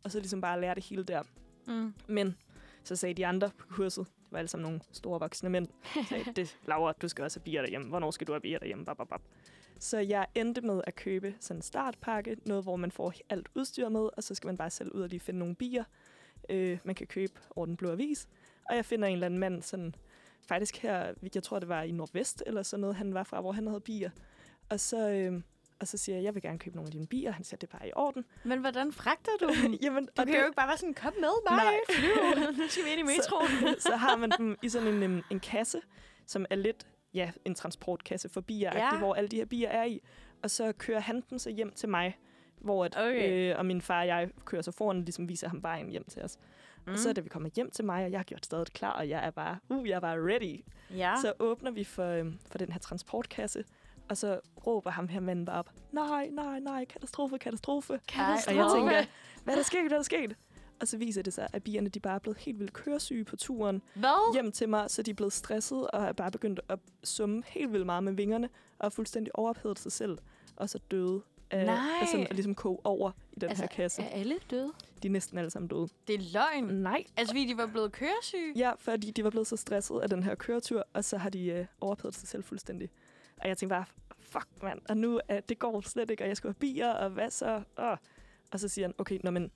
og 0.04 0.12
så 0.12 0.20
ligesom 0.20 0.42
bare 0.42 0.62
lære 0.62 0.76
det 0.76 0.84
hele 0.84 1.04
der. 1.04 1.22
Mm. 1.68 1.94
Men 2.08 2.36
så 2.84 2.96
sagde 2.96 3.14
de 3.14 3.26
andre 3.28 3.50
på 3.58 3.68
kurset, 3.68 4.08
det 4.28 4.32
var 4.32 4.38
alle 4.40 4.50
sammen 4.50 4.64
nogle 4.64 4.82
store 4.92 5.20
voksne 5.20 5.50
mænd, 5.50 5.68
sagde, 6.10 6.24
det, 6.36 6.58
Laura, 6.66 6.94
du 7.02 7.08
skal 7.08 7.24
også 7.24 7.40
have 7.40 7.44
bier 7.44 7.62
derhjemme. 7.62 7.88
Hvornår 7.88 8.12
skal 8.12 8.28
du 8.28 8.32
have 8.32 8.42
bier 8.42 8.60
derhjemme? 8.60 8.86
Bap, 8.86 8.98
bap, 8.98 9.08
bap. 9.08 9.22
Så 9.80 10.00
jeg 10.00 10.28
endte 10.36 10.62
med 10.62 10.82
at 10.88 10.96
købe 10.96 11.36
sådan 11.40 11.58
en 11.58 11.62
startpakke, 11.62 12.38
noget 12.46 12.64
hvor 12.64 12.76
man 12.76 12.92
får 12.92 13.14
alt 13.30 13.50
udstyr 13.56 13.90
med, 13.90 14.10
og 14.18 14.24
så 14.24 14.36
skal 14.36 14.48
man 14.48 14.58
bare 14.58 14.70
selv 14.70 14.92
ud 14.92 15.02
og 15.02 15.10
lige 15.10 15.20
finde 15.20 15.40
nogle 15.40 15.56
bier, 15.56 15.84
øh, 16.50 16.78
man 16.84 16.96
kan 16.96 17.08
købe 17.08 17.34
over 17.56 17.66
den 17.66 17.78
blå 17.78 17.92
avis. 17.92 18.28
Og 18.70 18.76
jeg 18.76 18.86
finder 18.86 19.08
en 19.08 19.14
eller 19.14 19.26
anden 19.26 19.40
mand, 19.40 19.62
sådan, 19.62 19.96
faktisk 20.48 20.78
her, 20.78 21.14
jeg 21.36 21.44
tror 21.44 21.60
det 21.60 21.70
var 21.70 21.84
i 21.84 21.92
Nordvest 21.92 22.44
eller 22.46 22.64
sådan 22.64 22.82
noget, 22.82 22.96
han 22.96 23.14
var 23.14 23.24
fra, 23.24 23.42
hvor 23.42 23.52
han 23.52 23.68
havde 23.68 23.82
bier. 23.82 24.10
Og 24.70 24.80
så, 24.80 25.10
øh, 25.10 25.42
Og 25.80 25.88
så 25.88 25.98
siger 25.98 26.16
jeg, 26.16 26.24
jeg 26.24 26.36
vil 26.36 26.42
gerne 26.42 26.60
købe 26.60 26.76
nogle 26.76 26.88
af 26.88 26.92
dine 26.92 27.08
bier. 27.08 27.32
Han 27.32 27.44
siger, 27.44 27.58
det 27.58 27.74
er 27.74 27.78
bare 27.78 27.88
i 27.88 27.92
orden. 27.96 28.26
Men 28.44 28.60
hvordan 28.60 28.92
fragter 28.94 29.32
du 29.42 29.48
dem? 29.64 29.74
Jamen, 29.84 30.06
Du 30.18 30.24
kan 30.26 30.36
jo 30.36 30.44
ikke 30.46 30.56
bare 30.56 30.68
være 30.68 30.78
sådan, 30.78 30.94
kom 30.94 31.14
med 31.20 31.30
mig, 31.52 31.58
Nej. 31.64 31.74
flyv. 31.90 32.56
Nu 32.58 32.68
skal 32.68 32.86
vi 32.86 32.90
ind 32.90 33.00
i 33.00 33.04
metroen. 33.04 33.76
så, 33.80 33.82
så 33.90 33.96
har 33.96 34.16
man 34.18 34.32
dem 34.38 34.58
i 34.62 34.70
sådan 34.70 35.04
en, 35.04 35.24
en, 35.32 35.40
kasse, 35.40 35.82
som 36.26 36.46
er 36.50 36.56
lidt 36.56 36.88
ja, 37.14 37.32
en 37.46 37.56
transportkasse 37.56 38.30
for 38.30 38.42
bier, 38.42 38.72
Ja. 38.78 38.98
hvor 38.98 39.16
alle 39.16 39.28
de 39.28 39.36
her 39.36 39.46
bier 39.46 39.70
er 39.70 39.84
i. 39.84 40.02
Og 40.44 40.52
så 40.52 40.72
kører 40.72 41.00
han 41.00 41.24
dem 41.30 41.40
så 41.40 41.50
hjem 41.50 41.72
til 41.74 41.90
mig, 41.90 42.18
hvor 42.58 42.86
at, 42.86 42.98
Okay. 42.98 43.52
øh, 43.52 43.60
og 43.60 43.66
min 43.66 43.82
far 43.82 44.00
og 44.02 44.08
jeg 44.08 44.30
kører 44.46 44.62
så 44.62 44.72
foran 44.72 44.98
og 44.98 45.04
ligesom 45.04 45.30
viser 45.30 45.50
ham 45.50 45.64
vejen 45.64 45.90
hjem 45.90 46.04
til 46.04 46.22
os. 46.22 46.38
Mm. 46.86 46.94
Og 46.94 47.00
så 47.00 47.14
da 47.14 47.22
vi 47.22 47.30
kommer 47.30 47.50
hjem 47.56 47.72
til 47.72 47.86
mig, 47.86 48.06
og 48.06 48.12
jeg 48.12 48.20
har 48.20 48.24
gjort 48.24 48.46
stadig 48.46 48.68
klar, 48.68 48.92
og 48.92 49.10
jeg 49.10 49.26
er 49.26 49.32
bare, 49.32 49.58
uh, 49.70 49.90
jeg 49.90 49.96
er 49.96 50.00
bare 50.00 50.18
ready. 50.34 50.64
Ja. 50.98 51.16
Så 51.22 51.34
åbner 51.40 51.72
vi 51.72 51.84
for, 51.84 52.06
øhm, 52.12 52.40
for 52.52 52.58
den 52.58 52.72
her 52.72 52.80
transportkasse, 52.80 53.64
og 54.10 54.18
så 54.18 54.40
råber 54.68 54.92
ham 54.92 55.08
her 55.08 55.20
manden 55.20 55.46
bare 55.46 55.60
op, 55.60 55.70
nej, 55.92 56.28
nej, 56.32 56.60
nej, 56.60 56.86
katastrofe, 56.86 57.38
katastrofe. 57.38 57.94
Og 57.94 58.00
jeg 58.18 58.38
Katastrofe. 58.38 58.78
tænker, 58.78 59.06
hvad 59.44 59.54
er 59.54 59.58
der 59.58 59.64
sket, 59.64 59.82
hvad 59.82 59.92
er 59.92 59.96
der 59.98 60.04
sket? 60.04 60.36
Og 60.82 60.88
så 60.88 60.98
viser 60.98 61.22
det 61.22 61.34
sig, 61.34 61.48
at 61.54 61.64
bierne 61.64 61.90
de 61.90 62.00
bare 62.00 62.16
er 62.16 62.20
blevet 62.20 62.38
helt 62.38 62.60
vildt 62.60 62.74
køresyge 62.74 63.24
på 63.26 63.36
turen 63.36 63.82
Hvad? 63.96 64.34
hjem 64.34 64.52
til 64.52 64.70
mig, 64.70 64.92
så 64.92 65.02
de 65.02 65.12
er 65.12 65.16
blevet 65.16 65.34
stresset 65.34 65.88
og 65.88 66.04
er 66.04 66.12
bare 66.14 66.32
begyndt 66.32 66.60
at 66.70 66.80
summe 67.04 67.44
helt 67.48 67.72
vildt 67.74 67.86
meget 67.86 68.04
med 68.04 68.14
vingerne, 68.14 68.50
og 68.80 68.94
fuldstændig 68.94 69.36
overophedet 69.36 69.80
sig 69.80 69.92
selv, 69.92 70.18
og 70.56 70.70
så 70.70 70.80
døde 70.92 71.22
af, 71.52 71.66
Nej. 71.66 71.76
af 72.02 72.08
sådan 72.08 72.28
at 72.28 72.34
ligesom 72.34 72.56
koge 72.56 72.78
over 72.84 73.12
i 73.34 73.40
den 73.40 73.50
Altså, 73.50 73.64
her 73.64 73.68
kasse. 73.68 74.02
Er 74.02 74.10
alle 74.10 74.36
døde? 74.52 74.72
De 75.04 75.08
er 75.08 75.12
næsten 75.12 75.38
alle 75.38 75.50
sammen 75.50 75.68
døde. 75.68 75.88
Det 76.08 76.16
er 76.16 76.20
løgn. 76.34 76.64
Nej. 76.64 77.04
Altså, 77.18 77.34
fordi 77.34 77.46
de 77.48 77.58
var 77.58 77.66
blevet 77.68 77.92
køresyge. 77.92 78.54
Ja, 78.56 78.72
fordi 78.78 79.12
de 79.12 79.24
var 79.24 79.30
blevet 79.30 79.48
så 79.48 79.56
stresset 79.58 80.00
af 80.00 80.10
den 80.10 80.24
her 80.24 80.36
køretur, 80.36 80.84
og 80.94 81.04
så 81.06 81.18
har 81.18 81.30
de 81.30 81.46
øh, 81.48 81.66
overophedet 81.82 82.16
sig 82.16 82.28
selv 82.28 82.44
fuldstændig. 82.44 82.90
Og 83.38 83.48
jeg 83.48 83.58
tænkte 83.58 83.74
bare, 83.74 83.86
fuck 84.20 84.48
mand, 84.64 84.82
og 84.90 84.98
nu 84.98 85.20
er 85.28 85.40
det 85.40 85.60
går 85.60 85.82
slet 85.82 86.12
ikke, 86.12 86.24
og 86.24 86.28
jeg 86.28 86.38
skal 86.38 86.48
have 86.48 86.56
bier, 86.60 86.90
og 86.90 87.10
hvad 87.10 87.30
så? 87.30 87.64
Åh. 87.78 87.98
Og 88.52 88.60
så 88.60 88.68
siger 88.68 88.88
han, 88.88 88.96
okay, 88.98 89.20
nå, 89.24 89.32
men 89.32 89.52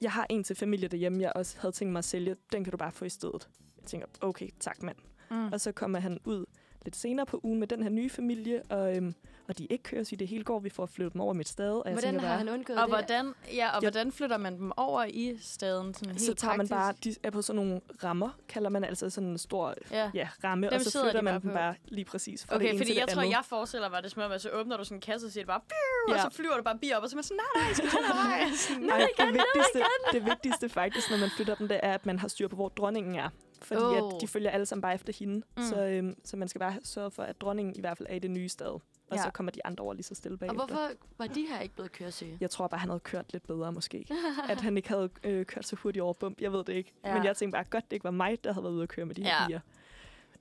jeg 0.00 0.12
har 0.12 0.26
en 0.30 0.44
til 0.44 0.56
familie 0.56 0.88
derhjemme, 0.88 1.22
jeg 1.22 1.32
også 1.34 1.58
havde 1.60 1.72
tænkt 1.72 1.92
mig 1.92 1.98
at 1.98 2.04
sælge, 2.04 2.36
den 2.52 2.64
kan 2.64 2.70
du 2.70 2.76
bare 2.76 2.92
få 2.92 3.04
i 3.04 3.08
stedet. 3.08 3.48
Jeg 3.78 3.86
tænker, 3.86 4.06
okay, 4.20 4.48
tak 4.60 4.82
mand. 4.82 4.96
Mm. 5.30 5.52
Og 5.52 5.60
så 5.60 5.72
kommer 5.72 5.98
han 5.98 6.18
ud 6.24 6.44
lidt 6.84 6.96
senere 6.96 7.26
på 7.26 7.40
ugen 7.42 7.60
med 7.60 7.68
den 7.68 7.82
her 7.82 7.90
nye 7.90 8.10
familie, 8.10 8.62
og, 8.62 8.96
øhm, 8.96 9.14
og 9.48 9.58
de 9.58 9.66
ikke 9.66 9.82
køres 9.82 10.12
i 10.12 10.14
det 10.14 10.28
hele 10.28 10.44
går. 10.44 10.58
Vi 10.60 10.70
får 10.70 10.86
flyttet 10.86 11.12
dem 11.12 11.20
over 11.20 11.34
i 11.34 11.36
mit 11.36 11.48
stad. 11.48 11.70
Og 11.72 11.82
jeg 11.84 11.92
Hvordan 11.92 12.12
tænker 12.14 12.28
har 12.28 12.36
han 12.36 12.48
undgået 12.48 12.78
Og 12.78 12.86
det? 12.88 12.94
hvordan, 12.96 13.34
ja, 13.54 13.76
og 13.76 13.82
Ja. 13.82 13.90
hvordan 13.90 14.12
flytter 14.12 14.36
man 14.36 14.56
dem 14.58 14.72
over 14.76 15.04
i 15.04 15.38
staden? 15.42 15.94
Sådan 15.94 16.08
helt 16.10 16.20
så 16.22 16.34
tager 16.34 16.56
man 16.56 16.68
praktisk? 16.68 17.20
bare, 17.20 17.22
de 17.22 17.26
er 17.28 17.30
på 17.30 17.42
sådan 17.42 17.56
nogle 17.62 17.80
rammer, 18.04 18.30
kalder 18.48 18.70
man 18.70 18.84
altså 18.84 19.10
sådan 19.10 19.28
en 19.28 19.38
stor 19.38 19.74
Ja. 19.90 20.10
ja, 20.14 20.28
ramme, 20.44 20.66
Dem 20.66 20.74
og 20.74 20.80
så 20.80 20.90
flytter 21.02 21.20
de 21.20 21.24
man 21.24 21.32
bare 21.32 21.40
dem 21.40 21.50
på. 21.50 21.54
bare 21.54 21.74
lige 21.88 22.04
præcis 22.04 22.46
fra 22.46 22.54
det 22.54 22.56
Okay, 22.56 22.68
ene 22.68 22.78
fordi 22.78 22.90
til 22.90 22.96
jeg 22.96 23.06
det 23.06 23.14
tror, 23.14 23.22
andet. 23.22 23.32
jeg 23.32 23.42
forestiller 23.44 23.88
mig 23.90 24.02
det 24.02 24.10
som 24.12 24.22
om, 24.22 24.32
at 24.32 24.42
så 24.42 24.50
åbner 24.50 24.76
du 24.76 24.84
sådan 24.84 24.96
en 24.96 25.00
kasse 25.00 25.26
og 25.26 25.30
siger 25.32 25.42
det 25.42 25.48
bare, 25.48 25.60
ja. 26.08 26.14
og 26.14 26.20
så 26.32 26.36
flyver 26.36 26.54
der 26.54 26.62
bare 26.62 26.78
bier 26.78 26.96
op, 26.96 27.02
og 27.02 27.10
så 27.10 27.14
er 27.14 27.16
man 27.16 27.24
sådan, 27.24 27.36
nej, 27.54 27.62
nej, 27.62 27.66
jeg 27.68 27.76
skal 27.76 27.88
den 27.90 28.06
her 28.06 28.14
vej. 28.14 28.50
Sådan, 28.56 28.90
Ej, 28.90 29.08
det, 29.18 29.26
vigtigste, 29.28 29.78
det 30.12 30.26
vigtigste 30.26 30.68
faktisk, 30.68 31.10
når 31.10 31.16
man 31.18 31.30
flytter 31.36 31.54
dem, 31.54 31.68
det 31.68 31.80
er, 31.82 31.92
at 31.94 32.06
man 32.06 32.18
har 32.18 32.28
styr 32.28 32.48
på, 32.48 32.56
hvor 32.56 32.68
dronningen 32.68 33.14
er. 33.14 33.28
Fordi 33.64 33.82
Oh. 33.82 33.96
at 34.14 34.20
de 34.20 34.28
følger 34.28 34.50
alle 34.50 34.66
sammen 34.66 34.82
bare 34.82 34.94
efter 34.94 35.12
hende. 35.18 35.42
Mm. 35.56 35.62
Så, 35.62 35.86
øhm, 35.86 36.16
så 36.24 36.36
man 36.36 36.48
skal 36.48 36.58
bare 36.58 36.74
sørge 36.82 37.10
for, 37.10 37.22
at 37.22 37.40
dronningen 37.40 37.74
i 37.76 37.80
hvert 37.80 37.98
fald 37.98 38.06
er 38.10 38.14
i 38.14 38.18
det 38.18 38.30
nye 38.30 38.48
stad. 38.48 38.66
Og 38.66 39.16
Ja. 39.16 39.22
så 39.22 39.30
kommer 39.30 39.52
de 39.52 39.66
andre 39.66 39.84
over 39.84 39.94
lige 39.94 40.02
så 40.04 40.14
stille 40.14 40.34
Og 40.34 40.38
bagefter. 40.38 40.66
hvorfor 40.66 40.88
var 41.18 41.26
de 41.26 41.46
her 41.48 41.60
ikke 41.60 41.74
blevet 41.74 41.92
køresyge? 41.92 42.38
Jeg 42.40 42.50
tror 42.50 42.66
bare, 42.68 42.78
han 42.80 42.88
havde 42.88 43.00
kørt 43.00 43.32
lidt 43.32 43.46
bedre 43.46 43.72
måske. 43.72 44.06
at 44.50 44.60
han 44.60 44.76
ikke 44.76 44.88
havde 44.88 45.10
øh, 45.24 45.46
kørt 45.46 45.66
så 45.66 45.76
hurtigt 45.76 46.02
over 46.02 46.12
bump. 46.12 46.40
Jeg 46.40 46.52
ved 46.52 46.64
det 46.64 46.72
ikke. 46.72 46.92
Ja. 47.04 47.14
Men 47.14 47.24
jeg 47.24 47.36
tænkte 47.36 47.56
bare, 47.56 47.64
godt 47.64 47.84
det 47.84 47.96
ikke 47.96 48.04
var 48.04 48.10
mig, 48.10 48.44
der 48.44 48.52
havde 48.52 48.64
været 48.64 48.72
ude 48.74 48.82
at 48.82 48.88
køre 48.88 49.06
med 49.06 49.14
de 49.14 49.22
her 49.24 49.46
Ja. 49.50 49.58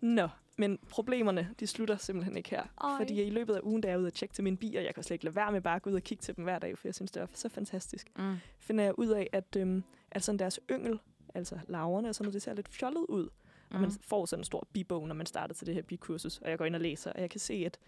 Nå, 0.02 0.28
men 0.58 0.80
problemerne, 0.90 1.50
de 1.60 1.68
slutter 1.68 1.98
simpelthen 1.98 2.38
ikke 2.38 2.50
her. 2.50 2.64
Ej. 2.84 2.98
Fordi 2.98 3.22
i 3.24 3.30
løbet 3.30 3.56
af 3.56 3.60
ugen, 3.64 3.82
da 3.82 3.88
jeg 3.88 3.94
er 3.96 3.98
ude 4.00 4.08
at 4.08 4.14
tjekke 4.14 4.36
til 4.36 4.44
mine 4.44 4.58
bier, 4.58 4.82
jeg 4.82 4.94
kan 4.96 5.04
slet 5.04 5.16
ikke 5.16 5.26
lade 5.26 5.36
være 5.36 5.52
med 5.52 5.62
bare 5.62 5.76
at 5.76 5.82
gå 5.82 5.90
ud 5.90 5.96
og 5.96 6.02
kigge 6.04 6.22
til 6.22 6.36
dem 6.36 6.44
hver 6.44 6.60
dag, 6.60 6.78
for 6.78 6.88
jeg 6.88 6.96
synes, 6.96 7.12
det 7.12 7.22
er 7.24 7.28
så 7.34 7.50
fantastisk. 7.50 8.08
Mm. 8.18 8.36
Finder 8.60 8.84
jeg 8.84 9.00
ud 9.00 9.08
af, 9.08 9.30
at, 9.32 9.56
øhm, 9.58 9.84
at 10.12 10.24
sådan 10.24 10.40
deres 10.40 10.60
yngel, 10.72 11.00
altså 11.34 11.60
laverne 11.68 12.10
og 12.10 12.16
sådan 12.16 12.26
noget, 12.26 12.34
det 12.34 12.42
ser 12.42 12.54
lidt 12.54 12.70
fjollet 12.70 13.06
ud. 13.10 13.30
Og 13.70 13.80
man 13.80 13.90
Mm. 13.90 13.96
får 14.08 14.26
sådan 14.26 14.40
en 14.40 14.44
stor 14.44 14.68
bibog, 14.74 15.08
når 15.08 15.16
man 15.16 15.26
starter 15.26 15.54
til 15.54 15.68
det 15.68 15.76
her 15.76 15.82
bikursus. 15.82 16.38
Og 16.38 16.50
jeg 16.50 16.58
går 16.58 16.66
ind 16.66 16.76
og 16.76 16.82
læser, 16.82 17.12
og 17.14 17.22
jeg 17.22 17.30
kan 17.30 17.40
se, 17.40 17.54
at 17.66 17.80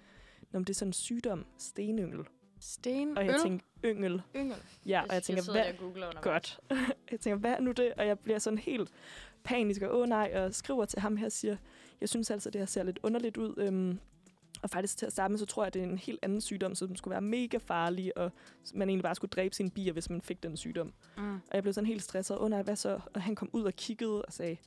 når 0.51 0.59
det 0.59 0.69
er 0.69 0.73
sådan 0.73 0.89
en 0.89 0.93
sygdom, 0.93 1.45
stenyngel. 1.57 2.25
Sten, 2.59 3.17
Og 3.17 3.25
jeg 3.25 3.35
tænker, 3.43 3.65
yngel. 3.85 4.21
yngel. 4.35 4.57
Ja, 4.85 5.01
og 5.09 5.13
jeg 5.13 5.23
tænker, 5.23 5.43
sidder 5.43 5.63
hvad, 5.73 5.81
under. 5.87 6.21
godt. 6.21 6.59
jeg 7.11 7.19
tænker, 7.19 7.37
hvad 7.37 7.51
er 7.51 7.59
nu 7.59 7.71
det? 7.71 7.93
Og 7.97 8.07
jeg 8.07 8.19
bliver 8.19 8.39
sådan 8.39 8.59
helt 8.59 8.91
panisk 9.43 9.81
og 9.81 9.99
åh 9.99 10.07
nej, 10.07 10.31
og 10.35 10.53
skriver 10.55 10.85
til 10.85 10.99
ham 10.99 11.17
her 11.17 11.25
og 11.25 11.31
siger, 11.31 11.57
jeg 12.01 12.09
synes 12.09 12.31
altså, 12.31 12.49
det 12.49 12.61
her 12.61 12.65
ser 12.65 12.83
lidt 12.83 12.99
underligt 13.03 13.37
ud. 13.37 13.53
Øhm, 13.57 13.99
og 14.65 14.69
faktisk 14.69 14.97
til 14.97 15.05
at 15.05 15.11
starte 15.11 15.31
med, 15.31 15.39
så 15.39 15.45
tror 15.45 15.63
jeg, 15.63 15.67
at 15.67 15.73
det 15.73 15.79
er 15.79 15.83
en 15.83 15.97
helt 15.97 16.19
anden 16.21 16.41
sygdom, 16.41 16.75
så 16.75 16.87
den 16.87 16.95
skulle 16.95 17.11
være 17.11 17.21
mega 17.21 17.57
farlig, 17.57 18.17
og 18.17 18.31
man 18.73 18.89
egentlig 18.89 19.03
bare 19.03 19.15
skulle 19.15 19.29
dræbe 19.29 19.55
sine 19.55 19.71
bier, 19.71 19.93
hvis 19.93 20.09
man 20.09 20.21
fik 20.21 20.43
den 20.43 20.57
sygdom. 20.57 20.93
Mm. 21.17 21.33
Og 21.33 21.53
jeg 21.53 21.63
blev 21.63 21.73
sådan 21.73 21.87
helt 21.87 22.03
stresset. 22.03 22.37
Nej, 22.49 22.61
hvad 22.61 22.75
så? 22.75 22.99
Og 23.13 23.21
han 23.21 23.35
kom 23.35 23.49
ud 23.53 23.63
og 23.63 23.73
kiggede 23.73 24.21
og 24.21 24.33
sagde, 24.33 24.57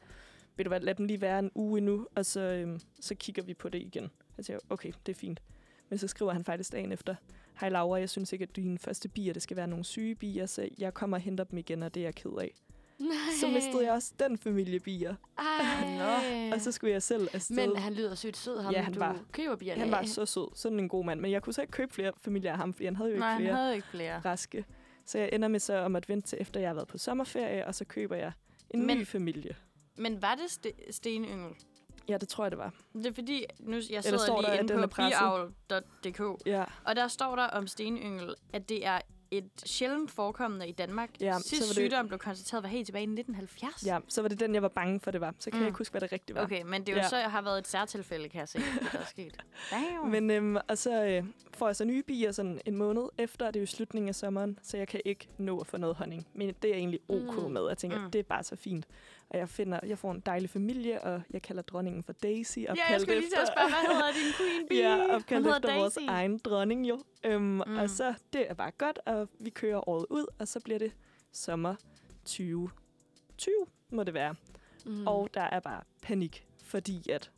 ved 0.57 0.65
du 0.65 0.69
hvad, 0.69 0.81
lad 0.81 0.95
dem 0.95 1.07
lige 1.07 1.21
være 1.21 1.39
en 1.39 1.51
uge 1.55 1.79
endnu, 1.79 2.07
og 2.15 2.27
så, 2.27 2.41
øhm, 2.41 2.81
så 3.01 3.15
kigger 3.15 3.43
vi 3.43 3.55
på 3.55 3.69
det 3.69 3.79
igen. 3.79 4.11
Jeg 4.37 4.45
siger, 4.45 4.59
okay, 4.71 4.93
det 5.07 5.13
er 5.13 5.19
fint. 5.19 5.43
Men 5.89 5.99
så 5.99 6.09
skriver 6.09 6.33
han 6.33 6.45
faktisk 6.45 6.73
dagen 6.73 6.93
efter, 6.93 7.15
hej 7.61 7.69
Laura, 7.69 7.99
jeg 7.99 8.11
synes 8.11 8.33
ikke, 8.33 8.43
at 8.43 8.57
dine 8.57 8.79
første 8.79 9.09
bier, 9.09 9.33
det 9.33 9.43
skal 9.43 9.57
være 9.57 9.69
nogle 9.69 9.85
syge 9.85 10.15
bier, 10.15 10.47
så 10.47 10.69
jeg 10.79 10.95
kommer 10.95 11.17
og 11.17 11.21
henter 11.21 11.45
dem 11.45 11.59
igen, 11.59 11.83
og 11.83 11.95
det 11.95 12.01
er 12.01 12.05
jeg 12.05 12.15
ked 12.15 12.31
af. 12.41 12.55
Nej. 12.99 13.11
Så 13.41 13.47
mistede 13.49 13.85
jeg 13.85 13.93
også 13.93 14.13
den 14.19 14.39
familie 14.39 14.81
bier, 14.81 15.15
Ej. 15.39 16.51
og 16.55 16.61
så 16.61 16.73
skulle 16.73 16.93
jeg 16.93 17.03
selv 17.03 17.29
afsted. 17.33 17.57
Men 17.57 17.77
han 17.77 17.95
lyder 17.95 18.15
sygt 18.15 18.37
sød, 18.37 18.61
ham 18.61 18.73
Ja, 18.75 18.81
han 18.83 18.93
du 18.93 18.99
var- 18.99 19.21
køber 19.33 19.57
bierne 19.57 19.81
han 19.81 19.91
var 19.91 20.03
så 20.03 20.27
sød, 20.27 20.49
sådan 20.55 20.79
en 20.79 20.89
god 20.89 21.05
mand, 21.05 21.21
men 21.21 21.31
jeg 21.31 21.43
kunne 21.43 21.53
så 21.53 21.61
ikke 21.61 21.71
købe 21.71 21.95
flere 21.95 22.13
familier 22.25 22.53
af 22.53 22.59
ham, 22.59 22.73
fordi 22.73 22.85
han 22.85 22.97
havde 22.97 23.09
jo 23.11 23.15
ikke 23.15 23.21
Nej, 23.21 23.33
han 23.33 23.41
flere 23.43 23.55
havde 23.55 23.75
ikke 23.75 23.87
flere. 23.89 24.19
raske. 24.25 24.65
Så 25.07 25.19
jeg 25.19 25.31
ender 25.33 25.49
med 25.49 25.61
så 25.61 25.77
om 25.79 25.97
at 25.97 26.09
vente 26.09 26.29
til 26.29 26.39
efter, 26.41 26.61
jeg 26.61 26.69
har 26.69 26.75
været 26.75 26.89
på 26.89 26.99
sommerferie, 26.99 27.67
og 27.67 27.75
så 27.75 27.85
køber 27.85 28.17
jeg 28.17 28.33
en 28.71 28.87
Men- 28.87 28.99
ny 28.99 29.07
familie. 29.07 29.57
Men 29.97 30.23
var 30.23 30.35
det 30.35 30.43
st- 30.67 30.91
stenyngel? 30.93 31.51
Ja, 32.09 32.17
det 32.19 32.29
tror 32.29 32.45
jeg, 32.45 32.51
det 32.51 32.59
var. 32.59 32.73
Det 32.95 33.07
er 33.07 33.13
fordi, 33.15 33.45
nu, 33.61 33.77
jeg 33.77 33.83
Eller 33.91 34.01
sidder 34.03 34.19
står 34.19 34.35
der, 34.41 34.49
lige 34.49 34.53
at 34.61 34.71
inde 34.71 34.89
på 34.89 34.95
biavl.dk, 34.97 36.47
Ja, 36.47 36.65
og 36.85 36.97
der 36.97 37.09
står 37.09 37.37
der 37.37 37.47
om 37.47 37.67
stenyngel, 37.67 38.35
at 38.53 38.69
det 38.69 38.87
er 38.87 39.01
et 39.31 39.51
sjældent 39.65 40.11
forekommende 40.11 40.69
i 40.69 40.73
Danmark. 40.73 41.11
Ja, 41.21 41.39
så 41.39 41.49
Sidst 41.49 41.63
det- 41.63 41.75
sygdom 41.75 42.09
blev 42.09 42.19
konstateret 42.19 42.63
var 42.63 42.69
helt 42.69 42.87
tilbage 42.87 43.03
i 43.03 43.07
1970. 43.07 43.87
ja, 43.87 43.99
så 44.09 44.23
var 44.23 44.29
det 44.29 44.41
den, 44.41 44.55
jeg 44.55 44.63
var 44.63 44.69
bange 44.69 45.01
for, 45.01 45.11
det 45.11 45.21
var. 45.21 45.35
Så 45.39 45.51
kan 45.51 45.59
Mm. 45.59 45.63
jeg 45.63 45.69
ikke 45.69 45.79
huske, 45.79 45.93
hvad 45.93 46.01
det 46.01 46.13
rigtigt 46.13 46.37
var. 46.37 46.43
Okay, 46.43 46.63
men 46.63 46.81
det 46.81 46.89
er 46.89 46.93
jo 46.93 46.99
Ja. 47.03 47.09
så 47.09 47.17
har 47.17 47.43
været 47.43 47.59
et 47.59 47.69
særtilfælde, 47.69 48.29
kan 48.29 48.41
jeg 48.41 48.49
se, 48.49 48.59
det 48.59 48.89
der 48.93 48.99
er 48.99 49.05
sket. 49.05 49.37
Damn. 49.71 50.11
Men, 50.11 50.31
øhm, 50.31 50.57
og 50.69 50.79
så 50.79 51.05
øh, 51.05 51.25
får 51.55 51.69
jeg 51.69 51.77
så 51.77 51.85
nye 51.85 52.03
bier 52.03 52.33
sådan 52.33 52.61
en 52.67 52.77
måned 52.77 53.03
efter, 53.19 53.47
og 53.47 53.55
det 53.55 53.61
er 53.61 53.63
jo 53.63 53.67
slutningen 53.67 54.09
af 54.09 54.15
sommeren, 54.15 54.59
så 54.63 54.77
jeg 54.77 54.89
kan 54.89 55.01
ikke 55.05 55.29
nå 55.39 55.59
at 55.59 55.67
få 55.67 55.77
noget 55.77 55.97
honning. 55.97 56.27
Men 56.35 56.49
det 56.49 56.65
er 56.65 56.69
jeg 56.69 56.79
egentlig 56.79 57.01
ok 57.09 57.47
Mm. 57.47 57.53
med. 57.53 57.69
Jeg 57.69 57.79
tænker, 57.79 58.05
mm. 58.05 58.11
det 58.11 58.19
er 58.19 58.23
bare 58.23 58.43
så 58.45 58.57
fint. 58.57 58.87
Og 59.31 59.39
jeg 59.39 59.49
finder, 59.49 59.81
jeg 59.87 59.99
får 59.99 60.11
en 60.13 60.21
dejlig 60.21 60.51
familie, 60.51 61.03
og 61.03 61.23
jeg 61.31 61.43
kalder 61.43 61.63
dronningen 61.63 62.03
for 62.03 62.13
Daisy. 62.13 62.59
ja, 62.59 62.75
jeg 62.91 63.01
skulle 63.01 63.21
lige 63.21 63.31
til 63.31 63.37
at 63.41 63.49
spørge, 63.49 63.69
hvad 63.69 63.95
hedder 63.97 64.13
din 64.13 64.33
queen 64.37 64.67
bee? 64.69 64.79
Ja, 64.79 65.15
opkaldt 65.17 65.47
efter 65.47 65.77
vores 65.79 65.95
Daisy. 65.95 66.07
egen 66.09 66.39
dronning 66.39 66.89
jo. 66.89 66.99
Øhm, 67.25 67.43
Mm. 67.43 67.61
Og 67.61 67.91
så, 67.91 68.15
det 68.33 68.51
er 68.51 68.55
bare 68.55 68.71
godt, 68.71 68.99
og 69.07 69.29
vi 69.41 69.51
kører 69.51 69.89
året 69.89 70.07
ud, 70.11 70.27
og 70.39 70.49
så 70.49 70.61
bliver 70.61 70.79
det 70.79 70.93
sommer 71.33 71.75
2020, 72.25 73.67
må 73.91 74.03
det 74.03 74.15
være. 74.15 74.35
Mm. 74.87 75.07
Og 75.07 75.29
der 75.35 75.41
er 75.41 75.61
bare 75.61 75.83
panik, 76.03 76.47
fordi 76.65 77.11
at, 77.11 77.31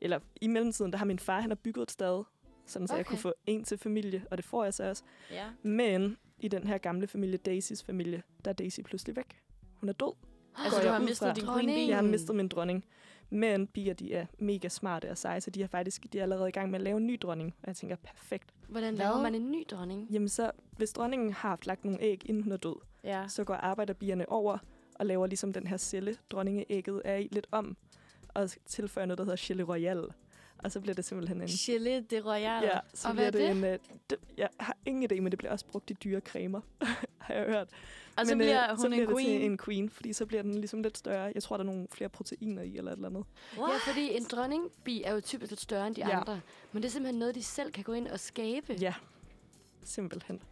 eller 0.00 0.20
i 0.40 0.46
mellemtiden, 0.46 0.92
der 0.92 0.98
har 0.98 1.06
min 1.06 1.18
far, 1.18 1.40
han 1.40 1.50
har 1.50 1.54
bygget 1.54 1.82
et 1.82 1.90
stad, 1.90 2.24
sådan 2.66 2.88
så 2.88 2.94
okay. 2.94 2.98
jeg 2.98 3.06
Okay. 3.06 3.10
kunne 3.10 3.18
få 3.18 3.32
en 3.46 3.64
til 3.64 3.78
familie, 3.78 4.24
og 4.30 4.36
det 4.36 4.44
får 4.44 4.64
jeg 4.64 4.74
så 4.74 4.88
også. 4.88 5.02
Ja. 5.30 5.44
Men 5.62 6.16
i 6.38 6.48
den 6.48 6.66
her 6.66 6.78
gamle 6.78 7.06
familie, 7.06 7.36
Daisys 7.36 7.82
familie, 7.82 8.22
der 8.44 8.50
er 8.50 8.54
Daisy 8.54 8.80
pludselig 8.80 9.16
væk. 9.16 9.40
Hun 9.74 9.88
er 9.88 9.92
død. 9.92 10.12
Altså, 10.58 10.78
du 10.80 10.84
jeg 10.84 10.92
har 10.92 11.00
mistet 11.00 11.26
fra. 11.28 11.34
din 11.34 11.44
queen 11.44 11.54
Dronning. 11.56 11.76
bee? 11.76 11.88
Jeg 11.88 11.96
har 11.96 12.02
mistet 12.02 12.36
min 12.36 12.48
dronning. 12.48 12.84
Men 13.30 13.66
bier, 13.66 13.94
de 13.94 14.14
er 14.14 14.26
mega 14.38 14.68
smarte 14.68 15.10
og 15.10 15.18
seje, 15.18 15.40
så 15.40 15.50
de 15.50 15.62
er 15.62 15.66
faktisk 15.66 16.06
de 16.12 16.18
er 16.18 16.22
allerede 16.22 16.48
i 16.48 16.52
gang 16.52 16.70
med 16.70 16.78
at 16.78 16.82
lave 16.84 16.96
en 16.96 17.06
ny 17.06 17.18
dronning. 17.22 17.54
Og 17.62 17.66
jeg 17.66 17.76
tænker, 17.76 17.96
perfekt. 17.96 18.50
Hvordan 18.68 18.94
Hvad? 18.94 19.06
laver 19.06 19.22
man 19.22 19.34
en 19.34 19.50
ny 19.50 19.64
dronning? 19.70 20.06
Jamen 20.10 20.28
så, 20.28 20.50
hvis 20.76 20.92
dronningen 20.92 21.32
har 21.32 21.48
haft 21.48 21.66
lagt 21.66 21.84
nogle 21.84 22.02
æg, 22.02 22.22
inden 22.26 22.42
hun 22.42 22.52
er 22.52 22.56
død, 22.56 22.76
Ja. 23.04 23.24
så 23.28 23.44
går 23.44 23.54
arbejderbierne 23.54 24.28
over 24.28 24.58
og 24.94 25.06
laver 25.06 25.26
ligesom 25.26 25.52
den 25.52 25.66
her 25.66 25.76
celle, 25.76 26.16
dronningeægget 26.30 27.02
er 27.04 27.16
i 27.16 27.28
lidt 27.32 27.46
om, 27.50 27.76
og 28.28 28.50
tilføjer 28.66 29.06
noget, 29.06 29.18
der 29.18 29.24
hedder 29.24 29.36
Chili 29.36 29.62
Royale. 29.62 30.06
Og 30.58 30.72
så 30.72 30.80
bliver 30.80 30.94
det 30.94 31.04
simpelthen 31.04 31.40
en... 31.42 31.48
Chile 31.48 32.00
de 32.00 32.20
Royale. 32.20 32.66
Ja, 32.66 32.78
så 32.94 33.08
Og 33.08 33.14
bliver 33.14 33.30
hvad 33.30 33.40
er 33.40 33.54
det, 33.54 33.64
en... 33.64 33.72
Uh, 33.74 33.78
det, 34.10 34.18
jeg 34.36 34.48
har 34.60 34.76
ingen 34.86 35.12
idé, 35.12 35.20
men 35.20 35.30
det 35.32 35.38
bliver 35.38 35.52
også 35.52 35.66
brugt 35.66 35.90
i 35.90 35.92
dyre 36.04 36.20
cremer, 36.20 36.60
har 37.26 37.34
jeg 37.34 37.44
hørt. 37.46 37.68
Og 38.16 38.26
så 38.26 38.34
men, 38.34 38.38
bliver 38.38 38.62
øh, 38.62 38.68
hun 38.70 38.78
så 38.78 38.88
bliver 38.88 39.02
en 39.02 39.08
det 39.08 39.16
queen. 39.16 39.40
til 39.40 39.44
en 39.50 39.58
queen, 39.58 39.90
fordi 39.90 40.12
så 40.12 40.26
bliver 40.26 40.42
den 40.42 40.54
ligesom 40.54 40.82
lidt 40.82 40.98
større. 40.98 41.32
Jeg 41.34 41.42
tror, 41.42 41.56
der 41.56 41.64
er 41.64 41.66
nogle 41.66 41.86
flere 41.92 42.08
proteiner 42.08 42.62
i, 42.62 42.76
eller 42.76 42.92
et 42.92 42.96
eller 42.96 43.08
andet. 43.08 43.24
Ja, 43.56 43.62
fordi 43.86 44.16
en 44.16 44.24
dronningbi 44.24 45.02
er 45.02 45.14
jo 45.14 45.20
typisk 45.20 45.50
lidt 45.50 45.60
større 45.60 45.86
end 45.86 45.94
de 45.94 46.00
Ja. 46.08 46.20
andre. 46.20 46.40
Men 46.72 46.82
det 46.82 46.88
er 46.88 46.92
simpelthen 46.92 47.18
noget, 47.18 47.34
de 47.34 47.42
selv 47.42 47.72
kan 47.72 47.84
gå 47.84 47.92
ind 47.92 48.08
og 48.08 48.20
skabe. 48.20 48.72
Ja, 48.80 48.94
simpelthen. 49.84 50.42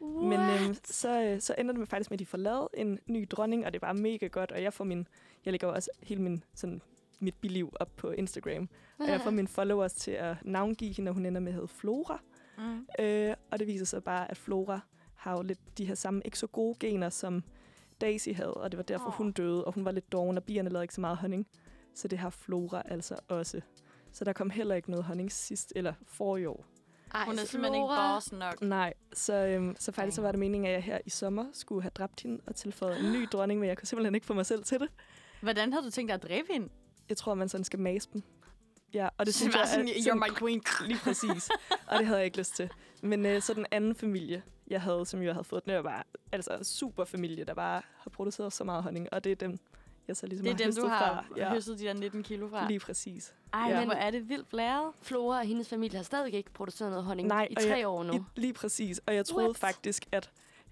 Men 0.00 0.40
øhm, 0.40 0.76
så, 0.84 1.22
øh, 1.22 1.40
så 1.40 1.54
ender 1.58 1.72
det 1.72 1.78
med 1.78 1.86
faktisk 1.86 2.10
med, 2.10 2.16
at 2.16 2.20
de 2.20 2.26
får 2.26 2.38
lavet 2.38 2.68
en 2.74 2.98
ny 3.06 3.26
dronning, 3.30 3.66
og 3.66 3.72
det 3.72 3.78
er 3.78 3.80
bare 3.86 3.94
mega 3.94 4.26
godt. 4.26 4.52
Og 4.52 4.62
jeg 4.62 4.72
får 4.72 4.84
min, 4.84 5.06
jeg 5.44 5.52
lægger 5.52 5.68
også 5.68 5.90
hele 6.02 6.22
min, 6.22 6.44
sådan, 6.54 6.82
mit 7.20 7.34
biliv 7.34 7.72
op 7.80 7.96
på 7.96 8.10
Instagram. 8.10 8.68
Og 8.98 9.08
jeg 9.08 9.20
får 9.20 9.30
mine 9.30 9.48
followers 9.48 9.92
til 9.92 10.10
at 10.10 10.36
navngive 10.42 10.92
hende, 10.94 11.08
og 11.10 11.14
hun 11.14 11.26
ender 11.26 11.40
med 11.40 11.48
at 11.48 11.54
hedde 11.54 11.68
Flora. 11.68 12.20
Mm. 12.58 12.86
Øh, 13.04 13.34
og 13.50 13.58
det 13.58 13.66
viser 13.66 13.84
sig 13.86 14.04
bare, 14.04 14.30
at 14.30 14.36
Flora 14.36 14.80
har 15.24 15.36
jo 15.36 15.42
lidt 15.42 15.78
de 15.78 15.84
her 15.84 15.94
samme 15.94 16.22
ikke 16.24 16.38
så 16.38 16.46
gode 16.46 16.76
gener, 16.80 17.08
som 17.08 17.44
Daisy 18.00 18.28
havde, 18.28 18.54
og 18.54 18.72
det 18.72 18.78
var 18.78 18.84
derfor, 18.84 19.10
hun 19.10 19.32
døde, 19.32 19.64
og 19.64 19.72
hun 19.72 19.84
var 19.84 19.90
lidt 19.90 20.12
doven, 20.12 20.36
og 20.36 20.44
bierne 20.44 20.70
lavede 20.70 20.84
ikke 20.84 20.94
så 20.94 21.00
meget 21.00 21.16
honning. 21.16 21.46
Så 21.94 22.08
det 22.08 22.18
har 22.18 22.30
Flora 22.30 22.82
altså 22.84 23.16
også. 23.28 23.60
Så 24.12 24.24
der 24.24 24.32
kom 24.32 24.50
heller 24.50 24.74
ikke 24.74 24.90
noget 24.90 25.04
honning 25.04 25.32
sidst, 25.32 25.72
eller 25.76 25.92
for 26.06 26.36
i 26.36 26.46
år. 26.46 26.66
Ej, 27.14 27.24
Hun 27.24 27.38
er 27.38 27.44
simpelthen 27.44 27.74
ikke 27.74 27.94
boss 28.14 28.32
nok. 28.32 28.62
Nej, 28.62 28.94
så, 29.12 29.34
øhm, 29.34 29.76
så 29.78 29.92
faktisk 29.92 30.14
så 30.14 30.22
var 30.22 30.32
det 30.32 30.38
meningen, 30.38 30.66
at 30.66 30.72
jeg 30.72 30.82
her 30.82 30.98
i 31.06 31.10
sommer 31.10 31.44
skulle 31.52 31.82
have 31.82 31.90
dræbt 31.94 32.20
hende 32.22 32.40
og 32.46 32.54
tilføjet 32.54 33.04
en 33.04 33.12
ny 33.12 33.26
dronning, 33.32 33.60
men 33.60 33.68
jeg 33.68 33.78
kunne 33.78 33.86
simpelthen 33.86 34.14
ikke 34.14 34.26
få 34.26 34.34
mig 34.34 34.46
selv 34.46 34.64
til 34.64 34.80
det. 34.80 34.88
Hvordan 35.40 35.72
havde 35.72 35.86
du 35.86 35.90
tænkt 35.90 36.08
dig 36.08 36.14
at 36.14 36.22
dræbe 36.22 36.46
hende? 36.52 36.68
Jeg 37.08 37.16
tror, 37.16 37.34
man 37.34 37.48
sådan 37.48 37.64
skal 37.64 37.78
mase 37.78 38.08
dem. 38.12 38.22
Ja, 38.94 39.04
og 39.06 39.12
det 39.18 39.26
Det 39.26 39.34
synes 39.34 39.54
var 39.54 39.60
jeg 39.60 39.68
sådan, 39.68 39.88
er 39.88 39.92
you're 39.92 40.14
my 40.30 40.38
queen. 40.38 40.62
Lige 40.86 40.98
præcis. 41.04 41.50
og 41.86 41.98
det 41.98 42.06
havde 42.06 42.18
jeg 42.18 42.24
ikke 42.24 42.38
lyst 42.38 42.54
til. 42.56 42.70
Men 43.02 43.26
øh, 43.26 43.42
så 43.42 43.54
den 43.54 43.66
anden 43.70 43.94
familie, 43.94 44.42
jeg 44.68 44.82
havde, 44.82 45.06
som 45.06 45.22
jeg 45.22 45.32
havde 45.34 45.44
fået, 45.44 45.64
den 45.66 45.84
var 45.84 46.06
altså 46.32 46.58
super 46.62 47.04
familie, 47.04 47.44
der 47.44 47.54
bare 47.54 47.82
har 47.98 48.10
produceret 48.10 48.52
så 48.52 48.64
meget 48.64 48.82
honning. 48.82 49.08
Og 49.12 49.24
det 49.24 49.32
er 49.32 49.36
dem, 49.36 49.58
jeg 50.08 50.16
så 50.16 50.26
ligesom 50.26 50.44
Det 50.44 50.60
er 50.60 50.64
har 50.64 50.70
dem, 50.72 50.82
du 50.82 50.88
har 50.88 51.24
fra. 51.28 51.36
ja. 51.36 51.52
høstet 51.52 51.78
de 51.78 51.84
der 51.84 51.92
19 51.92 52.22
kilo 52.22 52.48
fra. 52.48 52.68
Lige 52.68 52.80
præcis. 52.80 53.34
Ej, 53.52 53.60
Ja. 53.68 53.78
men 53.78 53.84
hvor 53.88 53.94
er 53.94 54.10
det 54.10 54.28
vildt 54.28 54.48
blæret. 54.48 54.92
Flora 55.02 55.38
og 55.38 55.44
hendes 55.46 55.68
familie 55.68 55.96
har 55.96 56.04
stadig 56.04 56.34
ikke 56.34 56.50
produceret 56.50 56.90
noget 56.90 57.04
honning 57.04 57.28
Nej, 57.28 57.48
i 57.50 57.54
tre 57.54 57.68
jeg- 57.78 57.86
år 57.86 58.02
nu. 58.02 58.12
I, 58.12 58.20
lige 58.40 58.52
præcis. 58.52 59.00
Og 59.06 59.14
jeg 59.14 59.26
troede 59.26 59.46
What? 59.48 59.56
faktisk, 59.58 60.06
at 60.12 60.30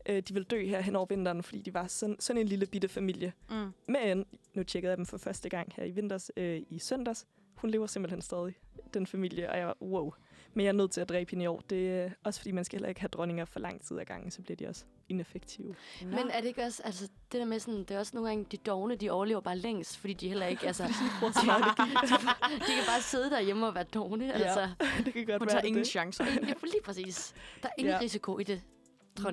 øh, 0.08 0.22
de 0.28 0.34
ville 0.34 0.44
dø 0.44 0.66
her 0.66 0.80
hen 0.80 0.96
over 0.96 1.06
vinteren, 1.06 1.42
fordi 1.42 1.62
de 1.62 1.74
var 1.74 1.86
sådan, 1.86 2.16
sådan 2.20 2.40
en 2.42 2.48
lille 2.48 2.66
bitte 2.66 2.88
familie. 2.88 3.32
Mm. 3.50 3.72
Men 3.88 4.24
nu 4.54 4.62
tjekkede 4.62 4.90
jeg 4.90 4.96
dem 4.96 5.06
for 5.06 5.18
første 5.18 5.48
gang 5.48 5.72
her 5.76 5.84
i 5.84 5.90
vinters, 5.90 6.30
øh, 6.36 6.62
i 6.70 6.78
søndags. 6.78 7.26
Hun 7.54 7.70
lever 7.70 7.86
simpelthen 7.86 8.22
stadig, 8.22 8.54
den 8.94 9.06
familie, 9.06 9.50
og 9.50 9.58
jeg 9.58 9.66
var, 9.66 9.76
wow. 9.82 10.12
Men 10.54 10.64
jeg 10.64 10.68
er 10.68 10.72
nødt 10.76 10.90
til 10.90 11.00
at 11.00 11.08
dræbe 11.08 11.30
hende 11.30 11.44
i 11.44 11.46
år. 11.46 11.62
Det 11.70 11.90
er 11.90 12.04
øh, 12.04 12.10
også 12.24 12.40
fordi, 12.40 12.52
man 12.52 12.64
skal 12.64 12.76
heller 12.76 12.88
ikke 12.88 13.00
have 13.00 13.08
dronninger 13.08 13.44
for 13.44 13.60
lang 13.60 13.80
tid 13.82 13.98
ad 13.98 14.04
gangen, 14.04 14.30
så 14.30 14.42
bliver 14.42 14.56
de 14.56 14.66
også 14.68 14.84
ineffektive. 15.08 15.74
Nå. 16.02 16.08
Men 16.10 16.30
er 16.30 16.40
det 16.40 16.48
ikke 16.48 16.62
også, 16.62 16.82
altså 16.84 17.04
det 17.32 17.40
der 17.40 17.44
med 17.44 17.58
sådan, 17.58 17.78
det 17.80 17.90
er 17.90 17.98
også 17.98 18.12
nogle 18.14 18.28
gange, 18.28 18.44
de 18.52 18.56
dogne, 18.56 18.96
de 18.96 19.10
overlever 19.10 19.40
bare 19.40 19.58
længst, 19.58 19.96
fordi 19.98 20.12
de 20.12 20.28
heller 20.28 20.46
ikke, 20.46 20.66
altså, 20.66 20.82
de, 20.86 20.90
de 22.66 22.72
kan 22.76 22.84
bare 22.86 23.02
sidde 23.02 23.30
derhjemme 23.30 23.66
og 23.66 23.74
være 23.74 23.84
dogne, 23.84 24.32
altså. 24.32 24.68
det 25.04 25.12
kan 25.12 25.26
godt 25.26 25.38
Hun 25.38 25.46
være 25.46 25.48
tager 25.48 25.60
det, 25.60 25.68
ingen 25.68 25.78
det. 25.80 25.88
chancer. 25.88 26.24
Ja, 26.24 26.38
lige 26.62 26.82
præcis. 26.84 27.34
Der 27.62 27.68
er 27.68 27.72
ingen 27.78 27.90
Ja. 27.90 27.96
ja. 27.96 28.02
risiko 28.02 28.38
i 28.38 28.44
det. 28.44 28.62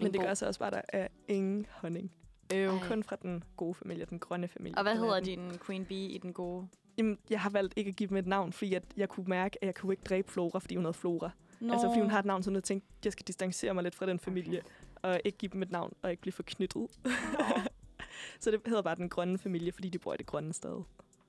Men 0.02 0.14
det 0.14 0.22
gør 0.22 0.34
så 0.34 0.46
også 0.46 0.60
bare, 0.60 0.68
at 0.68 0.74
der 0.92 1.00
er 1.00 1.08
ingen 1.28 1.66
honning. 1.72 2.12
Ej. 2.52 2.68
Kun 2.88 3.04
fra 3.04 3.16
den 3.16 3.44
gode 3.58 3.74
familie, 3.74 4.06
den 4.06 4.20
grønne 4.20 4.48
familie. 4.48 4.78
Og 4.78 4.84
hvad 4.84 4.96
hedder 4.98 5.20
din 5.20 5.52
queen 5.66 5.86
bee 5.86 5.98
i 5.98 6.18
den 6.18 6.34
gode? 6.34 6.68
Jamen, 7.00 7.18
jeg 7.30 7.42
har 7.42 7.50
valgt 7.50 7.74
ikke 7.78 7.90
at 7.90 7.96
give 7.96 8.10
dem 8.10 8.18
et 8.18 8.28
navn, 8.28 8.54
fordi 8.54 8.74
at 8.74 8.84
jeg 8.98 9.10
kunne 9.10 9.26
mærke, 9.28 9.58
at 9.62 9.66
jeg 9.66 9.76
kunne 9.76 9.94
ikke 9.94 10.04
dræbe 10.04 10.32
Flora, 10.32 10.60
fordi 10.60 10.76
hun 10.76 10.86
havde 10.86 10.94
Flora. 10.94 11.30
Nå. 11.60 11.74
Altså, 11.74 11.88
fordi 11.88 12.00
hun 12.02 12.10
har 12.10 12.20
et 12.20 12.26
navn, 12.26 12.44
så 12.44 12.52
jeg 12.52 12.64
tænkte, 12.64 12.88
jeg 13.06 13.12
skal 13.14 13.28
distancere 13.28 13.74
mig 13.74 13.84
lidt 13.84 13.96
fra 13.96 14.06
den 14.06 14.20
familie, 14.20 14.62
og 15.02 15.20
ikke 15.26 15.38
give 15.38 15.50
dem 15.54 15.62
et 15.62 15.72
navn, 15.72 15.94
og 16.02 16.12
ikke 16.12 16.22
blive 16.22 16.34
forknyttet. 16.34 16.88
så 18.42 18.52
det 18.52 18.62
hedder 18.66 18.82
bare 18.82 18.96
den 18.96 19.10
grønne 19.10 19.38
familie, 19.38 19.72
fordi 19.72 19.90
de 19.90 20.00
bor 20.00 20.14
i 20.14 20.18
det 20.18 20.26
grønne 20.26 20.54
sted. 20.54 20.84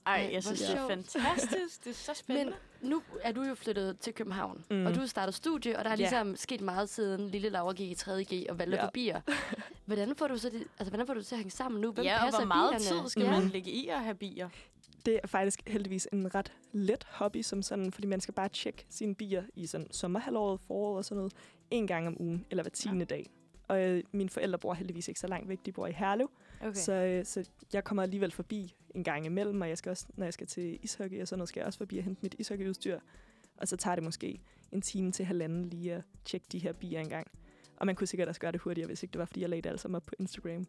Ej, 0.07 0.31
jeg 0.33 0.43
synes, 0.45 0.61
det 0.61 0.77
er 0.77 0.89
fantastisk. 0.89 1.85
Det 1.85 1.91
er 1.91 1.95
så 1.95 2.15
spændende. 2.15 2.53
Men 2.81 2.91
nu 2.91 3.03
er 3.23 3.33
du 3.33 3.43
jo 3.43 3.55
flyttet 3.55 3.99
til 3.99 4.15
København, 4.15 4.65
Mm. 4.71 4.77
mm. 4.77 4.87
og 4.87 4.95
du 4.95 5.01
har 5.01 5.07
startet 5.07 5.35
studie, 5.35 5.79
og 5.79 5.85
der 5.85 5.91
er 5.91 5.97
ligesom 5.97 6.37
sket 6.37 6.61
meget 6.61 6.89
siden 6.89 7.29
lille 7.29 7.49
Laura 7.49 7.73
gik 7.73 7.91
i 7.91 7.95
3.G 7.95 8.47
og 8.51 8.59
valgte 8.59 8.77
ja. 8.77 8.85
forbier. 8.87 9.21
Hvordan 9.87 10.17
får 10.17 10.29
du 10.29 10.39
så 10.39 10.49
det, 10.49 10.65
altså, 10.79 10.91
hvordan 10.91 11.07
får 11.07 11.15
du 11.15 11.21
det 11.21 11.27
til 11.27 11.35
at 11.35 11.39
hænge 11.39 11.51
sammen 11.51 11.81
nu? 11.81 11.93
Hvem 11.93 12.05
ja, 12.05 12.15
og 12.15 12.21
passer 12.21 12.41
hvor 12.41 12.47
meget 12.47 12.71
bierne? 12.71 13.03
tid 13.03 13.09
skal 13.09 13.23
ja. 13.23 13.31
man 13.31 13.49
lægge 13.49 13.71
i 13.71 13.89
at 13.89 14.01
have 14.01 14.15
bier? 14.15 14.49
Det 15.07 15.21
er 15.23 15.27
faktisk 15.27 15.61
heldigvis 15.67 16.09
en 16.13 16.35
ret 16.35 16.53
let 16.73 17.07
hobby, 17.11 17.43
som 17.43 17.63
sådan, 17.63 17.93
fordi 17.93 18.07
man 18.07 18.21
skal 18.21 18.35
bare 18.35 18.49
tjekke 18.49 18.87
sine 18.89 19.15
bier 19.15 19.43
i 19.55 19.67
sådan 19.67 19.87
sommerhalvåret, 19.91 20.61
foråret 20.61 20.97
og 20.97 21.05
sådan 21.05 21.17
noget, 21.17 21.33
en 21.71 21.87
gang 21.87 22.07
om 22.07 22.17
ugen, 22.21 22.47
eller 22.51 22.63
hver 22.63 22.71
tiende 22.71 22.99
ja. 22.99 23.05
dag. 23.05 23.31
Og 23.69 23.83
øh, 23.83 24.03
mine 24.13 24.31
forældre 24.31 24.59
bor 24.59 24.75
heldigvis 24.75 25.09
ikke 25.09 25.21
så 25.21 25.27
langt 25.27 25.49
væk, 25.49 25.59
de 25.67 25.73
bor 25.73 25.87
i 25.87 25.93
Herlev, 25.93 26.31
Okay. 26.61 26.75
så, 26.75 26.93
øh, 26.93 27.25
så 27.25 27.49
jeg 27.73 27.85
kommer 27.85 28.03
alligevel 28.03 28.31
forbi 28.31 28.75
en 28.95 29.05
gang 29.05 29.27
imellem, 29.27 29.61
og 29.61 29.69
jeg 29.69 29.79
skal 29.79 29.91
også, 29.91 30.07
når 30.17 30.27
jeg 30.27 30.33
skal 30.35 30.47
til 30.47 30.79
ishockey 30.83 31.21
og 31.21 31.29
sådan 31.29 31.39
noget, 31.39 31.49
skal 31.49 31.61
jeg 31.61 31.67
også 31.67 31.79
forbi 31.79 31.99
og 31.99 32.05
hente 32.05 32.21
mit 32.23 32.35
ishockeyudstyr. 32.39 32.99
Og 33.57 33.69
så 33.69 33.77
tager 33.77 33.95
det 33.95 34.05
måske 34.05 34.41
en 34.73 34.83
time 34.83 35.13
til 35.13 35.25
halvanden 35.25 35.65
lige 35.65 35.95
at 35.95 36.03
tjekke 36.25 36.47
de 36.53 36.59
her 36.59 36.73
bier 36.73 37.01
en 37.01 37.09
gang. 37.09 37.27
Og 37.77 37.87
man 37.87 37.95
kunne 37.97 38.07
sikkert 38.07 38.29
også 38.29 38.41
gøre 38.41 38.53
det 38.53 38.61
hurtigere, 38.61 38.87
hvis 38.87 39.03
ikke 39.03 39.13
det 39.13 39.19
var, 39.19 39.25
fordi 39.25 39.41
jeg 39.41 39.49
lagde 39.49 39.63
det 39.63 39.71
alt 39.71 39.81
sammen 39.81 39.97
op 39.97 40.07
på 40.07 40.15
Instagram 40.19 40.67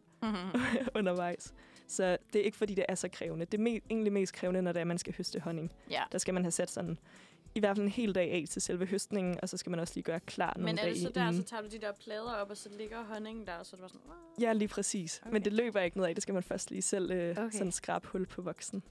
undervejs. 0.98 1.54
Så 1.92 2.16
det 2.32 2.40
er 2.40 2.44
ikke, 2.44 2.56
fordi 2.58 2.74
det 2.74 2.84
er 2.88 2.94
så 2.94 3.08
krævende. 3.08 3.44
Det 3.44 3.60
er 3.60 3.64
me- 3.64 3.80
egentlig 3.90 4.12
mest 4.12 4.32
krævende, 4.34 4.62
når 4.62 4.72
det 4.72 4.78
er, 4.78 4.80
at 4.80 4.86
man 4.86 4.98
skal 4.98 5.14
høste 5.16 5.40
honning. 5.40 5.72
ja. 5.90 6.02
Der 6.12 6.18
skal 6.18 6.34
man 6.34 6.42
have 6.42 6.50
sat 6.52 6.70
sådan 6.70 6.98
i 7.54 7.60
hvert 7.60 7.76
fald 7.76 7.84
en 7.86 7.92
hel 7.92 8.14
dag 8.14 8.32
af 8.32 8.44
til 8.50 8.62
selve 8.62 8.86
høstningen, 8.86 9.38
og 9.42 9.48
så 9.48 9.56
skal 9.56 9.70
man 9.70 9.80
også 9.80 9.92
lige 9.94 10.04
gøre 10.04 10.20
klar 10.20 10.52
nogle 10.56 10.64
Men 10.72 10.78
er 10.78 10.82
dage 10.82 10.94
det 10.94 11.02
så 11.02 11.10
der, 11.14 11.28
inden. 11.28 11.42
så 11.42 11.48
tager 11.48 11.62
du 11.62 11.68
de 11.68 11.78
der 11.80 11.92
plader 12.04 12.32
op, 12.34 12.50
og 12.50 12.56
så 12.56 12.68
ligger 12.78 13.04
honningen 13.04 13.46
der, 13.46 13.52
og 13.52 13.66
så 13.66 13.76
er 13.76 13.76
det 13.76 13.80
bare 13.80 13.88
sådan... 13.88 14.40
Ja, 14.40 14.52
lige 14.52 14.68
præcis. 14.68 15.20
Okay. 15.22 15.32
Men 15.32 15.44
det 15.44 15.52
løber 15.52 15.80
ikke 15.80 15.96
noget 15.96 16.08
af. 16.08 16.14
Det 16.14 16.22
skal 16.22 16.34
man 16.34 16.42
først 16.42 16.70
lige 16.70 16.82
selv 16.82 17.10
øh. 17.10 17.30
Okay. 17.30 17.50
sådan 17.50 17.72
skrabe 17.72 18.08
hul 18.08 18.26
på 18.26 18.42
voksen. 18.42 18.82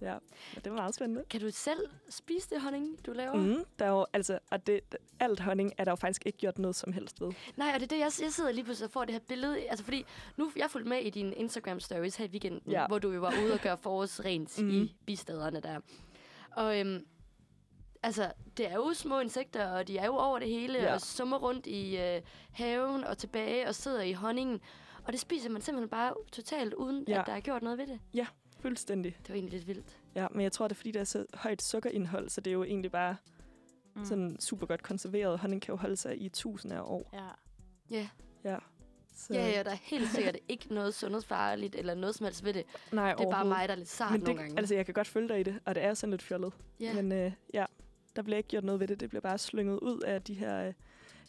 Ja, 0.00 0.16
det 0.54 0.72
var 0.72 0.76
meget 0.76 0.94
spændende. 0.94 1.24
Kan 1.30 1.40
du 1.40 1.50
selv 1.50 1.78
spise 2.10 2.50
det 2.50 2.60
honning, 2.60 3.06
du 3.06 3.12
laver? 3.12 3.34
Mm, 3.36 3.64
der 3.78 3.84
er 3.84 3.90
jo, 3.90 4.06
altså, 4.12 4.38
og 4.50 4.66
det, 4.66 4.80
alt 5.20 5.40
honning 5.40 5.72
er 5.78 5.84
der 5.84 5.92
jo 5.92 5.96
faktisk 5.96 6.22
ikke 6.26 6.38
gjort 6.38 6.58
noget 6.58 6.76
som 6.76 6.92
helst 6.92 7.20
ved. 7.20 7.32
Nej, 7.56 7.68
og 7.74 7.80
det 7.80 7.82
er 7.82 7.88
det, 7.88 7.98
jeg, 7.98 8.10
jeg 8.24 8.32
sidder 8.32 8.52
lige 8.52 8.64
pludselig 8.64 8.86
og 8.86 8.90
får 8.92 9.04
det 9.04 9.12
her 9.14 9.20
billede. 9.28 9.68
Altså 9.68 9.84
fordi, 9.84 10.04
nu 10.36 10.52
jeg 10.56 10.70
fulgte 10.70 10.88
med 10.88 10.98
i 11.00 11.10
dine 11.10 11.34
Instagram-stories 11.34 12.16
her 12.18 12.24
i 12.24 12.28
weekenden, 12.28 12.72
Ja. 12.72 12.80
ja. 12.80 12.86
hvor 12.86 12.98
du 12.98 13.10
jo 13.12 13.20
var 13.20 13.34
ude 13.44 13.52
og 13.52 13.60
gøre 13.60 13.78
forårsrent 13.78 14.62
mm. 14.62 14.70
i 14.70 14.96
bistaderne 15.06 15.60
der. 15.60 15.80
Og 16.52 16.80
øhm, 16.80 17.06
altså, 18.02 18.32
det 18.56 18.66
er 18.70 18.74
jo 18.74 18.92
små 18.94 19.20
insekter, 19.20 19.66
og 19.70 19.88
de 19.88 19.98
er 19.98 20.06
jo 20.06 20.16
over 20.16 20.38
det 20.38 20.48
hele, 20.48 20.78
Ja. 20.78 20.84
ja. 20.84 20.94
og 20.94 21.00
summer 21.00 21.38
rundt 21.38 21.66
i 21.66 21.96
øh, 21.98 22.22
haven 22.52 23.04
og 23.04 23.18
tilbage 23.18 23.68
og 23.68 23.74
sidder 23.74 24.02
i 24.02 24.12
honningen. 24.12 24.60
Og 25.04 25.12
det 25.12 25.20
spiser 25.20 25.50
man 25.50 25.62
simpelthen 25.62 25.88
bare 25.88 26.14
totalt, 26.32 26.74
uden 26.74 27.04
Ja. 27.08 27.14
ja. 27.14 27.20
at 27.20 27.26
der 27.26 27.32
er 27.32 27.40
gjort 27.40 27.62
noget 27.62 27.78
ved 27.78 27.86
det. 27.86 28.00
Fuldstændig. 28.68 29.16
Det 29.18 29.28
var 29.28 29.34
egentlig 29.34 29.52
lidt 29.52 29.66
vildt. 29.68 29.98
Ja, 30.14 30.26
men 30.30 30.40
jeg 30.40 30.52
tror, 30.52 30.68
det 30.68 30.74
er 30.74 30.76
fordi, 30.76 30.90
der 30.90 31.00
er 31.00 31.04
så 31.04 31.26
højt 31.34 31.62
sukkerindhold, 31.62 32.28
så 32.28 32.40
det 32.40 32.50
er 32.50 32.54
jo 32.54 32.64
egentlig 32.64 32.90
bare 32.92 33.16
Mm. 33.96 34.04
sådan 34.04 34.36
super 34.40 34.66
godt 34.66 34.82
konserveret. 34.82 35.38
Honning 35.38 35.62
kan 35.62 35.72
jo 35.72 35.76
holde 35.76 35.96
sig 35.96 36.22
i 36.22 36.28
tusinder 36.28 36.76
af 36.76 36.82
år. 36.82 37.10
Ja. 37.12 37.28
Ja. 37.96 38.08
Ja. 38.44 38.56
Så, 39.16 39.34
Ja, 39.34 39.46
ja, 39.48 39.62
der 39.62 39.70
er 39.70 39.76
helt 39.82 40.08
sikkert 40.10 40.36
ikke 40.48 40.74
noget 40.74 40.94
sundhedsfarligt 40.94 41.74
eller 41.74 41.94
noget 41.94 42.14
som 42.14 42.24
helst 42.24 42.44
ved 42.44 42.52
det. 42.54 42.64
Nej, 42.92 43.14
Det 43.14 43.26
er 43.26 43.30
bare 43.30 43.44
mig, 43.44 43.68
der 43.68 43.74
er 43.74 43.78
lidt 43.78 43.88
sart 43.88 44.12
Men 44.12 44.20
nogle 44.20 44.32
det, 44.32 44.38
gange. 44.40 44.58
altså, 44.58 44.74
jeg 44.74 44.84
kan 44.84 44.94
godt 44.94 45.06
følge 45.08 45.28
dig 45.28 45.40
i 45.40 45.42
det, 45.42 45.58
og 45.64 45.74
det 45.74 45.82
er 45.84 45.94
sådan 45.94 46.10
lidt 46.10 46.22
fjollet. 46.22 46.52
ja. 46.80 46.94
Men 46.94 47.12
øh, 47.12 47.32
ja, 47.54 47.64
der 48.16 48.22
bliver 48.22 48.36
ikke 48.36 48.48
gjort 48.48 48.64
noget 48.64 48.80
ved 48.80 48.88
det. 48.88 49.00
Det 49.00 49.08
bliver 49.08 49.20
bare 49.22 49.38
slynget 49.38 49.78
ud 49.80 50.00
af 50.00 50.22
de 50.22 50.34
her 50.34 50.66
øh, 50.68 50.72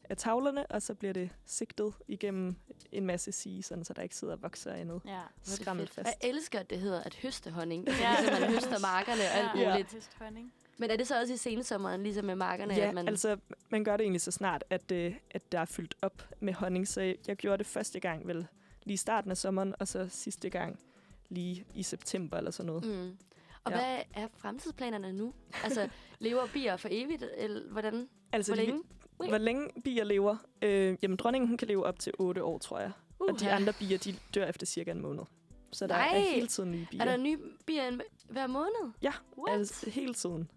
af 0.09 0.17
tavlerne, 0.17 0.65
og 0.65 0.81
så 0.81 0.93
bliver 0.93 1.13
det 1.13 1.29
sigtet 1.45 1.93
igennem 2.07 2.55
en 2.91 3.05
masse 3.05 3.31
sige, 3.31 3.63
sådan, 3.63 3.83
så 3.83 3.93
der 3.93 4.01
ikke 4.01 4.15
sidder 4.15 4.33
og 4.33 4.41
vokser 4.41 4.71
af 4.71 4.87
noget. 4.87 5.01
Ja. 5.05 5.19
Fedt. 5.43 5.89
fast. 5.89 5.97
Jeg 5.97 6.15
elsker, 6.29 6.59
at 6.59 6.69
det 6.69 6.79
hedder 6.79 7.01
at 7.03 7.15
høste 7.15 7.51
honning. 7.51 7.87
Ja. 7.87 7.93
ja. 8.01 8.15
ligesom 8.21 8.41
man 8.41 8.49
høster 8.53 8.79
markerne 8.79 9.21
og 9.21 9.37
alt 9.37 9.61
Ja. 9.61 9.69
muligt. 9.71 9.93
Høst 9.93 10.11
honning. 10.19 10.53
Men 10.77 10.89
er 10.91 10.95
det 10.97 11.07
så 11.07 11.19
også 11.19 11.33
i 11.33 11.37
sensommeren, 11.37 12.03
ligesom 12.03 12.25
med 12.25 12.35
markerne? 12.35 12.73
Ja, 12.73 12.87
at 12.87 12.93
man... 12.93 13.07
altså, 13.07 13.37
man 13.69 13.83
gør 13.83 13.97
det 13.97 14.03
egentlig 14.03 14.21
så 14.21 14.31
snart, 14.31 14.63
at, 14.69 14.91
øh, 14.91 15.15
at 15.31 15.51
der 15.51 15.59
er 15.59 15.65
fyldt 15.65 15.95
op 16.01 16.29
med 16.39 16.53
honning. 16.53 16.87
Så 16.87 17.15
jeg 17.27 17.35
gjorde 17.35 17.57
det 17.57 17.65
første 17.65 17.99
gang 17.99 18.27
vel 18.27 18.47
lige 18.83 18.97
starten 18.97 19.31
af 19.31 19.37
sommeren, 19.37 19.73
og 19.79 19.87
så 19.87 20.07
sidste 20.09 20.49
gang 20.49 20.79
lige 21.29 21.65
i 21.73 21.83
september 21.83 22.37
eller 22.37 22.51
sådan 22.51 22.67
noget. 22.67 22.85
Mm. 22.85 23.17
Og 23.63 23.71
Ja. 23.71 23.77
hvad 23.77 23.99
er 24.23 24.27
fremtidsplanerne 24.37 25.13
nu? 25.13 25.33
Altså, 25.63 25.89
lever 26.19 26.47
bier 26.53 26.77
for 26.77 26.87
evigt, 26.91 27.23
eller 27.37 27.71
hvordan? 27.71 28.09
Altså, 28.31 28.55
Hvor 28.55 28.63
de- 28.63 28.81
længe? 29.23 29.31
hvor 29.31 29.37
længe 29.37 29.69
bier 29.83 30.03
lever? 30.03 30.35
Øh, 30.61 30.97
jamen, 31.01 31.17
dronningen 31.17 31.47
hun 31.47 31.57
kan 31.57 31.67
leve 31.67 31.85
op 31.85 31.99
til 31.99 32.13
8 32.19 32.43
år, 32.43 32.57
tror 32.57 32.79
jeg. 32.79 32.91
Uh, 33.19 33.27
og 33.33 33.39
de 33.39 33.51
andre 33.51 33.73
bier, 33.79 33.97
de 33.97 34.15
dør 34.35 34.45
efter 34.45 34.65
cirka 34.65 34.91
en 34.91 35.01
måned. 35.01 35.23
Så 35.71 35.87
der 35.87 35.95
Nej. 35.95 36.11
er 36.15 36.19
hele 36.19 36.47
tiden 36.47 36.71
nye 36.71 36.87
bier. 36.91 37.01
Er 37.01 37.05
der 37.05 37.17
nye 37.17 37.37
bier 37.65 37.99
hver 38.29 38.47
måned? 38.47 38.91
Ja, 39.01 39.11
What? 39.37 39.59
altså 39.59 39.89
hele 39.89 40.13
tiden. 40.13 40.49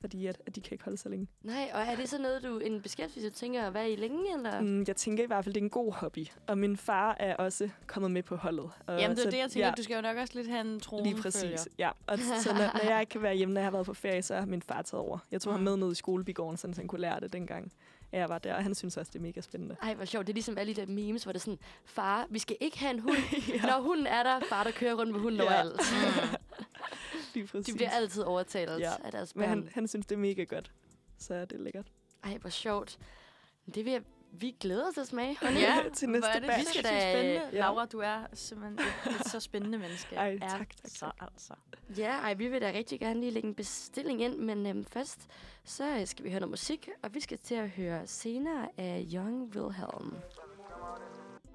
Fordi 0.00 0.26
at, 0.26 0.42
at 0.46 0.56
de 0.56 0.60
kan 0.60 0.72
ikke 0.72 0.84
holde 0.84 0.96
så 0.98 1.08
længe. 1.08 1.28
Nej, 1.42 1.70
og 1.74 1.80
er 1.80 1.96
det 1.96 2.08
så 2.08 2.18
noget, 2.18 2.42
du 2.42 2.58
en 2.58 2.80
beskæftigelse, 2.82 3.30
du 3.30 3.34
tænker 3.34 3.62
at 3.66 3.74
være 3.74 3.90
i 3.90 3.96
længe, 3.96 4.34
eller? 4.36 4.60
Mm, 4.60 4.84
jeg 4.88 4.96
tænker 4.96 5.24
i 5.24 5.26
hvert 5.26 5.44
fald, 5.44 5.54
det 5.54 5.60
er 5.60 5.64
en 5.64 5.70
god 5.70 5.92
hobby. 5.92 6.26
Og 6.46 6.58
min 6.58 6.76
far 6.76 7.16
er 7.20 7.36
også 7.36 7.68
kommet 7.86 8.10
med 8.10 8.22
på 8.22 8.36
holdet. 8.36 8.70
Og 8.86 8.98
Jamen, 9.00 9.10
det 9.16 9.18
så- 9.22 9.26
er 9.28 9.30
det, 9.30 9.38
jeg 9.38 9.50
tænker. 9.50 9.66
ja, 9.68 9.74
Du 9.76 9.82
skal 9.82 9.94
jo 9.96 10.00
nok 10.00 10.16
også 10.16 10.32
lidt 10.36 10.48
have 10.48 10.60
en 10.60 10.80
trone 10.80 11.02
Lige 11.10 11.22
præcis, 11.22 11.68
ja. 11.78 11.90
Og 12.06 12.18
så 12.18 12.52
når, 12.52 12.58
når 12.82 12.90
jeg 12.90 13.00
ikke 13.00 13.10
kan 13.10 13.22
være 13.22 13.34
hjemme, 13.34 13.54
når 13.54 13.60
jeg 13.60 13.66
har 13.66 13.70
været 13.72 13.86
på 13.86 13.94
ferie, 13.94 14.22
så 14.22 14.34
har 14.34 14.46
min 14.46 14.62
far 14.62 14.82
taget 14.82 15.00
over. 15.04 15.18
Jeg 15.30 15.40
tog 15.40 15.52
ham 15.52 15.60
Mm. 15.60 15.64
med 15.64 15.76
ned 15.76 15.92
i 15.92 15.94
skolebigården, 15.94 16.56
sådan, 16.56 16.74
så 16.74 16.80
han 16.80 16.88
kunne 16.88 17.00
lære 17.00 17.20
det 17.20 17.32
dengang 17.32 17.72
jeg 18.12 18.28
var 18.28 18.38
der. 18.38 18.54
Og 18.54 18.62
han 18.62 18.74
synes 18.74 18.96
også, 18.96 19.10
det 19.12 19.18
er 19.18 19.22
mega 19.22 19.40
spændende. 19.40 19.76
Ej, 19.82 19.94
hvor 19.94 20.04
sjovt. 20.04 20.26
Det 20.26 20.32
er 20.32 20.34
ligesom 20.34 20.58
alle 20.58 20.74
de 20.74 20.80
der 20.80 20.86
memes, 20.92 21.22
hvor 21.22 21.32
det 21.32 21.38
er 21.38 21.42
sådan, 21.44 21.58
far, 21.84 22.26
vi 22.30 22.38
skal 22.38 22.56
ikke 22.60 22.78
have 22.78 22.90
en 22.94 23.00
hund. 23.00 23.16
ja, 23.54 23.66
Når 23.66 23.80
hunden 23.82 24.06
er 24.06 24.22
der, 24.22 24.40
far, 24.48 24.64
der 24.64 24.70
kører 24.70 24.94
rundt 24.94 25.12
med 25.12 25.20
hunden 25.20 25.40
Ja. 25.40 25.46
overalt. 25.46 25.80
lige 27.36 27.46
præcis. 27.46 27.66
De 27.66 27.74
bliver 27.76 27.90
altid 27.90 28.22
overtalt 28.22 28.80
Ja. 28.80 28.92
af 29.04 29.12
deres 29.12 29.34
Men 29.36 29.42
børn. 29.42 29.48
han, 29.48 29.68
han 29.74 29.88
synes, 29.88 30.06
det 30.06 30.14
er 30.14 30.18
mega 30.18 30.44
godt. 30.44 30.72
Så 31.18 31.34
det 31.44 31.52
er 31.52 31.58
lækkert. 31.62 31.86
Ej, 32.24 32.36
hvor 32.38 32.50
sjovt. 32.50 32.98
Det 33.74 33.84
vil 33.84 33.92
jeg 33.92 34.02
Vi 34.32 34.56
glæder 34.60 34.88
os 34.88 34.94
til 34.94 35.00
at 35.00 35.06
smage. 35.06 35.38
Ja, 35.60 35.76
til 35.94 36.08
næste 36.08 36.26
hvor 36.28 36.34
er 36.36 36.38
det 36.40 36.48
batch. 36.48 36.60
Vi 36.60 36.64
skal 36.78 36.84
da, 36.84 37.12
spændende. 37.12 37.48
ja. 37.52 37.58
Laura, 37.58 37.84
du 37.86 37.98
er 37.98 38.26
simpelthen 38.32 38.78
et, 38.78 39.20
et 39.20 39.26
så 39.30 39.40
spændende 39.40 39.78
menneske. 39.78 40.16
Ej, 40.16 40.38
Ja, 40.42 40.48
tak, 40.48 40.58
tak, 40.58 40.68
Så 40.84 40.98
tak. 40.98 41.14
altså. 41.20 41.54
Ja, 41.98 42.10
ej, 42.10 42.34
vi 42.34 42.48
vil 42.48 42.60
da 42.60 42.72
rigtig 42.74 43.00
gerne 43.00 43.20
lige 43.20 43.30
lægge 43.32 43.48
en 43.48 43.54
bestilling 43.54 44.22
ind, 44.22 44.36
men 44.38 44.66
øhm, 44.66 44.84
først 44.84 45.26
så 45.64 45.84
øh, 46.00 46.06
skal 46.06 46.24
vi 46.24 46.30
høre 46.30 46.40
noget 46.40 46.50
musik, 46.50 46.88
og 47.02 47.14
vi 47.14 47.20
skal 47.20 47.38
til 47.38 47.54
at 47.54 47.68
høre 47.70 48.06
senere 48.06 48.68
af 48.78 49.06
Young 49.14 49.42
Wilhelm. 49.56 50.14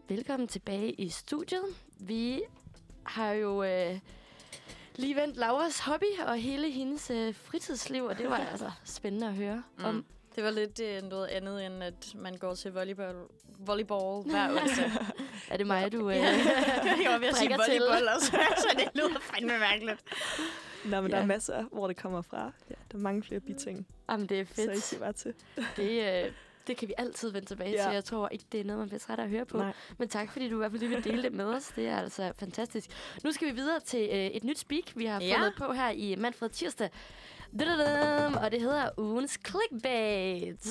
Velkommen 0.10 0.48
tilbage 0.48 0.92
i 0.92 1.10
studiet. 1.10 1.64
Vi 2.00 2.42
har 3.06 3.32
jo 3.32 3.64
øh, 3.64 4.00
lige 4.96 5.16
vendt 5.16 5.38
Lauras 5.38 5.80
hobby 5.80 6.20
og 6.28 6.38
hele 6.38 6.72
hendes 6.72 7.10
øh, 7.10 7.36
fritidsliv, 7.36 8.04
og 8.04 8.18
det 8.18 8.30
var 8.30 8.38
altså 8.38 8.72
spændende 8.84 9.28
at 9.28 9.34
høre 9.34 9.64
mm. 9.78 9.86
om. 9.86 10.06
Det 10.36 10.44
var 10.44 10.50
lidt 10.52 10.80
øh, 10.80 11.02
noget 11.02 11.28
andet, 11.28 11.66
end 11.66 11.84
at 11.84 12.14
man 12.16 12.38
går 12.38 12.56
til 12.56 12.72
volleyball, 12.74 13.16
volleyball 13.60 14.24
hver 14.32 14.50
onsdag. 14.62 14.92
Er 15.52 15.58
det 15.58 15.68
mig, 15.68 15.92
du... 15.92 16.10
Øh, 16.10 16.16
Ja. 16.16 16.22
jeg 17.04 17.12
var 17.12 17.18
ved 17.18 17.28
at 17.28 17.36
sige 17.36 17.50
drikker 17.50 17.66
til. 17.66 17.80
volleyball 17.80 18.08
også, 18.16 18.32
så 18.58 18.68
det 18.78 18.88
lyder 18.96 19.20
fandme 19.20 19.60
mærkeligt. 19.60 20.00
Nå, 20.86 21.02
men 21.02 21.12
der 21.12 21.18
Ja. 21.18 21.24
er 21.24 21.28
masser, 21.28 21.64
hvor 21.72 21.88
det 21.88 21.98
kommer 21.98 22.22
fra. 22.22 22.52
Ja, 22.70 22.76
der 22.92 22.98
er 22.98 23.02
mange 23.02 23.24
flere 23.24 23.40
biting, 23.40 23.88
Jamen, 24.10 24.28
det 24.30 24.40
er 24.40 24.46
så 24.56 24.62
I 24.62 24.66
fedt. 24.66 24.84
siger 24.84 25.00
bare 25.00 25.14
til. 25.14 25.34
Det, 25.76 26.24
øh, 26.26 26.32
det 26.68 26.78
kan 26.78 26.88
vi 26.88 26.94
altid 26.98 27.32
vende 27.32 27.48
tilbage 27.48 27.72
Ja. 27.72 27.84
til. 27.84 27.94
Jeg 27.94 28.04
tror 28.04 28.30
ikke, 28.30 28.46
det 28.52 28.60
er 28.60 28.64
noget, 28.64 28.80
man 28.80 28.88
bliver 28.88 29.00
træt 29.00 29.20
af 29.20 29.24
at 29.24 29.30
høre 29.30 29.46
på. 29.46 29.58
Nej. 29.58 29.74
Men 29.98 30.08
tak, 30.10 30.32
fordi 30.32 30.50
du 30.50 30.56
i 30.56 30.58
hvert 30.58 30.72
fald 30.72 30.80
lige 30.82 30.90
vil 30.96 31.04
dele 31.04 31.24
det 31.24 31.34
med 31.34 31.46
os. 31.46 31.72
Det 31.76 31.88
er 31.88 31.98
altså 31.98 32.32
fantastisk. 32.40 32.90
Nu 33.24 33.32
skal 33.32 33.48
vi 33.48 33.54
videre 33.54 33.80
til 33.80 34.10
øh, 34.12 34.18
et 34.26 34.44
nyt 34.44 34.60
speak, 34.60 34.84
vi 34.96 35.06
har 35.06 35.22
Ja. 35.22 35.36
fundet 35.38 35.54
på 35.58 35.74
her 35.74 35.90
i 35.90 36.16
Manfred 36.16 36.50
Tirsdag. 36.50 36.90
Dadadam, 37.60 38.34
Og 38.34 38.52
det 38.52 38.62
hedder 38.62 38.90
ugens 38.98 39.40
clickbait. 39.48 40.68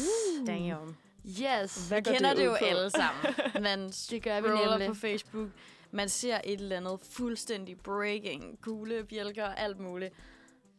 Damn. 0.47 0.97
Yes. 1.27 1.89
Hvad 1.89 2.03
Vi 2.03 2.11
kender 2.11 2.29
det 2.29 2.39
det, 2.39 2.45
jo 2.45 2.57
på? 2.61 2.65
alle 2.65 2.91
sammen. 2.91 3.35
Man 3.63 3.89
Det 4.11 4.23
gør 4.23 4.41
vi 4.41 4.49
nemlig. 4.49 4.89
på 4.89 4.95
Facebook. 4.95 5.49
Man 5.91 6.09
ser 6.09 6.41
et 6.45 6.61
eller 6.61 6.77
andet 6.77 6.99
fuldstændig 7.11 7.79
breaking, 7.81 8.59
gule 8.63 9.05
bjælker 9.05 9.45
og 9.45 9.61
alt 9.61 9.79
muligt. 9.81 10.15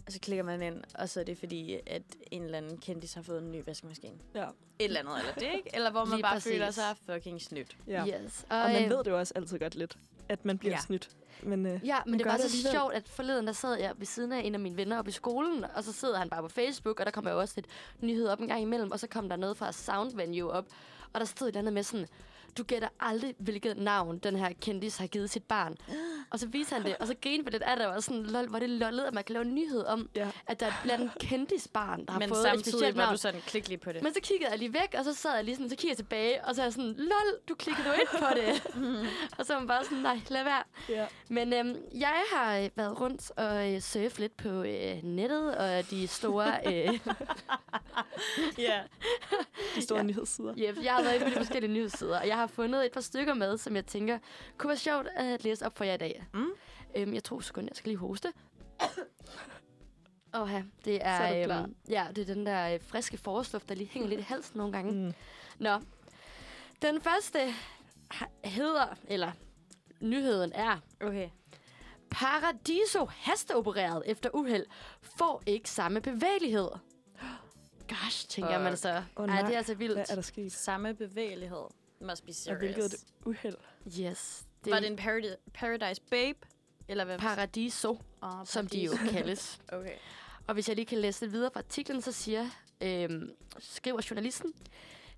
Og 0.06 0.12
så 0.12 0.20
klikker 0.20 0.44
man 0.44 0.62
ind, 0.62 0.84
og 0.96 1.10
så 1.10 1.20
er 1.20 1.24
det 1.24 1.38
fordi, 1.38 1.78
at 1.88 2.02
en 2.32 2.44
eller 2.44 2.58
anden 2.58 2.78
kendis 2.78 3.14
har 3.14 3.22
fået 3.22 3.42
en 3.42 3.52
ny 3.52 3.64
vaskemaskine. 3.66 4.16
Ja. 4.36 4.44
Et 4.44 4.50
eller 4.80 5.00
andet, 5.00 5.20
eller 5.20 5.34
det, 5.34 5.58
ikke? 5.58 5.70
Eller 5.74 5.92
hvor 5.92 6.06
man 6.06 6.14
Lige 6.14 6.22
bare 6.24 6.34
præcis. 6.36 6.52
føler 6.52 6.72
sig 6.72 6.96
fucking 7.06 7.42
snydt. 7.42 7.78
ja. 7.88 8.06
Yes. 8.08 8.46
Og 8.50 8.58
man 8.58 8.84
øh, 8.84 8.90
ved 8.90 8.98
det 8.98 9.08
jo 9.12 9.20
også 9.20 9.34
altid 9.36 9.60
godt 9.60 9.76
lidt, 9.76 9.98
at 10.30 10.46
man 10.46 10.58
bliver 10.58 10.74
Ja. 10.74 10.80
snydt. 10.80 11.10
Men 11.44 11.66
øh, 11.66 11.80
Ja, 11.86 11.98
men 12.06 12.20
det 12.20 12.26
var 12.28 12.38
så 12.38 12.44
alligevel. 12.44 12.72
sjovt, 12.72 12.94
at 12.94 13.08
forleden 13.10 13.48
der 13.48 13.54
sad 13.54 13.76
jeg 13.80 13.94
ved 13.98 14.06
siden 14.06 14.32
af 14.32 14.40
en 14.40 14.54
af 14.54 14.60
mine 14.60 14.78
venner 14.78 14.98
oppe 15.00 15.10
i 15.10 15.12
skolen, 15.12 15.66
og 15.76 15.84
så 15.84 15.94
sidder 15.94 16.18
han 16.18 16.30
bare 16.30 16.42
på 16.42 16.48
Facebook, 16.48 17.00
og 17.00 17.06
der 17.06 17.12
kommer 17.12 17.32
jo 17.32 17.40
også 17.40 17.54
lidt 17.58 17.68
nyheder 18.02 18.32
op 18.32 18.40
en 18.40 18.48
gang 18.48 18.62
imellem, 18.62 18.92
og 18.92 19.00
så 19.00 19.08
kom 19.08 19.30
der 19.30 19.36
noget 19.36 19.58
fra 19.58 19.72
Sound 19.72 20.16
Venue 20.16 20.52
op, 20.52 20.66
og 21.14 21.20
der 21.20 21.26
stod 21.26 21.48
et 21.48 21.52
eller 21.52 21.60
andet 21.60 21.74
med 21.74 21.84
sådan, 21.84 22.08
du 22.58 22.64
gætter 22.64 22.88
aldrig, 23.00 23.36
hvilket 23.40 23.78
navn 23.78 24.18
den 24.20 24.36
her 24.36 24.50
kendis 24.62 24.98
har 24.98 25.08
givet 25.08 25.30
sit 25.30 25.44
barn. 25.44 25.76
Og 26.30 26.40
så 26.40 26.48
viser 26.48 26.76
han 26.76 26.86
det, 26.86 26.98
og 26.98 27.08
så 27.08 27.16
griner 27.22 27.44
vi 27.44 27.50
lidt 27.50 27.64
af 27.64 27.78
det, 27.78 27.86
og 27.86 27.94
var 27.94 28.00
sådan, 28.00 28.24
lol, 28.24 28.48
hvor 28.48 28.56
er 28.58 28.60
det 28.60 28.70
lollet, 28.70 29.04
at 29.04 29.14
man 29.14 29.24
kan 29.24 29.34
lave 29.34 29.46
en 29.46 29.56
nyhed 29.56 29.86
om, 29.86 30.10
ja. 30.16 30.28
at 30.48 30.60
der 30.60 30.66
er 30.66 30.70
et 30.70 30.76
blandt 30.84 31.02
andet 31.04 31.18
kendisbarn, 31.20 32.06
der 32.06 32.12
har 32.12 32.20
Men 32.20 32.30
fået 32.30 32.40
et 32.40 32.44
samtidig 32.44 32.74
specielt 32.74 32.96
var 32.96 33.04
navn. 33.04 33.16
du 33.16 33.22
sådan, 33.22 33.42
klik 33.42 33.68
lige 33.68 33.78
på 33.78 33.92
det. 33.92 34.04
Men 34.04 34.14
så 34.14 34.20
kiggede 34.24 34.50
jeg 34.52 34.60
lige 34.60 34.74
væk, 34.74 34.96
og 34.98 35.04
så 35.06 35.14
sad 35.14 35.36
jeg 35.36 35.44
lige 35.44 35.56
sådan, 35.56 35.70
så 35.70 35.76
kiggede 35.76 35.90
jeg 35.90 35.98
tilbage, 35.98 36.46
og 36.46 36.56
så 36.56 36.62
er 36.62 36.66
jeg 36.66 36.74
sådan, 36.74 36.94
lol, 36.98 37.40
du 37.50 37.56
klikkede 37.56 37.88
jo 37.88 37.94
ind 37.94 38.08
på 38.20 38.26
det. 38.36 38.76
og 39.38 39.46
så 39.46 39.54
var 39.54 39.60
man 39.60 39.68
bare 39.68 39.84
sådan, 39.84 39.98
nej, 39.98 40.20
lad 40.30 40.44
være. 40.44 40.64
ja. 40.90 41.06
Men 41.30 41.54
øhm, 41.54 41.76
jeg 41.94 42.24
har 42.34 42.58
øh, 42.58 42.70
været 42.76 43.00
rundt 43.02 43.32
og 43.38 43.72
øh, 43.74 43.82
surfet 43.82 44.20
lidt 44.20 44.38
på 44.38 44.50
øh, 44.50 45.04
nettet 45.04 45.56
og 45.58 45.90
de 45.90 46.08
store... 46.08 46.54
Øh, 46.68 47.00
Ja. 48.58 48.80
De 49.76 49.82
store 49.82 49.98
Ja. 49.98 50.04
nyhedssider. 50.04 50.54
yep, 50.58 50.78
jeg 50.84 50.94
har 50.94 51.04
været 51.04 51.22
på 51.24 51.30
de 51.30 51.36
forskellige 51.36 51.72
nyhedssider, 51.74 52.20
og 52.20 52.28
jeg 52.28 52.38
har 52.42 52.48
fundet 52.48 52.86
et 52.86 52.92
par 52.92 53.02
stykker 53.02 53.34
med, 53.34 53.58
som 53.58 53.76
jeg 53.76 53.86
tænker 53.86 54.20
kunne 54.58 54.68
være 54.68 54.78
sjovt 54.78 55.08
at 55.16 55.44
læse 55.44 55.66
op 55.66 55.78
for 55.78 55.84
jer 55.84 55.94
i 55.94 55.98
dag. 55.98 56.26
Mm. 56.34 56.46
Øhm, 56.96 57.14
jeg 57.14 57.24
tror 57.24 57.40
sekunder, 57.40 57.70
jeg 57.72 57.76
skal 57.78 57.90
lige 57.90 57.98
hoste. 57.98 58.34
Åh, 60.36 60.50
det 60.86 61.06
er, 61.06 61.18
Så 61.18 61.24
er 61.24 61.42
du 61.42 61.46
klar. 61.48 61.64
øhm, 61.64 61.76
ja, 61.90 62.08
det 62.16 62.30
er 62.30 62.34
den 62.34 62.46
der 62.46 62.74
øh, 62.74 62.80
friske 62.84 63.18
forårsluft, 63.18 63.70
der 63.70 63.76
lige 63.76 63.90
hænger 63.90 64.10
lidt 64.10 64.20
i 64.20 64.24
halsen 64.24 64.58
nogle 64.58 64.74
gange. 64.74 64.92
Mm. 65.08 65.14
Nå. 65.60 65.80
Den 66.82 67.02
første 67.02 67.40
hedder, 68.46 68.86
eller 69.08 69.32
nyheden 70.02 70.52
er, 70.56 70.78
Okay. 71.02 71.30
Paradiso 72.10 73.06
hasteopereret 73.06 74.04
efter 74.06 74.30
uheld 74.34 74.66
får 75.02 75.44
ikke 75.46 75.70
samme 75.70 76.02
bevægelighed. 76.02 76.70
Gosh, 77.90 78.28
tænker 78.30 78.52
Fuck. 78.54 78.64
man 78.64 78.78
så. 78.78 79.04
Åh, 79.18 79.26
Ej, 79.26 79.36
nej. 79.36 79.42
det 79.42 79.54
er 79.54 79.58
altså 79.58 79.76
vildt. 79.76 79.94
Hvad 79.96 80.06
er 80.10 80.16
der 80.16 80.22
sket? 80.22 80.52
Samme 80.52 80.94
bevægelighed. 80.94 81.64
Must 82.02 82.26
be 82.26 82.30
Og 82.30 82.36
serious. 82.36 82.60
hvilket 82.60 82.94
et 82.94 83.04
uheld. 83.26 83.56
Yes. 84.02 84.44
Var 84.66 84.80
det 84.80 84.88
en 84.88 85.00
paradi- 85.00 85.52
Paradise 85.54 86.02
Babe? 86.10 86.40
Eller 86.88 87.06
hvad? 87.06 87.20
Paradiso, 87.20 87.98
oh, 88.22 88.46
som 88.46 88.68
de 88.68 88.80
jo 88.84 88.92
kaldes. 89.10 89.60
Okay. 89.74 89.96
Og 90.48 90.54
hvis 90.54 90.68
jeg 90.68 90.76
lige 90.76 90.86
kan 90.86 90.98
læse 90.98 91.22
lidt 91.22 91.32
videre 91.34 91.52
fra 91.54 91.60
artiklen, 91.60 92.02
så 92.02 92.12
siger, 92.12 92.50
øhm, 92.82 93.32
skriver 93.60 94.02
journalisten, 94.10 94.54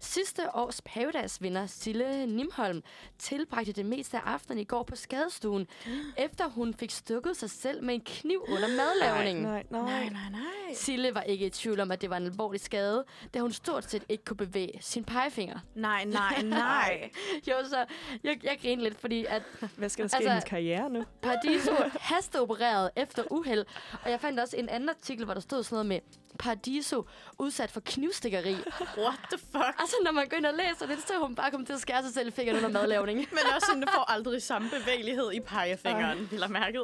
Sidste 0.04 0.56
års 0.56 0.82
Paradise-vinder 0.82 1.66
Sille 1.68 2.26
Nimholm 2.26 2.84
tilbragte 3.20 3.72
det 3.72 3.86
meste 3.86 4.18
af 4.18 4.22
aftenen 4.26 4.60
i 4.60 4.64
går 4.64 4.84
på 4.84 4.96
skadestuen, 4.96 5.68
efter 6.18 6.48
hun 6.50 6.74
fik 6.74 6.92
stukket 6.92 7.38
sig 7.38 7.50
selv 7.50 7.84
med 7.84 7.94
en 7.96 8.02
kniv 8.02 8.46
under 8.50 8.68
madlavningen. 8.68 9.44
Nej, 9.44 9.64
nej. 9.70 9.82
Nej, 9.82 10.10
nej, 10.10 10.30
nej. 10.32 10.74
Sille 10.74 11.16
var 11.16 11.22
ikke 11.22 11.46
i 11.46 11.50
tvivl 11.50 11.80
om, 11.80 11.92
at 11.92 12.02
det 12.02 12.10
var 12.10 12.18
en 12.18 12.26
alvorlig 12.26 12.62
skade, 12.62 13.06
da 13.34 13.40
hun 13.40 13.52
stort 13.52 13.84
set 13.92 14.04
ikke 14.10 14.24
kunne 14.26 14.38
bevæge 14.38 14.78
sin 14.82 15.04
pegefinger. 15.04 15.60
Nej, 15.76 16.04
nej, 16.06 16.42
nej. 16.64 17.10
Jo, 17.48 17.54
så 17.70 17.86
jeg, 18.24 18.40
jeg 18.44 18.58
griner 18.62 18.84
lidt, 18.84 19.00
fordi 19.00 19.26
at 19.30 19.42
Hvad 19.78 19.90
skal 19.90 20.04
der 20.04 20.08
ske 20.10 20.16
Altså- 20.16 20.30
i 20.30 20.32
hendes 20.32 20.50
karriere 20.50 20.90
nu? 20.90 21.04
Paradiso 21.22 21.72
hasteopereret 22.00 22.90
efter 22.96 23.24
uheld. 23.32 23.66
Og 24.04 24.12
jeg 24.12 24.20
fandt 24.20 24.40
også 24.40 24.58
en 24.58 24.70
anden 24.70 24.90
artikel, 24.90 25.26
hvor 25.26 25.34
der 25.34 25.42
stod 25.42 25.64
sådan 25.64 25.76
noget 25.76 25.86
med 25.86 26.00
Paradiso 26.40 27.06
udsat 27.40 27.72
for 27.72 27.80
knivstikkeri. 27.86 28.54
What 29.06 29.20
the 29.32 29.38
fuck? 29.38 29.76
altså, 29.80 29.96
når 30.04 30.12
man 30.12 30.28
går 30.30 30.38
ind 30.38 30.46
og 30.46 30.54
læser 30.54 30.86
det, 30.88 31.00
så 31.08 31.14
er 31.14 31.20
hun 31.20 31.36
bare 31.36 31.52
kommet 31.52 31.68
til 31.68 31.74
at 31.74 31.80
skære 31.82 32.04
sig 32.04 32.14
selv 32.14 32.28
i 32.28 32.32
fingeren 32.32 32.58
under 32.66 32.80
madlavning. 32.80 33.18
Men 33.36 33.40
også 33.56 33.66
sådan, 33.68 33.82
du 33.82 33.88
får 33.94 34.12
aldrig 34.12 34.42
samme 34.42 34.70
bevægelighed 34.70 35.32
i 35.32 35.40
pegefingeren, 35.40 36.28
vil 36.32 36.40
jeg 36.40 36.50
mærket. 36.50 36.82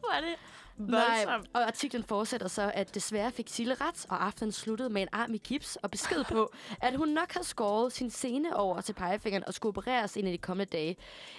Hvor 0.00 0.12
er 0.16 0.20
det 0.20 0.34
Nej, 0.78 1.26
og 1.52 1.66
artiklen 1.66 2.04
fortsætter 2.04 2.48
så, 2.48 2.70
at 2.74 2.94
desværre 2.94 3.32
fik 3.32 3.48
Sille 3.48 3.74
ret, 3.74 4.06
og 4.08 4.24
aftenen 4.24 4.52
sluttede 4.52 4.90
med 4.90 5.02
en 5.02 5.08
arm 5.12 5.34
i 5.34 5.38
gips 5.38 5.76
og 5.76 5.90
besked 5.90 6.24
på, 6.24 6.52
at 6.82 6.96
hun 6.96 7.08
nok 7.08 7.32
har 7.32 7.42
skåret 7.42 7.92
sin 7.92 8.10
sene 8.10 8.56
over 8.56 8.80
til 8.80 8.92
pegefingeren 8.92 9.44
og 9.46 9.54
skulle 9.54 9.70
opereres 9.70 10.16
ind 10.16 10.28
i 10.28 10.32
de 10.32 10.38
kommende 10.38 10.70
dage. 10.76 10.96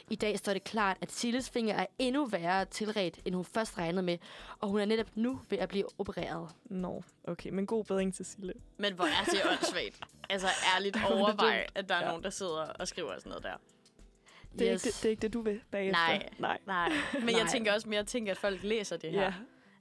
I 0.09 0.15
dag 0.15 0.39
står 0.39 0.53
det 0.53 0.63
klart, 0.63 0.97
at 1.01 1.11
Silles 1.11 1.49
finger 1.49 1.75
er 1.75 1.85
endnu 1.99 2.25
værre 2.25 2.65
tilret, 2.65 3.19
end 3.25 3.35
hun 3.35 3.45
først 3.45 3.77
regnede 3.77 4.03
med, 4.03 4.17
og 4.59 4.69
hun 4.69 4.79
er 4.79 4.85
netop 4.85 5.07
nu 5.15 5.39
ved 5.49 5.57
at 5.57 5.69
blive 5.69 5.85
opereret. 5.99 6.49
Nå, 6.65 7.03
okay. 7.23 7.49
Men 7.49 7.65
god 7.65 7.83
bedring 7.83 8.15
til 8.15 8.25
Sille. 8.25 8.53
Men 8.77 8.93
hvor 8.93 9.05
er 9.05 9.25
det 9.25 9.41
åndssvagt. 9.51 9.99
Altså 10.29 10.47
ærligt 10.75 10.95
er 10.99 11.05
overvej, 11.05 11.67
at 11.75 11.89
der 11.89 11.95
er 11.95 11.99
Ja. 12.01 12.07
nogen, 12.07 12.23
der 12.23 12.29
sidder 12.29 12.65
og 12.79 12.87
skriver 12.87 13.13
sådan 13.17 13.29
noget 13.29 13.43
der. 13.43 13.53
Det 14.59 14.67
er, 14.67 14.73
Yes. 14.73 14.85
ikke, 14.85 14.93
det, 14.95 15.01
det 15.03 15.05
er 15.05 15.09
ikke 15.09 15.21
det, 15.21 15.33
du 15.33 15.41
vil 15.41 15.61
bagefter. 15.71 15.99
Nej. 16.07 16.29
Nej. 16.39 16.57
Nej, 16.65 16.89
men 17.13 17.23
Nej. 17.23 17.35
jeg 17.41 17.47
tænker 17.51 17.73
også 17.73 17.89
mere, 17.89 18.03
tænker, 18.03 18.31
at 18.31 18.37
folk 18.37 18.63
læser 18.63 18.97
det 18.97 19.11
her. 19.11 19.21
Ja. 19.21 19.33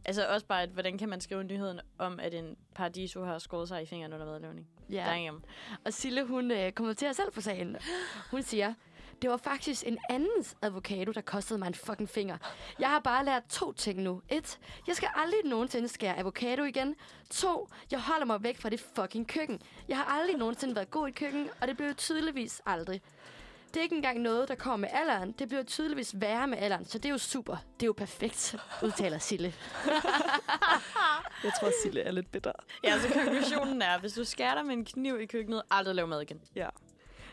Altså 0.04 0.26
også 0.28 0.46
bare, 0.46 0.62
at, 0.62 0.68
hvordan 0.68 0.98
kan 0.98 1.08
man 1.08 1.20
skrive 1.20 1.44
nyheden 1.44 1.80
om, 1.98 2.20
at 2.20 2.34
en 2.34 2.56
paradiso 2.74 3.24
har 3.24 3.38
skåret 3.38 3.68
sig 3.68 3.82
i 3.82 3.86
fingeren 3.86 4.12
under 4.12 4.26
madlavning? 4.26 4.66
Ja. 4.90 5.04
Damn. 5.08 5.44
Og 5.84 5.92
Sille, 5.92 6.24
hun 6.24 6.50
øh, 6.50 6.72
kommenterer 6.72 7.12
selv 7.12 7.30
på 7.30 7.40
sagen. 7.40 7.76
Hun 8.30 8.42
siger, 8.42 8.74
det 9.22 9.30
var 9.30 9.36
faktisk 9.36 9.86
en 9.86 9.98
andens 10.10 10.56
avocado, 10.62 11.12
der 11.12 11.20
kostede 11.20 11.58
mig 11.58 11.66
en 11.66 11.74
fucking 11.74 12.08
finger. 12.08 12.38
Jeg 12.78 12.88
har 12.88 12.98
bare 13.00 13.24
lært 13.24 13.42
to 13.48 13.72
ting 13.72 14.00
nu. 14.02 14.22
Et, 14.28 14.58
jeg 14.86 14.96
skal 14.96 15.08
aldrig 15.14 15.40
nogensinde 15.44 15.88
skære 15.88 16.18
avocado 16.18 16.62
igen. 16.64 16.94
To, 17.30 17.68
jeg 17.90 18.00
holder 18.00 18.26
mig 18.26 18.42
væk 18.42 18.56
fra 18.58 18.68
det 18.68 18.80
fucking 18.80 19.28
køkken. 19.28 19.60
Jeg 19.88 19.96
har 19.96 20.04
aldrig 20.04 20.36
nogensinde 20.36 20.74
været 20.74 20.90
god 20.90 21.08
i 21.08 21.12
køkken, 21.12 21.48
og 21.60 21.68
det 21.68 21.76
bliver 21.76 21.92
tydeligvis 21.92 22.62
aldrig. 22.66 23.00
Det 23.78 23.82
er 23.82 23.84
ikke 23.84 23.96
engang 23.96 24.20
noget, 24.20 24.48
der 24.48 24.54
kommer 24.54 24.76
med 24.76 24.88
alderen. 24.92 25.32
Det 25.32 25.48
bliver 25.48 25.62
tydeligvis 25.62 26.20
værre 26.20 26.46
med 26.46 26.58
alderen, 26.58 26.84
så 26.84 26.98
det 26.98 27.04
er 27.04 27.10
jo 27.10 27.18
super. 27.18 27.56
Det 27.80 27.82
er 27.82 27.86
jo 27.86 27.92
perfekt, 27.92 28.56
udtaler 28.82 29.18
Sille. 29.18 29.54
Jeg 31.44 31.52
tror, 31.60 31.70
Sille 31.82 32.00
er 32.02 32.10
lidt 32.10 32.32
bitter. 32.32 32.52
Ja, 32.84 32.98
så 33.00 33.08
konklusionen 33.14 33.82
er, 33.82 33.98
hvis 33.98 34.12
du 34.12 34.24
skærer 34.24 34.54
dig 34.54 34.66
med 34.66 34.74
en 34.74 34.84
kniv 34.84 35.20
i 35.20 35.26
køkkenet, 35.26 35.62
aldrig 35.70 35.94
lave 35.94 36.08
mad 36.08 36.20
igen. 36.22 36.40
Ja. 36.54 36.68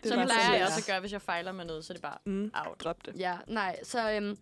Det 0.03 0.11
er 0.11 0.15
så 0.21 0.25
plejer 0.25 0.53
jeg 0.55 0.63
også 0.65 0.73
er. 0.75 0.77
at 0.77 0.85
gøre, 0.87 0.99
hvis 0.99 1.11
jeg 1.11 1.21
fejler 1.21 1.51
med 1.51 1.65
noget, 1.65 1.85
så 1.85 1.93
er 1.93 1.95
det 1.95 2.01
bare 2.01 2.17
Mm. 2.25 2.51
out. 2.67 2.79
Drop 2.83 3.05
det. 3.05 3.19
Ja, 3.19 3.37
nej, 3.47 3.75
så 3.83 4.11
øhm, 4.11 4.37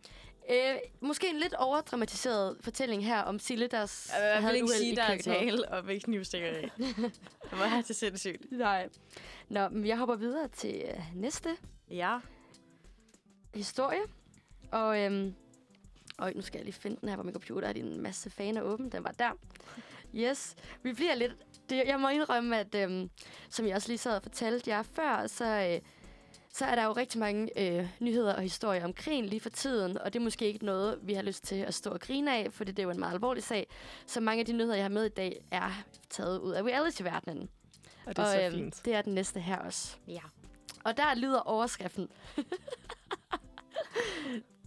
øh, 0.50 0.76
måske 1.02 1.30
en 1.30 1.40
lidt 1.40 1.54
overdramatiseret 1.54 2.58
fortælling 2.62 3.06
her 3.06 3.22
om 3.22 3.40
Sille, 3.40 3.68
der 3.68 3.78
Jeg 4.20 4.34
vil 4.36 4.42
havde 4.44 4.56
ikke 4.56 4.64
uheld 4.66 4.78
sige, 4.80 4.92
i 4.92 4.96
der 4.96 5.04
er 5.04 5.08
køkkenet. 5.16 5.38
tale 5.40 5.72
om 5.72 5.90
et 5.90 6.04
knivstikkeri. 6.04 6.62
det 7.50 7.60
var 7.60 7.82
til 7.86 7.96
sindssygt. 7.96 8.52
Nej. 8.52 8.90
Nå, 9.50 9.70
men 9.70 9.88
jeg 9.88 9.98
hopper 9.98 10.16
videre 10.16 10.48
til 10.48 10.82
øh, 10.86 11.00
næste 11.16 11.50
Ja. 11.90 12.20
historie. 13.56 14.02
Og, 14.72 15.02
øhm, 15.02 15.36
Øj, 16.20 16.34
nu 16.36 16.42
skal 16.42 16.58
jeg 16.60 16.66
lige 16.66 16.74
finde 16.74 16.98
den 17.02 17.10
her 17.10 17.16
på 17.16 17.24
min 17.24 17.34
computer. 17.34 17.68
Er 17.68 17.74
en 17.74 18.02
masse 18.02 18.30
faner 18.30 18.62
åben? 18.62 18.92
Den 18.92 19.04
var 19.04 19.12
der. 19.12 19.32
Yes. 20.16 20.56
Vi 20.84 20.94
bliver 20.94 21.16
lidt... 21.16 21.32
Det, 21.70 21.84
jeg 21.86 22.00
må 22.00 22.10
indrømme, 22.10 22.60
at 22.60 22.76
øhm, 22.76 23.10
som 23.50 23.68
jeg 23.68 23.76
også 23.76 23.88
lige 23.88 23.98
sad 23.98 24.16
og 24.16 24.24
fortalte 24.24 24.70
jer 24.70 24.84
før, 24.84 25.28
så, 25.28 25.46
øh, 25.46 25.90
så 26.54 26.66
er 26.66 26.76
der 26.76 26.84
jo 26.84 26.92
rigtig 26.92 27.20
mange 27.20 27.60
øh, 27.60 27.88
nyheder 28.00 28.36
og 28.36 28.42
historier 28.42 28.84
om 28.84 28.94
krigen 28.94 29.26
lige 29.26 29.40
for 29.40 29.50
tiden, 29.50 29.98
og 29.98 30.14
det 30.14 30.20
er 30.20 30.24
måske 30.24 30.46
ikke 30.46 30.66
noget, 30.66 31.00
vi 31.02 31.14
har 31.14 31.22
lyst 31.22 31.44
til 31.44 31.56
at 31.56 31.74
stå 31.74 31.90
og 31.90 32.00
grine 32.00 32.38
af, 32.38 32.54
for 32.54 32.64
det 32.64 32.80
er 32.80 32.84
jo 32.84 32.90
en 32.90 33.00
meget 33.00 33.14
alvorlig 33.14 33.44
sag. 33.44 33.68
Så 34.06 34.22
mange 34.22 34.40
af 34.40 34.46
de 34.46 34.54
nyheder, 34.54 34.76
jeg 34.76 34.84
har 34.84 34.90
med 34.90 35.06
i 35.06 35.10
dag, 35.10 35.46
er 35.52 35.84
taget 36.10 36.40
ud 36.40 36.52
af 36.52 36.64
reality-verdenen. 36.64 37.50
Og 38.06 38.16
det 38.16 38.24
er 38.24 38.28
og, 38.28 38.32
så 38.32 38.42
øhm, 38.42 38.54
fint. 38.54 38.82
det 38.86 38.96
er 38.96 39.02
den 39.02 39.14
næste 39.14 39.40
her 39.40 39.58
også. 39.58 39.98
Ja. 40.08 40.22
Og 40.84 40.98
der 40.98 41.16
lyder 41.16 41.40
overskriften. 41.40 42.10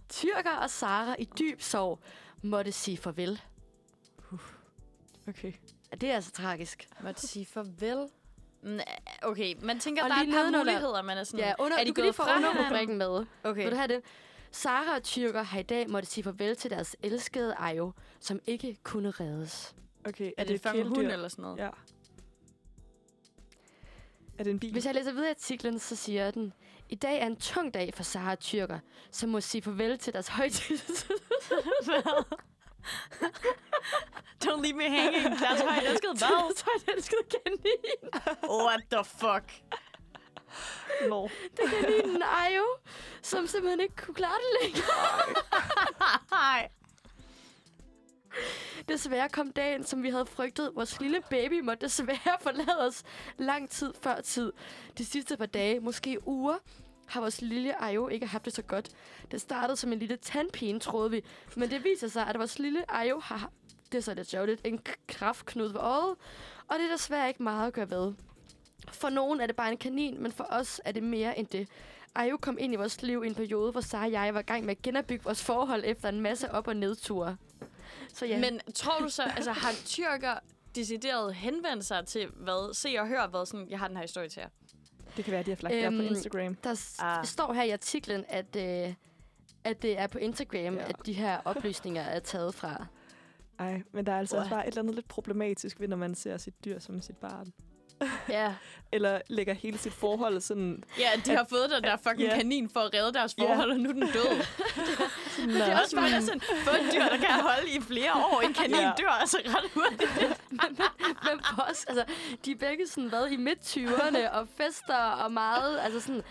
Tyrker 0.09 0.51
og 0.61 0.69
Sara 0.69 1.15
i 1.19 1.25
dyb 1.39 1.61
sorg 1.61 1.99
måtte 2.41 2.71
sige 2.71 2.97
farvel. 2.97 3.41
Okay. 5.27 5.53
Ja, 5.91 5.95
det 5.95 6.09
er 6.11 6.15
altså 6.15 6.31
tragisk. 6.31 6.87
Måtte 7.03 7.27
sige 7.27 7.45
farvel. 7.45 8.07
Mm, 8.61 8.79
Okay, 9.23 9.55
man 9.61 9.79
tænker, 9.79 10.03
Og 10.03 10.09
der 10.09 10.15
er 10.15 10.19
et 10.21 10.29
par 10.29 10.57
muligheder, 10.57 11.01
man 11.01 11.17
er 11.17 11.23
sådan... 11.23 11.39
Ja, 11.39 11.53
under, 11.59 11.77
er 11.77 11.83
de 11.83 11.89
du 11.89 11.93
kan 11.93 12.03
lige 12.03 12.13
få 12.13 12.23
underrubrikken 12.37 12.97
med. 12.97 13.25
Okay. 13.43 13.63
Vil 13.63 13.71
du 13.71 13.75
have 13.77 13.87
det? 13.87 14.01
Sara 14.51 14.95
og 14.95 15.03
Tyrker 15.03 15.43
har 15.43 15.59
i 15.59 15.63
dag 15.63 15.89
måtte 15.89 16.09
sige 16.09 16.23
farvel 16.23 16.55
til 16.55 16.69
deres 16.71 16.95
elskede 17.03 17.55
Ayo, 17.55 17.91
som 18.19 18.39
ikke 18.45 18.77
kunne 18.83 19.11
reddes. 19.11 19.75
Okay, 20.07 20.31
Er 20.37 20.43
det 20.43 20.55
et 20.55 20.61
fange 20.61 20.83
hund 20.83 20.95
kæledyr? 20.95 21.13
eller 21.13 21.27
sådan 21.27 21.41
noget? 21.41 21.57
Ja. 21.57 21.69
Er 24.37 24.43
det 24.43 24.51
en 24.51 24.59
bil? 24.59 24.71
Hvis 24.71 24.85
jeg 24.85 24.93
læser 24.93 25.11
videre 25.11 25.27
i 25.27 25.29
artiklen, 25.29 25.79
så 25.79 25.95
siger 25.95 26.31
den, 26.31 26.53
i 26.89 26.95
dag 26.95 27.19
er 27.19 27.25
en 27.25 27.35
tung 27.35 27.73
dag 27.73 27.93
for 27.93 28.03
Sara 28.03 28.31
og 28.31 28.39
Tyrker, 28.39 28.79
som 29.11 29.29
må 29.29 29.41
sige 29.41 29.61
farvel 29.61 29.97
til 29.99 30.13
deres 30.13 30.27
højtids... 30.27 31.07
Don't 34.45 34.61
leave 34.61 34.73
me 34.77 34.89
hanging. 34.89 35.39
Deres 35.39 35.61
højt 35.61 35.83
elskede 35.83 36.13
hvad? 36.13 36.27
Deres 36.47 36.61
højtelskede 36.61 37.21
kanin. 37.29 38.09
What 38.65 38.81
the 38.91 39.03
fuck? 39.03 39.51
Nå. 41.09 41.29
Det 41.57 41.65
er 41.65 41.69
kaninen 41.81 42.21
Ayo, 42.21 42.65
som 43.21 43.47
simpelthen 43.47 43.79
ikke 43.79 43.95
kunne 43.95 44.15
klare 44.15 44.37
det 44.37 44.61
længere. 44.61 44.85
Nej. 46.31 46.69
Desværre 48.89 49.29
kom 49.29 49.51
dagen, 49.51 49.83
som 49.83 50.03
vi 50.03 50.09
havde 50.09 50.25
frygtet. 50.25 50.71
Vores 50.75 50.99
lille 50.99 51.21
baby 51.29 51.61
måtte 51.61 51.85
desværre 51.85 52.37
forlade 52.41 52.87
os 52.87 53.03
lang 53.37 53.69
tid 53.69 53.93
før 54.01 54.21
tid. 54.21 54.53
De 54.97 55.05
sidste 55.05 55.37
par 55.37 55.45
dage, 55.45 55.79
måske 55.79 56.27
uger, 56.27 56.57
har 57.07 57.21
vores 57.21 57.41
lille 57.41 57.83
Ayo 57.83 58.07
ikke 58.07 58.25
haft 58.25 58.45
det 58.45 58.53
så 58.53 58.61
godt. 58.61 58.89
Det 59.31 59.41
startede 59.41 59.77
som 59.77 59.93
en 59.93 59.99
lille 59.99 60.17
tandpine, 60.17 60.79
troede 60.79 61.11
vi. 61.11 61.23
Men 61.55 61.69
det 61.69 61.83
viser 61.83 62.07
sig, 62.07 62.27
at 62.27 62.39
vores 62.39 62.59
lille 62.59 62.91
Ayo 62.91 63.19
har, 63.19 63.51
det 63.91 63.97
er 63.97 64.01
så 64.01 64.13
lidt 64.13 64.29
sjovt, 64.29 64.49
en 64.63 64.79
kraftknud 65.07 65.67
ved 65.67 65.79
øjet. 65.79 66.15
Og 66.67 66.75
det 66.79 66.85
er 66.85 66.91
desværre 66.91 67.27
ikke 67.27 67.43
meget 67.43 67.67
at 67.67 67.73
gøre 67.73 67.89
ved. 67.89 68.13
For 68.91 69.09
nogen 69.09 69.41
er 69.41 69.47
det 69.47 69.55
bare 69.55 69.71
en 69.71 69.77
kanin, 69.77 70.23
men 70.23 70.31
for 70.31 70.47
os 70.49 70.81
er 70.85 70.91
det 70.91 71.03
mere 71.03 71.39
end 71.39 71.47
det. 71.47 71.67
Ayo 72.15 72.37
kom 72.37 72.57
ind 72.59 72.73
i 72.73 72.75
vores 72.75 73.01
liv 73.01 73.23
i 73.23 73.27
en 73.27 73.35
periode, 73.35 73.71
hvor 73.71 73.81
Sara 73.81 74.05
og 74.05 74.11
jeg 74.11 74.33
var 74.33 74.39
i 74.39 74.43
gang 74.43 74.65
med 74.65 74.71
at 74.71 74.81
genopbygge 74.81 75.23
vores 75.23 75.43
forhold 75.43 75.83
efter 75.85 76.09
en 76.09 76.21
masse 76.21 76.51
op- 76.51 76.67
og 76.67 76.75
nedture. 76.75 77.37
Så 78.13 78.25
ja. 78.25 78.39
Men 78.39 78.59
tror 78.75 78.99
du 78.99 79.09
så, 79.09 79.23
altså 79.23 79.51
har 79.51 79.71
tyrker 79.85 80.39
decideret 80.75 81.35
henvendt 81.35 81.85
sig 81.85 82.05
til, 82.07 82.27
hvad, 82.27 82.73
se 82.73 82.95
og 82.99 83.07
hør, 83.07 83.27
hvad 83.27 83.45
sådan, 83.45 83.69
jeg 83.69 83.79
har 83.79 83.87
den 83.87 83.97
her 83.97 84.03
historie 84.03 84.29
til 84.29 84.39
jer. 84.39 84.49
Det 85.17 85.25
kan 85.25 85.31
være, 85.31 85.39
at 85.39 85.45
de 85.45 85.51
har 85.51 85.57
lagt 85.61 85.75
øhm, 85.85 85.97
på 85.97 86.03
Instagram. 86.03 86.55
Der 86.55 86.75
Ah. 86.99 87.25
står 87.25 87.53
her 87.53 87.63
i 87.63 87.69
artiklen, 87.69 88.25
at, 88.29 88.55
øh, 88.55 88.93
at 89.63 89.81
det 89.81 89.99
er 89.99 90.07
på 90.07 90.17
Instagram, 90.17 90.75
Ja. 90.75 90.89
at 90.89 90.95
de 91.05 91.13
her 91.13 91.39
oplysninger 91.45 92.01
er 92.01 92.19
taget 92.19 92.55
fra. 92.55 92.85
Ej, 93.59 93.81
men 93.91 94.05
der 94.05 94.11
er 94.11 94.17
altså 94.19 94.37
også 94.37 94.49
bare 94.49 94.63
et 94.67 94.71
eller 94.71 94.81
andet 94.81 94.95
lidt 94.95 95.07
problematisk 95.07 95.79
ved, 95.79 95.87
når 95.87 95.97
man 95.97 96.15
ser 96.15 96.37
sit 96.37 96.65
dyr 96.65 96.79
som 96.79 97.01
sit 97.01 97.17
barn. 97.17 97.53
Ja. 98.29 98.53
Eller 98.91 99.21
lægger 99.29 99.53
hele 99.53 99.77
sit 99.77 99.93
forhold 99.93 100.41
sådan... 100.41 100.83
Ja, 100.99 101.09
de 101.25 101.31
har 101.35 101.45
fået 101.49 101.69
den 101.69 101.83
der 101.83 101.97
fucking 101.97 102.29
Ja. 102.29 102.35
kanin 102.35 102.69
for 102.69 102.79
at 102.79 102.93
redde 102.93 103.13
deres 103.13 103.35
forhold, 103.39 103.71
og 103.71 103.77
nu 103.79 103.89
er 103.89 103.93
den 103.93 104.01
død. 104.01 104.37
Nå, 105.47 105.53
Det 105.53 105.61
er 105.61 105.79
også 105.81 105.95
bare 105.95 106.21
sådan, 106.21 106.41
få 106.41 106.69
et 106.69 106.93
dyr, 106.93 106.99
der 107.03 107.17
kan 107.17 107.41
holde 107.41 107.69
i 107.69 107.81
flere 107.81 108.13
år. 108.13 108.41
En 108.41 108.53
kanin 108.53 108.75
Ja. 108.75 108.91
dør 108.97 109.09
altså 109.21 109.37
ret 109.45 109.71
hurtigt. 109.73 110.41
Men 111.25 111.39
for 111.55 111.61
os, 111.71 111.85
altså, 111.87 112.03
de 112.45 112.51
er 112.51 112.55
begge 112.55 112.87
sådan 112.87 113.11
været 113.11 113.31
i 113.31 113.35
midt-20'erne 113.35 114.29
og 114.31 114.47
fester 114.57 114.95
og 114.97 115.31
meget, 115.31 115.79
altså 115.79 115.99
sådan, 115.99 116.21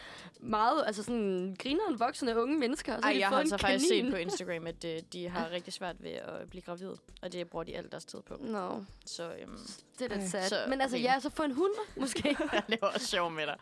meget, 0.41 0.84
altså 0.87 1.03
sådan 1.03 1.57
grineren 1.59 2.01
voksne 2.01 2.43
unge 2.43 2.59
mennesker. 2.59 2.95
Og 2.97 3.03
så 3.03 3.07
Ej, 3.09 3.12
har 3.12 3.14
de 3.14 3.20
jeg 3.20 3.28
fået 3.28 3.34
har 3.37 3.41
en 3.41 3.53
altså 3.53 3.59
faktisk 3.66 3.89
set 3.89 4.11
på 4.11 4.16
Instagram, 4.26 4.66
at 4.66 4.84
øh, 4.84 5.03
de 5.12 5.28
har 5.28 5.51
rigtig 5.51 5.72
svært 5.72 6.03
ved 6.03 6.11
at 6.11 6.51
blive 6.51 6.62
gravid. 6.62 6.91
Og 7.22 7.32
det 7.32 7.49
bruger 7.49 7.64
de 7.64 7.76
alt 7.76 7.93
deres 7.93 8.05
tid 8.05 8.22
på. 8.22 8.37
Nå, 8.41 8.84
Så 9.07 9.32
øhm, 9.41 9.59
det 9.99 10.12
er 10.12 10.16
lidt 10.16 10.30
sad. 10.30 10.49
Så 10.49 10.57
Men 10.68 10.80
altså, 10.80 10.97
ja, 10.97 11.20
så 11.20 11.30
få 11.30 11.43
en 11.43 11.53
hund, 11.53 11.72
måske. 11.97 12.37
jeg 12.53 12.62
laver 12.68 12.87
også 12.95 13.07
sjov 13.07 13.30
med 13.30 13.47
dig. 13.47 13.57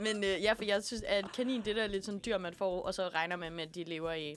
Men 0.00 0.24
øh, 0.24 0.42
ja, 0.42 0.52
for 0.52 0.64
jeg 0.64 0.84
synes, 0.84 1.02
at 1.02 1.32
kanin, 1.32 1.62
det 1.64 1.76
der 1.76 1.82
er 1.82 1.86
lidt 1.86 2.04
sådan 2.04 2.20
dyr, 2.26 2.38
man 2.38 2.54
får, 2.54 2.82
og 2.82 2.94
så 2.94 3.08
regner 3.08 3.36
man 3.36 3.52
med, 3.52 3.64
at 3.68 3.74
de 3.74 3.84
lever 3.84 4.12
i 4.12 4.36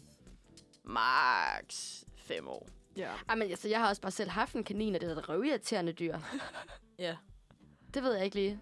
max 0.84 2.04
fem 2.18 2.48
år. 2.48 2.68
Ja. 2.98 3.10
Ej, 3.30 3.36
men 3.36 3.50
altså, 3.50 3.68
jeg 3.68 3.80
har 3.80 3.90
også 3.90 4.02
bare 4.02 4.12
selv 4.12 4.30
haft 4.30 4.56
en 4.56 4.64
kanin, 4.64 4.96
og 4.96 5.02
det 5.02 5.12
er 5.12 5.16
et 5.16 5.30
røvirriterende 5.30 5.92
dyr. 5.94 6.18
Ja. 7.00 7.16
Det 7.94 8.04
ved 8.04 8.14
jeg 8.14 8.26
ikke 8.26 8.36
lige. 8.36 8.60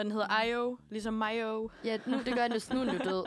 Og 0.00 0.04
den 0.04 0.12
hedder 0.12 0.26
Ayo, 0.30 0.78
ligesom 0.90 1.14
Mayo. 1.14 1.70
Ja, 1.84 1.98
nu, 2.06 2.18
det 2.18 2.34
gør 2.34 2.48
den 2.48 2.60
nu 2.72 2.80
er 2.80 2.84
den 2.84 2.94
jo 2.94 2.98
død. 3.04 3.24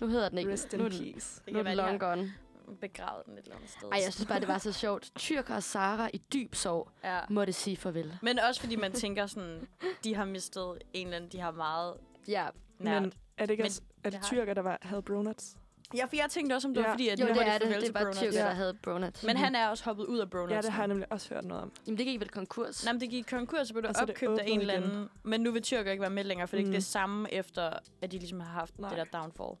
Nu 0.00 0.06
hedder 0.06 0.28
den 0.28 0.38
ikke. 0.38 0.52
Rest 0.52 0.72
nu, 0.72 0.84
in 0.84 0.90
den- 0.90 1.12
peace. 1.12 1.42
Det 1.44 1.52
nu 1.52 1.58
er 1.58 1.62
den 1.62 1.76
long 1.76 2.00
gone. 2.00 2.32
begravet 2.80 3.26
den 3.26 3.34
et 3.38 3.42
eller 3.44 3.54
andet 3.56 3.70
sted. 3.70 3.88
Ej, 3.92 4.00
jeg 4.04 4.12
synes 4.12 4.28
bare, 4.28 4.40
det 4.40 4.48
var 4.48 4.58
så 4.58 4.72
sjovt. 4.72 5.10
Tyrker 5.16 5.54
og 5.54 5.62
Sara 5.62 6.10
i 6.14 6.18
dyb 6.32 6.54
sorg 6.54 6.88
Ja. 7.04 7.20
måtte 7.30 7.52
sige 7.52 7.76
farvel. 7.76 8.18
Men 8.22 8.38
også 8.38 8.60
fordi 8.60 8.76
man 8.76 8.92
tænker 8.92 9.26
sådan, 9.26 9.68
de 10.04 10.14
har 10.14 10.24
mistet 10.24 10.78
en 10.92 11.06
eller 11.06 11.16
anden, 11.16 11.30
de 11.32 11.40
har 11.40 11.50
meget 11.50 11.94
Ja, 12.28 12.46
nært. 12.78 13.02
Men 13.02 13.12
er 13.38 13.46
det 13.46 13.50
ikke 13.50 13.62
Men 13.62 13.66
også, 13.68 13.82
er 14.04 14.10
det 14.10 14.18
det 14.20 14.26
tyrker, 14.28 14.54
der 14.54 14.62
var, 14.62 14.78
havde 14.82 15.02
bronuts? 15.02 15.56
Ja, 15.96 16.04
for 16.04 16.16
jeg 16.16 16.26
tænkte 16.30 16.54
også, 16.54 16.68
om 16.68 16.74
det 16.74 16.82
var 16.82 16.88
Ja. 16.88 16.92
fordi, 16.94 17.08
at 17.08 17.20
jo, 17.20 17.24
nu 17.24 17.28
det 17.28 17.36
var 17.36 17.42
er 17.42 17.58
det 17.58 17.68
det. 17.68 17.80
Det 17.82 17.94
var 17.94 18.00
Bronuts. 18.00 18.18
tyrker, 18.18 18.38
Ja. 18.38 18.44
der 18.44 18.54
havde 18.54 18.74
Bronut. 18.82 19.24
Men 19.24 19.36
han 19.36 19.54
er 19.54 19.68
også 19.68 19.84
hoppet 19.84 20.04
ud 20.04 20.18
af 20.18 20.30
Bronuts. 20.30 20.52
Ja, 20.52 20.60
det 20.60 20.72
har 20.72 20.82
jeg 20.82 20.88
nemlig 20.88 21.12
også 21.12 21.34
hørt 21.34 21.44
noget 21.44 21.62
om. 21.62 21.72
Jamen, 21.86 21.98
det 21.98 22.06
gik 22.06 22.20
vel 22.20 22.28
konkurs. 22.28 22.84
Nej, 22.84 22.92
men 22.92 23.00
det 23.00 23.10
gik 23.10 23.24
konkurs, 23.30 23.68
så 23.68 23.74
blev 23.74 23.84
Og 23.88 23.94
så 23.94 24.00
det 24.04 24.10
opkøbt 24.10 24.38
af 24.38 24.44
en 24.46 24.60
eller 24.60 24.74
anden. 24.74 25.08
Men 25.22 25.40
nu 25.40 25.50
vil 25.52 25.62
tyrker 25.62 25.90
ikke 25.90 26.00
være 26.00 26.10
med 26.10 26.24
længere, 26.24 26.48
for 26.48 26.56
det 26.56 26.62
er 26.62 26.66
Mm. 26.66 26.70
ikke 26.72 26.76
det 26.76 26.84
samme 26.84 27.32
efter, 27.34 27.70
at 28.02 28.12
de 28.12 28.18
ligesom 28.18 28.40
har 28.40 28.52
haft 28.52 28.78
Nej. 28.78 28.88
det 28.96 28.98
der 29.12 29.18
downfall. 29.18 29.56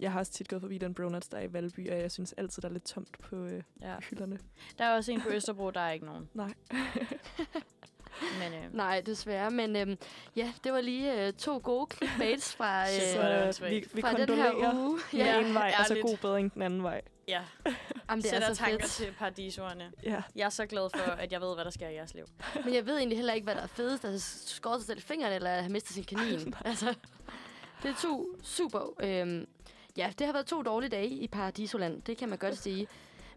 Jeg 0.00 0.12
har 0.12 0.18
også 0.18 0.32
tit 0.32 0.48
gået 0.48 0.60
forbi 0.62 0.78
den 0.78 0.94
bronuts, 0.94 1.28
der 1.28 1.38
er 1.38 1.42
i 1.42 1.52
Valby, 1.52 1.90
og 1.90 1.98
jeg 1.98 2.10
synes 2.12 2.32
altid, 2.32 2.62
der 2.62 2.68
er 2.68 2.72
lidt 2.72 2.84
tomt 2.84 3.18
på 3.18 3.36
øh, 3.36 3.62
Ja. 3.82 3.94
hylderne. 4.10 4.38
Der 4.78 4.84
er 4.84 4.96
også 4.96 5.12
en 5.12 5.20
på 5.20 5.28
Østerbro, 5.28 5.70
der 5.70 5.80
er 5.80 5.90
ikke 5.90 6.06
nogen. 6.06 6.28
Nej. 6.34 6.54
Men 8.38 8.52
øh, 8.64 8.74
Nej, 8.74 9.00
desværre. 9.00 9.50
Men 9.50 9.76
øhm, 9.76 9.98
ja, 10.36 10.52
det 10.64 10.72
var 10.72 10.80
lige 10.80 11.26
øh, 11.26 11.32
to 11.32 11.60
gode 11.62 11.86
clickbaits 11.96 12.54
fra, 12.54 12.82
øh, 12.90 12.96
er 13.24 13.52
Så 13.52 13.68
vi, 13.68 13.84
vi 13.94 14.00
fra 14.00 14.12
den 14.12 14.34
her 14.36 14.74
uge. 14.74 14.98
den 15.10 15.18
Ja, 15.20 15.40
ene 15.40 15.54
vej, 15.54 15.74
og 15.78 15.86
så 15.86 15.92
ærligt. 15.92 16.06
god 16.06 16.16
bedring 16.16 16.54
den 16.54 16.62
anden 16.62 16.82
vej. 16.82 17.00
ja, 17.28 17.42
Jamen, 18.10 18.22
det 18.22 18.28
er 18.28 18.34
sætter 18.34 18.54
så 18.54 18.60
tanker 18.64 18.78
fedt. 18.80 18.90
til 18.90 19.14
paradisordene. 19.18 19.92
Ja. 20.02 20.22
Jeg 20.36 20.44
er 20.44 20.50
så 20.50 20.66
glad 20.66 20.90
for, 20.96 21.10
at 21.10 21.32
jeg 21.32 21.40
ved, 21.40 21.54
hvad 21.54 21.64
der 21.64 21.70
sker 21.70 21.88
i 21.88 21.94
jeres 21.94 22.14
liv. 22.14 22.24
Men 22.64 22.74
jeg 22.74 22.86
ved 22.86 22.96
egentlig 22.98 23.18
heller 23.18 23.32
ikke, 23.32 23.44
hvad 23.44 23.54
der 23.54 23.62
er 23.62 23.66
fedest. 23.66 24.04
Altså, 24.04 24.48
skåret 24.48 24.80
sig 24.80 24.86
selv 24.86 25.02
fingrene, 25.02 25.34
eller 25.34 25.50
at 25.50 25.60
have 25.62 25.72
mistet 25.72 25.94
sin 25.94 26.04
kanin. 26.04 26.54
altså, 26.64 26.94
det 27.82 27.90
er 27.90 27.94
to 28.02 28.26
super... 28.42 28.94
Øhm, 29.00 29.46
ja, 29.96 30.12
det 30.18 30.26
har 30.26 30.32
været 30.32 30.46
to 30.46 30.62
dårlige 30.62 30.90
dage 30.90 31.08
i 31.08 31.28
Paradisoland. 31.28 32.02
Det 32.02 32.16
kan 32.18 32.28
man 32.28 32.38
godt 32.38 32.58
sige. 32.58 32.86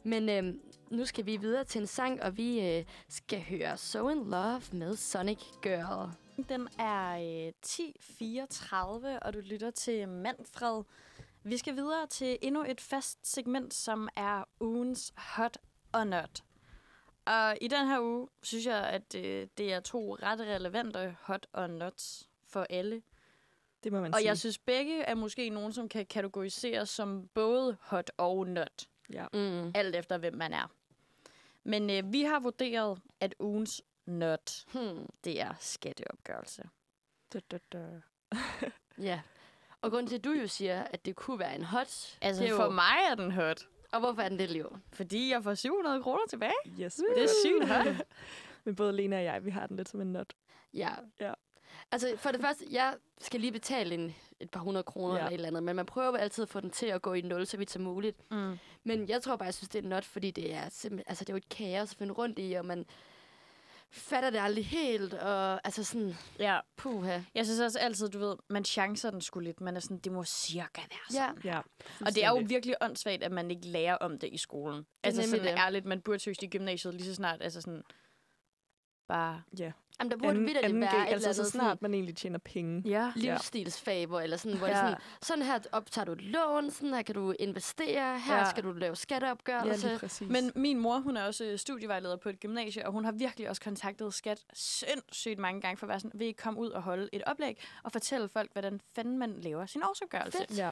Men 0.04 0.30
øhm, 0.30 0.60
nu 0.92 1.06
skal 1.06 1.26
vi 1.26 1.38
videre 1.38 1.64
til 1.64 1.82
en 1.82 1.88
sang, 1.88 2.24
og 2.24 2.38
vi 2.38 2.68
øh, 2.78 2.86
skal 3.10 3.42
høre 3.44 3.78
So 3.78 4.10
In 4.10 4.30
Love 4.30 4.62
med 4.72 4.96
Sonic 4.96 5.40
Girl. 5.62 6.12
Den 6.50 6.68
er 6.80 7.12
øh, 7.48 7.54
10.34, 7.66 9.20
og 9.22 9.34
du 9.34 9.40
lytter 9.40 9.72
til 9.72 10.08
Manfred. 10.08 10.84
Vi 11.44 11.58
skal 11.58 11.76
videre 11.76 12.08
til 12.08 12.38
endnu 12.42 12.64
et 12.68 12.82
fast 12.82 13.28
segment, 13.34 13.74
som 13.74 14.10
er 14.16 14.44
ugens 14.60 15.14
Hot 15.18 15.58
or 15.94 16.04
Not. 16.04 16.44
Og 17.26 17.58
i 17.62 17.68
den 17.68 17.88
her 17.88 18.00
uge 18.02 18.28
synes 18.42 18.66
jeg, 18.66 18.78
at 18.88 19.16
øh, 19.16 19.48
det 19.58 19.74
er 19.74 19.80
to 19.80 20.16
ret 20.16 20.40
relevante 20.40 21.16
Hot 21.22 21.48
or 21.54 21.68
Nots 21.68 22.30
for 22.48 22.66
alle. 22.70 23.02
Det 23.84 23.92
må 23.92 24.02
man 24.02 24.14
Og 24.14 24.20
sige. 24.20 24.28
jeg 24.28 24.38
synes 24.38 24.58
begge 24.58 25.02
er 25.02 25.16
måske 25.16 25.50
nogen, 25.50 25.74
som 25.74 25.90
kan 25.90 26.06
kategoriseres 26.06 26.90
som 26.90 27.28
både 27.34 27.78
hot 27.82 28.12
og 28.18 28.48
not. 28.48 28.88
ja. 29.14 29.26
Mm. 29.34 29.72
Alt 29.76 29.96
efter, 29.96 30.18
hvem 30.18 30.34
man 30.36 30.54
er. 30.54 30.72
Men 31.70 31.90
øh, 31.90 32.14
vi 32.14 32.22
har 32.24 32.40
vurderet, 32.40 33.00
at 33.20 33.36
ugens 33.40 33.82
not, 34.06 34.66
Hmm. 34.74 35.06
det 35.24 35.42
er 35.42 35.54
skatteopgørelse. 35.60 36.64
Da, 37.34 37.40
da, 37.52 37.58
da. 37.74 37.86
Ja. 39.02 39.22
Og 39.82 39.92
grunden 39.92 40.08
til, 40.08 40.16
at 40.16 40.24
du 40.24 40.32
jo 40.32 40.48
siger, 40.48 40.84
at 40.84 41.06
det 41.06 41.16
kunne 41.16 41.40
være 41.40 41.56
en 41.56 41.64
hot, 41.64 42.18
Altså, 42.22 42.42
det 42.44 42.48
er 42.48 42.52
jo, 42.52 42.56
for 42.58 42.70
mig 42.70 42.98
er 43.12 43.16
den 43.16 43.32
hot. 43.32 43.68
Og 43.92 44.00
hvorfor 44.00 44.22
er 44.22 44.30
den 44.30 44.40
det, 44.40 44.50
Liv? 44.50 44.78
Fordi 44.94 45.30
jeg 45.32 45.44
får 45.44 45.54
700 45.54 46.04
kroner 46.04 46.22
tilbage. 46.30 46.54
Yes. 46.80 46.96
Det 47.16 47.24
er 47.24 47.28
sygt 47.46 47.68
hot. 47.72 48.06
Men 48.66 48.76
både 48.76 48.94
Lena 48.94 49.18
og 49.18 49.24
jeg, 49.24 49.46
vi 49.46 49.50
har 49.52 49.68
den 49.68 49.78
lidt 49.78 49.90
som 49.90 50.02
en 50.02 50.14
not. 50.14 50.34
Ja. 50.74 50.90
Ja. 51.20 51.34
Altså, 51.92 52.14
for 52.18 52.32
det 52.32 52.42
første, 52.42 52.66
jeg 52.72 52.96
skal 53.22 53.40
lige 53.40 53.52
betale 53.52 53.96
en, 53.96 54.16
et 54.40 54.50
par 54.52 54.60
hundrede 54.60 54.84
kroner 54.84 55.14
Ja. 55.16 55.20
eller 55.20 55.30
et 55.30 55.34
eller 55.34 55.48
andet, 55.48 55.64
men 55.64 55.76
man 55.76 55.86
prøver 55.86 56.08
jo 56.08 56.16
altid 56.16 56.42
at 56.44 56.50
få 56.50 56.60
den 56.60 56.70
til 56.70 56.86
at 56.86 57.02
gå 57.02 57.14
i 57.14 57.22
nul, 57.22 57.46
så 57.46 57.58
vidt 57.58 57.72
som 57.72 57.82
muligt. 57.82 58.32
Mm. 58.32 58.58
Men 58.84 59.10
jeg 59.10 59.22
tror 59.22 59.36
bare, 59.36 59.46
jeg 59.46 59.54
synes, 59.54 59.70
det 59.70 59.86
er 59.86 59.90
not, 59.90 60.06
fordi 60.06 60.32
det 60.32 60.54
er 60.54 60.70
simpelthen, 60.70 61.06
altså 61.08 61.24
det 61.24 61.30
er 61.30 61.34
jo 61.34 61.38
et 61.38 61.50
kaos 61.50 61.92
at 61.92 61.98
finde 61.98 62.14
rundt 62.14 62.40
i, 62.40 62.54
og 62.54 62.66
man 62.66 62.86
fatter 63.92 64.30
det 64.30 64.40
aldrig 64.40 64.66
helt, 64.66 65.14
og 65.14 65.62
altså 65.64 65.84
sådan, 65.84 66.14
Ja. 66.40 66.60
puha. 66.78 67.20
Jeg 67.36 67.46
synes 67.46 67.60
også 67.60 67.80
altid, 67.80 68.10
du 68.10 68.20
ved, 68.20 68.36
man 68.50 68.66
chancer 68.66 69.12
den 69.12 69.22
sgu 69.22 69.40
lidt. 69.40 69.62
Man 69.62 69.76
er 69.76 69.80
sådan, 69.80 69.98
det 69.98 70.12
må 70.12 70.24
cirka 70.24 70.82
være 70.82 71.00
sådan. 71.10 71.38
Ja, 71.44 71.52
Ja, 71.56 71.62
Og 72.06 72.16
det 72.16 72.24
er 72.26 72.30
jo 72.30 72.44
virkelig 72.46 72.76
åndssvagt, 72.82 73.24
at 73.24 73.32
man 73.32 73.52
ikke 73.52 73.68
lærer 73.68 73.96
om 73.96 74.20
det 74.20 74.30
i 74.34 74.38
skolen. 74.38 74.86
Altså 75.04 75.22
nemlig 75.22 75.40
sådan 75.40 75.54
det. 75.58 75.62
ærligt, 75.62 75.86
man 75.86 76.02
burde 76.02 76.20
søge 76.20 76.36
i 76.42 76.48
gymnasiet 76.48 76.94
lige 76.94 77.06
så 77.06 77.16
snart. 77.16 77.42
Altså 77.42 77.62
sådan, 77.62 77.84
bare... 79.08 79.42
Ja. 79.60 79.72
Jamen, 80.00 80.12
der 80.12 80.18
burde 80.18 80.40
vidderligt 80.40 80.66
anden 80.66 80.82
være 80.82 81.08
et 81.10 81.14
altså 81.14 81.34
så 81.34 81.42
andet 81.42 81.52
snart 81.52 81.82
man 81.82 81.94
egentlig 81.94 82.16
tjener 82.16 82.40
penge. 82.40 82.82
Ja. 82.90 83.12
hvor, 84.08 84.20
eller 84.20 84.38
sådan, 84.38 84.58
hvor 84.58 84.68
Ja. 84.68 84.74
det 84.74 84.82
sådan, 84.82 84.96
sådan 85.22 85.44
her 85.44 85.60
optager 85.72 86.06
du 86.06 86.12
et 86.12 86.22
lån, 86.22 86.72
sådan 86.72 86.94
her 86.94 87.02
kan 87.02 87.16
du 87.16 87.34
investere, 87.40 88.20
her 88.20 88.38
Ja. 88.38 88.50
skal 88.50 88.64
du 88.64 88.72
lave 88.72 88.90
Ja, 88.90 88.96
skatteopgørelse. 88.96 89.88
lige 89.88 90.00
præcis. 90.00 90.30
Men 90.30 90.52
min 90.56 90.80
mor, 90.80 91.00
hun 91.00 91.18
er 91.18 91.24
også 91.24 91.46
øh, 91.46 91.60
studievejleder 91.60 92.16
på 92.16 92.30
et 92.30 92.40
gymnasie, 92.40 92.86
og 92.86 92.92
hun 92.92 93.06
har 93.06 93.12
virkelig 93.12 93.50
også 93.50 93.62
kontaktet 93.62 94.14
skat 94.14 94.46
sindssygt 94.54 95.40
mange 95.40 95.62
gange 95.62 95.78
for 95.78 95.86
at 95.86 95.90
være 95.90 96.00
sådan, 96.00 96.20
vil 96.20 96.28
I 96.28 96.32
komme 96.32 96.60
ud 96.60 96.70
og 96.70 96.82
holde 96.82 97.10
et 97.14 97.24
oplæg 97.26 97.62
og 97.84 97.92
fortælle 97.92 98.30
folk, 98.30 98.52
hvordan 98.54 98.82
fanden 98.96 99.18
man 99.18 99.40
laver 99.42 99.66
sin 99.66 99.84
årsopgørelse. 99.84 100.38
Fedt. 100.38 100.58
ja. 100.58 100.70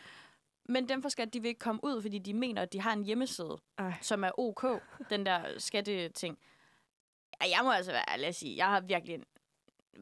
Men 0.69 0.89
dem 0.89 1.01
fra 1.01 1.09
skat, 1.09 1.33
de 1.33 1.41
vil 1.41 1.49
ikke 1.49 1.59
komme 1.59 1.83
ud, 1.83 2.01
fordi 2.01 2.19
de 2.19 2.33
mener, 2.33 2.61
at 2.61 2.73
de 2.73 2.81
har 2.81 2.93
en 2.93 3.03
hjemmeside, 3.03 3.57
Ej. 3.77 3.93
som 4.01 4.23
er 4.23 4.39
OK, 4.39 4.65
den 5.09 5.25
der 5.25 5.41
skatteting. 5.57 6.37
Ja, 7.41 7.49
Jeg 7.49 7.59
må 7.63 7.71
altså 7.71 7.91
være 7.91 8.03
ærlig 8.13 8.27
at 8.27 8.35
sige, 8.35 8.57
jeg 8.57 8.65
har 8.65 8.81
virkelig 8.81 9.19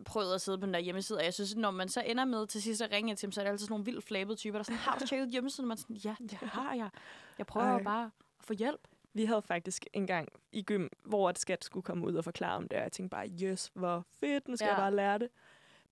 prøvet 0.06 0.36
at 0.36 0.42
sidde 0.42 0.58
på 0.58 0.66
den 0.66 0.74
der 0.74 0.80
hjemmeside, 0.80 1.20
og 1.20 1.26
jeg 1.26 1.34
synes, 1.34 1.56
når 1.56 1.72
man 1.72 1.90
så 1.90 2.02
ender 2.06 2.26
med 2.26 2.48
til 2.48 2.62
sidst 2.62 2.82
at 2.82 2.92
ringe 2.92 3.16
til 3.16 3.28
dem, 3.28 3.32
så 3.32 3.42
er 3.42 3.44
det 3.44 3.52
altid 3.52 3.66
sådan 3.66 3.74
nogle 3.74 3.86
vildt 3.86 4.04
flabede 4.04 4.36
typer, 4.36 4.54
der 4.58 4.60
er 4.60 4.64
sådan, 4.64 4.78
har 4.78 4.98
du 4.98 5.06
tjekket 5.10 5.30
hjemmesiden? 5.30 5.66
Og 5.66 5.68
Man 5.68 5.78
sådan, 5.78 5.96
ja, 5.96 6.16
det 6.20 6.34
har 6.34 6.74
jeg. 6.74 6.90
Jeg 7.38 7.46
prøver 7.46 7.68
Ej. 7.68 7.84
bare 7.84 8.06
at 8.06 8.46
få 8.46 8.54
hjælp. 8.54 8.88
Vi 9.14 9.26
havde 9.26 9.42
faktisk 9.42 9.86
en 9.94 10.08
gang 10.08 10.30
i 10.52 10.62
gym, 10.62 10.88
hvor 11.04 11.30
et 11.30 11.40
skat 11.40 11.64
skulle 11.64 11.84
komme 11.84 12.08
ud 12.08 12.16
og 12.16 12.24
forklare 12.24 12.56
om 12.56 12.68
det, 12.68 12.78
og 12.78 12.84
jeg 12.84 12.92
tænkte 12.92 13.10
bare, 13.10 13.30
yes, 13.44 13.72
hvor 13.74 14.06
fedt, 14.20 14.48
nu 14.48 14.56
skal 14.56 14.66
ja. 14.66 14.72
jeg 14.74 14.78
bare 14.78 14.96
lære 14.96 15.20
det. 15.20 15.30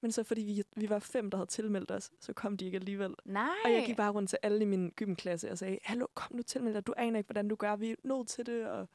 Men 0.02 0.12
så 0.12 0.24
fordi 0.24 0.42
vi, 0.42 0.64
vi 0.76 0.90
var 0.90 1.00
fem, 1.00 1.30
der 1.32 1.38
havde 1.38 1.50
tilmeldt 1.50 1.92
os, 1.92 2.12
så 2.20 2.34
kom 2.34 2.58
de 2.58 2.66
ikke 2.66 2.76
alligevel. 2.76 3.16
Nej. 3.26 3.48
Og 3.66 3.74
jeg 3.74 3.84
gik 3.86 3.96
bare 3.96 4.12
rundt 4.12 4.30
til 4.30 4.38
alle 4.44 4.62
i 4.62 4.66
min 4.66 4.92
gymklasse 4.96 5.52
og 5.52 5.58
sagde, 5.58 5.78
hallo, 5.84 6.06
kom 6.14 6.36
nu 6.36 6.44
tilmeld 6.44 6.74
dig, 6.74 6.88
du 6.88 6.94
aner 6.98 7.18
ikke, 7.18 7.28
hvordan 7.28 7.48
du 7.48 7.56
gør, 7.56 7.76
vi 7.76 7.92
er 7.92 7.96
nødt 8.04 8.28
til 8.28 8.46
det. 8.46 8.70
Og 8.70 8.90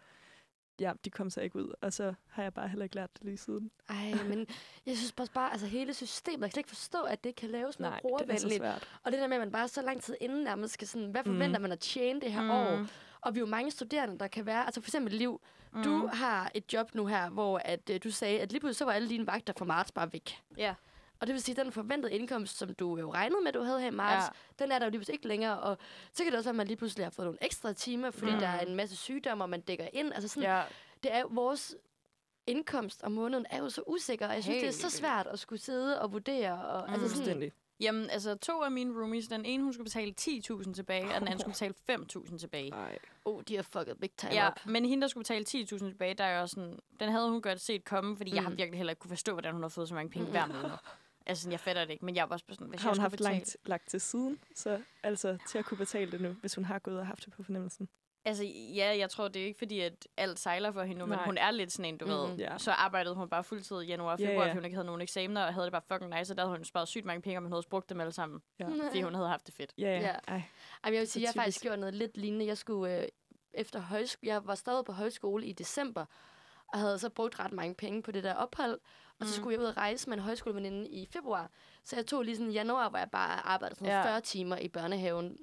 ja, 0.81 0.93
de 1.05 1.11
kom 1.11 1.31
så 1.31 1.41
ikke 1.41 1.57
ud, 1.57 1.73
og 1.81 1.93
så 1.93 2.15
har 2.29 2.43
jeg 2.43 2.55
bare 2.55 2.69
heller 2.69 2.85
ikke 2.85 2.97
lært 2.97 3.11
det 3.15 3.25
lige 3.25 3.37
siden. 3.37 3.71
Ej, 3.89 4.13
men 4.31 4.47
jeg 4.87 4.97
synes 4.97 5.13
bare, 5.13 5.27
bare 5.35 5.51
altså 5.53 5.67
hele 5.67 5.95
systemet, 5.95 6.43
jeg 6.43 6.53
kan 6.53 6.61
ikke 6.61 6.69
forstå, 6.69 7.03
at 7.03 7.25
det 7.25 7.35
kan 7.37 7.49
laves 7.49 7.79
mere 7.81 7.93
så 7.93 7.99
brugervenligt. 8.03 8.63
Og 9.03 9.13
det 9.13 9.21
der 9.21 9.27
med, 9.27 9.37
at 9.37 9.41
man 9.41 9.53
bare 9.53 9.69
så 9.69 9.83
lang 9.83 10.03
tid 10.03 10.17
inden 10.21 10.45
nærmest 10.45 10.75
skal 10.75 10.89
sådan, 10.89 11.11
hvad 11.11 11.23
Mm. 11.25 11.33
forventer 11.33 11.61
man 11.61 11.73
at 11.73 11.79
tjene 11.81 12.21
det 12.21 12.33
her 12.33 12.43
Mm. 12.43 12.51
år? 12.51 12.87
Og 13.21 13.35
vi 13.35 13.39
er 13.39 13.43
jo 13.43 13.47
mange 13.47 13.71
studerende, 13.71 14.19
der 14.19 14.27
kan 14.29 14.47
være, 14.47 14.65
altså 14.67 14.81
for 14.81 14.89
eksempel 14.89 15.13
Liv, 15.15 15.41
Mm. 15.73 15.83
du 15.83 16.07
har 16.07 16.51
et 16.55 16.73
job 16.73 16.95
nu 16.95 17.07
her, 17.07 17.31
hvor 17.31 17.59
at, 17.65 17.91
øh, 17.91 18.01
du 18.05 18.11
sagde, 18.11 18.41
at 18.41 18.53
lige 18.53 18.61
pludselig 18.61 18.77
så 18.77 18.85
var 18.85 18.93
alle 18.93 19.09
dine 19.09 19.27
vagter 19.27 19.53
fra 19.59 19.65
marts 19.65 19.93
bare 19.93 20.13
væk. 20.13 20.43
Ja. 20.57 20.75
Og 21.21 21.27
det 21.27 21.33
vil 21.35 21.43
sige, 21.43 21.59
at 21.61 21.65
den 21.65 21.73
forventede 21.73 22.13
indkomst, 22.13 22.59
som 22.59 22.75
du 22.75 22.97
jo 22.97 23.13
regnede 23.13 23.41
med, 23.45 23.53
du 23.53 23.63
havde 23.63 23.81
her 23.81 23.87
i 23.89 23.91
marts, 23.91 24.27
Ja. 24.59 24.65
den 24.65 24.73
er 24.73 24.79
der 24.79 24.87
jo 24.87 24.91
lige 24.91 24.99
pludselig 24.99 25.15
ikke 25.15 25.29
længere. 25.29 25.61
Og 25.61 25.79
så 26.13 26.23
kan 26.25 26.33
det 26.33 26.39
også 26.39 26.49
være, 26.49 26.53
at 26.53 26.57
man 26.57 26.67
lige 26.67 26.77
pludselig 26.77 27.07
har 27.07 27.11
fået 27.11 27.27
nogle 27.27 27.39
ekstra 27.45 27.73
timer, 27.73 28.11
fordi 28.11 28.33
Mm. 28.33 28.39
der 28.39 28.47
er 28.49 28.61
en 28.61 28.75
masse 28.77 28.97
sygdomme, 28.97 29.45
og 29.45 29.51
man 29.51 29.61
dækker 29.61 29.89
ind. 29.93 30.13
Altså 30.15 30.29
sådan, 30.29 30.43
Ja. 30.43 30.63
det 31.03 31.15
er 31.15 31.21
jo 31.21 31.29
vores 31.31 31.77
indkomst 32.47 33.03
om 33.03 33.13
måneden 33.13 33.47
er 33.51 33.59
jo 33.59 33.71
så 33.71 33.83
usikker, 33.87 34.29
og 34.29 34.35
jeg 34.35 34.43
synes, 34.43 34.61
det 34.61 34.69
er 34.69 34.89
så 34.89 34.97
svært 34.97 35.27
at 35.27 35.39
skulle 35.39 35.61
sidde 35.63 36.01
og 36.03 36.13
vurdere. 36.13 36.65
Og, 36.67 36.89
Mm. 36.89 36.95
altså 36.95 37.17
sådan. 37.25 37.51
Jamen, 37.81 38.11
altså 38.11 38.35
to 38.35 38.63
af 38.63 38.71
mine 38.71 39.01
roomies, 39.01 39.29
den 39.29 39.45
ene 39.45 39.63
hun 39.65 39.73
skulle 39.73 39.85
betale 39.85 40.15
10.000 40.21 40.75
tilbage, 40.75 41.05
og 41.15 41.21
den 41.21 41.29
anden 41.29 41.41
skulle 41.41 41.53
betale 41.59 41.75
5.000 41.87 42.39
tilbage. 42.39 42.71
Nej. 42.71 42.99
oh, 43.25 43.43
de 43.49 43.57
har 43.57 43.63
fucket 43.63 44.01
big 44.01 44.11
time 44.17 44.33
Ja, 44.33 44.47
op. 44.49 44.67
men 44.67 44.85
hende, 44.85 45.03
der 45.03 45.09
skulle 45.09 45.25
betale 45.25 45.45
10.000 45.45 45.79
tilbage, 45.79 46.15
der 46.15 46.25
er 46.25 46.35
jo 46.37 46.41
også 46.43 46.55
sådan, 46.55 46.79
den 47.01 47.09
havde 47.13 47.31
hun 47.31 47.43
godt 47.43 47.61
set 47.61 47.85
komme, 47.85 48.17
fordi 48.17 48.31
mm. 48.31 48.35
jeg 48.35 48.43
har 48.43 48.51
Mm. 48.51 48.57
virkelig 48.59 48.79
heller 48.79 48.91
ikke 48.91 49.01
kunne 49.01 49.09
forstå, 49.09 49.33
hvordan 49.33 49.53
hun 49.53 49.63
har 49.63 49.69
fået 49.69 49.89
så 49.89 49.95
mange 49.95 50.11
penge 50.11 50.25
Mm. 50.27 50.31
hver 50.31 50.47
måned. 50.47 50.71
Altså, 51.29 51.51
jeg 51.51 51.61
fatter 51.61 51.85
det 51.85 51.91
ikke, 51.93 52.05
men 52.05 52.17
jeg 52.17 52.29
var 52.31 52.35
også 52.35 52.45
sådan, 52.49 52.67
hvis 52.67 52.83
Har 52.83 52.89
jeg 52.89 52.91
hun 52.91 52.95
skulle 52.95 53.03
haft 53.03 53.11
betale... 53.13 53.35
langt, 53.35 53.57
lagt 53.67 53.89
til 53.89 54.01
siden, 54.01 54.39
så 54.55 54.83
altså 55.03 55.39
til 55.49 55.59
at 55.59 55.65
kunne 55.65 55.79
betale 55.79 56.13
det 56.13 56.21
nu, 56.21 56.29
hvis 56.33 56.55
hun 56.55 56.65
har 56.65 56.79
gået 56.79 56.99
og 56.99 57.07
haft 57.07 57.25
det 57.25 57.33
på 57.33 57.43
fornemmelsen. 57.43 57.89
Altså, 58.25 58.45
ja, 58.75 58.97
jeg 58.99 59.11
tror, 59.11 59.29
det 59.29 59.43
er 59.43 59.47
ikke 59.47 59.59
fordi, 59.59 59.81
at 59.81 60.09
alt 60.17 60.39
sejler 60.39 60.73
for 60.73 60.83
hende 60.83 60.99
nu, 60.99 61.07
men 61.07 61.19
hun 61.25 61.39
er 61.39 61.51
lidt 61.51 61.73
sådan 61.73 61.85
en, 61.85 61.99
du 61.99 62.05
Mhm. 62.07 62.15
ved. 62.15 62.37
Ja. 62.37 62.59
Så 62.59 62.73
arbejdede 62.73 63.15
hun 63.15 63.29
bare 63.29 63.45
fuldtid 63.45 63.81
i 63.81 63.87
januar 63.87 64.13
og 64.13 64.19
februar, 64.19 64.35
ja. 64.35 64.41
fordi 64.43 64.55
hun 64.55 64.65
ikke 64.65 64.75
havde 64.77 64.87
nogen 64.87 65.01
eksamener, 65.01 65.45
og 65.47 65.55
havde 65.55 65.65
det 65.65 65.73
bare 65.73 65.83
fucking 65.89 66.19
nice, 66.19 66.33
og 66.33 66.37
der 66.37 66.43
havde 66.45 66.57
hun 66.57 66.65
sparet 66.65 66.89
sygt 66.89 67.05
mange 67.05 67.23
penge, 67.23 67.39
og 67.39 67.43
man 67.43 67.53
havde 67.53 67.63
brugt 67.71 67.91
dem 67.91 68.01
alle 68.01 68.13
sammen, 68.13 68.41
Ja. 68.61 68.67
fordi 68.87 69.03
hun 69.03 69.15
havde 69.15 69.29
haft 69.29 69.47
det 69.47 69.55
fedt. 69.55 69.73
Ja, 69.79 69.85
ja. 69.87 70.01
Ja. 70.01 70.15
Ej. 70.29 70.35
Ej, 70.37 70.43
men 70.85 70.95
jeg 70.95 71.01
vil 71.01 71.09
sige, 71.09 71.23
jeg 71.23 71.29
har 71.35 71.43
faktisk 71.43 71.63
gjort 71.63 71.79
noget 71.79 71.95
lidt 71.95 72.17
lignende. 72.17 72.47
Jeg 72.47 72.59
skulle 72.59 73.03
øh, 73.03 73.09
efter 73.55 73.81
højskole, 73.81 74.33
jeg 74.33 74.47
var 74.47 74.55
stadig 74.55 74.85
på 74.85 74.93
højskole 74.93 75.47
i 75.47 75.53
december, 75.53 76.05
og 76.73 76.79
havde 76.79 76.99
så 76.99 77.09
brugt 77.11 77.41
ret 77.41 77.53
mange 77.53 77.75
penge 77.75 78.03
på 78.03 78.13
det 78.13 78.25
der 78.25 78.35
ophold. 78.35 78.81
Og 79.21 79.27
så 79.27 79.31
Mm. 79.39 79.43
skulle 79.43 79.53
jeg 79.55 79.61
ud 79.61 79.65
og 79.67 79.77
rejse 79.77 80.09
med 80.11 80.17
en 80.19 80.23
højskoleveninde 80.25 80.89
i 80.89 81.07
februar. 81.13 81.51
Så 81.85 81.97
jeg 81.97 82.07
tog 82.07 82.23
lige 82.23 82.37
sådan 82.37 82.53
januar, 82.53 82.89
hvor 82.89 82.99
jeg 82.99 83.11
bare 83.11 83.47
arbejdede 83.47 83.79
sådan 83.79 83.93
Ja. 83.93 83.99
ja. 83.99 84.05
40 84.13 84.21
timer 84.21 84.57
i 84.57 84.69
børnehaven 84.69 85.37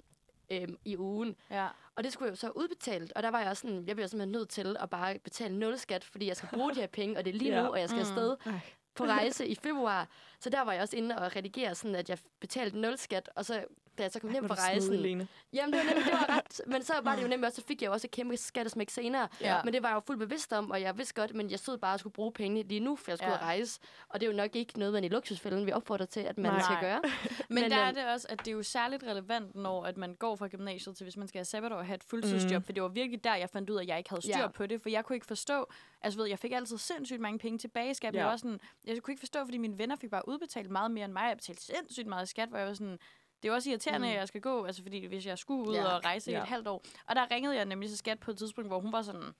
øhm, 0.52 0.77
i 0.85 0.97
ugen. 0.97 1.35
Ja. 1.49 1.68
Og 1.95 2.03
det 2.03 2.14
skulle 2.14 2.27
jeg 2.27 2.31
jo 2.31 2.35
så 2.35 2.49
udbetalt. 2.49 3.14
Og 3.15 3.23
der 3.23 3.30
var 3.30 3.39
jeg 3.41 3.49
også 3.49 3.61
sådan, 3.61 3.85
jeg 3.88 3.95
bliver 3.95 4.07
simpelthen 4.07 4.31
nødt 4.31 4.49
til 4.49 4.76
at 4.80 4.89
bare 4.89 5.19
betale 5.19 5.60
nul 5.60 5.77
skat, 5.77 6.03
fordi 6.03 6.27
jeg 6.27 6.38
skal 6.38 6.49
bruge 6.53 6.76
de 6.76 6.80
her 6.80 6.88
penge, 6.88 7.18
og 7.18 7.26
det 7.26 7.35
er 7.35 7.39
lige 7.39 7.52
Ja. 7.56 7.64
nu, 7.64 7.69
og 7.69 7.80
jeg 7.80 7.89
skal 7.89 8.03
Mm. 8.03 8.10
afsted 8.10 8.38
Ej. 8.45 8.60
på 8.95 9.03
rejse 9.06 9.47
i 9.47 9.56
februar. 9.56 10.07
Så 10.39 10.49
der 10.49 10.61
var 10.61 10.73
jeg 10.73 10.81
også 10.81 10.97
inde 10.97 11.18
og 11.18 11.35
redigere 11.35 11.76
sådan, 11.76 11.95
at 11.95 12.10
jeg 12.10 12.18
betalte 12.39 12.80
nul 12.80 12.97
skat, 12.97 13.30
og 13.35 13.45
så 13.45 13.65
da 13.98 14.04
jeg 14.04 14.12
så 14.12 14.20
kom 14.20 14.30
Ej, 14.30 14.34
hjem 14.34 14.48
fra 14.48 14.56
er 14.56 14.60
rejsen, 14.60 14.96
Lene. 14.96 15.28
Jamen, 15.54 15.74
det 15.74 15.80
var, 15.80 15.86
nemlig, 15.86 16.06
det 16.06 16.14
var 16.14 16.38
ret... 16.38 16.62
Men 16.74 16.84
så 16.84 16.94
var 17.04 17.16
det 17.16 17.24
jo 17.24 17.28
nemlig 17.28 17.48
også, 17.48 17.62
så 17.62 17.68
fik 17.68 17.82
jeg 17.82 17.88
jo 17.88 17.94
også 17.94 18.08
et 18.08 18.12
kæmpe 18.12 18.38
skattesmæk 18.38 18.90
senere. 18.90 19.28
Ja. 19.42 19.64
Men 19.64 19.74
det 19.74 19.84
var 19.84 19.90
jeg 19.90 19.96
jo 19.96 20.00
fuldt 20.08 20.20
bevidst 20.20 20.54
om, 20.54 20.72
og 20.72 20.82
jeg 20.82 20.98
vidste 20.98 21.14
godt, 21.14 21.34
men 21.36 21.52
jeg 21.52 21.60
stod 21.60 21.78
bare 21.78 21.94
og 21.94 22.00
skulle 22.00 22.14
bruge 22.14 22.32
pengene 22.32 22.68
lige 22.68 22.80
nu, 22.80 22.96
for 22.96 23.12
jeg 23.12 23.18
skulle 23.18 23.34
Ja. 23.34 23.40
rejse. 23.42 23.80
Og 24.10 24.20
det 24.20 24.28
er 24.28 24.32
jo 24.32 24.38
nok 24.38 24.56
ikke 24.56 24.80
noget, 24.80 24.94
man 24.94 25.04
i 25.04 25.08
luksusfælden 25.08 25.66
vi 25.66 25.72
opfordrer 25.72 26.06
til, 26.06 26.20
at 26.20 26.38
man 26.38 26.52
Nej. 26.52 26.62
skal 26.62 26.78
gøre. 26.82 27.02
Men, 27.04 27.12
Men, 27.50 27.62
men 27.64 27.72
der 27.72 27.78
er 27.78 27.88
øhm, 27.88 27.96
det 27.96 28.06
også, 28.08 28.28
at 28.30 28.40
det 28.40 28.48
er 28.48 28.52
jo 28.52 28.64
særligt 28.64 29.04
relevant, 29.04 29.56
når 29.56 29.84
at 29.86 29.98
man 29.98 30.16
går 30.16 30.36
fra 30.36 30.48
gymnasiet 30.48 30.98
til, 30.98 31.04
hvis 31.04 31.18
man 31.18 31.28
skal 31.28 31.40
have 31.40 31.46
sabbatår 31.46 31.76
og 31.76 31.86
have 31.86 31.96
et 31.96 32.04
fuldtidsjob. 32.04 32.62
Mm. 32.62 32.66
For 32.66 32.72
det 32.74 32.84
var 32.84 32.90
virkelig 32.90 33.24
der, 33.24 33.36
jeg 33.36 33.50
fandt 33.50 33.70
ud 33.70 33.76
af, 33.76 33.82
at 33.82 33.88
jeg 33.88 33.98
ikke 33.98 34.10
havde 34.10 34.22
styr 34.22 34.38
Ja. 34.40 34.48
på 34.48 34.66
det. 34.66 34.82
For 34.82 34.90
jeg 34.90 35.06
kunne 35.06 35.16
ikke 35.16 35.26
forstå, 35.26 35.72
altså 36.02 36.20
ved, 36.20 36.28
jeg 36.28 36.40
fik 36.40 36.52
altid 36.52 36.78
sindssygt 36.78 37.20
mange 37.22 37.40
penge 37.40 37.58
tilbage 37.60 37.92
i 37.92 37.94
skat. 37.94 38.14
men 38.14 38.16
Ja. 38.20 38.22
Jeg, 38.24 38.30
var 38.32 38.38
sådan, 38.38 38.60
jeg 38.86 39.02
kunne 39.02 39.12
ikke 39.12 39.20
forstå, 39.22 39.46
fordi 39.46 39.58
mine 39.58 39.78
venner 39.78 39.96
fik 39.96 40.10
bare 40.10 40.28
udbetalt 40.28 40.70
meget 40.72 40.92
mere 40.92 41.06
end 41.06 41.14
mig. 41.14 41.28
Jeg 41.28 41.38
betalte 41.38 41.62
sindssygt 41.64 42.08
meget 42.08 42.26
i 42.26 42.30
skat, 42.30 42.50
hvor 42.50 42.58
jeg 42.58 42.68
var 42.68 42.74
sådan, 42.74 43.00
det 43.46 43.50
er 43.50 43.54
jo 43.54 43.56
også 43.56 43.70
irriterende, 43.70 44.08
Mm. 44.08 44.12
at 44.14 44.20
jeg 44.20 44.28
skal 44.28 44.42
gå, 44.42 44.66
altså 44.66 44.82
fordi 44.84 45.06
hvis 45.06 45.26
jeg 45.26 45.38
skulle 45.38 45.70
ud 45.70 45.76
Ja. 45.76 45.86
og 45.96 46.06
rejse 46.06 46.32
i 46.32 46.34
Ja. 46.34 46.42
et 46.42 46.48
halvt 46.48 46.68
år. 46.68 46.84
Og 47.08 47.16
der 47.16 47.32
ringede 47.32 47.56
jeg 47.56 47.66
nemlig 47.66 47.90
til 47.90 47.98
skat 47.98 48.20
på 48.20 48.32
et 48.32 48.38
tidspunkt, 48.38 48.70
hvor 48.70 48.80
hun 48.80 48.92
var 48.92 49.02
sådan, 49.02 49.32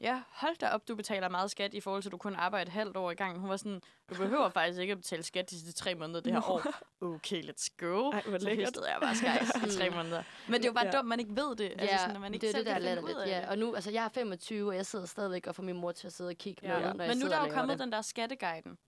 ja, 0.00 0.22
hold 0.28 0.56
da 0.56 0.68
op, 0.68 0.88
du 0.88 0.96
betaler 0.96 1.28
meget 1.28 1.50
skat 1.50 1.74
i 1.74 1.80
forhold 1.80 2.02
til, 2.02 2.08
at 2.08 2.12
du 2.12 2.16
kun 2.18 2.34
arbejder 2.34 2.62
et 2.66 2.72
halvt 2.72 2.96
år 2.96 3.10
i 3.10 3.14
gang. 3.14 3.38
Hun 3.38 3.50
var 3.50 3.56
sådan, 3.56 3.80
du 4.10 4.14
behøver 4.14 4.48
faktisk 4.48 4.80
ikke 4.80 4.92
at 4.92 4.98
betale 4.98 5.22
skat 5.22 5.50
de 5.50 5.54
sidste 5.60 5.72
tre 5.72 5.94
måneder 5.94 6.20
det 6.20 6.32
her 6.32 6.50
år. 6.50 6.62
Okay, 7.00 7.42
let's 7.42 7.68
go. 7.78 8.10
Ej, 8.10 8.22
hvor 8.26 8.38
Så 8.38 8.44
lækkert. 8.44 8.68
hystede 8.68 8.90
jeg 8.92 8.98
bare 9.00 9.14
skejs 9.16 9.48
i 9.66 9.70
tre 9.78 9.90
måneder. 9.90 10.22
Men 10.46 10.54
det 10.54 10.64
er 10.64 10.68
jo 10.68 10.72
bare 10.72 10.86
Ja. 10.86 10.90
dumt, 10.92 11.08
man 11.08 11.20
ikke 11.20 11.36
ved 11.36 11.56
det. 11.56 11.72
Altså, 11.78 11.96
sådan, 11.98 12.14
at 12.14 12.20
man 12.20 12.34
ikke 12.34 12.46
det 12.46 12.54
er 12.54 12.58
det, 12.58 12.66
der 12.66 12.72
er 12.72 13.22
af 13.22 13.26
Ja. 13.26 13.50
Og 13.50 13.58
nu, 13.58 13.74
altså, 13.74 13.90
jeg 13.90 14.04
er 14.04 14.08
25, 14.08 14.68
og 14.68 14.76
jeg 14.76 14.86
sidder 14.86 15.06
stadigvæk 15.06 15.46
og 15.46 15.54
får 15.54 15.62
min 15.62 15.76
mor 15.76 15.92
til 15.92 16.06
at 16.06 16.12
sidde 16.12 16.28
og 16.30 16.36
kigge 16.36 16.60
Ja. 16.66 16.74
med, 16.74 16.80
når 16.94 17.04
jeg 17.04 17.08
Men 17.08 17.18
nu 17.18 17.24
er 17.24 17.28
der 17.28 17.38
og 17.38 17.48
jo 17.48 17.54
kommet 17.54 17.78
den 17.78 17.92
der 17.92 18.02
skatteguiden. 18.02 18.78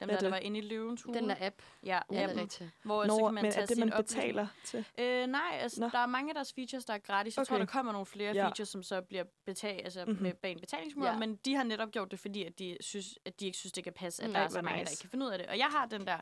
Dem 0.00 0.08
der, 0.08 0.14
er 0.14 0.18
der 0.20 0.26
det? 0.26 0.30
var 0.32 0.38
inde 0.38 0.58
i 0.58 0.62
løvens 0.62 1.02
hule. 1.02 1.18
Den 1.20 1.28
der 1.28 1.36
app. 1.40 1.62
Ja, 1.82 1.88
Ja, 1.94 2.00
det 2.10 2.18
er 2.18 2.24
appen, 2.24 2.40
rigtigt. 2.40 2.70
hvor 2.82 3.02
så 3.02 3.08
Nå, 3.08 3.26
kan 3.26 3.34
man 3.34 3.42
men 3.44 3.52
tage 3.52 3.62
er 3.62 3.66
det, 3.66 3.78
man 3.78 3.92
betaler 3.96 4.46
til? 4.64 4.84
Øh, 4.98 5.26
nej, 5.26 5.40
altså, 5.60 5.80
Nå. 5.80 5.88
der 5.88 5.98
er 5.98 6.06
mange 6.06 6.30
af 6.30 6.34
deres 6.34 6.52
features, 6.52 6.84
der 6.84 6.94
er 6.94 6.98
gratis. 6.98 7.36
Jeg 7.36 7.46
tror, 7.46 7.56
Okay. 7.56 7.60
der 7.66 7.72
kommer 7.72 7.92
nogle 7.92 8.06
flere 8.06 8.32
Ja. 8.34 8.44
features, 8.46 8.68
som 8.68 8.82
så 8.82 9.00
bliver 9.00 9.24
betalt 9.46 9.80
altså 9.84 10.04
Mhm. 10.04 10.16
med 10.22 10.32
bag 10.34 10.52
en 10.52 10.60
betalingsmurer, 10.60 11.12
Ja. 11.12 11.18
men 11.18 11.36
de 11.36 11.54
har 11.54 11.62
netop 11.64 11.90
gjort 11.90 12.10
det, 12.10 12.18
fordi 12.18 12.44
at 12.44 12.58
de, 12.58 12.76
synes, 12.80 13.18
at 13.24 13.40
de 13.40 13.46
ikke 13.46 13.58
synes, 13.58 13.72
det 13.72 13.84
kan 13.84 13.92
passe, 13.92 14.22
at 14.22 14.28
Mm, 14.28 14.34
der 14.34 14.40
er 14.40 14.48
så 14.48 14.62
mange, 14.62 14.76
der 14.76 14.80
nice. 14.82 14.92
ikke 14.92 15.00
kan 15.00 15.10
finde 15.10 15.26
ud 15.26 15.30
af 15.30 15.38
det. 15.38 15.46
Og 15.46 15.58
jeg 15.58 15.66
har 15.66 15.86
den 15.86 16.06
der 16.06 16.18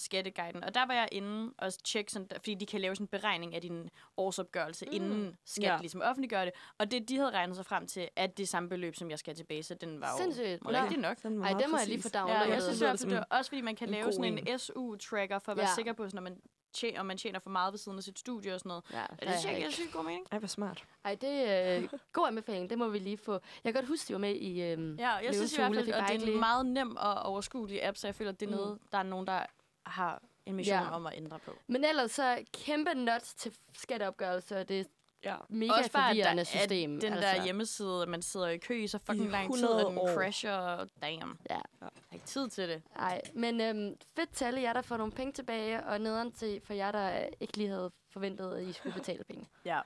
skatteguiden, 0.00 0.64
og 0.64 0.74
der 0.74 0.86
var 0.86 0.94
jeg 0.94 1.08
inde 1.12 1.52
og 1.58 1.72
tjekke, 1.84 2.12
sådan, 2.12 2.28
fordi 2.36 2.54
de 2.54 2.66
kan 2.66 2.80
lave 2.80 2.94
sådan 2.96 3.04
en 3.04 3.08
beregning 3.08 3.54
af 3.54 3.60
din 3.62 3.90
årsopgørelse, 4.16 4.86
mm. 4.86 4.92
inden 4.94 5.36
skat 5.44 5.64
Ja. 5.64 5.76
ligesom 5.80 6.00
offentliggør 6.04 6.44
det. 6.44 6.54
Og 6.78 6.90
det, 6.90 7.08
de 7.08 7.16
havde 7.16 7.30
regnet 7.30 7.56
sig 7.56 7.66
frem 7.66 7.86
til, 7.86 8.08
at 8.16 8.38
det 8.38 8.48
samme 8.48 8.68
beløb, 8.68 8.94
som 8.96 9.10
jeg 9.10 9.18
skal 9.18 9.34
tilbage, 9.34 9.62
så 9.62 9.74
den 9.74 10.00
var 10.00 10.10
jo 10.10 10.22
Sindssygt. 10.22 10.64
Nå. 10.64 10.70
rigtigt 10.70 11.00
nok. 11.00 11.16
Sådan 11.22 11.42
Ej, 11.42 11.52
det 11.52 11.70
må 11.70 11.76
jeg 11.78 11.86
lige 11.86 12.02
få 12.02 12.08
præcis. 12.08 12.14
Ja, 12.14 12.20
downloadet. 12.20 12.48
jeg 12.48 12.56
det 12.56 12.76
synes 12.76 13.00
som 13.00 13.10
det 13.10 13.18
er 13.18 13.24
også 13.30 13.50
fordi 13.50 13.60
man 13.60 13.76
kan 13.76 13.88
en 13.88 13.94
lave 13.94 14.12
sådan 14.12 14.24
en. 14.38 14.48
en 14.48 14.58
SU-tracker 14.58 15.38
for 15.38 15.52
at 15.52 15.58
være 15.58 15.68
Ja. 15.68 15.74
sikker 15.74 15.92
på, 15.92 16.04
sådan, 16.08 16.16
når 16.16 16.22
man 16.30 16.40
tjener, 16.72 17.00
om 17.00 17.06
man 17.06 17.16
tjener 17.18 17.38
for 17.38 17.50
meget 17.50 17.72
ved 17.72 17.78
siden 17.78 17.98
af 17.98 18.04
sit 18.04 18.18
studie 18.18 18.54
og 18.54 18.60
sådan 18.60 18.68
noget. 18.68 18.84
Ja, 18.92 19.04
det 19.20 19.28
er 19.28 19.38
synes 19.38 19.44
jeg 19.52 19.58
ikke. 19.58 19.72
sygt 19.72 19.92
god 19.92 20.04
mening. 20.04 20.26
Ej, 20.32 20.38
hvor 20.38 20.48
smart. 20.48 20.84
Ej, 21.04 21.14
det 21.14 21.30
er 21.50 21.78
øh, 21.78 21.88
god 22.12 22.26
anbefaling. 22.28 22.70
Det 22.70 22.78
må 22.78 22.88
vi 22.88 22.98
lige 22.98 23.16
få. 23.16 23.32
Jeg 23.32 23.40
kan 23.64 23.72
godt 23.74 23.86
huske, 23.88 24.08
de 24.08 24.12
var 24.12 24.18
med 24.18 24.34
i... 24.36 24.62
Øhm, 24.62 24.96
Ja, 24.98 25.10
jeg 25.10 25.34
synes 25.34 25.52
i 25.52 25.56
hvert 25.56 25.74
fald, 25.74 25.88
at 25.88 26.04
det 26.08 26.22
er 26.28 26.32
en 26.32 26.40
meget 26.40 26.66
nem 26.66 26.96
og 26.96 27.14
overskuelig 27.22 27.84
app, 27.84 27.96
så 27.96 28.06
jeg 28.06 28.14
føler, 28.14 28.32
at 28.32 28.40
det 28.40 28.46
er 28.46 28.50
Mm. 28.50 28.56
noget, 28.56 28.78
der 28.92 28.98
er 28.98 29.02
nogen, 29.02 29.26
der 29.26 29.42
har 29.86 30.22
en 30.46 30.54
mission 30.56 30.76
Ja. 30.76 30.90
om 30.94 31.06
at 31.06 31.12
ændre 31.16 31.38
på. 31.38 31.52
Men 31.66 31.84
ellers 31.84 32.10
så 32.10 32.44
kæmpe 32.52 32.94
not 32.94 33.20
til 33.22 33.56
skatteopgørelse, 33.78 34.56
og 34.56 34.68
det 34.68 34.86
Ja. 35.24 35.36
mega 35.48 35.72
Også 35.72 35.92
bare, 35.92 36.10
at 36.10 36.10
forvirrende 36.10 36.40
der- 36.40 36.44
system. 36.44 36.96
At 36.96 37.02
den 37.02 37.12
altså. 37.12 37.28
der 37.28 37.44
hjemmeside, 37.44 38.02
at 38.02 38.08
man 38.08 38.22
sidder 38.22 38.46
i 38.48 38.58
kø 38.58 38.82
i 38.82 38.86
så 38.86 38.98
fucking 38.98 39.26
I 39.26 39.30
lang 39.30 39.54
tid, 39.54 39.64
og 39.64 39.70
100 39.70 39.90
den 39.90 39.98
år. 39.98 40.14
crasher, 40.14 40.52
og 40.52 40.88
damn. 41.02 41.38
Ja. 41.50 41.54
Jeg 41.54 41.62
har 41.80 41.92
ikke 42.14 42.26
tid 42.26 42.48
til 42.48 42.68
det. 42.68 42.82
Nej, 42.96 43.20
men 43.34 43.60
øhm, 43.60 43.96
fedt 44.16 44.32
til 44.32 44.44
alle 44.44 44.60
jer, 44.62 44.72
der 44.72 44.82
får 44.82 44.96
nogle 44.96 45.12
penge 45.12 45.32
tilbage, 45.32 45.84
og 45.86 46.00
nederen 46.00 46.32
til 46.32 46.60
for 46.64 46.74
jer, 46.74 46.92
der 46.92 47.26
ikke 47.40 47.56
lige 47.56 47.68
havde 47.68 47.90
forventet, 48.10 48.54
at 48.54 48.62
I 48.62 48.72
skulle 48.72 48.92
betale 48.94 49.24
penge. 49.24 49.46
Ja. 49.64 49.80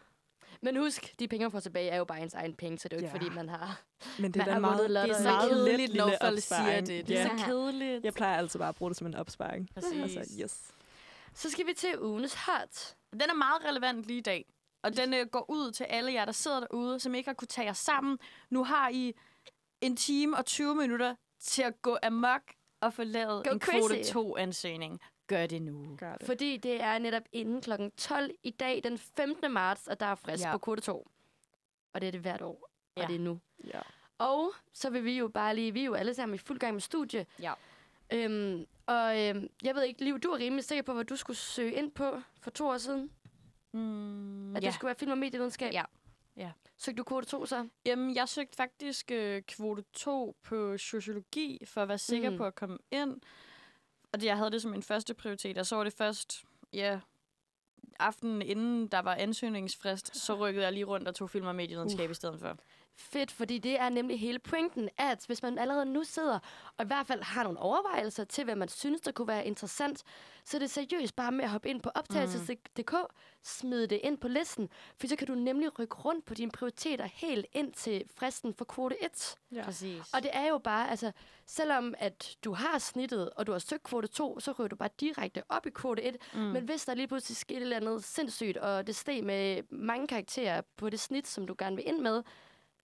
Men 0.63 0.77
husk, 0.77 1.15
de 1.19 1.29
penge, 1.29 1.45
man 1.45 1.51
får 1.53 1.61
tilbage, 1.61 1.91
er 1.91 1.97
jo 1.97 2.05
bare 2.05 2.21
ens 2.23 2.35
egen 2.35 2.55
penge, 2.55 2.79
så 2.79 2.89
det 2.89 2.97
er 2.97 3.01
jo 3.01 3.07
ikke, 3.07 3.19
Ja. 3.19 3.25
fordi 3.25 3.35
man 3.37 3.49
har... 3.49 3.81
Men 4.19 4.25
det 4.33 4.37
Man 4.37 4.49
er 4.49 4.53
har 4.53 4.61
meget. 4.61 4.91
Det 4.91 4.97
er 4.97 5.03
Det 5.03 5.11
er 5.11 5.17
så 5.17 5.23
meget 5.23 5.51
kedeligt, 5.51 5.95
når 5.95 6.11
folk 6.21 6.41
siger 6.41 6.81
det. 6.81 7.09
Det 7.09 7.19
er 7.19 7.23
Ja. 7.23 7.39
så 7.39 7.45
kedeligt. 7.45 8.05
Jeg 8.05 8.15
plejer 8.15 8.37
altid 8.37 8.59
bare 8.59 8.69
at 8.69 8.75
bruge 8.75 8.91
det 8.91 8.97
som 8.99 9.07
en 9.07 9.15
opsparing. 9.15 9.69
Præcis. 9.75 10.17
Altså, 10.17 10.35
yes. 10.43 10.63
Så 11.35 11.51
skal 11.51 11.67
vi 11.67 11.73
til 11.77 12.01
ugens 12.03 12.35
hot. 12.35 12.95
Den 13.13 13.23
er 13.23 13.35
meget 13.35 13.65
relevant 13.65 14.05
lige 14.05 14.19
i 14.19 14.23
dag. 14.23 14.45
Og 14.83 14.97
den 14.97 15.15
øh, 15.15 15.27
går 15.27 15.45
ud 15.51 15.73
til 15.73 15.85
alle 15.85 16.13
jer, 16.13 16.25
der 16.25 16.33
sidder 16.33 16.61
derude, 16.61 17.01
som 17.01 17.15
ikke 17.15 17.29
har 17.29 17.35
kunne 17.35 17.49
tage 17.49 17.67
jer 17.67 17.73
sammen. 17.73 18.19
Nu 18.51 18.65
har 18.65 18.89
I 18.89 19.13
en 19.81 19.97
time 19.97 20.37
og 20.37 20.47
20 20.47 20.75
minutter 20.75 21.15
til 21.41 21.63
at 21.63 21.83
gå 21.83 21.99
amok 22.03 22.43
og 22.83 22.93
få 22.95 23.05
lavet 23.05 23.45
Go 23.47 23.53
en 23.53 23.61
kvote 23.61 23.95
crazy. 23.95 24.13
2-ansøgning. 24.17 24.99
Gør 25.27 25.47
det 25.47 25.63
nu. 25.63 25.97
Gør 25.99 26.17
det. 26.17 26.27
Fordi 26.27 26.57
det 26.57 26.81
er 26.81 26.99
netop 26.99 27.23
inden 27.33 27.61
kl. 27.61 27.71
12 27.97 28.31
i 28.43 28.51
dag, 28.51 28.81
den 28.85 28.99
15. 28.99 29.53
marts, 29.53 29.89
og 29.89 30.01
der 30.01 30.07
er 30.07 30.15
frist 30.15 30.45
Ja. 30.45 30.53
på 30.53 30.59
kvote 30.59 30.83
2. 30.83 31.09
Og 31.93 32.01
det 32.01 32.07
er 32.07 32.11
det 32.11 32.21
hvert 32.21 32.43
år, 32.43 32.71
og 32.97 33.03
Ja. 33.03 33.07
det 33.07 33.15
er 33.15 33.21
nu. 33.21 33.41
Ja. 33.65 33.81
Og 34.19 34.53
så 34.73 34.91
vil 34.91 35.05
vi 35.05 35.19
jo 35.19 35.29
bare 35.29 35.55
lige, 35.55 35.73
vi 35.73 35.81
er 35.81 35.85
jo 35.85 35.95
alle 35.95 36.15
sammen 36.15 36.35
i 36.35 36.39
fuld 36.39 36.59
gang 36.59 36.75
med 36.75 36.81
studie. 36.81 37.27
Ja. 37.41 37.53
Øhm, 38.13 38.67
og 38.87 39.21
øhm, 39.23 39.49
jeg 39.63 39.75
ved 39.75 39.83
ikke, 39.83 40.05
Liv, 40.05 40.19
du 40.21 40.29
er 40.29 40.39
rimelig 40.39 40.65
sikker 40.65 40.83
på, 40.83 40.93
hvad 40.93 41.05
du 41.05 41.17
skulle 41.17 41.37
søge 41.37 41.73
ind 41.73 41.91
på 41.93 42.21
for 42.41 42.51
to 42.51 42.67
år 42.69 42.79
siden. 42.79 43.11
Mm, 43.73 44.57
At 44.57 44.63
ja. 44.63 44.67
det 44.67 44.75
skulle 44.75 44.87
være 44.89 44.95
film 44.99 45.11
og 45.11 45.19
medievidenskab. 45.19 45.73
Ja. 45.73 45.85
Ja. 46.37 46.51
Søgte 46.77 46.99
du 46.99 47.05
kvote 47.05 47.27
2 47.27 47.47
så? 47.47 47.69
Jamen, 47.87 48.15
jeg 48.15 48.29
søgte 48.29 48.57
faktisk 48.57 49.11
øh, 49.11 49.43
kvote 49.43 49.85
2 49.93 50.37
på 50.43 50.79
sociologi, 50.79 51.63
for 51.67 51.83
at 51.83 51.89
være 51.89 51.99
sikker 51.99 52.31
mm. 52.31 52.37
på 52.37 52.45
at 52.45 52.55
komme 52.55 52.79
ind. 52.91 53.21
Og 54.15 54.21
det, 54.21 54.27
jeg 54.27 54.37
havde 54.37 54.51
det 54.51 54.63
som 54.63 54.71
min 54.71 54.83
første 54.83 55.15
prioritet, 55.15 55.59
og 55.59 55.67
så 55.67 55.77
var 55.77 55.85
det 55.85 55.93
først, 55.93 56.45
ja, 56.73 57.01
aftenen 57.99 58.43
inden 58.43 58.87
der 58.87 58.99
var 58.99 59.15
ansøgningsfrist, 59.15 60.17
så 60.17 60.35
rykkede 60.35 60.65
jeg 60.65 60.73
lige 60.73 60.85
rundt 60.85 61.09
og 61.09 61.15
tog 61.15 61.31
film 61.31 61.47
og 61.47 61.55
medievidenskab 61.55 62.11
i 62.11 62.15
stedet 62.15 62.41
for. 62.41 62.59
Fedt, 62.97 63.31
fordi 63.31 63.59
det 63.59 63.81
er 63.81 63.89
nemlig 63.89 64.21
hele 64.21 64.39
pointen, 64.39 64.89
at 64.99 65.25
hvis 65.27 65.43
man 65.43 65.59
allerede 65.59 65.85
nu 65.85 66.05
sidder 66.05 66.39
og 66.77 66.85
i 66.85 66.87
hvert 66.87 67.07
fald 67.07 67.23
har 67.23 67.43
nogle 67.43 67.59
overvejelser 67.59 68.25
til, 68.25 68.45
hvad 68.45 68.57
man 68.57 68.69
synes, 68.69 69.01
der 69.01 69.13
kunne 69.13 69.29
være 69.29 69.47
interessant, 69.47 70.03
så 70.45 70.57
er 70.57 70.59
det 70.59 70.71
seriøst 70.71 71.17
bare 71.17 71.33
med 71.33 71.45
at 71.45 71.51
hoppe 71.51 71.69
ind 71.69 71.83
på 71.83 71.91
optagelses.dk, 71.95 72.95
smide 73.43 73.87
det 73.87 74.01
ind 74.03 74.19
på 74.19 74.29
listen, 74.29 74.69
for 75.01 75.07
så 75.07 75.17
kan 75.17 75.27
du 75.27 75.35
nemlig 75.35 75.79
rykke 75.79 75.95
rundt 75.95 76.25
på 76.25 76.35
dine 76.35 76.51
prioriteter 76.51 77.05
helt 77.05 77.47
ind 77.53 77.73
til 77.73 78.05
fristen 78.17 78.55
for 78.55 78.65
kvote 78.65 79.05
1. 79.05 79.37
Ja. 79.53 79.65
Præcis. 79.65 80.03
Og 80.15 80.23
det 80.23 80.31
er 80.33 80.49
jo 80.49 80.59
bare, 80.59 80.91
altså, 80.91 81.13
selvom 81.47 81.95
at 81.99 82.37
du 82.45 82.53
har 82.53 82.79
snittet, 82.79 83.31
og 83.31 83.47
du 83.47 83.53
har 83.53 83.59
søgt 83.59 83.83
kvote 83.83 84.09
2, 84.09 84.41
så 84.41 84.53
ryger 84.53 84.69
du 84.69 84.77
bare 84.77 84.91
direkte 85.01 85.43
op 85.49 85.67
i 85.67 85.71
kvote 85.71 86.03
1. 86.03 86.17
Mm. 86.35 86.41
Men 86.41 86.65
hvis 86.65 86.85
der 86.85 86.95
lige 86.95 87.09
pludselig 87.09 87.37
skete 87.37 87.57
et 87.57 87.63
eller 87.63 87.77
andet 87.77 88.05
sindssygt, 88.05 88.57
og 88.57 88.87
det 88.87 88.97
steg 88.97 89.25
med 89.25 89.63
mange 89.71 90.07
karakterer 90.07 90.63
på 90.77 90.91
det 90.91 91.01
snit, 91.01 91.29
som 91.29 91.47
du 91.47 91.55
gerne 91.59 91.77
vil 91.77 91.89
ind 91.89 91.99
med, 92.01 92.23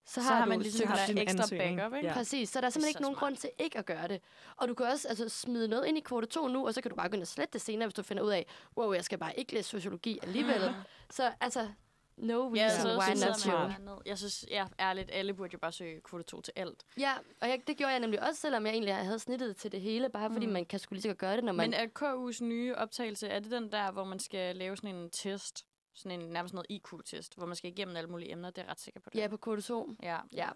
så, 0.06 0.14
så 0.14 0.20
har, 0.20 0.34
har 0.34 0.44
du 0.44 0.48
man 0.48 0.60
ligesom 0.60 0.86
haft 0.88 1.00
der 1.00 1.06
din 1.06 1.18
ekstra 1.18 1.42
ansøgning. 1.42 1.76
backup, 1.76 1.94
ikke? 1.96 2.08
Ja. 2.08 2.14
Præcis, 2.14 2.48
så 2.48 2.60
der 2.60 2.66
er 2.66 2.70
Det 2.70 2.76
er 2.76 2.80
simpelthen 2.80 2.88
ikke 2.88 2.98
så 2.98 3.02
nogen 3.02 3.14
smart. 3.16 3.20
grund 3.28 3.36
til 3.36 3.50
ikke 3.58 3.78
at 3.78 3.86
gøre 3.86 4.08
det. 4.08 4.20
Og 4.56 4.68
du 4.68 4.74
kan 4.74 4.86
også 4.86 5.08
altså, 5.08 5.28
smide 5.28 5.68
noget 5.68 5.86
ind 5.86 5.98
i 5.98 6.00
kvote 6.00 6.26
2 6.26 6.48
nu, 6.48 6.66
og 6.66 6.74
så 6.74 6.80
kan 6.82 6.90
du 6.90 6.96
bare 6.96 7.08
gå 7.08 7.14
ind 7.14 7.22
og 7.22 7.28
slette 7.28 7.52
det 7.52 7.60
senere, 7.60 7.86
hvis 7.86 7.94
du 7.94 8.02
finder 8.02 8.22
ud 8.22 8.30
af, 8.30 8.46
wow, 8.76 8.92
jeg 8.92 9.04
skal 9.04 9.18
bare 9.18 9.38
ikke 9.38 9.54
læse 9.54 9.68
sociologi 9.68 10.18
alligevel. 10.22 10.74
så 11.10 11.32
altså, 11.40 11.68
no 12.16 12.34
reason 12.54 12.56
Ja, 12.56 12.68
så, 12.80 12.98
why 12.98 13.16
så 13.36 13.78
not. 13.80 14.02
Jeg 14.06 14.18
synes, 14.18 14.44
ja, 14.50 14.66
ærligt, 14.80 15.10
alle 15.12 15.34
burde 15.34 15.50
jo 15.52 15.58
bare 15.58 15.72
søge 15.72 16.00
kvote 16.00 16.24
2 16.24 16.40
til 16.40 16.52
alt. 16.56 16.84
Ja, 16.98 17.12
og 17.40 17.48
jeg, 17.48 17.60
det 17.66 17.76
gjorde 17.76 17.90
jeg 17.92 18.00
nemlig 18.00 18.22
også, 18.28 18.40
selvom 18.40 18.66
jeg 18.66 18.72
egentlig 18.72 18.94
havde 18.94 19.18
snittet 19.18 19.56
til 19.56 19.72
det 19.72 19.80
hele, 19.80 20.08
bare 20.08 20.30
fordi 20.30 20.46
Mm. 20.46 20.52
man 20.52 20.64
kan 20.64 20.78
skulle 20.78 20.96
lige 20.96 21.02
så 21.02 21.08
godt 21.08 21.18
gøre 21.18 21.36
det, 21.36 21.44
når 21.44 21.52
man... 21.52 21.70
Men 21.70 21.74
er 21.74 21.86
KU's 22.02 22.44
nye 22.44 22.74
optagelse, 22.74 23.28
er 23.28 23.40
det 23.40 23.50
den 23.50 23.72
der, 23.72 23.92
hvor 23.92 24.04
man 24.04 24.18
skal 24.18 24.56
lave 24.56 24.76
sådan 24.76 24.94
en 24.94 25.10
test? 25.10 25.64
Sådan 26.00 26.20
en 26.20 26.28
nærmest 26.28 26.54
noget 26.54 26.66
IQ-test, 26.70 27.34
hvor 27.36 27.46
man 27.46 27.56
skal 27.56 27.70
igennem 27.70 27.96
alle 27.96 28.10
mulige 28.10 28.32
emner. 28.32 28.50
Det 28.50 28.58
er 28.58 28.62
jeg 28.62 28.70
ret 28.70 28.80
sikker 28.80 29.00
på. 29.00 29.10
Det. 29.10 29.18
Ja, 29.18 29.28
på 29.28 29.36
kvote 29.36 29.62
2. 29.62 29.94
ja. 30.02 30.18
Ja, 30.32 30.48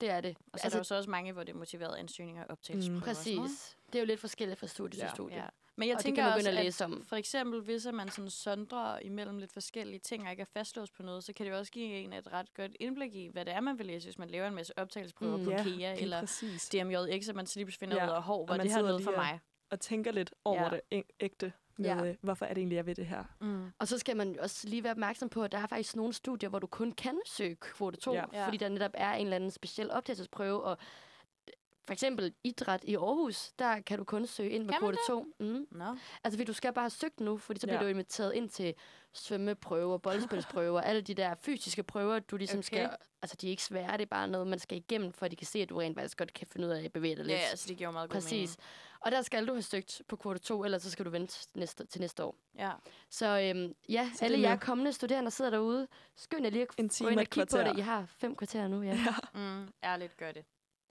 det 0.00 0.10
er 0.10 0.20
det. 0.20 0.36
Og 0.52 0.58
så 0.60 0.64
altså, 0.64 0.66
er 0.66 0.70
der 0.70 0.78
jo 0.78 0.84
så 0.84 0.94
også 0.96 1.10
mange, 1.10 1.32
hvor 1.32 1.44
det 1.44 1.52
er 1.52 1.56
motiveret 1.58 1.96
ansøgninger 1.96 2.42
og 2.44 2.50
optagelsesprøver. 2.50 2.98
Mm. 3.00 3.04
Præcis. 3.04 3.76
Det 3.86 3.94
er 3.94 4.00
jo 4.00 4.06
lidt 4.06 4.20
forskelligt 4.20 4.60
fra 4.60 4.66
studie 4.66 5.00
Ja. 5.00 5.06
til 5.06 5.14
studie. 5.14 5.36
Ja. 5.36 5.46
Men 5.76 5.88
jeg 5.88 5.96
Og 5.96 6.02
tænker 6.02 6.26
også, 6.32 6.48
at 6.48 6.54
læse 6.54 6.84
om. 6.84 7.04
for 7.04 7.16
eksempel, 7.16 7.60
hvis 7.60 7.86
at 7.86 7.94
man 7.94 8.08
sådan 8.08 8.30
sondrer 8.30 8.98
imellem 8.98 9.38
lidt 9.38 9.52
forskellige 9.52 9.98
ting, 9.98 10.24
og 10.24 10.30
ikke 10.30 10.40
er 10.40 10.44
fastlåst 10.52 10.94
på 10.94 11.02
noget, 11.02 11.24
så 11.24 11.32
kan 11.32 11.46
det 11.46 11.52
jo 11.52 11.58
også 11.58 11.72
give 11.72 11.84
en 11.94 12.12
et 12.12 12.32
ret 12.32 12.54
godt 12.54 12.76
indblik 12.80 13.14
i, 13.14 13.28
hvad 13.32 13.44
det 13.44 13.54
er, 13.54 13.60
man 13.60 13.78
vil 13.78 13.86
læse, 13.86 14.06
hvis 14.06 14.18
man 14.18 14.30
laver 14.30 14.48
en 14.48 14.54
masse 14.54 14.78
optagelsesprøver 14.78 15.36
Mm. 15.36 15.44
på 15.44 15.50
Ja, 15.50 15.62
KEA 15.62 15.94
eller 16.00 16.20
præcis. 16.20 16.68
DMJX, 16.68 17.28
at 17.28 17.34
man 17.34 17.46
så 17.46 17.58
lige 17.60 17.72
finder 17.72 17.96
Ja, 17.96 18.06
ud 18.06 18.10
af, 18.10 18.22
hov, 18.22 18.48
var 18.48 18.56
det 18.56 18.70
her 18.72 18.82
noget 18.82 19.04
for 19.04 19.10
mig? 19.10 19.40
Og 19.70 19.80
tænker 19.80 20.12
lidt 20.12 20.34
over 20.44 20.62
Ja. 20.74 20.78
det 20.92 21.02
ægte 21.20 21.52
med, 21.76 21.86
Ja. 21.86 22.04
ja. 22.04 22.14
hvorfor 22.20 22.44
er 22.46 22.48
det 22.54 22.58
egentlig, 22.58 22.76
jeg 22.76 22.86
ved 22.86 22.94
det 22.94 23.06
her. 23.06 23.24
Mm. 23.40 23.72
Og 23.78 23.88
så 23.88 23.98
skal 23.98 24.16
man 24.16 24.32
jo 24.32 24.42
også 24.42 24.68
lige 24.68 24.84
være 24.84 24.90
opmærksom 24.92 25.28
på, 25.28 25.42
at 25.42 25.52
der 25.52 25.58
er 25.58 25.66
faktisk 25.66 25.96
nogle 25.96 26.12
studier, 26.12 26.48
hvor 26.48 26.58
du 26.58 26.66
kun 26.66 26.92
kan 26.92 27.18
søge 27.26 27.54
kvote 27.54 27.96
2, 27.96 28.12
Ja. 28.14 28.24
ja. 28.32 28.44
fordi 28.46 28.56
der 28.56 28.68
netop 28.68 28.90
er 28.94 29.12
en 29.12 29.26
eller 29.26 29.36
anden 29.36 29.50
speciel 29.50 29.90
optagelsesprøve, 29.90 30.62
og 30.62 30.78
for 31.86 31.92
eksempel 31.92 32.32
idræt 32.44 32.84
i 32.84 32.94
Aarhus, 32.96 33.52
der 33.58 33.80
kan 33.80 33.98
du 33.98 34.04
kun 34.04 34.26
søge 34.26 34.50
ind 34.50 34.64
med 34.64 34.74
kvote 34.78 34.98
2. 35.08 35.26
Mm. 35.40 35.66
Nå. 35.70 35.84
Altså, 36.24 36.38
fordi 36.38 36.44
du 36.44 36.52
skal 36.52 36.72
bare 36.72 36.82
have 36.82 36.90
søgt 36.90 37.20
nu, 37.20 37.36
fordi 37.38 37.60
så 37.60 37.66
Ja. 37.66 37.70
bliver 37.70 37.82
du 37.82 37.88
inviteret 37.88 38.34
ind 38.34 38.48
til 38.50 38.74
svømmeprøver, 39.12 39.98
boldspilsprøver, 39.98 40.80
alle 40.90 41.00
de 41.02 41.14
der 41.14 41.34
fysiske 41.40 41.82
prøver, 41.82 42.18
du 42.18 42.36
ligesom 42.36 42.58
Okay. 42.58 42.62
skal... 42.66 42.90
Altså, 43.22 43.36
de 43.40 43.46
er 43.46 43.50
ikke 43.50 43.62
svære, 43.62 43.92
det 43.92 44.00
er 44.02 44.06
bare 44.06 44.28
noget, 44.28 44.46
man 44.46 44.58
skal 44.58 44.78
igennem, 44.78 45.12
for 45.12 45.24
at 45.24 45.30
de 45.30 45.36
kan 45.36 45.46
se, 45.46 45.58
at 45.62 45.68
du 45.68 45.76
rent 45.78 45.96
faktisk 45.98 46.18
godt 46.18 46.32
kan 46.32 46.46
finde 46.46 46.66
ud 46.68 46.72
af 46.72 46.84
at 46.84 46.92
bevæge 46.92 47.16
dig 47.16 47.22
Ja, 47.26 47.32
lidt. 47.32 47.40
altså 47.50 47.68
det 47.68 47.76
giver 47.76 47.90
meget 47.90 48.10
god 48.10 48.14
Præcis. 48.14 48.56
Og 49.04 49.10
der 49.12 49.22
skal 49.22 49.46
du 49.46 49.52
have 49.52 49.62
søgt 49.62 50.02
på 50.08 50.16
kvote 50.16 50.38
2, 50.38 50.64
ellers 50.64 50.82
så 50.82 50.90
skal 50.90 51.04
du 51.04 51.10
vente 51.10 51.48
næste, 51.54 51.86
til 51.86 52.00
næste 52.00 52.24
år. 52.24 52.36
Ja. 52.58 52.70
Så 53.10 53.26
øhm, 53.40 53.74
ja, 53.88 54.10
Så 54.14 54.24
alle 54.24 54.36
er 54.36 54.50
jer 54.50 54.56
kommende 54.58 54.92
studerende, 54.92 55.24
der 55.24 55.30
sidder 55.30 55.50
derude, 55.50 55.88
skynd 56.16 56.44
jer 56.44 56.50
lige 56.50 56.62
at 56.62 56.68
En 56.78 56.88
gå 57.00 57.08
ind 57.08 57.20
og 57.20 57.26
kigge 57.26 57.46
på 57.50 57.58
det. 57.58 57.78
I 57.78 57.80
har 57.80 58.06
fem 58.06 58.36
kvarter 58.36 58.68
nu, 58.68 58.82
ja. 58.82 58.94
Ja. 58.94 59.14
Mm, 59.34 59.72
ærligt, 59.84 60.16
gør 60.16 60.32
det. 60.32 60.44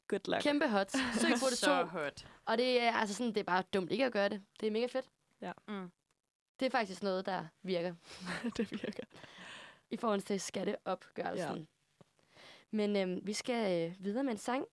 Good 0.07 0.19
luck. 0.25 0.41
Kæmpe 0.43 0.67
hot. 0.69 0.91
Søg 0.91 1.31
kvote 1.39 1.55
2. 1.55 1.55
Så 1.55 1.83
hot. 1.83 2.27
Og 2.45 2.57
det 2.57 2.81
er 2.81 2.91
altså 2.93 3.15
sådan, 3.15 3.27
det 3.33 3.38
er 3.38 3.43
bare 3.43 3.63
dumt 3.73 3.91
ikke 3.91 4.05
at 4.05 4.11
gøre 4.11 4.29
det. 4.29 4.41
Det 4.59 4.67
er 4.67 4.71
mega 4.71 4.85
fedt. 4.85 5.05
Mm. 5.67 5.91
Det 6.59 6.65
er 6.65 6.69
faktisk 6.69 7.03
noget, 7.03 7.25
der 7.25 7.45
virker 7.63 7.95
det 8.57 8.71
virker. 8.71 9.03
i 9.89 9.97
forhold 9.97 10.21
til 10.21 10.39
skatteopgørelsen. 10.41 11.57
Ja. 11.57 11.65
Men 12.71 12.95
øhm, 12.95 13.19
vi 13.23 13.33
skal 13.33 13.89
øh, 13.89 13.95
videre 13.99 14.23
med 14.23 14.31
en 14.31 14.38
sang, 14.38 14.65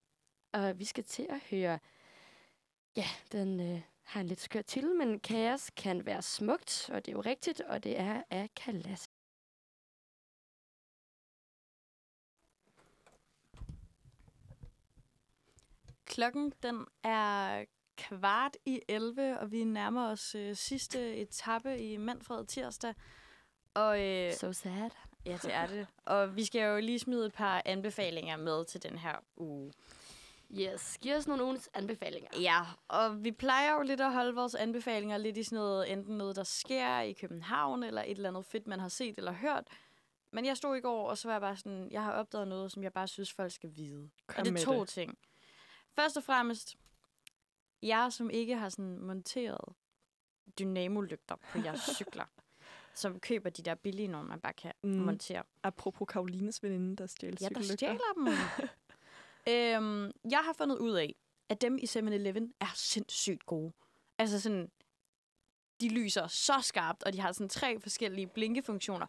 og 0.53 0.79
vi 0.79 0.85
skal 0.85 1.05
til 1.05 1.27
at 1.31 1.41
høre, 1.51 1.79
ja, 2.99 3.09
den 3.33 3.61
øh, 3.61 3.81
har 4.03 4.21
en 4.21 4.27
lidt 4.27 4.41
skør 4.41 4.63
titel, 4.63 4.95
men 4.97 5.21
kaos 5.21 5.71
kan 5.71 6.07
være 6.07 6.23
smukt, 6.23 6.91
og 6.93 7.07
det 7.07 7.13
er 7.13 7.17
jo 7.17 7.21
rigtigt, 7.21 7.61
og 7.61 7.85
det 7.85 8.01
er 8.01 8.23
af 8.31 8.49
Kalas. 8.57 9.05
Klokken, 16.07 16.53
den 16.63 16.87
er 17.03 17.65
kvart 17.97 18.57
i 18.65 18.81
11, 18.89 19.41
og 19.41 19.53
vi 19.53 19.65
nærmer 19.65 20.11
os 20.11 20.35
øh, 20.35 20.57
sidste 20.57 21.17
etape 21.17 21.79
i 21.79 21.97
Manfred 21.97 22.47
tirsdag. 22.47 22.95
Og 23.75 24.01
øh, 24.05 24.33
So 24.33 24.53
sad. 24.53 24.91
ja, 25.27 25.39
det 25.43 25.55
er 25.55 25.67
det. 25.67 25.87
Og 26.05 26.37
vi 26.37 26.45
skal 26.45 26.61
jo 26.63 26.81
lige 26.81 26.99
smide 26.99 27.27
et 27.27 27.33
par 27.33 27.63
anbefalinger 27.65 28.37
med 28.37 28.65
til 28.65 28.83
den 28.83 28.99
her 28.99 29.17
uge. 29.37 29.73
Yes, 30.53 30.99
giv 31.01 31.15
os 31.17 31.27
nogle 31.29 31.45
ugens 31.45 31.71
anbefalinger. 31.75 32.29
Ja, 32.41 32.61
og 32.89 33.25
vi 33.25 33.33
plejer 33.33 33.75
jo 33.75 33.83
lidt 33.83 34.01
at 34.01 34.13
holde 34.13 34.35
vores 34.35 34.55
anbefalinger 34.55 35.17
lidt 35.17 35.37
i 35.37 35.43
sådan 35.43 35.57
noget, 35.57 35.93
enten 35.93 36.19
noget, 36.19 36.37
der 36.37 36.43
sker 36.45 37.01
i 37.01 37.13
København, 37.13 37.83
eller 37.83 38.03
et 38.03 38.11
eller 38.11 38.29
andet 38.29 38.45
fedt, 38.45 38.67
man 38.67 38.81
har 38.81 38.89
set 38.89 39.19
eller 39.19 39.33
hørt. 39.33 39.65
Men 40.33 40.47
jeg 40.47 40.57
stod 40.57 40.77
i 40.77 40.81
går, 40.81 41.09
og 41.11 41.19
så 41.19 41.29
var 41.29 41.35
jeg 41.35 41.41
bare 41.41 41.57
sådan, 41.57 41.89
jeg 41.91 42.03
har 42.05 42.13
opdaget 42.13 42.49
noget, 42.49 42.73
som 42.73 42.83
jeg 42.83 42.93
bare 42.93 43.09
synes, 43.09 43.33
folk 43.33 43.53
skal 43.53 43.71
vide. 43.77 44.11
Kom 44.27 44.39
og 44.39 44.45
det 44.45 44.61
er 44.61 44.65
to 44.65 44.81
det. 44.81 44.89
ting. 44.89 45.19
Først 45.95 46.17
og 46.17 46.23
fremmest, 46.23 46.77
jeg 47.83 48.13
som 48.13 48.31
ikke 48.31 48.57
har 48.57 48.69
sådan 48.69 48.99
monteret 48.99 49.75
dynamolygter 50.59 51.37
på 51.37 51.59
jeres 51.65 51.81
cykler, 51.97 52.25
som 52.95 53.21
køber 53.21 53.51
de 53.51 53.63
der 53.63 53.75
billige 53.75 54.09
nogle, 54.09 54.29
man 54.29 54.41
bare 54.41 54.53
kan 54.53 54.73
Mm. 54.83 54.91
montere. 54.91 55.43
Apropos 55.63 56.07
Karolines 56.09 56.63
veninde, 56.63 56.97
der 56.97 57.07
stjal 57.07 57.37
Ja, 57.41 57.49
der 57.49 57.55
cykellygter. 57.63 57.77
stjæler 57.77 58.13
dem. 58.17 58.27
øhm, 59.47 60.11
jeg 60.31 60.39
har 60.39 60.53
fundet 60.59 60.79
ud 60.79 60.93
af, 60.93 61.15
at 61.49 61.61
dem 61.61 61.79
i 61.79 61.85
7-Eleven 61.85 62.53
er 62.61 62.73
sindssygt 62.75 63.47
gode. 63.47 63.73
Altså 64.19 64.41
sådan, 64.41 64.71
de 65.81 65.89
lyser 65.89 66.27
så 66.27 66.55
skarpt, 66.63 67.03
og 67.03 67.13
de 67.13 67.21
har 67.21 67.33
sådan 67.33 67.49
tre 67.49 67.81
forskellige 67.81 68.27
blinkefunktioner. 68.27 69.07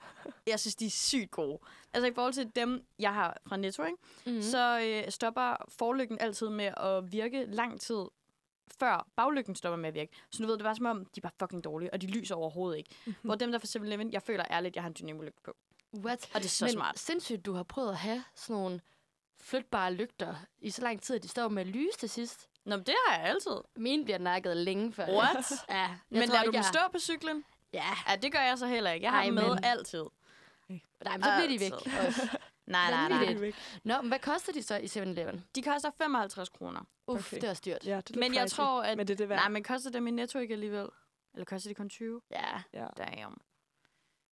Jeg 0.47 0.59
synes, 0.59 0.75
de 0.75 0.85
er 0.85 0.89
sygt 0.89 1.31
gode. 1.31 1.59
Altså 1.93 2.07
i 2.07 2.13
forhold 2.13 2.33
til 2.33 2.51
dem, 2.55 2.85
jeg 2.99 3.13
har 3.13 3.37
fra 3.47 3.57
Netto, 3.57 3.83
ikke? 3.83 3.97
Mm. 4.25 4.31
Mm. 4.33 4.41
så 4.41 4.79
øh, 5.05 5.11
stopper 5.11 5.55
forlygten 5.69 6.17
altid 6.21 6.49
med 6.49 6.65
at 6.77 7.11
virke 7.11 7.45
lang 7.45 7.81
tid 7.81 8.05
før 8.79 9.07
baglygten 9.15 9.55
stopper 9.55 9.77
med 9.77 9.87
at 9.89 9.93
virke. 9.95 10.11
Så 10.31 10.43
du 10.43 10.47
ved, 10.47 10.57
det 10.57 10.63
var 10.63 10.73
som 10.73 10.85
om, 10.85 11.05
de 11.05 11.23
var 11.23 11.33
fucking 11.39 11.63
dårlige, 11.63 11.93
og 11.93 12.01
de 12.01 12.07
lyser 12.07 12.35
overhovedet 12.35 12.77
ikke. 12.77 12.95
Mhm. 13.05 13.15
Hvor 13.21 13.35
dem 13.35 13.51
der 13.51 13.59
fra 13.59 13.79
7-Eleven, 13.79 14.11
jeg 14.11 14.21
føler 14.21 14.45
ærligt, 14.51 14.75
jeg 14.75 14.83
har 14.83 14.87
en 14.87 14.95
dynamolygte 14.99 15.41
på. 15.43 15.53
What? 15.97 16.29
Og 16.33 16.39
det 16.39 16.45
er 16.45 16.49
så 16.49 16.65
Men 16.65 16.71
smart. 16.71 16.99
sindssygt, 16.99 17.45
du 17.45 17.53
har 17.53 17.63
prøvet 17.63 17.89
at 17.89 17.97
have 17.97 18.23
sådan 18.35 18.53
nogle 18.61 18.81
flytbare 19.41 19.93
lygter 19.93 20.35
i 20.59 20.69
så 20.69 20.81
lang 20.81 21.01
tid, 21.01 21.15
at 21.15 21.23
de 21.23 21.27
står 21.27 21.47
med 21.47 21.65
lys 21.65 21.95
til 21.99 22.09
sidst. 22.09 22.49
Nå, 22.65 22.75
men 22.75 22.85
det 22.85 22.95
har 23.07 23.17
jeg 23.17 23.25
altid. 23.25 23.51
Mine 23.75 24.03
bliver 24.03 24.17
nakket 24.17 24.57
længe 24.57 24.93
før. 24.93 25.07
What? 25.17 25.51
Ja, 25.69 25.75
jeg 25.77 25.97
Men 26.09 26.29
lader 26.29 26.39
du 26.43 26.45
dem 26.45 26.53
jeg- 26.53 26.65
stå 26.65 26.79
på 26.91 26.99
cyklen? 26.99 27.43
Ja. 27.73 27.83
Ja, 28.09 28.15
det 28.15 28.31
gør 28.31 28.39
jeg 28.39 28.57
så 28.57 28.67
heller 28.67 28.91
ikke. 28.91 29.03
Jeg 29.03 29.11
har 29.11 29.19
Ej, 29.19 29.25
dem 29.25 29.33
med 29.33 29.49
men- 29.49 29.63
altid. 29.63 30.03
Nej, 30.69 31.17
men 31.17 31.23
så 31.23 31.29
bliver 31.37 31.47
de 31.47 31.59
væk 31.59 31.71
også. 31.73 32.37
Nej, 32.65 32.89
nej, 32.91 33.09
nej. 33.09 33.25
Vanvittigt. 33.25 33.79
Nå, 33.83 34.01
men 34.01 34.07
hvad 34.07 34.19
koster 34.19 34.53
de 34.53 34.63
så 34.63 34.75
i 34.77 34.85
7-Eleven? 34.85 35.45
De 35.55 35.61
koster 35.61 35.91
55 35.97 36.49
kroner. 36.49 36.81
Uff, 37.07 37.33
Okay. 37.33 37.41
det 37.41 37.49
er 37.49 37.53
dyrt. 37.65 37.85
Ja, 37.87 37.97
det 38.07 38.15
er 38.15 38.19
Men 38.19 38.33
jeg 38.33 38.41
pricey, 38.41 38.55
tror, 38.55 38.81
at... 38.83 38.97
Men 38.97 39.07
det 39.07 39.13
er 39.13 39.17
det 39.17 39.29
værd. 39.29 39.39
Nej, 39.39 39.49
men 39.49 39.63
koster 39.63 39.91
dem 39.91 40.07
i 40.07 40.11
Netto 40.11 40.39
ikke 40.39 40.53
alligevel? 40.53 40.87
Eller 41.33 41.45
koster 41.45 41.69
de 41.69 41.73
kun 41.75 41.89
20? 41.89 42.21
Ja. 42.31 42.61
Ja. 42.73 42.87
Damn. 42.97 43.37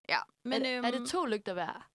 Ja, 0.09 0.17
men 0.43 0.49
Men, 0.49 0.65
er, 0.65 0.77
øhm, 0.77 0.85
er 0.85 0.91
det 0.91 1.09
to 1.09 1.26
lygter 1.26 1.53
hver? 1.53 1.88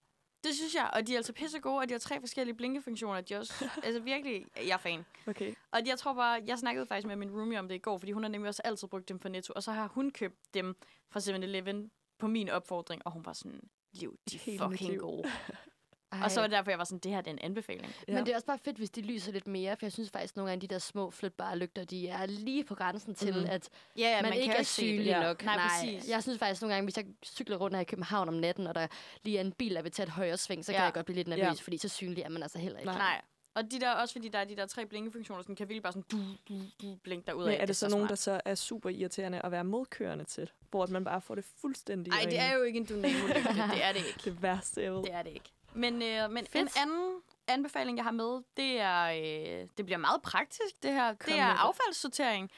Det 0.45 0.55
synes 0.55 0.75
jeg. 0.75 0.91
Og 0.93 1.07
de 1.07 1.13
er 1.13 1.17
altså 1.17 1.33
pisse 1.33 1.59
gode, 1.59 1.79
og 1.79 1.89
de 1.89 1.95
har 1.95 1.99
tre 1.99 2.21
forskellige 2.21 2.57
blinkefunktioner. 2.57 3.21
De 3.21 3.37
også, 3.37 3.69
altså 3.85 4.01
virkelig, 4.01 4.47
jeg 4.57 4.69
er 4.69 4.77
fan. 4.77 5.05
Okay. 5.27 5.55
Og 5.73 5.81
jeg 5.87 5.99
tror 5.99 6.13
bare, 6.13 6.43
jeg 6.47 6.59
snakkede 6.59 6.87
faktisk 6.87 7.07
med 7.07 7.17
min 7.17 7.31
roomie 7.31 7.59
om 7.59 7.69
det 7.69 7.75
i 7.75 7.79
går, 7.79 7.99
fordi 7.99 8.13
hun 8.13 8.23
har 8.23 8.31
nemlig 8.31 8.49
også 8.49 8.63
altid 8.65 8.89
brugt 8.89 9.09
dem 9.09 9.21
fra 9.21 9.29
Netto. 9.29 9.53
Og 9.57 9.63
så 9.63 9.73
har 9.73 9.89
hun 9.89 10.11
købt 10.11 10.55
dem 10.55 10.77
fra 11.11 11.21
7-Eleven 11.21 11.91
på 12.19 12.27
min 12.27 12.49
opfordring, 12.49 13.03
og 13.05 13.13
hun 13.13 13.27
var 13.27 13.33
sådan, 13.33 13.61
liv, 13.93 14.19
de 14.31 14.37
er 14.37 14.69
fucking 14.69 14.91
liv." 14.91 15.01
gode. 15.01 15.25
Ej. 16.15 16.25
Og 16.25 16.31
så 16.31 16.41
var 16.41 16.47
det 16.47 16.55
derfor, 16.57 16.71
jeg 16.71 16.79
var 16.79 16.85
sådan, 16.85 16.99
det 16.99 17.11
her 17.11 17.21
det 17.21 17.27
er 17.29 17.33
en 17.33 17.39
anbefaling. 17.43 17.95
Ja. 18.09 18.15
Men 18.15 18.25
det 18.27 18.31
er 18.33 18.35
også 18.37 18.47
bare 18.47 18.59
fedt, 18.59 18.77
hvis 18.77 18.91
de 18.91 19.01
lyser 19.01 19.33
lidt 19.33 19.47
mere, 19.47 19.77
for 19.77 19.87
jeg 19.87 19.93
synes 19.93 20.11
faktisk, 20.11 20.33
at 20.33 20.37
nogle 20.37 20.53
af 20.53 20.61
de 20.61 20.67
der 20.67 20.79
små 20.79 21.11
flytbare 21.11 21.59
lygter, 21.59 21.85
de 21.85 22.09
er 22.09 22.27
lige 22.27 22.65
på 22.65 22.75
grænsen 22.75 23.15
til, 23.15 23.35
Mhm. 23.35 23.47
at 23.49 23.69
Ja, 23.99 24.03
ja 24.03 24.23
man, 24.23 24.33
kan 24.33 24.41
ikke 24.41 24.55
er 24.55 24.63
se 24.63 24.63
det. 24.63 24.67
synlig 24.91 25.07
Ja. 25.07 25.23
nok. 25.23 25.45
Nej, 25.45 25.59
præcis. 25.69 26.09
Jeg 26.09 26.23
synes 26.23 26.39
faktisk 26.39 26.63
nogle 26.63 26.75
gange, 26.75 26.87
hvis 26.87 26.97
jeg 26.97 27.05
cykler 27.25 27.57
rundt 27.57 27.77
her 27.77 27.81
i 27.81 27.85
København 27.85 28.29
om 28.29 28.35
natten, 28.35 28.67
og 28.67 28.75
der 28.75 28.87
lige 29.25 29.37
er 29.37 29.41
en 29.41 29.53
bil, 29.53 29.75
der 29.75 29.83
vil 29.83 29.93
tage 29.93 30.05
et 30.07 30.11
højre 30.13 30.37
sving, 30.37 30.65
så 30.65 30.73
kan 30.73 30.79
Ja. 30.81 30.85
jeg 30.85 30.93
godt 30.93 31.07
blive 31.07 31.17
lidt 31.17 31.29
nervøs, 31.29 31.43
Ja. 31.43 31.53
fordi 31.65 31.79
så 31.79 31.89
synlig 31.89 32.23
er 32.23 32.29
man 32.29 32.43
altså 32.43 32.59
heller 32.59 32.79
ikke. 32.79 32.87
Nej. 32.91 32.99
Nej. 32.99 33.21
Og 33.57 33.71
de 33.71 33.81
der, 33.81 33.91
også 33.91 34.15
fordi 34.15 34.29
der 34.29 34.39
er 34.39 34.45
de 34.45 34.57
der 34.57 34.67
tre 34.67 34.87
blinkefunktioner, 34.87 35.43
sådan 35.43 35.57
kan 35.57 35.69
virkelig 35.69 35.83
bare 35.83 35.93
sådan 35.93 36.05
du, 36.13 36.19
du, 36.49 36.61
du, 36.83 36.95
blinke 37.03 37.27
derud 37.27 37.45
Men 37.45 37.55
er 37.61 37.67
det 37.67 37.77
så 37.77 37.89
nogen, 37.89 38.09
der 38.09 38.15
så 38.15 38.41
er 38.45 38.55
super 38.55 38.91
irriterende 38.91 39.41
at 39.45 39.51
være 39.51 39.65
modkørende 39.65 40.25
til? 40.25 40.51
Hvor 40.71 40.83
at 40.83 40.91
man 40.91 41.05
bare 41.05 41.21
får 41.21 41.35
det 41.35 41.45
fuldstændig 41.61 42.11
Nej, 42.11 42.23
det 42.23 42.39
er 42.39 42.53
jo 42.55 42.63
ikke 42.63 42.79
en 42.79 42.87
dynamo-lygte. 42.89 43.49
det 43.75 43.85
er 43.85 43.93
det 43.93 43.99
ikke. 44.07 44.21
det 44.25 44.43
værste, 44.43 44.83
jeg 44.83 44.93
ved. 44.93 45.03
Det 45.03 45.13
er 45.15 45.23
det 45.23 45.31
ikke. 45.33 45.51
Men, 45.75 46.03
øh, 46.03 46.31
men 46.31 46.47
en 46.55 46.69
anden 46.77 47.21
anbefaling, 47.49 47.97
jeg 47.97 48.05
har 48.05 48.11
med, 48.13 48.43
det 48.57 48.81
er, 48.81 49.03
øh, 49.05 49.69
det 49.77 49.85
bliver 49.85 49.99
meget 49.99 50.23
praktisk, 50.23 50.83
det 50.83 50.93
her. 50.93 51.09
Kom 51.15 51.31
det 51.33 51.39
er 51.39 51.47
affaldssortering. 51.47 52.51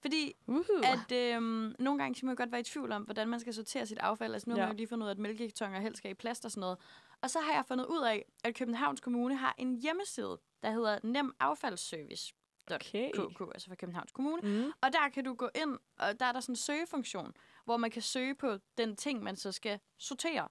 Fordi 0.00 0.32
Uhuh. 0.46 0.64
at 0.82 1.12
øh, 1.12 1.40
nogle 1.78 1.98
gange 2.02 2.14
kan 2.20 2.26
man 2.26 2.36
godt 2.36 2.52
være 2.52 2.60
i 2.60 2.64
tvivl 2.64 2.92
om, 2.92 3.02
hvordan 3.02 3.28
man 3.28 3.40
skal 3.40 3.54
sortere 3.54 3.86
sit 3.86 3.98
affald. 3.98 4.32
Altså 4.32 4.50
nu 4.50 4.54
har 4.54 4.60
Ja. 4.62 4.66
man 4.66 4.72
jo 4.74 4.76
lige 4.76 4.88
fundet 4.88 5.04
ud 5.04 5.08
af, 5.08 5.14
at 5.14 5.18
mælkekartoner 5.18 5.80
helst 5.80 5.98
skal 5.98 6.10
i 6.10 6.14
plast 6.14 6.44
og 6.44 6.50
sådan 6.50 6.60
noget. 6.60 6.78
Og 7.22 7.30
så 7.30 7.40
har 7.40 7.52
jeg 7.52 7.64
fundet 7.68 7.86
ud 7.86 8.02
af, 8.02 8.24
at 8.44 8.54
Københavns 8.54 9.00
Kommune 9.00 9.36
har 9.36 9.54
en 9.58 9.76
hjemmeside, 9.80 10.38
der 10.62 10.70
hedder 10.70 10.98
Nem 11.02 11.34
Affaldsservice. 11.40 12.34
Okay. 12.70 13.10
KK, 13.10 13.40
altså 13.54 13.68
for 13.68 13.74
Københavns 13.74 14.12
Kommune. 14.12 14.42
Mm. 14.42 14.72
Og 14.80 14.92
der 14.92 15.08
kan 15.14 15.24
du 15.24 15.34
gå 15.34 15.48
ind, 15.54 15.78
og 15.98 16.20
der 16.20 16.26
er 16.26 16.32
der 16.32 16.40
sådan 16.40 16.52
en 16.52 16.56
søgefunktion, 16.56 17.32
hvor 17.64 17.76
man 17.76 17.90
kan 17.90 18.02
søge 18.02 18.34
på 18.34 18.58
den 18.78 18.96
ting, 18.96 19.22
man 19.22 19.36
så 19.36 19.52
skal 19.52 19.78
sortere, 19.98 20.48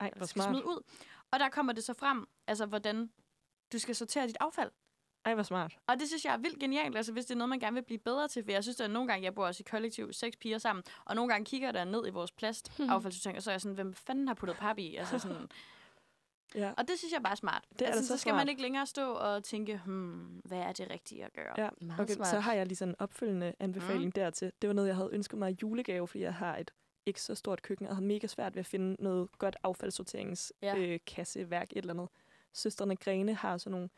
Ej, 0.00 0.10
hvor 0.16 0.26
skal 0.26 0.42
smart. 0.42 0.48
smide 0.54 0.66
ud. 0.66 0.82
Og 1.32 1.38
der 1.40 1.48
kommer 1.48 1.72
det 1.72 1.84
så 1.84 1.94
frem, 1.94 2.26
altså 2.46 2.66
hvordan 2.66 3.10
du 3.72 3.78
skal 3.78 3.94
sortere 3.94 4.26
dit 4.26 4.36
affald. 4.40 4.70
Ej, 5.24 5.34
hvor 5.34 5.42
smart. 5.42 5.78
Og 5.86 6.00
det 6.00 6.08
synes 6.08 6.24
jeg 6.24 6.32
er 6.34 6.38
vildt 6.38 6.60
genialt, 6.60 6.96
altså 6.96 7.12
hvis 7.12 7.24
det 7.24 7.34
er 7.34 7.38
noget, 7.38 7.48
man 7.48 7.60
gerne 7.60 7.74
vil 7.74 7.82
blive 7.82 7.98
bedre 7.98 8.28
til. 8.28 8.44
For 8.44 8.50
jeg 8.50 8.62
synes, 8.62 8.80
at 8.80 8.90
nogle 8.90 9.08
gange, 9.08 9.24
jeg 9.24 9.34
bor 9.34 9.46
også 9.46 9.62
i 9.66 9.68
kollektiv, 9.70 10.12
seks 10.12 10.36
piger 10.36 10.58
sammen, 10.58 10.82
og 11.04 11.16
nogle 11.16 11.32
gange 11.32 11.44
kigger 11.44 11.72
der 11.72 11.84
ned 11.84 12.06
i 12.06 12.10
vores 12.10 12.32
plastaffaldssortering, 12.32 13.36
og 13.36 13.42
så 13.42 13.50
er 13.50 13.52
jeg 13.54 13.60
sådan, 13.60 13.74
hvem 13.74 13.94
fanden 13.94 14.28
har 14.28 14.34
puttet 14.34 14.56
pap 14.56 14.78
i? 14.78 14.96
Altså 14.96 15.18
sådan, 15.18 15.48
Ja. 16.54 16.72
og 16.76 16.88
det 16.88 16.98
synes 16.98 17.12
jeg 17.12 17.22
bare 17.22 17.30
er 17.32 17.36
smart. 17.36 17.64
Det 17.78 17.82
er 17.82 17.86
altså, 17.86 18.02
så 18.02 18.08
så 18.08 18.16
skal 18.20 18.30
smart. 18.30 18.40
man 18.40 18.48
ikke 18.48 18.62
længere 18.62 18.86
stå 18.86 19.12
og 19.12 19.44
tænke, 19.44 19.80
hmm, 19.84 20.40
hvad 20.44 20.58
er 20.58 20.72
det 20.72 20.90
rigtige 20.90 21.24
at 21.24 21.32
gøre? 21.32 21.54
Ja. 21.58 21.68
Meget 21.80 22.00
Okay, 22.00 22.14
smart. 22.14 22.28
så 22.28 22.40
har 22.40 22.52
jeg 22.52 22.66
lige 22.66 22.76
sådan 22.76 22.92
en 22.92 22.96
opfølgende 22.98 23.54
anbefaling 23.60 24.04
mm. 24.04 24.12
dertil. 24.12 24.52
Det 24.62 24.68
var 24.68 24.74
noget, 24.74 24.88
jeg 24.88 24.96
havde 24.96 25.10
ønsket 25.12 25.38
mig 25.38 25.50
i 25.50 25.56
julegave, 25.62 26.08
fordi 26.08 26.22
jeg 26.22 26.34
har 26.34 26.56
et 26.56 26.70
ikke 27.06 27.22
så 27.22 27.34
stort 27.34 27.62
køkken, 27.62 27.86
og 27.86 27.96
havde 27.96 28.06
mega 28.06 28.26
svært 28.26 28.54
ved 28.54 28.60
at 28.60 28.66
finde 28.66 28.96
noget 29.02 29.38
godt 29.38 29.56
affaldssorteringsværk, 29.62 30.78
Ja. 30.78 30.84
øh, 30.86 31.00
kasseværk, 31.06 31.68
et 31.72 31.78
eller 31.78 31.94
andet. 31.94 32.08
Søstrene 32.52 32.96
Grene 32.96 33.34
har 33.34 33.58
sådan 33.58 33.70
nogle 33.72 33.88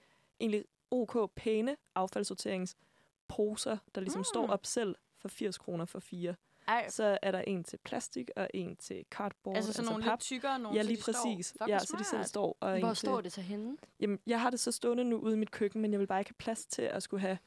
egentlig 0.41 0.65
ok 0.91 1.31
pæne 1.37 1.77
affaldssorteringsposer, 1.95 3.77
der 3.95 4.01
ligesom 4.01 4.21
mm. 4.21 4.25
står 4.25 4.47
op 4.49 4.67
selv 4.67 4.95
for 5.19 5.29
80 5.29 5.59
kroner 5.59 5.85
for 5.85 5.99
fire. 6.01 6.35
Ej, 6.69 6.89
Så 6.89 7.19
er 7.23 7.31
der 7.31 7.41
en 7.41 7.65
til 7.65 7.79
plastik 7.85 8.31
og 8.37 8.49
en 8.55 8.77
til 8.77 9.05
cardboard, 9.11 9.57
altså 9.57 9.73
sådan 9.73 9.91
nogle 9.91 10.05
pap. 10.05 10.13
lidt 10.13 10.21
tykkere, 10.21 10.59
nogle 10.59 10.77
Ja, 10.77 10.83
så 10.83 10.87
lige 10.89 10.97
de 10.97 11.03
står. 11.03 11.13
præcis. 11.13 11.53
Fuck, 11.53 11.69
ja, 11.69 11.77
hvor 11.79 11.79
så 11.87 11.97
de 11.99 12.05
selv 12.05 12.25
står. 12.25 12.57
Og 12.61 12.79
Hvor 12.79 12.89
til, 12.89 12.97
står 12.97 13.21
det 13.21 13.33
så 13.33 13.41
henne? 13.41 13.77
Jamen, 14.01 14.19
jeg 14.27 14.41
har 14.41 14.51
det 14.51 14.61
så 14.61 14.73
stående 14.73 15.05
nu 15.05 15.17
ude 15.17 15.35
i 15.35 15.39
mit 15.39 15.51
køkken, 15.51 15.83
men 15.83 15.93
jeg 15.93 16.01
vil 16.01 16.07
bare 16.07 16.21
ikke 16.21 16.31
have 16.31 16.35
plads 16.39 16.67
til 16.67 16.83
at 16.83 17.03
skulle 17.03 17.21
have 17.21 17.39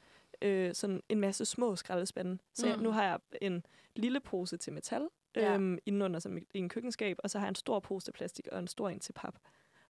øh, 0.42 0.74
sådan 0.74 1.02
en 1.08 1.20
masse 1.20 1.44
små 1.44 1.76
skraldespande. 1.76 2.38
Så 2.54 2.66
mm. 2.66 2.70
jeg, 2.70 2.76
Mm. 2.78 2.82
nu 2.82 2.90
har 2.90 3.04
jeg 3.04 3.18
en 3.42 3.66
lille 3.96 4.20
pose 4.20 4.56
til 4.56 4.72
metal 4.72 5.08
Ja. 5.42 5.54
øhm, 5.54 5.78
indenunder 5.86 6.20
som 6.20 6.38
i 6.38 6.42
en 6.54 6.68
køkkenskab, 6.68 7.16
og 7.24 7.30
så 7.30 7.38
har 7.38 7.46
jeg 7.46 7.48
en 7.48 7.54
stor 7.54 7.80
pose 7.80 8.06
til 8.06 8.12
plastik 8.12 8.48
og 8.52 8.58
en 8.58 8.68
stor 8.68 8.88
en 8.88 9.00
til 9.00 9.12
pap. 9.12 9.34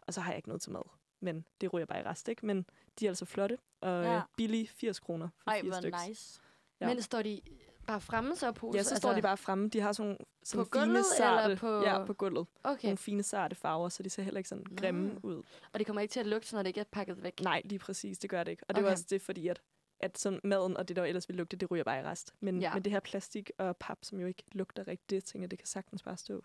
Og 0.00 0.14
så 0.14 0.20
har 0.20 0.30
jeg 0.30 0.36
ikke 0.38 0.48
noget 0.48 0.62
til 0.62 0.72
mad. 0.72 0.82
Men 1.20 1.44
det 1.60 1.72
ryger 1.72 1.86
bare 1.86 2.00
i 2.00 2.02
rest, 2.04 2.28
ikke? 2.28 2.46
Men 2.46 2.66
de 3.00 3.06
er 3.06 3.10
altså 3.10 3.24
flotte 3.24 3.58
og 3.80 4.04
Ja. 4.04 4.12
ja. 4.14 4.20
billige 4.36 4.68
80 4.68 5.00
kroner 5.00 5.28
for 5.38 5.50
Ej, 5.50 5.60
fire 5.60 5.70
hvor 5.70 5.80
stykker. 5.80 6.08
nice. 6.08 6.40
Ja. 6.80 6.86
Men 6.88 7.02
står 7.02 7.22
de 7.22 7.40
bare 7.86 8.00
fremme 8.00 8.36
så 8.36 8.52
på? 8.52 8.72
Ja, 8.74 8.82
så 8.82 8.96
står 8.96 9.12
de 9.12 9.22
bare 9.22 9.36
fremme. 9.36 9.68
De 9.68 9.80
har 9.80 9.92
sådan, 9.92 10.12
sådan 10.12 10.26
Altså- 10.42 10.56
På 10.56 10.78
fine, 10.78 10.84
gulvet, 10.86 11.04
sarte, 11.16 11.42
eller 11.44 11.56
på- 11.56 11.82
Ja, 11.82 12.04
på 12.04 12.12
gulvet. 12.14 12.46
Okay, 12.64 12.84
Nogle 12.86 12.98
fine, 12.98 13.22
sarte 13.22 13.56
farver, 13.56 13.88
så 13.88 14.02
de 14.02 14.10
ser 14.10 14.22
heller 14.22 14.38
ikke 14.38 14.48
sådan 14.48 14.64
grimme 14.76 15.08
Nå. 15.08 15.20
ud. 15.22 15.42
og 15.72 15.78
det 15.78 15.86
kommer 15.86 16.00
ikke 16.00 16.12
til 16.12 16.20
at 16.20 16.26
lugte, 16.26 16.54
når 16.54 16.62
det 16.62 16.68
ikke 16.68 16.80
er 16.80 16.84
pakket 16.84 17.22
væk? 17.22 17.40
Nej, 17.40 17.62
lige 17.64 17.78
præcis. 17.78 18.18
Det 18.18 18.30
gør 18.30 18.44
det 18.44 18.50
ikke. 18.50 18.64
Og 18.68 18.74
det 18.74 18.82
var 18.84 18.88
Okay. 18.88 18.92
også 18.94 19.06
det, 19.10 19.22
fordi 19.22 19.48
at, 19.48 19.60
at 20.00 20.18
sådan 20.18 20.40
maden 20.44 20.76
og 20.76 20.88
det, 20.88 20.96
der 20.96 21.04
ellers 21.04 21.28
ville 21.28 21.36
lugte, 21.38 21.56
det 21.56 21.70
ryger 21.70 21.84
bare 21.84 22.00
i 22.00 22.02
rest. 22.02 22.34
Men, 22.40 22.60
Ja. 22.60 22.74
men 22.74 22.82
det 22.84 22.92
her 22.92 23.00
plastik 23.00 23.50
og 23.58 23.76
pap, 23.76 23.98
som 24.02 24.20
jo 24.20 24.26
ikke 24.26 24.42
lugter 24.52 24.88
rigtigt, 24.88 25.10
det 25.10 25.24
tænker 25.24 25.48
det 25.48 25.58
kan 25.58 25.66
sagtens 25.68 26.02
bare 26.02 26.16
stå. 26.16 26.42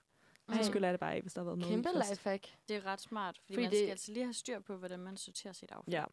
Ej. 0.49 0.57
Så 0.61 0.69
skyller 0.69 0.87
jeg 0.87 0.93
det 0.93 0.99
bare 0.99 1.13
af, 1.15 1.21
hvis 1.21 1.33
der 1.33 1.41
har 1.41 1.45
været 1.45 1.57
noget 1.59 1.73
Kæmpe 1.73 1.89
lifehack. 2.09 2.47
Det 2.69 2.75
er 2.75 2.85
ret 2.85 3.01
smart, 3.01 3.37
fordi, 3.37 3.53
Fordi 3.53 3.63
man 3.63 3.71
det- 3.71 3.79
skal 3.79 3.89
altså 3.89 4.11
lige 4.11 4.23
have 4.23 4.33
styr 4.33 4.59
på, 4.59 4.75
hvordan 4.75 4.99
man 4.99 5.17
sorterer 5.17 5.53
sit 5.53 5.71
affald. 5.71 5.93
Ja, 5.95 6.03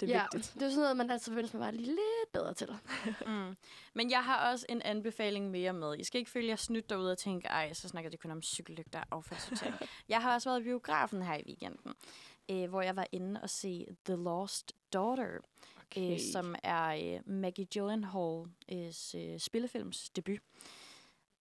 det 0.00 0.10
er 0.10 0.16
ja, 0.16 0.26
vigtigt. 0.32 0.54
det 0.54 0.62
er 0.62 0.68
sådan 0.70 0.82
noget, 0.82 0.96
man 0.96 1.10
altid 1.10 1.38
ønsker, 1.38 1.58
man 1.58 1.66
var 1.66 1.70
lige 1.72 1.86
lidt 1.86 2.32
bedre 2.32 2.54
til. 2.54 2.68
Mm. 3.26 3.56
Men 3.94 4.10
jeg 4.10 4.24
har 4.24 4.50
også 4.50 4.66
en 4.68 4.82
anbefaling 4.82 5.50
mere 5.50 5.72
med. 5.72 5.98
I 5.98 6.04
skal 6.04 6.18
ikke 6.18 6.30
følge 6.30 6.48
jer 6.48 6.56
snydt 6.56 6.90
derude 6.90 7.12
og 7.12 7.18
tænke, 7.18 7.48
ej, 7.48 7.72
så 7.72 7.88
snakker 7.88 8.10
de 8.10 8.16
kun 8.16 8.30
om 8.30 8.42
cykellygter 8.42 9.00
og 9.00 9.06
affaldssortering. 9.16 9.74
jeg 10.08 10.22
har 10.22 10.34
også 10.34 10.48
været 10.50 10.60
i 10.60 10.64
biografen 10.64 11.22
her 11.22 11.34
i 11.36 11.42
weekenden, 11.46 11.94
øh, 12.50 12.68
hvor 12.68 12.82
jeg 12.82 12.96
var 12.96 13.06
inde 13.12 13.42
og 13.42 13.50
se 13.50 13.86
The 14.04 14.14
Lost 14.16 14.72
Daughter, 14.92 15.38
okay. 15.90 16.12
øh, 16.12 16.20
som 16.32 16.54
er 16.62 16.86
øh, 16.86 17.20
Maggie 17.28 17.66
Gyllenhaals 17.66 19.14
øh, 19.14 19.38
spillefilms 19.38 20.10
debut. 20.10 20.40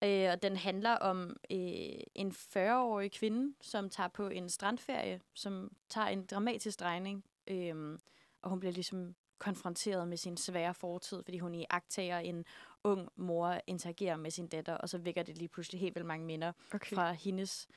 Øh, 0.04 0.30
og 0.32 0.42
den 0.42 0.56
handler 0.56 0.92
om 0.96 1.38
øh, 1.52 2.00
en 2.16 2.32
40-årig 2.32 3.12
kvinde, 3.12 3.56
som 3.62 3.90
tager 3.90 4.08
på 4.08 4.28
en 4.28 4.50
strandferie, 4.50 5.22
som 5.34 5.72
tager 5.90 6.08
en 6.08 6.26
dramatisk 6.26 6.80
drejning. 6.80 7.26
Øh, 7.48 8.00
og 8.42 8.50
hun 8.50 8.60
bliver 8.60 8.74
ligesom 8.74 9.16
konfronteret 9.38 10.08
med 10.08 10.18
sin 10.18 10.38
svære 10.38 10.74
fortid, 10.74 11.24
fordi 11.24 11.38
hun 11.38 11.56
i 11.56 11.66
agtager 11.70 12.20
en 12.20 12.46
ung 12.84 13.10
mor 13.16 13.62
interagerer 13.68 14.18
med 14.18 14.32
sin 14.32 14.48
datter, 14.48 14.74
og 14.74 14.90
så 14.90 14.98
vækker 14.98 15.24
det 15.24 15.38
lige 15.38 15.48
pludselig 15.48 15.82
helt 15.82 15.96
vildt 15.96 16.08
mange 16.08 16.26
minder 16.26 16.52
Okay. 16.74 16.96
fra 16.96 17.12
hendes 17.12 17.68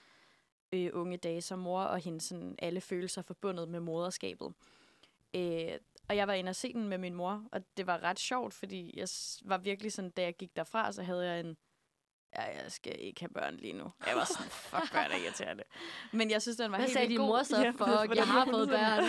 øh, 0.73 0.91
unge 0.93 1.17
dage 1.17 1.41
som 1.41 1.59
mor, 1.59 1.81
og 1.83 1.99
hendes 1.99 2.25
sådan, 2.25 2.55
alle 2.59 2.81
følelser 2.81 3.23
forbundet 3.23 3.69
med 3.69 3.81
moderskabet. 3.81 4.53
Øh, 5.35 5.73
og 6.09 6.17
jeg 6.17 6.27
var 6.27 6.35
inde 6.35 6.51
og 6.51 6.57
se 6.57 6.73
den 6.73 6.89
med 6.89 6.99
min 6.99 7.15
mor, 7.15 7.45
og 7.53 7.61
det 7.77 7.87
var 7.87 8.03
ret 8.03 8.19
sjovt, 8.19 8.55
fordi 8.55 8.99
jeg 8.99 9.09
var 9.45 9.59
virkelig 9.59 9.93
sådan, 9.93 10.11
da 10.11 10.23
jeg 10.23 10.37
gik 10.37 10.57
derfra, 10.57 10.93
så 10.93 11.03
havde 11.03 11.27
jeg 11.27 11.41
en, 11.41 11.57
ja, 12.37 12.43
jeg 12.63 12.73
skal 12.73 12.97
ikke 12.99 13.21
have 13.21 13.29
børn 13.29 13.57
lige 13.57 13.73
nu. 13.73 13.93
Jeg 14.07 14.17
var 14.17 14.25
sådan, 14.25 14.51
fuck, 14.51 14.93
børn 14.93 15.11
er 15.11 15.17
irriterende. 15.17 15.63
Men 16.13 16.31
jeg 16.31 16.43
synes, 16.43 16.57
den 16.57 16.71
var 16.71 16.77
Hvad 16.79 16.87
helt 16.87 16.93
sagde 16.93 17.09
vildt 17.09 17.19
din 17.21 17.27
god. 17.27 17.37
mor 17.37 17.43
så? 17.43 17.57
Ja, 17.63 17.71
Fuck, 17.71 18.17
jeg 18.17 18.27
har 18.27 18.45
fået 18.45 18.69
børn. 18.79 19.05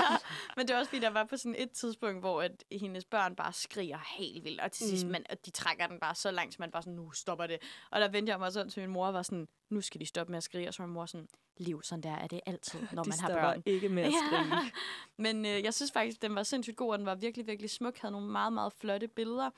Men 0.56 0.68
det 0.68 0.74
er 0.74 0.78
også 0.78 0.88
fordi, 0.88 1.00
der 1.02 1.10
var 1.10 1.24
på 1.24 1.36
sådan 1.36 1.54
et 1.58 1.70
tidspunkt, 1.70 2.20
hvor 2.20 2.42
at 2.42 2.64
hendes 2.72 3.04
børn 3.04 3.36
bare 3.36 3.52
skriger 3.52 3.98
helt 4.18 4.44
vildt, 4.44 4.60
og 4.60 4.72
til 4.72 4.88
sidst, 4.88 5.06
Mm. 5.06 5.12
man, 5.12 5.24
og 5.30 5.36
de 5.46 5.50
trækker 5.50 5.86
den 5.86 6.00
bare 6.00 6.14
så 6.14 6.30
langt, 6.30 6.54
så 6.54 6.56
man 6.60 6.70
bare 6.70 6.82
sådan, 6.82 6.94
nu 6.94 7.10
stopper 7.10 7.46
det. 7.46 7.58
Og 7.90 8.00
der 8.00 8.08
vendte 8.08 8.30
jeg 8.30 8.38
mig 8.38 8.52
sådan 8.52 8.70
til 8.70 8.80
min 8.82 8.90
mor 8.90 9.06
og 9.06 9.14
var 9.14 9.22
sådan, 9.22 9.48
nu 9.70 9.80
skal 9.80 10.00
de 10.00 10.06
stoppe 10.06 10.30
med 10.30 10.36
at 10.36 10.42
skrige, 10.44 10.68
og 10.68 10.74
så 10.74 10.82
var 10.82 10.86
min 10.86 10.94
mor 10.94 11.06
sådan, 11.06 11.28
liv, 11.56 11.82
sådan 11.82 12.02
der 12.02 12.10
er 12.16 12.26
det 12.26 12.40
altid, 12.46 12.80
når 12.92 13.02
De 13.02 13.08
man 13.08 13.18
har 13.18 13.28
børn. 13.28 13.62
ikke 13.66 13.88
med 13.88 14.02
at 14.02 14.12
skrige. 14.26 14.72
Men 15.16 15.46
øh, 15.46 15.62
jeg 15.64 15.74
synes 15.74 15.92
faktisk, 15.92 16.22
den 16.22 16.34
var 16.34 16.42
sindssygt 16.42 16.76
god, 16.76 16.92
og 16.92 16.98
den 16.98 17.06
var 17.06 17.14
virkelig, 17.14 17.46
virkelig 17.46 17.70
smuk, 17.70 17.98
havde 17.98 18.12
nogle 18.12 18.26
meget, 18.28 18.52
meget 18.52 18.72
flotte 18.72 19.08
billeder. 19.08 19.50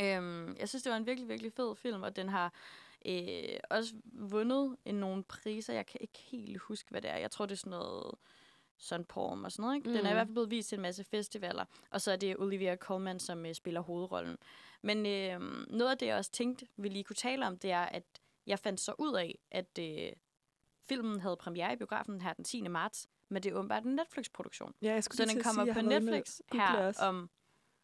Øhm, 0.00 0.56
jeg 0.58 0.68
synes, 0.68 0.82
det 0.82 0.90
var 0.90 0.96
en 0.96 1.06
virkelig, 1.06 1.28
virkelig 1.28 1.52
fed 1.52 1.76
film, 1.76 2.02
og 2.02 2.16
den 2.16 2.28
har 2.28 2.52
øh, 3.06 3.58
også 3.70 3.94
vundet 4.04 4.76
en 4.84 4.94
nogle 4.94 5.22
priser. 5.22 5.74
Jeg 5.74 5.86
kan 5.86 5.98
ikke 6.00 6.18
helt 6.18 6.58
huske, 6.58 6.90
hvad 6.90 7.02
det 7.02 7.10
er. 7.10 7.16
Jeg 7.16 7.30
tror, 7.30 7.46
det 7.46 7.52
er 7.52 7.56
sådan 7.58 7.70
noget 7.70 8.14
Sun 8.78 9.04
Palm 9.04 9.44
og 9.44 9.52
sådan 9.52 9.62
noget. 9.62 9.76
Ikke? 9.76 9.88
Den 9.88 9.96
er 9.96 10.00
i 10.00 10.12
Mm. 10.12 10.16
hvert 10.16 10.26
fald 10.26 10.34
blevet 10.34 10.50
vist 10.50 10.68
til 10.68 10.76
en 10.76 10.82
masse 10.82 11.04
festivaler. 11.04 11.64
Og 11.90 12.00
så 12.00 12.12
er 12.12 12.16
det 12.16 12.36
Olivia 12.38 12.76
Colman, 12.76 13.20
som 13.20 13.46
øh, 13.46 13.54
spiller 13.54 13.80
hovedrollen. 13.80 14.36
Men 14.82 15.06
øh, 15.06 15.40
noget 15.70 15.90
af 15.90 15.98
det, 15.98 16.06
jeg 16.06 16.16
også 16.16 16.30
tænkte, 16.32 16.66
vi 16.76 16.88
lige 16.88 17.04
kunne 17.04 17.16
tale 17.16 17.46
om, 17.46 17.58
det 17.58 17.70
er, 17.70 17.82
at 17.82 18.04
jeg 18.46 18.58
fandt 18.58 18.80
så 18.80 18.94
ud 18.98 19.14
af, 19.16 19.38
at 19.50 19.78
øh, 19.78 20.12
filmen 20.88 21.20
havde 21.20 21.36
premiere 21.36 21.72
i 21.72 21.76
biografen 21.76 22.20
her 22.20 22.32
den 22.32 22.44
10. 22.44 22.60
marts, 22.68 23.08
men 23.28 23.42
det 23.42 23.52
er 23.52 23.56
åbenbart 23.56 23.84
en 23.84 23.94
Netflix-produktion. 23.94 24.74
Ja, 24.82 24.92
jeg 24.92 25.04
skulle 25.04 25.16
Så 25.16 25.24
den 25.34 25.42
kommer 25.42 25.64
sige, 25.64 25.74
på 25.74 25.80
Netflix 25.80 26.40
her 26.52 26.92
om 27.02 27.30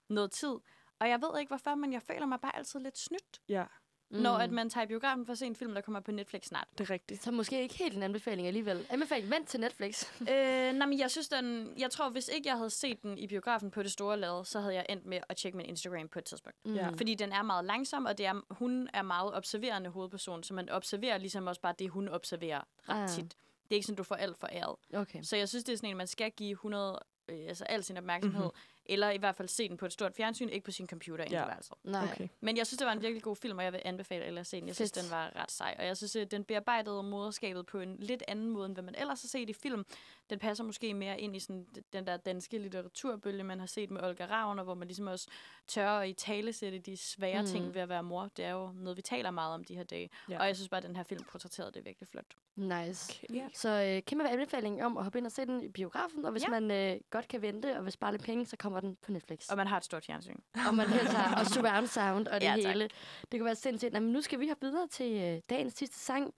noget 0.09 0.31
tid. 0.33 0.55
Og 1.01 1.09
jeg 1.09 1.21
ved 1.23 1.41
ikke 1.41 1.51
hvorfor, 1.51 1.75
men 1.75 1.93
jeg 1.93 2.03
føler 2.03 2.27
mig 2.27 2.41
bare 2.41 2.57
altid 2.57 2.81
lidt 2.81 2.99
snydt, 2.99 3.41
Ja, 3.49 3.65
mm. 4.11 4.17
når 4.19 4.37
at 4.37 4.51
man 4.51 4.71
tager 4.71 4.85
i 4.85 4.87
biografen 4.89 5.27
for 5.27 5.33
at 5.33 5.39
se 5.39 5.47
en 5.47 5.57
film, 5.57 5.75
der 5.75 5.81
kommer 5.81 6.01
på 6.01 6.11
Netflix 6.13 6.45
snart. 6.45 6.69
det 6.79 6.81
er 6.81 6.91
rigtigt. 6.91 7.23
Så 7.23 7.31
måske 7.31 7.63
ikke 7.63 7.75
helt 7.75 7.97
en 7.97 8.03
anbefaling 8.03 8.47
alligevel. 8.49 8.87
Anbefaling, 8.91 9.31
vent 9.31 9.49
til 9.49 9.61
Netflix. 9.61 10.05
øh, 10.21 10.27
nej, 10.73 10.73
men 10.87 10.99
jeg 10.99 11.11
synes, 11.11 11.29
den, 11.29 11.75
jeg 11.79 11.91
tror, 11.91 12.09
hvis 12.11 12.29
ikke 12.29 12.49
jeg 12.49 12.57
havde 12.57 12.71
set 12.71 13.03
den 13.03 13.19
i 13.19 13.27
biografen 13.27 13.71
på 13.71 13.83
det 13.83 13.93
store 13.93 14.17
lade, 14.17 14.45
så 14.45 14.61
havde 14.61 14.75
jeg 14.75 14.87
endt 14.89 15.07
med 15.07 15.21
at 15.29 15.37
tjekke 15.37 15.57
min 15.57 15.67
Instagram 15.67 16.09
på 16.09 16.19
et 16.19 16.25
tidspunkt. 16.25 16.59
Mm. 16.65 16.75
Ja. 16.75 16.89
Fordi 16.89 17.15
den 17.15 17.33
er 17.33 17.43
meget 17.43 17.65
langsom, 17.65 18.07
og 18.07 18.19
det 18.19 18.27
er, 18.27 18.41
hun 18.55 18.89
er 18.95 19.03
meget 19.03 19.35
observerende 19.35 19.91
hovedperson, 19.91 20.43
så 20.43 20.55
man 20.55 20.69
observerer 20.71 21.19
ligesom 21.19 21.47
også 21.47 21.61
bare 21.61 21.75
det, 21.79 21.91
hun 21.91 22.09
observerer 22.09 22.61
ret 22.89 23.03
Ah. 23.03 23.09
tit. 23.09 23.37
Det 23.63 23.75
er 23.75 23.75
ikke 23.75 23.87
sådan, 23.87 23.97
du 23.97 24.03
får 24.03 24.15
alt 24.15 24.39
for 24.39 24.49
æret. 24.53 24.77
Okay. 24.95 25.23
Så 25.23 25.37
jeg 25.37 25.49
synes, 25.49 25.65
det 25.65 25.73
er 25.73 25.77
sådan 25.77 25.91
en, 25.91 25.97
man 25.97 26.07
skal 26.07 26.31
give 26.31 26.51
100, 26.53 26.99
øh, 27.29 27.39
altså 27.49 27.65
al 27.65 27.85
sin 27.85 27.97
opmærksomhed, 27.97 28.41
Mhm. 28.45 28.45
mm-hmm. 28.55 28.78
Eller 28.89 29.11
i 29.11 29.17
hvert 29.17 29.37
fald 29.37 29.49
se 29.49 29.69
den 29.69 29.77
på 29.77 29.87
et 29.87 29.93
stort 29.93 30.15
fjernsyn, 30.15 30.49
ikke 30.49 30.65
på 30.65 30.71
sin 30.71 30.87
computer 30.89 31.25
Ja. 31.31 31.45
i 31.45 31.49
værelset. 31.49 31.75
Nej. 31.85 32.09
Okay. 32.13 32.29
Men 32.41 32.57
jeg 32.57 32.67
synes, 32.67 32.79
det 32.79 32.87
var 32.87 32.93
en 32.93 33.03
virkelig 33.03 33.23
god 33.23 33.37
film, 33.37 33.59
og 33.59 33.65
jeg 33.65 33.73
vil 33.73 33.83
anbefale 33.85 34.25
alle 34.25 34.41
at 34.41 34.47
se 34.47 34.61
den. 34.61 34.67
Jeg 34.69 34.75
synes, 34.77 34.93
Fedt. 34.95 35.05
den 35.05 35.11
var 35.11 35.33
ret 35.37 35.51
sej. 35.51 35.77
Og 35.79 35.87
jeg 35.87 35.97
synes, 35.97 36.17
at 36.17 36.31
den 36.31 36.45
bearbejdede 36.45 37.03
moderskabet 37.03 37.67
på 37.67 37.81
en 37.81 37.97
lidt 37.99 38.23
anden 38.29 38.51
måde, 38.51 38.67
end 38.67 38.75
hvad 38.75 38.85
man 38.85 38.95
ellers 38.99 39.23
har 39.23 39.29
set 39.29 39.51
i 39.51 39.53
film. 39.53 39.87
Den 40.31 40.39
passer 40.39 40.65
måske 40.65 40.95
mere 40.95 41.21
ind 41.21 41.37
i 41.37 41.41
sådan 41.41 41.67
den 41.93 42.07
der 42.07 42.17
danske 42.17 42.59
litteraturbølge, 42.59 43.43
man 43.45 43.61
har 43.61 43.67
set 43.67 43.91
med 43.91 44.03
Olga 44.03 44.27
Ravner, 44.27 44.63
hvor 44.63 44.75
man 44.75 44.89
ligesom 44.89 45.07
også 45.07 45.29
tør 45.67 45.91
at 45.91 46.09
i 46.09 46.13
tale 46.13 46.53
sætte 46.53 46.79
de 46.79 46.97
svære 46.97 47.41
Mm. 47.43 47.47
ting 47.49 47.75
ved 47.75 47.81
at 47.83 47.89
være 47.89 48.03
mor. 48.03 48.31
Det 48.37 48.45
er 48.45 48.51
jo 48.51 48.71
noget, 48.75 48.97
vi 48.97 49.03
taler 49.03 49.31
meget 49.31 49.55
om 49.55 49.65
de 49.65 49.75
her 49.77 49.83
dage. 49.85 50.11
Ja. 50.31 50.39
Og 50.41 50.47
jeg 50.47 50.57
synes 50.57 50.69
bare, 50.69 50.79
at 50.81 50.87
den 50.87 50.97
her 50.97 51.03
film 51.03 51.25
portrætterede 51.25 51.73
det 51.73 51.85
virkelig 51.85 52.09
flot. 52.09 52.25
Nice. 52.57 53.21
okay. 53.25 53.35
Ja. 53.35 53.49
Så 53.55 53.69
øh, 53.97 54.03
kæmpe 54.03 54.29
anbefaling 54.29 54.85
om 54.85 54.97
at 54.97 55.03
hoppe 55.05 55.19
ind 55.19 55.27
og 55.27 55.33
se 55.33 55.47
den 55.47 55.63
i 55.63 55.69
biografen, 55.69 56.25
og 56.25 56.33
hvis 56.33 56.43
Ja. 56.45 56.49
man 56.61 56.71
øh, 56.71 57.01
godt 57.11 57.29
kan 57.29 57.43
vente 57.43 57.77
og 57.79 57.85
vil 57.85 57.93
spare 57.93 58.11
lidt 58.13 58.23
penge, 58.23 58.47
så 58.47 58.57
kommer 58.57 58.78
den 58.81 58.97
på 59.03 59.13
Netflix. 59.13 59.49
Og 59.49 59.57
man 59.57 59.67
har 59.67 59.77
et 59.77 59.85
stort 59.85 60.05
fjernsyn. 60.05 60.37
og 60.69 60.75
man 60.75 60.87
har, 60.87 61.41
og 61.41 61.47
surround 61.47 61.87
sound 61.87 62.27
og 62.27 62.35
det 62.41 62.47
Ja, 62.47 62.57
tak. 62.63 62.73
hele. 62.73 62.91
Det 63.33 63.39
kan 63.39 63.45
være 63.45 63.55
sindssygt. 63.57 63.93
Nå, 63.93 64.01
men 64.01 64.13
nu 64.13 64.21
skal 64.21 64.41
vi 64.41 64.47
have 64.47 64.57
videre 64.61 64.87
til 64.89 65.13
øh, 65.23 65.41
dagens 65.51 65.75
sidste 65.75 65.99
sang. 65.99 66.35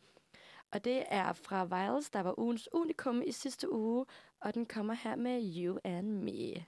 Og 0.72 0.84
det 0.84 1.04
er 1.08 1.32
fra 1.32 1.64
Viles, 1.64 2.10
der 2.10 2.20
var 2.20 2.38
ugens 2.38 2.68
unikum 2.72 3.22
i 3.26 3.32
sidste 3.32 3.72
uge. 3.72 4.06
Og 4.40 4.54
den 4.54 4.66
kommer 4.66 4.94
her 4.94 5.16
med 5.16 5.54
You 5.56 5.78
and 5.84 6.06
Me. 6.08 6.64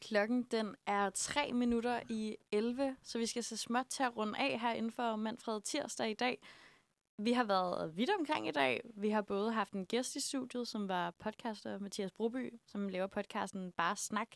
Klokken 0.00 0.42
den 0.42 0.74
er 0.86 1.10
3 1.10 1.52
minutter 1.52 2.00
i 2.10 2.36
11, 2.52 2.96
så 3.02 3.18
vi 3.18 3.26
skal 3.26 3.44
så 3.44 3.56
småt 3.56 3.86
til 3.86 4.02
at 4.02 4.16
runde 4.16 4.38
af 4.38 4.60
her 4.60 4.72
inden 4.72 4.92
for 4.92 5.16
Manfred 5.16 5.60
Tirsdag 5.60 6.10
i 6.10 6.14
dag. 6.14 6.38
Vi 7.20 7.32
har 7.32 7.44
været 7.44 7.96
vidt 7.96 8.10
omkring 8.18 8.48
i 8.48 8.50
dag. 8.50 8.80
Vi 8.94 9.10
har 9.10 9.22
både 9.22 9.52
haft 9.52 9.72
en 9.72 9.86
gæst 9.86 10.16
i 10.16 10.20
studiet, 10.20 10.68
som 10.68 10.88
var 10.88 11.10
podcaster 11.10 11.78
Mathias 11.78 12.10
Broby, 12.10 12.60
som 12.66 12.88
laver 12.88 13.06
podcasten 13.06 13.72
Bare 13.72 13.96
Snak, 13.96 14.28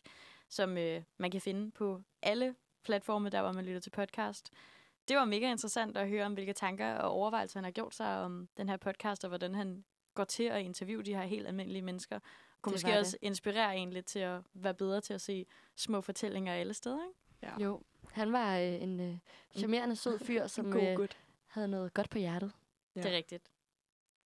som 0.49 0.79
øh, 0.79 1.03
man 1.17 1.31
kan 1.31 1.41
finde 1.41 1.71
på 1.71 2.01
alle 2.23 2.55
platforme, 2.85 3.29
der 3.29 3.43
hvor 3.43 3.53
man 3.53 3.65
lytter 3.65 3.81
til 3.81 3.91
podcast. 3.91 4.51
Det 5.09 5.17
var 5.17 5.25
mega 5.25 5.51
interessant 5.51 5.97
at 5.97 6.09
høre 6.09 6.25
om, 6.27 6.33
hvilke 6.33 6.53
tanker 6.53 6.95
og 6.95 7.11
overvejelser 7.11 7.59
han 7.59 7.65
har 7.65 7.71
gjort 7.71 7.95
sig 7.95 8.21
om 8.21 8.49
den 8.57 8.69
her 8.69 8.77
podcast, 8.77 9.25
og 9.25 9.29
hvordan 9.29 9.55
han 9.55 9.85
går 10.15 10.25
til 10.25 10.45
at 10.45 10.63
interviewe 10.63 11.03
de 11.03 11.15
her 11.15 11.23
helt 11.23 11.47
almindelige 11.47 11.83
mennesker. 11.83 12.19
Kunne 12.63 12.75
Det 12.75 12.85
måske 12.85 12.99
også 12.99 13.17
inspirere 13.23 13.77
en 13.77 13.91
lidt 13.91 14.07
til 14.07 14.19
at 14.19 14.41
være 14.55 14.75
bedre 14.75 15.01
til 15.01 15.15
at 15.15 15.21
se 15.21 15.47
små 15.77 16.01
fortællinger 16.01 16.55
alle 16.55 16.75
steder, 16.75 16.99
ikke? 17.09 17.19
Ja. 17.43 17.65
Jo, 17.65 17.83
han 18.11 18.33
var 18.33 18.59
øh, 18.59 18.83
en 18.83 19.01
øh, 19.01 19.19
charmerende, 19.57 19.97
sød 19.97 20.19
fyr, 20.19 20.47
som 20.57 20.73
god 20.73 21.01
øh, 21.01 21.09
havde 21.47 21.69
noget 21.69 21.95
godt 21.95 22.11
på 22.11 22.19
hjertet. 22.19 22.53
Ja. 22.97 23.01
Det 23.01 23.13
er 23.13 23.17
rigtigt. 23.17 23.49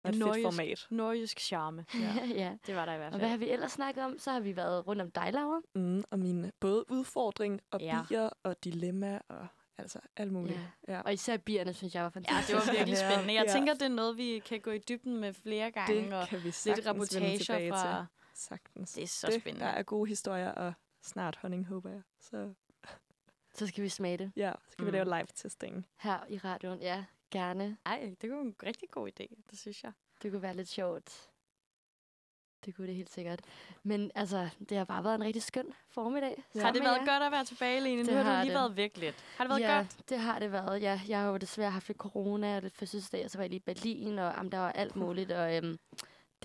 Og 0.03 0.09
et 0.09 0.15
fedt 0.15 0.25
Nordjysk. 0.25 0.43
format. 0.45 0.87
Nordjysk 0.89 1.39
charme. 1.39 1.85
Ja. 1.93 2.25
ja. 2.43 2.57
Det 2.65 2.75
var 2.75 2.85
der 2.85 2.93
i 2.93 2.97
hvert 2.97 3.13
Og 3.13 3.19
hvad 3.19 3.29
fald. 3.29 3.29
har 3.29 3.37
vi 3.37 3.49
ellers 3.51 3.71
snakket 3.71 4.03
om? 4.03 4.17
Så 4.19 4.31
har 4.31 4.39
vi 4.39 4.55
været 4.55 4.87
rundt 4.87 5.01
om 5.01 5.11
dig, 5.11 5.33
Laura. 5.33 5.61
Mm, 5.75 6.03
og 6.11 6.19
min 6.19 6.51
både 6.59 6.91
udfordring 6.91 7.61
og 7.71 7.81
Ja. 7.81 8.03
bier 8.09 8.29
og 8.43 8.63
dilemma 8.63 9.19
og 9.29 9.47
altså 9.77 9.99
alt 10.17 10.31
muligt. 10.31 10.59
Ja. 10.87 10.93
Ja. 10.93 11.01
Og 11.01 11.13
især 11.13 11.37
bierne, 11.37 11.73
synes 11.73 11.95
jeg 11.95 12.03
var 12.03 12.11
Ja, 12.15 12.19
fantastisk. 12.19 12.47
det 12.59 12.67
var 12.67 12.73
virkelig 12.73 12.97
Ja. 12.99 13.09
spændende. 13.11 13.33
Jeg 13.33 13.45
Ja. 13.47 13.53
tænker, 13.53 13.73
det 13.73 13.81
er 13.81 13.87
noget, 13.87 14.17
vi 14.17 14.41
kan 14.45 14.61
gå 14.61 14.71
i 14.71 14.77
dybden 14.79 15.17
med 15.17 15.33
flere 15.33 15.71
gange. 15.71 15.95
Det 16.05 16.13
og 16.13 16.27
kan 16.27 16.39
vi 16.43 16.53
lidt 16.65 16.87
reportager 16.87 17.71
fra... 17.73 17.97
til. 17.99 18.07
Sagtens. 18.35 18.91
Det 18.91 19.03
er 19.03 19.07
så 19.07 19.27
det, 19.27 19.41
spændende. 19.41 19.65
Der 19.65 19.71
er 19.71 19.83
gode 19.83 20.07
historier 20.09 20.51
og 20.51 20.73
snart 21.03 21.35
honning, 21.35 21.65
håber 21.67 21.89
jeg. 21.89 22.01
Så 22.19 22.53
Så 23.55 23.67
skal 23.67 23.83
vi 23.83 23.89
smage 23.89 24.17
det 24.17 24.31
ja, 24.35 24.51
så 24.69 24.77
kan 24.77 24.85
Mm. 24.85 24.91
vi 24.91 24.97
lave 24.97 25.05
live-testing. 25.05 25.85
her 25.97 26.19
i 26.29 26.37
radioen. 26.37 26.81
Ja, 26.81 27.05
gerne. 27.31 27.77
Ej, 27.85 28.15
det 28.21 28.31
var 28.31 28.41
en 28.41 28.55
rigtig 28.65 28.89
god 28.91 29.07
idé, 29.09 29.25
det 29.51 29.59
synes 29.59 29.83
jeg. 29.83 29.91
Det 30.23 30.31
kunne 30.31 30.41
være 30.41 30.55
lidt 30.55 30.67
sjovt. 30.69 31.29
Det 32.65 32.75
kunne 32.75 32.87
det 32.87 32.95
helt 32.95 33.09
sikkert. 33.11 33.39
Men 33.83 34.11
altså, 34.15 34.49
det 34.69 34.77
har 34.77 34.85
bare 34.85 35.03
været 35.03 35.15
en 35.15 35.23
rigtig 35.23 35.43
skøn 35.43 35.65
formiddag. 35.89 36.43
Ja. 36.55 36.61
Har 36.61 36.71
det 36.71 36.83
været 36.83 36.97
jer. 36.97 37.05
godt 37.05 37.23
at 37.23 37.31
være 37.31 37.45
tilbage, 37.45 37.79
Lene? 37.81 38.03
Det 38.03 38.09
Nu 38.09 38.15
har 38.15 38.23
har 38.23 38.35
du 38.35 38.41
lige 38.41 38.53
det. 38.53 38.59
været 38.61 38.75
væk 38.77 38.97
lidt. 38.97 39.15
Har 39.37 39.43
det 39.43 39.49
været 39.49 39.59
ja, 39.61 39.77
godt? 39.77 40.09
det 40.09 40.19
har 40.19 40.39
det 40.39 40.51
været. 40.51 40.81
Ja, 40.81 41.01
jeg 41.07 41.19
har 41.19 41.27
jo 41.29 41.37
desværre 41.37 41.71
haft 41.71 41.87
lidt 41.87 41.97
corona 41.97 42.55
og 42.55 42.61
lidt 42.61 42.73
fødselsdag, 42.73 43.25
og 43.25 43.31
så 43.31 43.37
var 43.37 43.43
jeg 43.43 43.49
lige 43.49 43.57
i 43.57 43.73
Berlin, 43.73 44.19
og 44.19 44.33
jamen, 44.37 44.51
der 44.51 44.57
var 44.57 44.71
alt 44.71 44.95
muligt. 45.05 45.31
Og 45.31 45.55
øhm, 45.57 45.77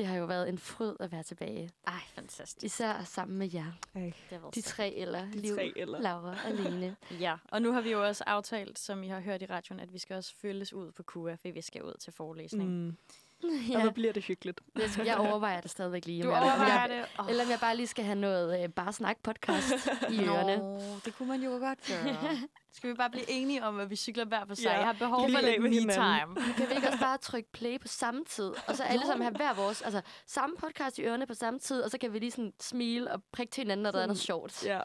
det 0.01 0.09
har 0.09 0.17
jo 0.17 0.25
været 0.25 0.49
en 0.49 0.59
fryd 0.59 0.95
at 1.01 1.13
være 1.13 1.23
tilbage. 1.23 1.71
Ej, 1.87 2.01
fantastisk. 2.15 2.65
Især 2.65 3.05
sammen 3.05 3.39
med 3.39 3.51
jer. 3.55 3.73
Ej, 3.95 4.01
Det 4.03 4.15
har 4.31 4.39
været 4.39 4.55
De 4.55 4.61
tre 4.63 4.95
eller 4.95 5.25
de 5.25 5.31
Liv, 5.39 5.55
tre 5.55 5.73
eller. 5.77 6.01
Laura 6.01 6.37
og 6.47 6.53
Lene. 6.55 6.97
Ja, 7.21 7.37
og 7.51 7.63
nu 7.63 7.73
har 7.73 7.81
vi 7.81 7.91
jo 7.91 8.07
også 8.07 8.25
aftalt, 8.27 8.79
som 8.79 9.03
I 9.03 9.09
har 9.09 9.21
hørt 9.21 9.43
i 9.43 9.47
radioen, 9.47 9.81
at 9.81 9.93
vi 9.93 9.99
skal 9.99 10.17
også 10.17 10.35
følges 10.37 10.73
ud 10.73 10.93
på 10.93 11.03
KUA, 11.03 11.35
for 11.35 11.53
vi 11.53 11.61
skal 11.61 11.83
ud 11.83 11.95
til 12.01 12.13
forelæsning. 12.13 12.71
Mm. 12.71 12.97
Mm. 13.49 13.49
Og 13.49 13.61
ja, 13.69 13.83
hvor 13.83 13.91
bliver 13.91 14.13
det 14.13 14.25
hyggeligt. 14.25 14.61
jeg 15.05 15.17
overvejer 15.17 15.61
det 15.61 15.71
stadigvæk 15.71 16.07
lige. 16.07 16.23
Du 16.23 16.29
overvejer 16.29 16.81
jeg, 16.81 16.87
det? 16.91 17.05
Oh. 17.19 17.31
Eller 17.31 17.45
om 17.45 17.51
jeg 17.51 17.59
bare 17.61 17.77
lige 17.77 17.87
skal 17.87 18.05
have 18.05 18.15
noget 18.19 18.63
øh, 18.65 18.69
bare 18.69 18.93
snak 18.93 19.17
podcast 19.23 19.73
i 20.11 20.25
ørerne. 20.25 20.57
Nå, 20.57 20.81
det 21.05 21.15
kunne 21.19 21.29
man 21.29 21.43
jo 21.43 21.51
godt 21.51 21.79
gøre. 21.89 22.17
Skal 22.73 22.91
vi 22.91 22.95
bare 22.95 23.11
blive 23.11 23.31
enige 23.31 23.65
om, 23.65 23.81
at 23.81 23.91
vi 23.91 23.97
cykler 23.97 24.25
hver 24.25 24.45
for 24.47 24.55
sig? 24.55 24.65
Ja, 24.65 24.77
Jeg 24.77 24.85
har 24.87 24.93
behov 24.93 25.21
for 25.31 25.41
lidt 25.41 25.63
med 25.63 25.71
me-time. 25.71 26.55
Kan 26.57 26.69
vi 26.69 26.75
ikke 26.75 26.89
også 26.89 27.01
bare 27.01 27.19
trykke 27.19 27.53
play 27.53 27.81
på 27.81 27.89
samme 27.89 28.25
tid? 28.25 28.53
Og 28.67 28.77
så 28.77 28.83
alle 28.83 29.07
sammen 29.07 29.23
have 29.23 29.37
hver 29.37 29.55
vores, 29.55 29.83
altså 29.83 30.01
samme 30.27 30.57
podcast 30.57 30.99
i 30.99 31.03
ørerne 31.03 31.27
på 31.27 31.35
samme 31.35 31.61
tid, 31.61 31.83
og 31.83 31.91
så 31.91 31.99
kan 31.99 32.13
vi 32.13 32.19
lige 32.19 32.31
sådan 32.31 32.53
smile 32.61 33.11
og 33.13 33.23
prikke 33.33 33.51
til 33.51 33.61
hinanden, 33.63 33.83
når 33.83 33.91
der 33.91 34.01
er 34.01 34.07
noget 34.07 34.19
sjovt. 34.21 34.65
Ja. 34.67 34.81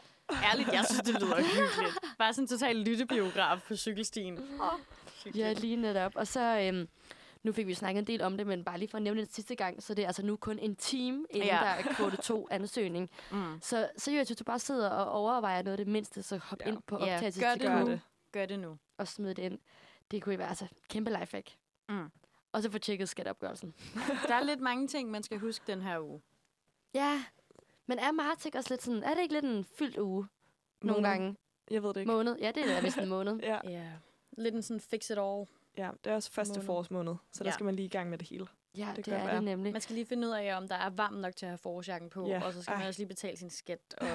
Ærligt, 0.52 0.68
jeg 0.72 0.84
synes, 0.90 1.00
det 1.00 1.14
lyder 1.22 1.36
hyggeligt. 1.60 1.98
Bare 2.18 2.32
sådan 2.32 2.44
en 2.44 2.48
total 2.48 2.76
lyttebiograf 2.76 3.58
på 3.68 3.76
cykelstien. 3.76 4.38
Oh, 4.60 4.78
Ja, 5.38 5.52
lige 5.52 5.76
netop. 5.76 6.12
Og 6.14 6.26
så, 6.26 6.40
øhm, 6.40 6.88
nu 7.46 7.52
fik 7.52 7.66
vi 7.66 7.74
snakket 7.74 8.00
en 8.00 8.06
del 8.06 8.22
om 8.22 8.36
det, 8.36 8.46
men 8.46 8.64
bare 8.64 8.78
lige 8.78 8.88
for 8.88 8.96
at 8.98 9.02
nævne 9.02 9.20
det 9.20 9.34
sidste 9.34 9.54
gang, 9.54 9.82
så 9.82 9.94
det 9.94 10.02
er 10.02 10.06
altså 10.06 10.22
nu 10.26 10.36
kun 10.36 10.58
en 10.58 10.76
time, 10.76 11.26
inden 11.30 11.48
Ja. 11.48 11.54
der 11.54 11.60
er 11.66 11.82
kvote 11.82 12.16
2 12.16 12.48
ansøgning. 12.50 13.10
Mm. 13.32 13.58
Så 13.62 13.88
seriøst, 13.96 14.28
hvis 14.28 14.36
du 14.38 14.44
bare 14.44 14.58
sidder 14.58 14.90
og 14.90 15.12
overvejer 15.12 15.62
noget 15.62 15.78
af 15.78 15.84
det 15.84 15.92
mindste, 15.92 16.22
så 16.22 16.36
hop 16.38 16.60
Ja. 16.60 16.68
ind 16.68 16.82
på 16.86 16.96
Ja, 17.04 17.14
optagelses 17.14 17.42
gør 17.42 17.52
til 17.52 17.60
det 17.60 17.68
Gør 17.70 17.80
nu. 17.80 17.90
det. 17.90 18.00
Gør 18.32 18.46
det 18.46 18.58
nu. 18.58 18.78
og 18.98 19.08
smid 19.08 19.34
det 19.34 19.42
ind. 19.42 19.58
Det 20.10 20.22
kunne 20.22 20.38
være 20.38 20.48
altså 20.48 20.66
kæmpe 20.88 21.10
lifehack. 21.20 21.50
Mm. 21.88 22.10
Og 22.52 22.62
så 22.62 22.70
få 22.70 22.78
tjekket 22.78 23.08
skatteopgørelsen. 23.08 23.74
Der 24.28 24.34
er 24.34 24.42
lidt 24.44 24.60
mange 24.60 24.88
ting, 24.88 25.10
man 25.10 25.22
skal 25.22 25.38
huske 25.38 25.64
den 25.66 25.82
her 25.82 25.98
uge. 26.00 26.22
Ja, 26.94 27.24
men 27.86 27.98
er 27.98 28.12
Martik 28.12 28.54
også 28.54 28.72
lidt 28.72 28.82
sådan, 28.82 29.02
er 29.02 29.14
det 29.14 29.22
ikke 29.22 29.34
lidt 29.34 29.44
en 29.44 29.64
fyldt 29.78 29.98
uge 29.98 30.26
nogle 30.82 31.02
Måned. 31.02 31.10
gange? 31.10 31.36
Jeg 31.70 31.82
ved 31.82 31.88
det 31.94 32.00
ikke. 32.00 32.12
Måned? 32.12 32.36
Ja, 32.40 32.50
det 32.54 32.76
er 32.76 32.80
vist 32.82 32.98
en 32.98 33.08
måned. 33.08 33.36
Ja. 33.50 33.58
Ja. 33.64 33.88
Lidt 34.38 34.54
en 34.54 34.62
sådan 34.62 34.80
fix 34.80 35.10
it 35.10 35.18
all. 35.18 35.46
Ja, 35.76 35.90
det 36.04 36.10
er 36.10 36.14
også 36.14 36.32
første 36.32 36.52
Måned. 36.58 36.66
forårsmåned, 36.66 37.14
så 37.32 37.44
der 37.44 37.50
Ja. 37.50 37.54
skal 37.54 37.64
man 37.64 37.74
lige 37.74 37.86
i 37.86 37.88
gang 37.88 38.10
med 38.10 38.18
det 38.18 38.28
hele. 38.28 38.46
Ja, 38.76 38.92
Det 38.96 39.06
det, 39.06 39.14
er 39.14 39.24
være. 39.24 39.34
det 39.36 39.44
nemlig. 39.44 39.72
Man 39.72 39.80
skal 39.80 39.94
lige 39.94 40.06
finde 40.06 40.26
ud 40.28 40.32
af, 40.32 40.56
om 40.56 40.68
der 40.68 40.74
er 40.76 40.90
varmt 40.90 41.18
nok 41.20 41.36
til 41.36 41.46
at 41.46 41.50
have 41.50 41.58
forårsjakken 41.58 42.10
på, 42.10 42.26
Ja. 42.28 42.44
og 42.44 42.52
så 42.52 42.62
skal 42.62 42.72
man 42.72 42.82
Ej. 42.82 42.88
også 42.88 43.00
lige 43.00 43.08
betale 43.08 43.36
sin 43.36 43.50
skat. 43.50 43.94
Og 44.00 44.08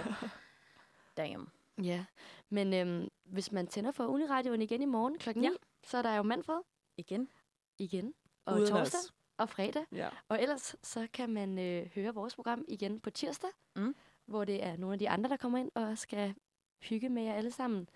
damn. 1.17 1.49
Ja, 1.83 2.05
men 2.49 2.73
øhm, 2.73 3.07
hvis 3.23 3.51
man 3.51 3.67
tænder 3.67 3.91
for 3.91 4.05
Uniradioen 4.05 4.61
igen 4.61 4.81
i 4.81 4.85
morgen 4.85 5.17
klokken 5.17 5.43
Ja. 5.43 5.49
9, 5.49 5.55
så 5.83 5.97
er 5.97 6.01
der 6.01 6.15
jo 6.15 6.23
Manfred 6.23 6.61
Igen. 6.97 7.29
igen. 7.77 8.13
Og 8.45 8.55
Uden 8.55 8.67
torsdag 8.67 8.97
os. 8.99 9.13
og 9.38 9.49
fredag. 9.49 9.85
Ja. 9.91 10.09
Og 10.29 10.41
ellers 10.41 10.75
så 10.83 11.07
kan 11.13 11.29
man 11.29 11.59
øh, 11.59 11.89
høre 11.95 12.13
vores 12.13 12.35
program 12.35 12.65
igen 12.67 12.99
på 12.99 13.09
tirsdag, 13.09 13.49
Mm. 13.75 13.95
hvor 14.25 14.45
det 14.45 14.63
er 14.63 14.77
nogle 14.77 14.93
af 14.93 14.99
de 14.99 15.09
andre, 15.09 15.29
der 15.29 15.38
kommer 15.38 15.57
ind 15.59 15.71
og 15.75 15.97
skal 15.97 16.33
hygge 16.81 17.09
med 17.09 17.23
jer 17.23 17.33
alle 17.33 17.51
sammen. 17.51 17.89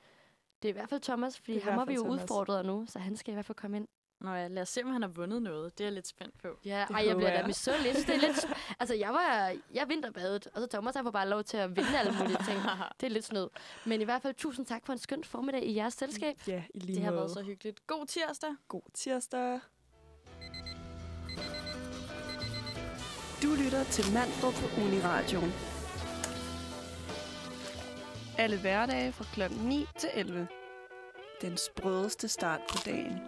Det 0.65 0.69
er 0.69 0.73
i 0.73 0.77
hvert 0.77 0.89
fald 0.89 1.01
Thomas, 1.01 1.37
fordi 1.39 1.59
ham 1.59 1.73
har 1.77 1.85
vi 1.85 1.93
jo 1.93 2.01
Thomas. 2.03 2.21
udfordret 2.21 2.65
nu, 2.65 2.85
så 2.87 2.99
han 2.99 3.15
skal 3.17 3.31
i 3.31 3.33
hvert 3.33 3.45
fald 3.45 3.55
komme 3.55 3.77
ind. 3.77 3.87
Nå 4.21 4.33
ja, 4.33 4.47
lad 4.47 4.61
os 4.61 4.69
se, 4.69 4.83
om 4.83 4.89
han 4.91 5.01
har 5.01 5.09
vundet 5.09 5.41
noget. 5.41 5.77
Det 5.77 5.83
er 5.83 5.87
jeg 5.87 5.93
lidt 5.93 6.07
spændt 6.07 6.37
på. 6.41 6.47
Ja, 6.65 6.85
Det 6.87 6.95
ej, 6.95 7.03
jeg 7.07 7.15
bliver 7.17 7.41
da 7.41 7.47
misundelig. 7.47 7.93
Det 7.95 8.09
er 8.09 8.19
lidt... 8.19 8.47
altså, 8.79 8.95
jeg 8.95 9.09
var... 9.09 9.55
Jeg 9.73 9.85
vinterbadet, 9.89 10.47
og 10.53 10.61
så 10.61 10.67
Thomas, 10.67 10.95
han 10.95 11.03
får 11.03 11.11
bare 11.11 11.29
lov 11.29 11.43
til 11.43 11.57
at 11.57 11.75
vinde 11.75 11.99
alle 11.99 12.11
mulige 12.19 12.37
ting. 12.47 12.59
Det 13.01 13.05
er 13.05 13.09
lidt 13.09 13.25
snød. 13.25 13.49
Men 13.85 14.01
i 14.01 14.03
hvert 14.03 14.21
fald, 14.21 14.33
tusind 14.33 14.65
tak 14.65 14.85
for 14.85 14.93
en 14.93 14.99
skøn 14.99 15.23
formiddag 15.23 15.63
i 15.65 15.75
jeres 15.75 15.93
selskab. 15.93 16.35
Ja, 16.47 16.63
i 16.73 16.79
lige 16.79 16.95
Det 16.95 17.03
har 17.03 17.11
måde. 17.11 17.19
været 17.21 17.31
så 17.31 17.41
hyggeligt. 17.41 17.87
God 17.87 18.05
tirsdag. 18.05 18.49
God 18.67 18.81
tirsdag. 18.93 19.59
Du 23.43 23.47
lytter 23.63 23.83
til 23.83 24.13
Manfred 24.13 24.53
på 24.53 24.81
Uniradioen. 24.81 25.53
Alle 28.37 28.59
hverdage 28.61 29.11
fra 29.11 29.25
kl. 29.33 29.53
9 29.67 29.85
til 29.99 30.09
11. 30.13 30.47
Den 31.45 31.57
sprødeste 31.57 32.27
start 32.27 32.59
på 32.69 32.77
dagen. 32.85 33.19